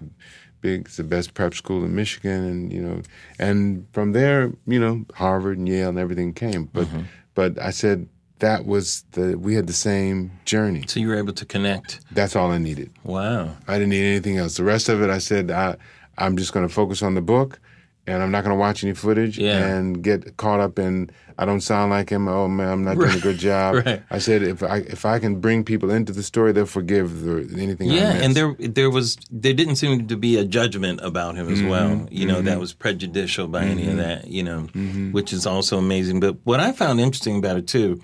big, 0.61 0.83
it's 0.83 0.97
the 0.97 1.05
best 1.05 1.35
prep 1.35 1.55
school 1.55 1.85
in 1.85 1.95
Michigan, 1.95 2.45
and 2.45 2.73
you 2.73 2.81
know, 2.81 3.03
and 3.39 3.87
from 3.93 4.13
there, 4.13 4.53
you 4.67 4.79
know, 4.81 5.05
Harvard 5.15 5.59
and 5.59 5.69
Yale 5.69 5.89
and 5.91 5.99
everything 5.99 6.33
came. 6.33 6.71
But 6.73 6.89
but 7.35 7.61
I 7.61 7.71
said 7.71 8.09
that 8.39 8.65
was 8.65 9.05
the 9.13 9.37
we 9.37 9.55
had 9.55 9.67
the 9.67 9.73
same 9.73 10.31
journey. 10.45 10.85
So 10.87 11.01
you 11.01 11.09
were 11.09 11.17
able 11.17 11.33
to 11.35 11.45
connect. 11.45 12.01
That's 12.13 12.35
all 12.35 12.51
I 12.51 12.59
needed. 12.59 12.91
Wow. 13.05 13.57
I 13.69 13.75
didn't 13.75 13.91
need 13.91 14.05
anything 14.05 14.39
else. 14.39 14.57
The 14.57 14.65
rest 14.65 14.89
of 14.89 15.03
it, 15.03 15.11
I 15.11 15.19
said, 15.19 15.51
I, 15.51 15.77
I'm 16.19 16.37
just 16.37 16.53
going 16.53 16.67
to 16.67 16.73
focus 16.73 17.03
on 17.03 17.15
the 17.15 17.21
book, 17.23 17.61
and 18.07 18.23
I'm 18.23 18.31
not 18.33 18.43
going 18.45 18.55
to 18.55 18.59
watch 18.61 18.83
any 18.85 18.95
footage 18.95 19.39
Yeah. 19.39 19.65
and 19.65 20.03
get 20.03 20.37
caught 20.37 20.61
up 20.61 20.79
in. 20.79 21.11
I 21.39 21.45
don't 21.47 21.61
sound 21.63 21.91
like 21.91 22.11
him. 22.11 22.29
Oh 22.29 22.47
man, 22.47 22.69
I'm 22.69 22.85
not 22.85 22.99
doing 22.99 23.17
a 23.17 23.21
good 23.21 23.39
job. 23.51 23.87
Right. 23.87 24.03
I 24.11 24.19
said 24.19 24.43
if 24.43 24.63
I 24.63 24.79
if 24.79 25.05
I 25.07 25.19
can 25.19 25.41
bring 25.41 25.65
people 25.65 25.91
into 25.91 26.13
the 26.13 26.23
story, 26.23 26.53
they'll 26.53 26.67
forgive 26.67 27.23
the, 27.23 27.49
anything. 27.61 27.91
I 27.91 27.95
Yeah, 27.95 28.13
and 28.13 28.35
there 28.35 28.55
there 28.59 28.91
was 28.91 29.17
there 29.31 29.55
didn't 29.55 29.77
seem 29.77 30.07
to 30.09 30.17
be 30.17 30.37
a 30.37 30.45
judgment 30.45 31.01
about 31.03 31.37
him 31.37 31.49
as 31.49 31.61
Mm-hmm. 31.61 31.69
well. 31.69 32.07
You 32.11 32.27
know, 32.27 32.43
that 32.43 32.61
was 32.61 32.73
prejudicial 32.75 33.49
by 33.49 33.65
any 33.65 33.89
of 33.91 33.97
that. 33.97 34.27
You 34.29 34.43
know, 34.43 34.69
Mm-hmm. 34.75 35.13
which 35.13 35.33
is 35.33 35.47
also 35.47 35.79
amazing. 35.79 36.21
But 36.21 36.37
what 36.45 36.61
I 36.61 36.73
found 36.73 37.01
interesting 37.01 37.39
about 37.39 37.57
it 37.57 37.67
too, 37.67 38.03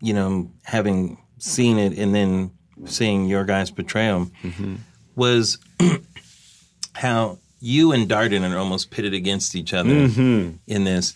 you 0.00 0.14
know, 0.14 0.50
having 0.64 1.18
seen 1.38 1.78
it 1.78 1.98
and 1.98 2.14
then 2.14 2.52
seeing 2.84 3.26
your 3.26 3.44
guys' 3.44 3.70
portrayal, 3.72 4.30
Mm-hmm. 4.44 4.76
was 5.16 5.58
how 6.94 7.38
you 7.62 7.92
and 7.92 8.08
Darden 8.08 8.42
are 8.52 8.58
almost 8.58 8.90
pitted 8.90 9.14
against 9.14 9.54
each 9.54 9.72
other 9.72 9.90
Mm-hmm. 10.08 10.56
in 10.66 10.84
this. 10.84 11.14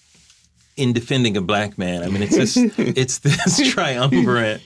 In 0.79 0.93
defending 0.93 1.39
a 1.39 1.41
black 1.41 1.79
man, 1.79 2.03
I 2.03 2.09
mean, 2.09 2.23
it's 2.23 2.37
this, 2.37 2.55
it's 2.77 3.19
this 3.21 3.67
triumvirate 3.73 4.61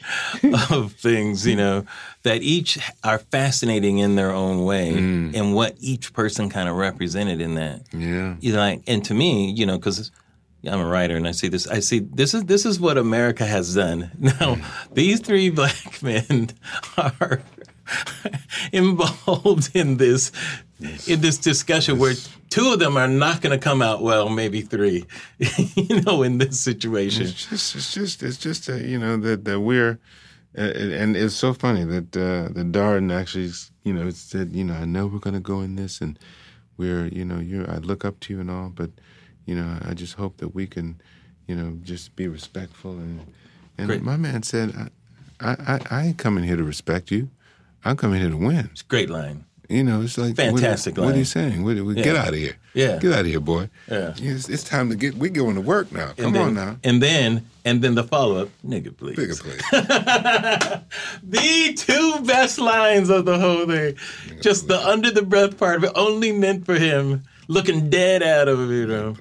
of 0.71 0.93
things, 0.95 1.47
you 1.47 1.55
know, 1.55 1.85
that 2.25 2.43
each 2.43 2.81
are 3.05 3.19
fascinating 3.19 3.99
in 3.99 4.17
their 4.17 4.33
own 4.33 4.65
way, 4.65 4.93
Mm. 4.93 5.37
and 5.37 5.55
what 5.55 5.77
each 5.79 6.13
person 6.13 6.51
kind 6.51 6.69
of 6.69 6.75
represented 6.75 7.41
in 7.41 7.55
that. 7.55 7.83
yeah, 7.93 8.35
You 8.41 8.53
know, 8.55 8.59
like, 8.59 8.83
and 8.89 9.05
to 9.05 9.15
me, 9.15 9.53
you 9.53 9.65
know, 9.67 9.79
because 9.79 10.11
I'm 10.69 10.81
a 10.81 10.85
writer 10.87 11.17
and 11.17 11.29
I 11.29 11.31
see 11.31 11.47
this, 11.47 11.69
I 11.69 11.79
see 11.79 12.01
this 12.01 12.35
is 12.35 12.43
this 12.45 12.67
is 12.67 12.81
what 12.81 12.99
America 12.99 13.47
has 13.47 13.73
done. 13.77 14.11
Now, 14.19 14.57
these 14.93 15.21
three 15.21 15.49
black 15.51 16.03
men 16.03 16.51
are 16.99 17.41
involved 18.73 19.71
in 19.75 19.97
this 19.97 20.33
in 21.07 21.21
this 21.21 21.39
discussion 21.39 21.99
where 21.99 22.15
two 22.49 22.73
of 22.73 22.79
them 22.79 22.97
are 22.97 23.09
not 23.09 23.41
going 23.41 23.59
to 23.59 23.63
come 23.63 23.83
out 23.83 24.03
well, 24.03 24.29
maybe 24.29 24.61
three, 24.63 25.05
you 25.39 26.01
know, 26.03 26.23
in 26.23 26.39
this 26.39 26.59
situation. 26.61 27.23
it's 27.25 27.47
just 27.47 27.75
it's 27.77 27.93
just 27.95 28.23
it's 28.23 28.37
just 28.39 28.69
uh, 28.69 28.75
you 28.75 28.99
know 28.99 29.17
that 29.17 29.45
that 29.45 29.61
we're. 29.61 29.99
Uh, 30.59 30.63
and 30.63 31.17
it's 31.17 31.37
so 31.37 31.55
funny 31.55 31.85
that 31.85 32.17
uh, 32.17 32.53
that 32.53 32.73
Darden 32.73 33.13
actually, 33.13 33.51
you 33.85 33.93
know, 33.93 34.11
said, 34.11 34.51
you 34.53 34.65
know, 34.65 34.75
I 34.75 34.85
know 34.85 35.07
we're 35.07 35.21
going 35.21 35.35
to 35.35 35.41
go 35.41 35.61
in 35.61 35.77
this, 35.77 36.01
and 36.01 36.19
we're, 36.77 37.07
you 37.07 37.25
know, 37.25 37.39
you 37.39 37.65
I 37.69 37.77
look 37.77 38.05
up 38.05 38.19
to 38.21 38.35
you 38.35 38.41
and 38.41 38.51
all, 38.51 38.69
but, 38.69 38.91
you 39.47 39.55
know, 39.55 39.79
I 39.85 39.95
just 39.95 40.15
hope 40.15 40.39
that 40.39 40.53
we 40.53 40.67
can, 40.67 41.01
you 41.47 41.55
know, 41.55 41.79
just 41.85 42.17
be 42.17 42.27
respectful. 42.27 42.93
And 42.99 43.33
and 43.79 43.87
Great. 43.87 44.03
my 44.03 44.17
man 44.17 44.43
said, 44.43 44.75
I, 45.41 45.51
I, 45.53 45.75
I- 45.75 45.87
I 45.89 46.07
ain't 46.07 46.19
coming 46.19 46.43
here 46.43 46.57
to 46.57 46.65
respect 46.65 47.13
you. 47.13 47.31
I'm 47.85 47.97
coming 47.97 48.21
here 48.21 48.31
to 48.31 48.37
win. 48.37 48.71
It's 48.73 48.83
great 48.83 49.09
line. 49.09 49.45
You 49.71 49.85
know, 49.85 50.03
it's 50.03 50.19
like 50.19 50.35
Fantastic 50.35 50.97
What, 50.97 51.07
what 51.07 51.15
are 51.15 51.19
you 51.19 51.25
saying? 51.25 51.63
What, 51.63 51.81
what, 51.83 51.95
Get 51.95 52.17
out 52.17 52.31
of 52.31 52.35
here. 52.35 52.57
Yeah. 52.75 52.99
Get 52.99 53.13
out 53.13 53.21
of 53.21 53.27
here, 53.27 53.39
boy. 53.39 53.71
Yeah. 53.89 54.15
It's, 54.19 54.49
it's 54.49 54.65
time 54.65 54.91
to 54.91 54.97
get. 54.97 55.15
We're 55.15 55.31
going 55.31 55.55
to 55.55 55.61
work 55.61 55.93
now. 55.93 56.13
Come 56.17 56.33
then, 56.33 56.43
on 56.43 56.55
now. 56.55 56.77
And 56.83 57.01
then, 57.01 57.49
and 57.65 57.81
then 57.81 57.95
the 57.95 58.03
follow 58.03 58.43
up, 58.43 58.49
nigga, 58.67 58.97
please. 58.97 59.17
Nigga, 59.17 59.41
please. 59.41 60.83
The 61.23 61.75
two 61.75 62.25
best 62.25 62.59
lines 62.59 63.11
of 63.11 63.27
the 63.27 63.39
whole 63.39 63.65
thing. 63.67 63.97
Just 64.41 64.67
the 64.67 64.77
under 64.77 65.13
the 65.13 65.23
breath 65.23 65.57
part 65.57 65.77
of 65.77 65.85
it, 65.85 65.93
only 65.95 66.33
meant 66.33 66.67
for 66.67 66.75
him, 66.75 67.23
looking 67.47 67.91
dead 67.91 68.25
out 68.25 68.49
of 68.49 68.59
him, 68.59 68.73
you 68.73 68.87
know. 68.87 69.17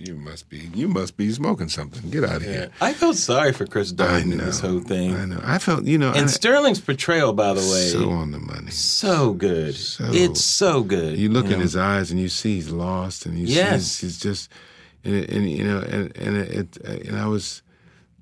You 0.00 0.14
must 0.16 0.48
be. 0.48 0.70
You 0.74 0.88
must 0.88 1.16
be 1.16 1.30
smoking 1.30 1.68
something. 1.68 2.10
Get 2.10 2.24
out 2.24 2.36
of 2.36 2.42
here. 2.42 2.70
I 2.80 2.92
felt 2.94 3.16
sorry 3.16 3.52
for 3.52 3.66
Chris 3.66 3.92
I 3.92 3.94
Darden 3.96 4.32
in 4.32 4.38
this 4.38 4.60
whole 4.60 4.80
thing. 4.80 5.14
I 5.14 5.24
know. 5.26 5.40
I 5.44 5.58
felt. 5.58 5.84
You 5.84 5.98
know. 5.98 6.10
I, 6.12 6.18
And 6.18 6.30
Sterling's 6.30 6.80
portrayal, 6.80 7.32
by 7.32 7.48
the 7.52 7.60
way, 7.60 7.88
so 7.88 8.10
on 8.10 8.30
the 8.32 8.38
money. 8.38 8.70
so 8.70 9.32
good. 9.32 9.74
So- 9.76 10.10
it's 10.12 10.42
so 10.44 10.82
good. 10.82 11.18
You 11.18 11.28
look 11.28 11.46
in 11.46 11.52
know? 11.52 11.58
his 11.58 11.76
eyes 11.76 12.10
and 12.10 12.18
you 12.18 12.28
see 12.28 12.54
he's 12.56 12.70
lost, 12.70 13.26
and 13.26 13.38
you 13.38 13.46
Yes. 13.46 13.86
see 13.86 14.06
he's, 14.06 14.14
he's 14.14 14.18
just, 14.20 14.50
and, 15.04 15.14
and 15.28 15.50
you 15.50 15.64
know, 15.64 15.80
and 15.80 16.16
and 16.16 16.36
it, 16.36 16.76
and 16.78 17.18
I 17.18 17.26
was, 17.26 17.62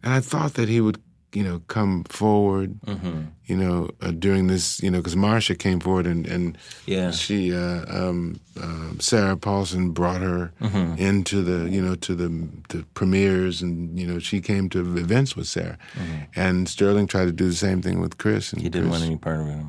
and 0.02 0.12
I 0.14 0.20
thought 0.20 0.54
that 0.54 0.68
he 0.68 0.80
would, 0.80 1.00
you 1.34 1.42
know, 1.44 1.60
come 1.68 2.04
forward, 2.04 2.80
Mm-hmm. 2.86 3.20
you 3.44 3.56
know, 3.56 3.90
uh, 4.00 4.10
during 4.12 4.46
this, 4.46 4.82
you 4.82 4.90
know, 4.90 4.98
because 4.98 5.16
Marcia 5.16 5.54
came 5.54 5.78
forward 5.80 6.06
and 6.06 6.26
and 6.26 6.56
Yeah. 6.86 7.10
she, 7.10 7.52
uh, 7.54 7.84
um, 7.88 8.40
um, 8.62 8.98
Sarah 9.00 9.36
Paulson 9.36 9.90
brought 9.92 10.22
her 10.22 10.52
Mm-hmm. 10.62 10.96
into 10.98 11.42
the, 11.42 11.68
you 11.70 11.82
know, 11.82 11.94
to 11.96 12.14
the 12.14 12.28
the 12.68 12.84
premieres, 12.94 13.62
and 13.62 13.98
you 14.00 14.06
know, 14.06 14.18
she 14.18 14.40
came 14.40 14.68
to 14.70 14.80
events 14.96 15.36
with 15.36 15.46
Sarah, 15.48 15.76
and 16.34 16.68
Sterling 16.68 17.06
tried 17.06 17.26
to 17.26 17.32
do 17.32 17.46
the 17.48 17.54
same 17.56 17.82
thing 17.82 18.00
with 18.00 18.16
Chris, 18.18 18.52
and 18.52 18.60
Mm-hmm. 18.60 18.64
He 18.64 18.70
didn't 18.70 18.88
Chris, 18.90 19.00
want 19.00 19.10
any 19.10 19.16
part 19.18 19.40
of 19.40 19.48
it. 19.48 19.64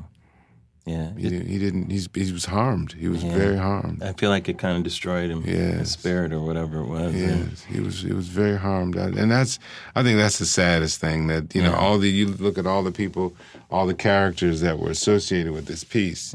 Yeah. 0.86 1.12
He, 1.16 1.28
didn't- 1.28 1.46
he 1.48 1.58
didn't. 1.58 1.90
He's, 1.90 2.08
he 2.14 2.32
was 2.32 2.46
harmed. 2.46 2.92
He 2.92 3.06
was 3.08 3.22
Yeah. 3.22 3.36
very 3.36 3.56
harmed. 3.56 4.02
I 4.02 4.12
feel 4.14 4.30
like 4.30 4.48
it 4.48 4.58
kind 4.58 4.76
of 4.78 4.82
destroyed 4.82 5.30
him. 5.30 5.44
Yes. 5.46 5.78
His 5.78 5.90
spirit 5.90 6.32
or 6.32 6.40
whatever 6.40 6.80
it 6.80 6.86
was. 6.86 7.14
Yes, 7.14 7.62
he 7.64 7.80
was. 7.80 8.00
He 8.02 8.12
was 8.12 8.28
very 8.28 8.56
harmed, 8.58 8.96
and 8.96 9.30
that's. 9.30 9.58
I 9.94 10.02
think 10.02 10.18
that's 10.18 10.38
the 10.38 10.46
saddest 10.46 10.98
thing 11.00 11.26
that 11.28 11.54
you 11.54 11.62
know. 11.62 11.74
All 11.74 11.98
the 11.98 12.08
you 12.08 12.28
look 12.28 12.56
at 12.58 12.66
all 12.66 12.82
the 12.82 12.92
people, 12.92 13.34
all 13.70 13.86
the 13.86 13.94
characters 13.94 14.62
that 14.62 14.78
were 14.78 14.90
associated 14.90 15.52
with 15.52 15.66
this 15.66 15.84
piece, 15.84 16.34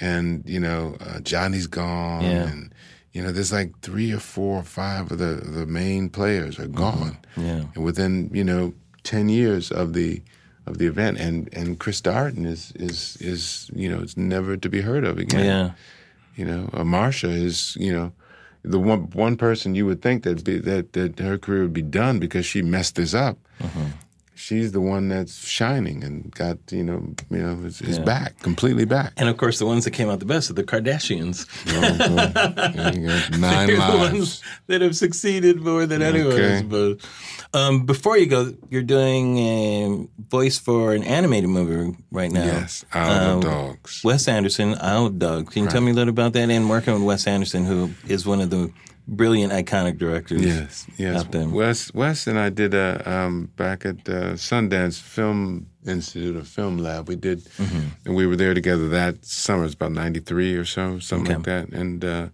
and 0.00 0.42
you 0.46 0.60
know, 0.60 0.96
uh, 1.00 1.20
Johnnie's 1.20 1.66
gone, 1.66 2.22
Yeah. 2.24 2.48
and 2.48 2.72
you 3.12 3.22
know, 3.22 3.30
there's 3.32 3.52
like 3.52 3.78
three 3.80 4.12
or 4.12 4.18
four 4.18 4.58
or 4.60 4.64
five 4.64 5.10
of 5.12 5.18
the 5.18 5.34
the 5.44 5.66
main 5.66 6.08
players 6.08 6.58
are 6.58 6.66
gone, 6.66 7.18
Yeah. 7.36 7.64
and 7.74 7.84
within 7.84 8.30
you 8.32 8.44
know 8.44 8.72
ten 9.02 9.28
years 9.28 9.70
of 9.70 9.92
the 9.92 10.22
of 10.66 10.78
the 10.78 10.86
event, 10.86 11.18
and 11.18 11.48
and 11.52 11.78
Chris 11.78 12.00
Darden 12.00 12.46
is 12.46 12.72
is 12.76 13.16
is 13.20 13.70
you 13.74 13.88
know 13.88 14.00
it's 14.00 14.16
never 14.16 14.56
to 14.56 14.68
be 14.68 14.80
heard 14.80 15.04
of 15.04 15.18
again. 15.18 15.44
Yeah. 15.44 15.70
You 16.36 16.44
know, 16.44 16.68
uh, 16.72 16.82
Marcia 16.82 17.30
is, 17.30 17.76
you 17.76 17.92
know, 17.92 18.12
the 18.62 18.78
one 18.78 19.10
one 19.10 19.36
person 19.36 19.74
you 19.74 19.86
would 19.86 20.02
think 20.02 20.24
that 20.24 20.42
be, 20.42 20.58
that 20.58 20.94
that 20.94 21.18
her 21.18 21.38
career 21.38 21.62
would 21.62 21.72
be 21.72 21.82
done 21.82 22.18
because 22.18 22.44
she 22.46 22.62
messed 22.62 22.96
this 22.96 23.14
up. 23.14 23.38
Uh-huh. 23.60 23.86
She's 24.36 24.72
the 24.72 24.80
one 24.80 25.08
that's 25.08 25.46
shining 25.46 26.02
and 26.02 26.30
got 26.34 26.58
you 26.70 26.82
know 26.82 27.14
you 27.30 27.38
know 27.38 27.64
is, 27.64 27.80
is 27.80 27.98
Yeah. 27.98 28.04
back 28.04 28.38
completely 28.40 28.84
back. 28.84 29.12
And 29.16 29.28
of 29.28 29.36
course, 29.36 29.58
the 29.60 29.66
ones 29.66 29.84
that 29.84 29.92
came 29.92 30.10
out 30.10 30.18
the 30.18 30.26
best 30.26 30.50
are 30.50 30.54
the 30.54 30.64
Kardashians. 30.64 31.46
You 31.66 31.80
Nine 33.38 33.66
They're 33.66 33.76
the 33.76 33.80
lives. 33.82 34.12
ones 34.12 34.42
that 34.66 34.80
have 34.80 34.96
succeeded 34.96 35.60
more 35.60 35.86
than 35.86 36.02
anyone, 36.02 36.32
Okay. 36.32 36.58
suppose. 36.58 37.00
Um, 37.52 37.86
before 37.86 38.18
you 38.18 38.26
go, 38.26 38.52
you're 38.70 38.82
doing 38.82 39.38
a 39.38 40.06
voice 40.28 40.58
for 40.58 40.92
an 40.94 41.04
animated 41.04 41.50
movie 41.50 41.96
right 42.10 42.32
now. 42.32 42.44
Yes, 42.44 42.84
Isle 42.92 43.10
of 43.12 43.34
Um, 43.34 43.40
Dogs. 43.40 44.00
Wes 44.02 44.26
Anderson, 44.26 44.74
Isle 44.80 45.06
of 45.06 45.18
Dogs. 45.18 45.52
Can 45.54 45.64
you 45.64 45.68
tell 45.70 45.80
me 45.80 45.92
a 45.92 45.94
little 45.94 46.10
about 46.10 46.32
that? 46.32 46.50
And 46.50 46.68
working 46.68 46.94
with 46.94 47.02
Wes 47.02 47.26
Anderson, 47.26 47.64
who 47.64 47.90
is 48.08 48.26
one 48.26 48.40
of 48.40 48.50
the 48.50 48.70
brilliant, 49.06 49.52
iconic 49.52 49.98
directors. 49.98 50.42
Yes, 50.44 50.86
yes. 50.96 51.24
Wes, 51.32 51.92
Wes 51.94 52.26
and 52.26 52.38
I 52.38 52.48
did 52.50 52.74
a 52.74 53.02
um, 53.10 53.50
back 53.56 53.84
at 53.84 54.08
uh, 54.08 54.34
Sundance 54.36 55.00
Film 55.00 55.66
Institute, 55.86 56.36
a 56.36 56.44
film 56.44 56.78
lab. 56.78 57.08
We 57.08 57.16
did, 57.16 57.44
Mm-hmm. 57.44 57.80
and 58.06 58.14
we 58.16 58.26
were 58.26 58.36
there 58.36 58.54
together 58.54 58.88
that 58.88 59.24
summer. 59.24 59.64
It's 59.64 59.74
about 59.74 59.92
'93 59.92 60.54
or 60.56 60.64
so, 60.64 60.98
something 60.98 61.34
like 61.36 61.44
that. 61.44 61.68
And 61.70 62.04
uh, 62.04 62.28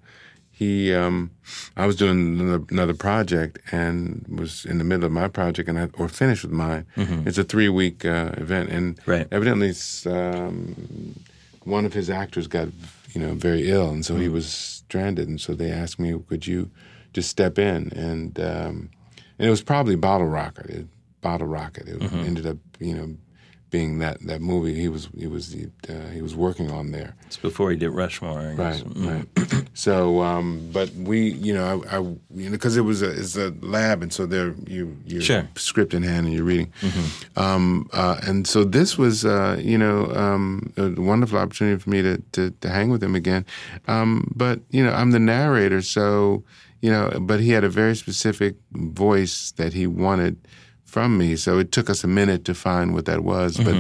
he, 0.50 0.94
um, 0.94 1.30
I 1.76 1.86
was 1.86 1.96
doing 1.96 2.38
another, 2.38 2.64
another 2.70 2.94
project 2.94 3.58
and 3.72 4.24
was 4.28 4.64
in 4.66 4.76
the 4.78 4.84
middle 4.84 5.06
of 5.06 5.12
my 5.12 5.26
project, 5.26 5.68
and 5.68 5.78
I 5.78 5.88
or 5.98 6.06
finished 6.08 6.44
with 6.44 6.52
mine. 6.52 6.84
It's 7.26 7.38
a 7.38 7.44
three 7.44 7.68
week 7.68 8.04
uh, 8.04 8.32
event, 8.36 8.68
and 8.70 8.96
Mm-hmm. 8.96 9.10
Right. 9.10 9.26
evidently, 9.32 9.68
it's, 9.68 10.06
um, 10.06 11.14
one 11.64 11.84
of 11.84 11.92
his 11.94 12.08
actors 12.10 12.46
got 12.46 12.68
you 13.14 13.20
know 13.20 13.34
very 13.34 13.68
ill, 13.70 13.90
and 13.90 14.04
so 14.04 14.16
he 14.16 14.28
was 14.28 14.79
stranded, 14.90 15.28
and 15.28 15.40
so 15.40 15.54
they 15.54 15.70
asked 15.70 16.00
me, 16.00 16.18
"Could 16.28 16.46
you 16.46 16.70
just 17.12 17.30
step 17.30 17.58
in?" 17.58 17.92
And 17.92 18.38
um, 18.40 18.90
and 19.38 19.46
it 19.46 19.50
was 19.50 19.62
probably 19.62 19.94
Bottle 19.94 20.26
Rocket. 20.26 20.66
It, 20.66 20.86
Bottle 21.20 21.46
Rocket. 21.46 21.88
It 21.88 22.02
ended 22.12 22.46
up 22.46 22.58
you 22.80 22.94
know 22.94 23.16
being 23.70 23.98
that 23.98 24.20
that 24.26 24.40
movie 24.40 24.74
he 24.74 24.88
was 24.88 25.08
he 25.16 25.26
was 25.26 25.54
uh, 25.88 25.92
he 26.12 26.20
was 26.20 26.34
working 26.34 26.70
on 26.70 26.90
there. 26.90 27.14
It's 27.26 27.36
before 27.36 27.70
he 27.70 27.76
did 27.76 27.90
Rushmore. 27.90 28.40
I 28.40 28.54
guess. 28.54 28.82
Right, 28.82 29.26
right. 29.36 29.64
so, 29.74 30.20
um, 30.22 30.68
but 30.72 30.90
we, 30.94 31.30
you 31.30 31.54
know, 31.54 31.82
I, 31.90 31.96
I 31.96 32.00
you 32.00 32.18
know, 32.46 32.50
because 32.50 32.76
it 32.76 32.82
was 32.82 33.02
a 33.02 33.10
it's 33.10 33.36
a 33.36 33.54
lab, 33.60 34.02
and 34.02 34.12
so 34.12 34.26
there 34.26 34.54
you 34.66 34.96
you 35.06 35.20
Sure. 35.20 35.48
script 35.56 35.94
in 35.94 36.02
hand 36.02 36.26
and 36.26 36.34
you're 36.34 36.44
reading, 36.44 36.72
um, 37.36 37.88
uh, 37.92 38.20
and 38.26 38.46
so 38.46 38.64
this 38.64 38.98
was, 38.98 39.24
uh, 39.24 39.56
you 39.60 39.78
know, 39.78 40.06
um, 40.14 40.72
a 40.76 41.00
wonderful 41.00 41.38
opportunity 41.38 41.80
for 41.80 41.90
me 41.90 42.02
to 42.02 42.18
to, 42.32 42.50
to 42.50 42.68
hang 42.68 42.90
with 42.90 43.02
him 43.02 43.14
again. 43.14 43.46
Um, 43.86 44.32
but 44.34 44.60
you 44.70 44.84
know, 44.84 44.92
I'm 44.92 45.12
the 45.12 45.20
narrator, 45.20 45.82
so 45.82 46.42
you 46.80 46.90
know, 46.90 47.10
but 47.20 47.40
he 47.40 47.50
had 47.50 47.64
a 47.64 47.68
very 47.68 47.94
specific 47.94 48.56
voice 48.72 49.52
that 49.56 49.72
he 49.74 49.86
wanted 49.86 50.36
from 50.90 51.16
me, 51.16 51.36
so 51.36 51.58
it 51.58 51.70
took 51.72 51.88
us 51.88 52.04
a 52.04 52.08
minute 52.08 52.44
to 52.46 52.54
find 52.54 52.92
what 52.94 53.04
that 53.06 53.20
was, 53.24 53.56
but. 53.56 53.76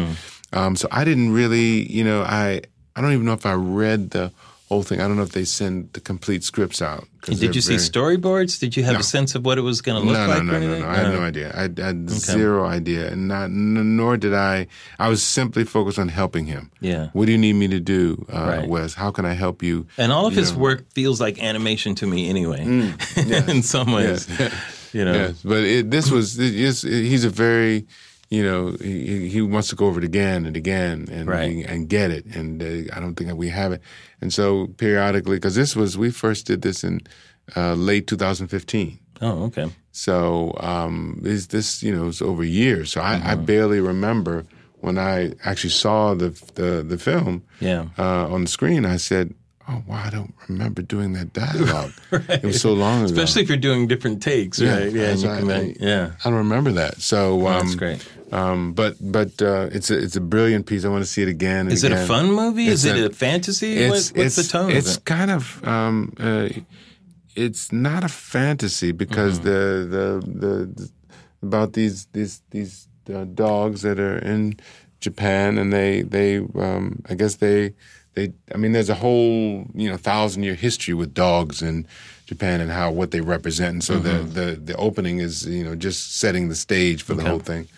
Um, 0.52 0.74
so 0.74 0.88
I 0.90 1.04
didn't 1.04 1.32
really, 1.32 1.86
you 1.92 2.02
know, 2.02 2.22
I 2.22 2.62
I 2.96 3.00
don't 3.00 3.12
even 3.12 3.24
know 3.24 3.34
if 3.34 3.46
I 3.46 3.52
read 3.52 4.10
the 4.10 4.32
whole 4.68 4.82
thing. 4.82 5.00
I 5.00 5.06
don't 5.06 5.16
know 5.16 5.22
if 5.22 5.30
they 5.30 5.44
send 5.44 5.92
the 5.92 6.00
complete 6.00 6.42
scripts 6.42 6.82
out. 6.82 7.06
Did 7.22 7.54
you 7.54 7.60
see 7.60 7.76
very- 7.76 7.88
storyboards? 8.18 8.58
Did 8.58 8.76
you 8.76 8.82
have 8.82 8.94
No. 8.94 8.98
a 8.98 9.02
sense 9.04 9.36
of 9.36 9.44
what 9.44 9.58
it 9.58 9.60
was 9.60 9.80
going 9.80 10.00
to 10.02 10.04
look 10.08 10.16
no, 10.18 10.26
like? 10.26 10.42
no, 10.42 10.54
or 10.54 10.58
no, 10.58 10.66
no, 10.66 10.66
anything? 10.66 10.82
no. 10.82 10.88
I 10.88 10.96
had 10.96 11.12
no 11.14 11.22
idea. 11.22 11.48
I, 11.54 11.64
I 11.82 11.86
had 11.86 12.10
zero 12.10 12.66
idea, 12.66 13.12
and 13.12 13.28
not 13.28 13.44
n- 13.44 13.96
nor 13.96 14.16
did 14.16 14.34
I. 14.34 14.66
I 14.98 15.08
was 15.08 15.22
simply 15.22 15.62
focused 15.62 16.00
on 16.00 16.08
helping 16.08 16.46
him. 16.46 16.72
Yeah. 16.80 17.10
What 17.12 17.26
do 17.26 17.32
you 17.32 17.38
need 17.38 17.52
me 17.54 17.68
to 17.68 17.78
do, 17.78 18.26
uh, 18.32 18.38
Right. 18.58 18.68
Wes? 18.68 18.94
How 18.94 19.12
can 19.12 19.24
I 19.24 19.34
help 19.34 19.62
you? 19.62 19.86
And 19.98 20.10
all 20.10 20.26
of 20.26 20.32
you 20.32 20.40
his 20.40 20.52
know? 20.52 20.58
work 20.58 20.90
feels 20.94 21.20
like 21.20 21.40
animation 21.40 21.94
to 21.96 22.06
me 22.08 22.28
anyway, 22.28 22.64
yes. 23.16 23.48
in 23.48 23.62
some 23.62 23.92
ways. 23.92 24.26
Yes. 24.36 24.52
You 24.92 25.04
know, 25.04 25.12
Yes, 25.12 25.42
but 25.44 25.62
it, 25.64 25.90
this 25.90 26.10
was 26.10 26.38
it 26.38 26.54
is- 26.54 26.82
he's 26.82 27.24
a 27.24 27.30
very 27.30 27.86
you 28.30 28.42
know 28.44 28.76
he, 28.80 29.28
he 29.28 29.40
wants 29.42 29.68
to 29.68 29.76
go 29.76 29.86
over 29.86 29.98
it 29.98 30.04
again 30.04 30.46
and 30.46 30.56
again 30.56 31.08
and 31.10 31.28
Right. 31.28 31.64
and 31.66 31.88
get 31.88 32.10
it 32.10 32.24
and 32.36 32.62
uh, 32.62 32.96
I 32.96 33.00
don't 33.00 33.14
think 33.16 33.28
that 33.28 33.36
we 33.36 33.48
have 33.50 33.72
it 33.72 33.82
and 34.20 34.32
so 34.32 34.68
periodically 34.78 35.36
because 35.36 35.54
this 35.56 35.74
was 35.76 35.96
we 35.98 36.10
first 36.10 36.46
did 36.46 36.62
this 36.62 36.84
in 36.84 37.00
uh, 37.56 37.74
late 37.74 38.06
2015 38.06 38.98
oh, 39.22 39.44
okay. 39.46 39.68
so 39.90 40.54
um, 40.60 41.18
this 41.22 41.46
this 41.46 41.82
you 41.82 41.92
know 41.94 42.08
it's 42.08 42.22
over 42.22 42.44
years 42.44 42.92
so 42.92 43.00
I, 43.00 43.14
I 43.14 43.34
Mm-hmm. 43.34 43.44
barely 43.44 43.80
remember 43.80 44.44
when 44.80 44.96
I 44.96 45.34
actually 45.44 45.70
saw 45.74 46.14
the 46.14 46.30
the, 46.54 46.84
the 46.88 46.98
film 46.98 47.42
Yeah. 47.60 47.86
uh, 47.98 48.32
on 48.34 48.42
the 48.42 48.48
screen 48.50 48.84
I 48.86 48.98
said 48.98 49.34
oh 49.70 49.82
wow 49.86 50.02
I 50.04 50.10
don't 50.10 50.34
remember 50.48 50.82
doing 50.82 51.12
that 51.14 51.32
dialogue 51.32 51.92
it 52.12 52.42
was 52.42 52.60
so 52.60 52.72
long 52.72 52.98
ago 53.04 53.12
Especially 53.12 53.42
if 53.42 53.48
you're 53.48 53.56
doing 53.70 53.86
different 53.86 54.22
takes, 54.22 54.58
Yeah, 54.58 54.74
right? 54.78 54.82
Yeah, 54.82 54.86
and 54.86 54.94
that's 54.94 55.22
you 55.22 55.28
right. 55.30 55.40
come 55.40 55.50
in- 55.50 55.76
yeah. 55.80 56.12
I 56.24 56.28
don't 56.30 56.38
remember 56.38 56.72
that. 56.72 57.00
So 57.00 57.46
um, 57.46 57.60
That's 57.66 57.74
great. 57.76 58.08
Um, 58.32 58.72
but 58.74 58.94
but 59.00 59.40
uh, 59.42 59.68
it's 59.76 59.90
a 59.90 59.96
it's 60.04 60.16
a 60.16 60.20
brilliant 60.20 60.66
piece. 60.66 60.84
I 60.84 60.88
want 60.88 61.02
to 61.04 61.10
see 61.10 61.22
it 61.22 61.28
again. 61.28 61.62
And 61.66 61.72
Is 61.72 61.82
it 61.84 61.92
a 61.92 62.06
fun 62.06 62.26
movie? 62.32 62.66
Is 62.68 62.84
It's 62.84 62.96
it 62.98 63.02
a- 63.02 63.06
a 63.06 63.10
fantasy? 63.10 63.72
It's, 63.78 64.12
what, 64.12 64.18
what's 64.18 64.38
it's, 64.38 64.48
the 64.48 64.52
tone 64.58 64.70
It's 64.70 64.92
of 64.92 64.96
it? 64.98 65.04
kind 65.04 65.30
of 65.32 65.64
um, 65.66 66.12
uh, 66.18 66.48
it's 67.36 67.72
not 67.72 68.04
a 68.04 68.08
fantasy 68.08 68.92
because 68.92 69.40
Mm-hmm. 69.40 69.48
the, 69.48 69.96
the 69.96 70.06
the 70.40 70.54
the 70.76 70.90
about 71.42 71.72
these 71.72 72.06
these 72.12 72.42
these 72.50 72.88
uh, 73.12 73.24
dogs 73.24 73.82
that 73.82 73.98
are 73.98 74.18
in 74.18 74.58
Japan 75.00 75.58
and 75.58 75.72
they 75.72 76.02
they 76.02 76.38
um, 76.38 77.02
I 77.10 77.14
guess 77.14 77.36
they 77.36 77.74
they 78.14 78.32
I 78.54 78.56
mean 78.58 78.72
there's 78.72 78.90
a 78.90 78.94
whole 78.96 79.66
you 79.74 79.88
know 79.90 79.96
thousand 79.96 80.42
year 80.42 80.54
history 80.54 80.94
with 80.94 81.14
dogs 81.14 81.62
in 81.62 81.86
Japan 82.26 82.60
and 82.60 82.70
how 82.70 82.90
what 82.90 83.10
they 83.10 83.20
represent. 83.20 83.72
And 83.72 83.84
so 83.84 83.94
Mm-hmm. 83.98 84.34
the, 84.34 84.40
the 84.40 84.56
the 84.72 84.76
opening 84.76 85.18
is 85.20 85.46
you 85.46 85.64
know 85.64 85.74
just 85.74 86.16
setting 86.16 86.48
the 86.48 86.54
stage 86.56 87.02
for 87.02 87.14
the 87.14 87.22
whole 87.30 87.38
thing 87.40 87.68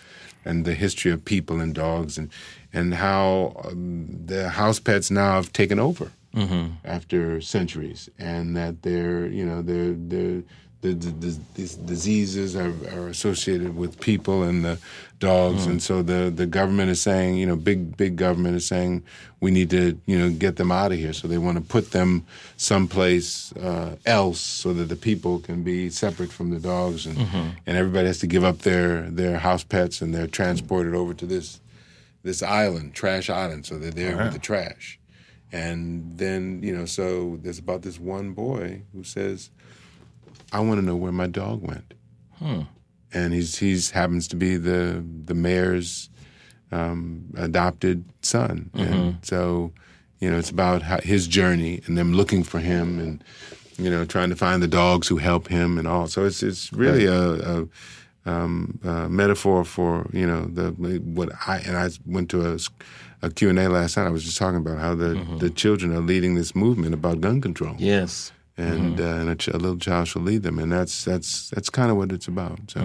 and 0.45 0.65
the 0.65 0.75
history 0.75 1.11
of 1.13 1.25
people 1.25 1.61
and 1.61 1.75
dogs 1.75 2.19
and 2.19 2.29
and 2.73 2.95
how 2.95 3.53
um, 3.65 4.07
the 4.27 4.49
house 4.51 4.81
pets 4.81 5.11
now 5.11 5.35
have 5.35 5.53
taken 5.53 5.79
over 5.79 6.11
after 6.85 7.41
centuries, 7.43 8.09
and 8.19 8.57
that 8.57 8.83
they're 8.83 9.27
you 9.27 9.45
know 9.45 9.61
they're 9.63 9.95
they're 10.13 10.43
the, 10.83 10.93
the, 10.95 11.11
the, 11.11 11.41
these 11.55 11.75
diseases 11.77 12.55
are, 12.57 12.75
are 12.95 13.09
associated 13.09 13.77
with 13.77 14.01
people 14.01 14.43
and 14.43 14.65
the 14.65 14.79
dogs, 15.21 15.67
mm. 15.67 15.71
and 15.71 15.83
so 15.83 16.03
the, 16.03 16.31
the 16.35 16.47
government 16.47 16.91
is 16.91 17.01
saying, 17.01 17.37
you 17.37 17.47
know, 17.47 17.57
big 17.57 17.97
big 17.97 18.17
government 18.17 18.57
is 18.57 18.67
saying 18.67 19.03
we 19.41 19.53
need 19.53 19.71
to, 19.71 19.99
you 20.07 20.19
know, 20.19 20.29
get 20.31 20.57
them 20.57 20.73
out 20.73 20.93
of 20.93 20.99
here. 20.99 21.13
So 21.13 21.29
they 21.29 21.39
want 21.39 21.57
to 21.57 21.63
put 21.63 21.93
them 21.93 22.27
someplace 22.57 23.53
uh, 23.53 23.97
else 24.05 24.41
so 24.41 24.75
that 24.75 24.89
the 24.89 24.97
people 24.97 25.39
can 25.39 25.63
be 25.63 25.89
separate 25.89 26.33
from 26.33 26.51
the 26.51 26.59
dogs, 26.59 27.07
and 27.07 27.17
mm-hmm. 27.17 27.49
and 27.65 27.77
everybody 27.77 28.09
has 28.09 28.19
to 28.19 28.27
give 28.27 28.43
up 28.43 28.59
their 28.59 29.03
their 29.03 29.39
house 29.39 29.63
pets, 29.65 30.03
and 30.03 30.13
they're 30.13 30.27
transported 30.27 30.95
over 30.95 31.15
to 31.15 31.27
this 31.27 31.61
this 32.25 32.43
island, 32.43 32.95
trash 32.95 33.31
island, 33.31 33.67
so 33.67 33.79
they're 33.79 33.91
there 33.93 34.17
with 34.17 34.19
the 34.19 34.25
uh-huh. 34.27 34.39
trash. 34.39 34.99
And 35.53 36.17
then, 36.17 36.63
you 36.63 36.75
know, 36.75 36.87
so 36.87 37.39
there's 37.43 37.59
about 37.59 37.83
this 37.83 38.01
one 38.01 38.33
boy 38.33 38.83
who 38.95 39.05
says, 39.05 39.51
I 40.53 40.61
want 40.61 40.81
to 40.81 40.85
know 40.87 40.97
where 40.97 41.13
my 41.13 41.27
dog 41.27 41.63
went. 41.63 41.95
And 43.15 43.33
he's 43.35 43.59
he's 43.59 43.91
happens 43.91 44.27
to 44.29 44.37
be 44.37 44.57
the 44.57 45.05
the 45.25 45.35
mayor's 45.35 46.09
um, 46.71 47.25
adopted 47.37 48.05
son, 48.23 48.71
and 48.75 49.19
so 49.23 49.73
you 50.21 50.31
know 50.31 50.39
it's 50.39 50.51
about 50.51 50.83
how, 50.83 50.99
his 51.01 51.27
journey 51.29 51.83
and 51.87 51.97
them 51.99 52.13
looking 52.15 52.43
for 52.43 52.59
him, 52.59 52.99
and 52.99 53.25
you 53.79 53.91
know 53.91 54.05
trying 54.05 54.31
to 54.31 54.37
find 54.37 54.63
the 54.63 54.69
dogs 54.69 55.09
who 55.09 55.19
help 55.19 55.49
him 55.49 55.79
and 55.79 55.87
all. 55.87 56.07
So 56.09 56.25
it's 56.25 56.43
it's 56.43 56.73
really 56.73 57.05
a, 57.07 57.21
a 57.61 57.69
um, 58.25 58.79
uh, 58.85 59.09
metaphor 59.09 59.65
for 59.65 60.07
you 60.13 60.27
know 60.27 60.47
the 60.47 60.71
what 61.05 61.29
I 61.47 61.59
and 61.59 61.77
I 61.77 61.91
went 62.07 62.31
to 62.31 62.55
a, 62.55 62.59
a 63.21 63.31
Q 63.31 63.51
and 63.51 63.59
A 63.59 63.69
last 63.69 63.97
night. 63.97 64.07
I 64.07 64.11
was 64.11 64.25
just 64.25 64.39
talking 64.39 64.59
about 64.59 64.79
how 64.79 64.95
the 64.95 65.15
the 65.39 65.51
children 65.51 65.93
are 65.93 66.01
leading 66.01 66.35
this 66.35 66.55
movement 66.55 66.95
about 66.95 67.21
gun 67.21 67.41
control, 67.41 67.75
Yes. 67.79 68.33
And 68.63 69.01
uh, 69.01 69.05
and 69.05 69.29
a, 69.31 69.35
ch- 69.37 69.49
a 69.49 69.57
little 69.59 69.79
child 69.79 70.09
shall 70.09 70.23
lead 70.23 70.43
them, 70.43 70.59
and 70.59 70.71
that's 70.71 71.05
that's 71.05 71.51
that's 71.51 71.71
kind 71.71 71.91
of 71.91 71.97
what 71.97 72.13
it's 72.13 72.29
about. 72.29 72.59
So 72.69 72.81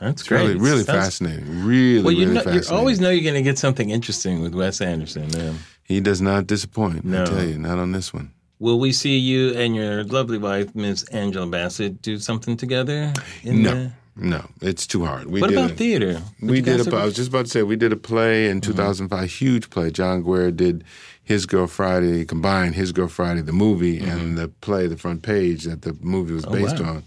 That's 0.00 0.22
it's 0.22 0.28
great. 0.28 0.40
really 0.42 0.58
really 0.58 0.84
fascinating, 0.84 1.64
really 1.64 2.02
Well, 2.02 2.12
you 2.12 2.28
really 2.30 2.44
know, 2.44 2.52
you 2.52 2.62
always 2.70 3.00
know 3.00 3.10
you're 3.10 3.22
going 3.22 3.34
to 3.44 3.48
get 3.50 3.58
something 3.58 3.90
interesting 3.90 4.40
with 4.42 4.54
Wes 4.54 4.80
Anderson. 4.80 5.28
Yeah. 5.30 5.52
he 5.84 6.00
does 6.00 6.20
not 6.20 6.46
disappoint. 6.46 7.04
No. 7.04 7.22
I 7.22 7.26
tell 7.26 7.44
you, 7.44 7.58
not 7.58 7.78
on 7.78 7.92
this 7.92 8.12
one. 8.14 8.32
Will 8.58 8.78
we 8.78 8.92
see 8.92 9.18
you 9.18 9.52
and 9.54 9.74
your 9.74 10.04
lovely 10.04 10.38
wife, 10.38 10.72
Miss 10.74 11.02
Angela 11.08 11.46
Bassett, 11.46 12.00
do 12.00 12.18
something 12.18 12.56
together? 12.56 13.12
in 13.42 13.62
No, 13.62 13.70
the- 13.74 13.92
no, 14.14 14.44
it's 14.60 14.86
too 14.86 15.04
hard. 15.04 15.26
We 15.26 15.40
What 15.40 15.50
did 15.50 15.58
about 15.58 15.70
a- 15.72 15.74
theater? 15.74 16.22
Would 16.40 16.50
We 16.50 16.60
did 16.60 16.78
a. 16.80 16.86
ever- 16.86 16.96
I 16.96 17.04
was 17.04 17.14
just 17.14 17.28
about 17.30 17.46
to 17.46 17.50
say 17.50 17.62
we 17.64 17.76
did 17.76 17.92
a 17.92 17.96
play 17.96 18.44
Mm-hmm. 18.44 18.52
in 18.52 18.60
2005, 18.60 19.30
huge 19.30 19.68
play. 19.70 19.90
John 19.90 20.22
Guare 20.22 20.54
did 20.56 20.84
His 21.24 21.46
Girl 21.46 21.66
Friday, 21.66 22.24
combined 22.24 22.74
His 22.74 22.92
Girl 22.92 23.08
Friday, 23.08 23.42
the 23.42 23.52
movie, 23.52 24.00
and 24.00 24.36
the 24.36 24.48
play, 24.48 24.86
the 24.88 24.96
front 24.96 25.22
page 25.22 25.64
that 25.64 25.82
the 25.82 25.96
movie 26.00 26.34
was 26.34 26.44
based 26.46 26.74
Mm-hmm. 26.76 26.84
Oh, 26.84 26.90
wow. 26.92 26.96
on. 26.96 27.04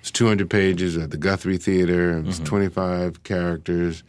It's 0.00 0.10
200 0.12 0.48
pages 0.48 0.96
at 0.96 1.10
the 1.10 1.16
Guthrie 1.16 1.58
Theater. 1.58 2.10
It 2.12 2.16
Mm-hmm. 2.18 2.26
was 2.28 2.38
25 2.40 3.24
characters, 3.24 4.04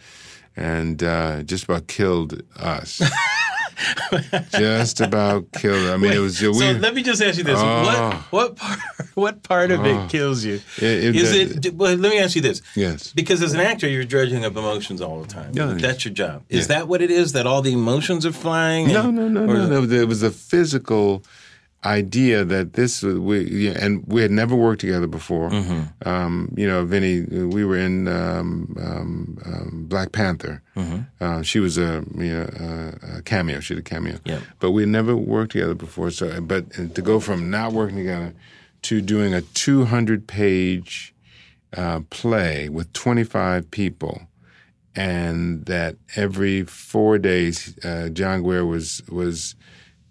and 0.55 1.01
uh, 1.03 1.41
just 1.43 1.63
about 1.63 1.88
killed 1.88 2.41
us. 2.55 3.01
just 4.49 5.01
about 5.01 5.51
killed. 5.53 5.89
I 5.89 5.97
mean, 5.97 6.11
it 6.13 6.19
was. 6.19 6.37
So 6.39 6.51
we, 6.51 6.73
let 6.73 6.93
me 6.93 7.03
just 7.03 7.21
ask 7.21 7.37
you 7.37 7.43
this: 7.43 7.59
Oh. 7.59 7.83
what 7.83 8.13
what 8.31 8.55
part 8.55 8.79
what 9.15 9.43
part 9.43 9.71
of 9.71 9.85
it 9.85 9.95
ah. 9.95 10.07
kills 10.07 10.43
you? 10.43 10.55
It- 10.77 10.83
it 10.83 11.15
Is 11.15 11.31
does- 11.55 11.65
it? 11.65 11.73
Well, 11.75 11.95
let 11.95 12.09
me 12.11 12.19
ask 12.19 12.35
you 12.35 12.41
this: 12.41 12.61
yes. 12.75 13.11
because 13.13 13.41
as 13.41 13.53
an 13.53 13.59
actor, 13.59 13.87
you're 13.87 14.03
dredging 14.05 14.45
up 14.45 14.55
emotions 14.55 15.01
all 15.01 15.21
the 15.21 15.27
time. 15.27 15.51
Yeah. 15.53 15.73
That's 15.77 16.05
your 16.05 16.13
job. 16.13 16.43
Is 16.49 16.67
Yeah. 16.67 16.75
that 16.77 16.87
what 16.87 17.01
it 17.01 17.11
is? 17.11 17.33
That 17.33 17.45
all 17.47 17.61
the 17.61 17.73
emotions 17.73 18.25
are 18.25 18.31
flying? 18.31 18.87
No, 18.87 19.09
and- 19.09 19.15
no, 19.15 19.27
no, 19.27 19.41
or- 19.43 19.57
no, 19.57 19.67
no. 19.67 19.85
There 19.85 20.07
was 20.07 20.23
a 20.23 20.31
physical 20.31 21.23
idea 21.85 22.43
that 22.43 22.73
this 22.73 23.03
we 23.03 23.69
and 23.69 24.03
we 24.07 24.21
had 24.21 24.31
never 24.31 24.55
worked 24.55 24.81
together 24.81 25.07
before. 25.07 25.49
Mm-hmm. 25.49 26.07
Um, 26.07 26.53
you 26.55 26.67
know, 26.67 26.83
Vinny, 26.85 27.21
we 27.21 27.63
were 27.63 27.77
in 27.77 28.07
um, 28.07 28.75
um, 28.79 29.37
um, 29.45 29.85
Black 29.87 30.11
Panther. 30.11 30.61
Mm-hmm. 30.75 31.23
Uh, 31.23 31.41
she 31.43 31.59
was 31.59 31.77
a, 31.77 32.03
you 32.15 32.33
know, 32.33 32.49
a, 32.59 33.17
a 33.17 33.21
cameo. 33.21 33.59
She 33.59 33.75
did 33.75 33.81
a 33.85 33.89
cameo. 33.89 34.19
Yep. 34.25 34.41
But 34.59 34.71
we 34.71 34.83
had 34.83 34.89
never 34.89 35.15
worked 35.15 35.51
together 35.51 35.75
before. 35.75 36.11
So, 36.11 36.41
but 36.41 36.65
uh, 36.79 36.87
to 36.93 37.01
go 37.01 37.19
from 37.19 37.49
not 37.49 37.73
working 37.73 37.97
together 37.97 38.33
to 38.83 39.01
doing 39.01 39.33
a 39.33 39.41
200 39.41 40.27
page 40.27 41.13
uh, 41.75 42.01
play 42.09 42.69
with 42.69 42.91
25 42.93 43.69
people 43.71 44.27
and 44.95 45.65
that 45.67 45.95
every 46.15 46.63
four 46.63 47.19
days, 47.19 47.77
uh, 47.85 48.09
John 48.09 48.41
Guare 48.41 48.67
was 48.67 49.03
was 49.09 49.55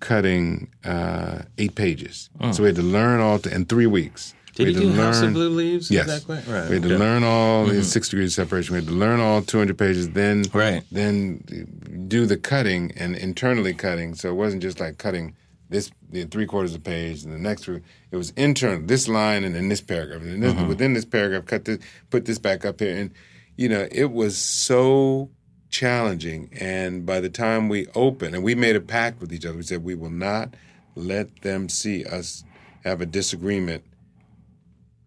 cutting 0.01 0.69
uh, 0.85 1.43
eight 1.59 1.75
pages. 1.75 2.31
So 2.53 2.63
we 2.63 2.69
had 2.69 2.77
to 2.77 2.83
learn 2.83 3.21
all 3.21 3.41
in 3.47 3.65
three 3.67 3.87
weeks. 3.87 4.35
Oh. 4.35 4.43
Did 4.57 4.69
we 4.69 4.75
had 4.75 4.83
do 4.83 4.91
to 4.97 5.03
House 5.03 5.17
of 5.19 5.23
learn- 5.25 5.33
Blue 5.35 5.49
Leaves? 5.51 5.91
Yes, 5.91 6.25
correct? 6.25 6.47
Right. 6.49 6.69
we 6.69 6.75
had 6.77 6.83
to. 6.85 6.89
Mm-hmm. 6.89 6.99
learn 6.99 7.25
all 7.25 7.67
the 7.67 7.83
six 7.85 8.09
degrees 8.09 8.31
of 8.39 8.47
separation. 8.47 8.75
We 8.75 8.81
had 8.81 8.89
to 8.89 8.95
learn 8.95 9.21
all 9.21 9.43
200 9.43 9.77
pages, 9.77 10.11
then 10.11 10.45
Right. 10.55 10.83
then 10.91 12.07
do 12.09 12.25
the 12.25 12.39
cutting 12.39 12.93
and 12.97 13.15
internally 13.17 13.75
cutting. 13.75 14.15
So 14.15 14.31
it 14.31 14.35
wasn't 14.35 14.63
just 14.63 14.81
like 14.81 14.97
cutting 14.99 15.35
this 15.69 15.91
the 16.09 16.25
three 16.25 16.47
quarters 16.47 16.75
of 16.75 16.81
a 16.81 16.85
page 16.85 17.25
and 17.25 17.33
the 17.35 17.39
next 17.39 17.65
three. 17.65 17.81
It 18.13 18.17
was 18.17 18.31
internal. 18.31 18.81
This 18.87 19.09
line 19.09 19.45
and 19.45 19.55
then 19.55 19.69
this 19.69 19.81
paragraph. 19.83 20.23
And 20.23 20.43
this, 20.43 20.55
Mm-hmm. 20.55 20.69
within 20.69 20.95
this 20.95 21.05
paragraph, 21.05 21.45
cut 21.45 21.65
this, 21.67 21.79
put 22.11 22.25
this 22.25 22.39
back 22.39 22.65
up 22.65 22.81
here, 22.81 22.97
and 22.97 23.11
you 23.57 23.69
know 23.69 23.87
it 23.91 24.11
was 24.13 24.39
so 24.39 25.29
challenging. 25.71 26.51
And 26.59 27.05
by 27.05 27.21
the 27.21 27.29
time 27.29 27.69
we 27.69 27.87
opened, 27.95 28.35
and 28.35 28.45
we 28.45 28.55
made 28.55 28.77
a 28.77 28.81
pact 28.81 29.21
with 29.21 29.33
each 29.33 29.45
other, 29.45 29.57
we 29.57 29.63
said 29.63 29.85
we 29.85 29.95
will 29.95 30.11
not 30.11 30.55
let 30.95 31.43
them 31.43 31.69
see 31.69 32.05
us 32.05 32.45
have 32.85 33.01
a 33.01 33.07
disagreement. 33.07 33.85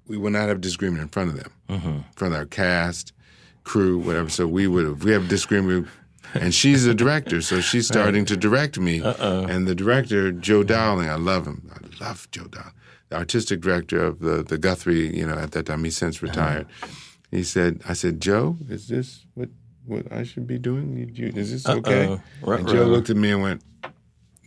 We 0.07 0.17
will 0.17 0.31
not 0.31 0.49
have 0.49 0.61
disagreement 0.61 1.01
in 1.01 1.09
front 1.09 1.29
of 1.31 1.37
them, 1.37 1.51
mm-hmm. 1.69 1.87
in 1.87 2.05
front 2.15 2.33
of 2.33 2.39
our 2.39 2.45
cast, 2.45 3.13
crew, 3.63 3.99
whatever. 3.99 4.29
So 4.29 4.47
we 4.47 4.67
would, 4.67 4.85
if 4.85 5.03
we 5.03 5.11
have 5.11 5.27
disagreement, 5.27 5.87
and 6.33 6.53
she's 6.53 6.85
a 6.85 6.93
director, 6.93 7.41
so 7.41 7.59
she's 7.59 7.87
starting 7.87 8.25
to 8.25 8.37
direct 8.37 8.77
me. 8.79 9.01
And 9.03 9.67
the 9.67 9.75
director, 9.75 10.31
Joe 10.31 10.63
Dowling, 10.63 11.09
I 11.09 11.15
love 11.15 11.47
him. 11.47 11.71
I 11.73 12.03
love 12.03 12.29
Joe 12.31 12.45
Dowling, 12.45 12.73
the 13.09 13.15
artistic 13.15 13.61
director 13.61 14.03
of 14.03 14.19
the 14.19 14.43
the 14.43 14.57
Guthrie. 14.57 15.15
You 15.15 15.25
know, 15.25 15.33
at 15.33 15.51
that 15.53 15.65
time, 15.65 15.83
he's 15.83 15.97
since 15.97 16.21
retired. 16.21 16.67
Uh-huh. 16.83 16.93
He 17.31 17.43
said, 17.43 17.81
"I 17.87 17.93
said, 17.93 18.21
Joe, 18.21 18.57
is 18.69 18.87
this 18.87 19.25
what 19.33 19.49
what 19.85 20.11
I 20.11 20.23
should 20.23 20.47
be 20.47 20.57
doing? 20.59 20.97
You- 20.97 21.25
you- 21.27 21.33
Is 21.35 21.51
this 21.51 21.67
okay?" 21.67 22.07
Uh-oh. 22.07 22.51
And 22.51 22.67
Joe 22.67 22.85
looked 22.85 23.09
at 23.09 23.17
me 23.17 23.31
and 23.31 23.41
went, 23.41 23.61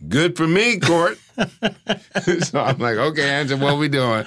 Good 0.09 0.35
for 0.35 0.45
me, 0.47 0.79
Court. 0.79 1.17
so 2.41 2.59
I'm 2.59 2.77
like, 2.77 2.97
okay, 2.97 3.29
Angela, 3.29 3.63
what 3.63 3.77
we 3.79 3.87
doing? 3.87 4.25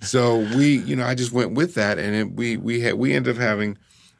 So 0.00 0.38
we, 0.56 0.78
you 0.78 0.96
know, 0.96 1.04
I 1.06 1.14
just 1.14 1.30
went 1.32 1.52
with 1.52 1.74
that, 1.74 1.98
and 1.98 2.14
it, 2.16 2.32
we 2.32 2.56
we 2.56 2.80
had 2.80 2.94
we 2.94 3.12
ended 3.14 3.36
up 3.36 3.40
having 3.40 3.78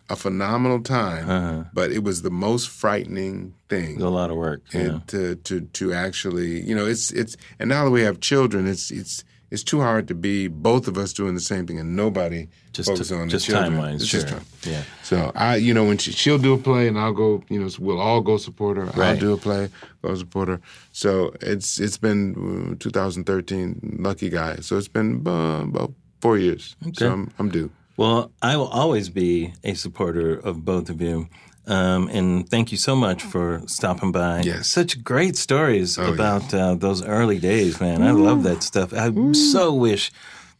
a 0.09 0.15
phenomenal 0.17 0.81
time, 0.83 1.29
Uh-huh. 1.29 1.65
but 1.73 1.91
it 1.91 2.05
was 2.05 2.23
the 2.23 2.31
most 2.31 2.69
frightening 2.69 3.55
thing. 3.69 4.01
A 4.01 4.09
lot 4.09 4.31
of 4.31 4.37
work. 4.37 4.63
Yeah. 4.73 5.01
To 5.09 5.35
to 5.35 5.63
to 5.63 5.93
actually, 5.93 6.61
you 6.61 6.75
know, 6.77 6.87
it's 6.87 7.11
it's 7.11 7.37
and 7.59 7.69
now 7.69 7.85
that 7.85 7.91
we 7.91 8.03
have 8.03 8.21
children, 8.21 8.67
it's 8.69 8.91
it's 8.93 9.25
it's 9.51 9.63
too 9.63 9.81
hard 9.81 10.09
to 10.09 10.15
be 10.15 10.49
both 10.49 10.89
of 10.89 10.97
us 10.99 11.13
doing 11.13 11.35
the 11.35 11.41
same 11.41 11.67
thing 11.67 11.79
and 11.79 11.95
nobody 11.95 12.49
Just 12.73 12.89
focus 12.89 13.13
on 13.13 13.29
just 13.29 13.47
the 13.47 13.53
children. 13.53 13.75
timelines, 13.79 13.95
It's 13.97 14.07
sure. 14.07 14.21
just 14.21 14.33
time. 14.35 14.45
Yeah. 14.63 14.83
So 15.03 15.31
I, 15.35 15.57
you 15.57 15.73
know, 15.75 15.85
when 15.85 15.99
she, 15.99 16.11
she'll 16.13 16.39
do 16.39 16.55
a 16.55 16.59
play 16.59 16.89
and 16.89 16.99
I'll 16.99 17.13
go, 17.13 17.43
you 17.49 17.61
know, 17.61 17.69
we'll 17.79 18.01
all 18.01 18.21
go 18.21 18.37
support 18.37 18.77
her. 18.79 18.91
I'll 19.01 19.17
do 19.17 19.33
a 19.33 19.37
play, 19.37 19.69
go 20.03 20.15
support 20.15 20.49
her. 20.49 20.61
So 20.93 21.33
it's 21.41 21.79
it's 21.79 21.99
been 21.99 22.73
uh, 22.73 22.77
2013, 22.81 23.99
lucky 24.01 24.31
guy. 24.31 24.57
So 24.57 24.77
it's 24.77 24.89
been 24.89 25.23
uh, 25.27 25.63
about 25.63 25.93
four 26.21 26.39
years. 26.39 26.75
So 26.95 27.13
I'm 27.13 27.31
I'm 27.39 27.49
due. 27.51 27.71
Well, 27.97 28.33
I 28.43 28.57
will 28.57 28.69
always 28.69 29.09
be 29.09 29.53
a 29.63 29.75
supporter 29.75 30.35
of 30.35 30.65
both 30.65 30.91
of 30.91 31.01
you. 31.01 31.29
Um, 31.67 32.09
and 32.09 32.49
thank 32.49 32.73
you 32.73 32.79
so 32.79 32.95
much 32.95 33.23
for 33.23 33.63
stopping 33.67 34.13
by. 34.13 34.43
Yes. 34.43 34.69
Such 34.69 35.03
great 35.03 35.37
stories 35.37 35.99
Oh, 35.99 36.13
about 36.13 36.53
uh, 36.53 36.75
those 36.75 37.03
early 37.03 37.39
days, 37.39 37.81
man. 37.81 38.03
I 38.03 38.11
love 38.11 38.43
that 38.43 38.63
stuff. 38.63 38.93
I 38.93 39.11
so 39.33 39.73
wish 39.73 40.13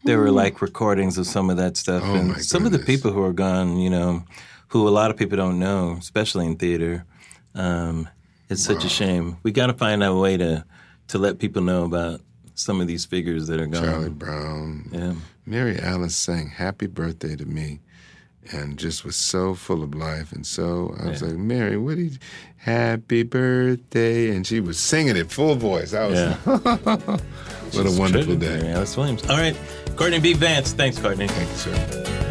there 0.05 0.19
were 0.19 0.31
like 0.31 0.63
recordings 0.63 1.19
of 1.19 1.27
some 1.27 1.51
of 1.51 1.57
that 1.59 1.77
stuff. 1.77 2.03
Oh, 2.05 2.15
and 2.15 2.43
some 2.43 2.65
of 2.65 2.73
the 2.73 2.79
people 2.79 3.13
who 3.13 3.23
are 3.23 3.33
gone, 3.35 3.77
you 3.79 3.91
know, 3.91 4.25
who 4.69 4.89
a 4.89 4.91
lot 4.91 5.11
of 5.11 5.17
people 5.17 5.37
don't 5.37 5.59
know, 5.59 5.97
especially 5.99 6.47
in 6.47 6.57
theater. 6.57 7.05
Um, 7.55 8.09
it's 8.49 8.65
such 8.65 8.85
a 8.85 8.89
shame. 8.89 9.37
We 9.43 9.53
got 9.53 9.67
to 9.67 9.75
find 9.75 10.03
a 10.03 10.15
way 10.15 10.37
to, 10.39 10.65
to 11.09 11.19
let 11.19 11.39
people 11.39 11.63
know 11.63 11.85
about 11.85 12.21
some 12.55 12.81
of 12.81 12.87
these 12.87 13.05
figures 13.05 13.47
that 13.49 13.61
are 13.61 13.67
gone. 13.67 13.83
Charlie 13.85 14.11
Brown. 14.11 14.89
Yeah. 14.93 15.15
Mary 15.47 15.79
Alice 15.79 16.17
sang 16.17 16.49
"Happy 16.49 16.87
Birthday" 16.87 17.37
to 17.37 17.45
me, 17.45 17.81
and 18.53 18.79
just 18.79 19.05
was 19.05 19.17
so 19.17 19.55
full 19.55 19.83
of 19.83 19.95
life. 19.95 20.33
And 20.33 20.47
so 20.47 20.95
I 21.03 21.09
was 21.11 21.23
like, 21.23 21.35
"Mary, 21.37 21.77
what 21.77 21.97
did? 21.97 22.13
You, 22.13 22.19
happy 22.57 23.23
birthday!" 23.23 24.31
And 24.35 24.47
she 24.47 24.61
was 24.61 24.79
singing 24.79 25.17
it 25.17 25.31
full 25.31 25.55
voice. 25.55 25.95
I 25.95 26.07
was, 26.07 26.19
Yeah. 26.19 26.35
what 26.45 27.87
a 27.87 27.99
wonderful 27.99 28.37
day. 28.37 28.73
Alice 28.73 28.97
Williams. 28.97 29.23
All 29.29 29.37
right. 29.37 29.57
Courtney 29.97 30.19
B. 30.21 30.33
Vance. 30.35 30.73
Thanks, 30.73 30.99
Courtney. 30.99 31.29
Thank 31.29 31.49
you, 31.51 31.57
sir. 31.57 32.31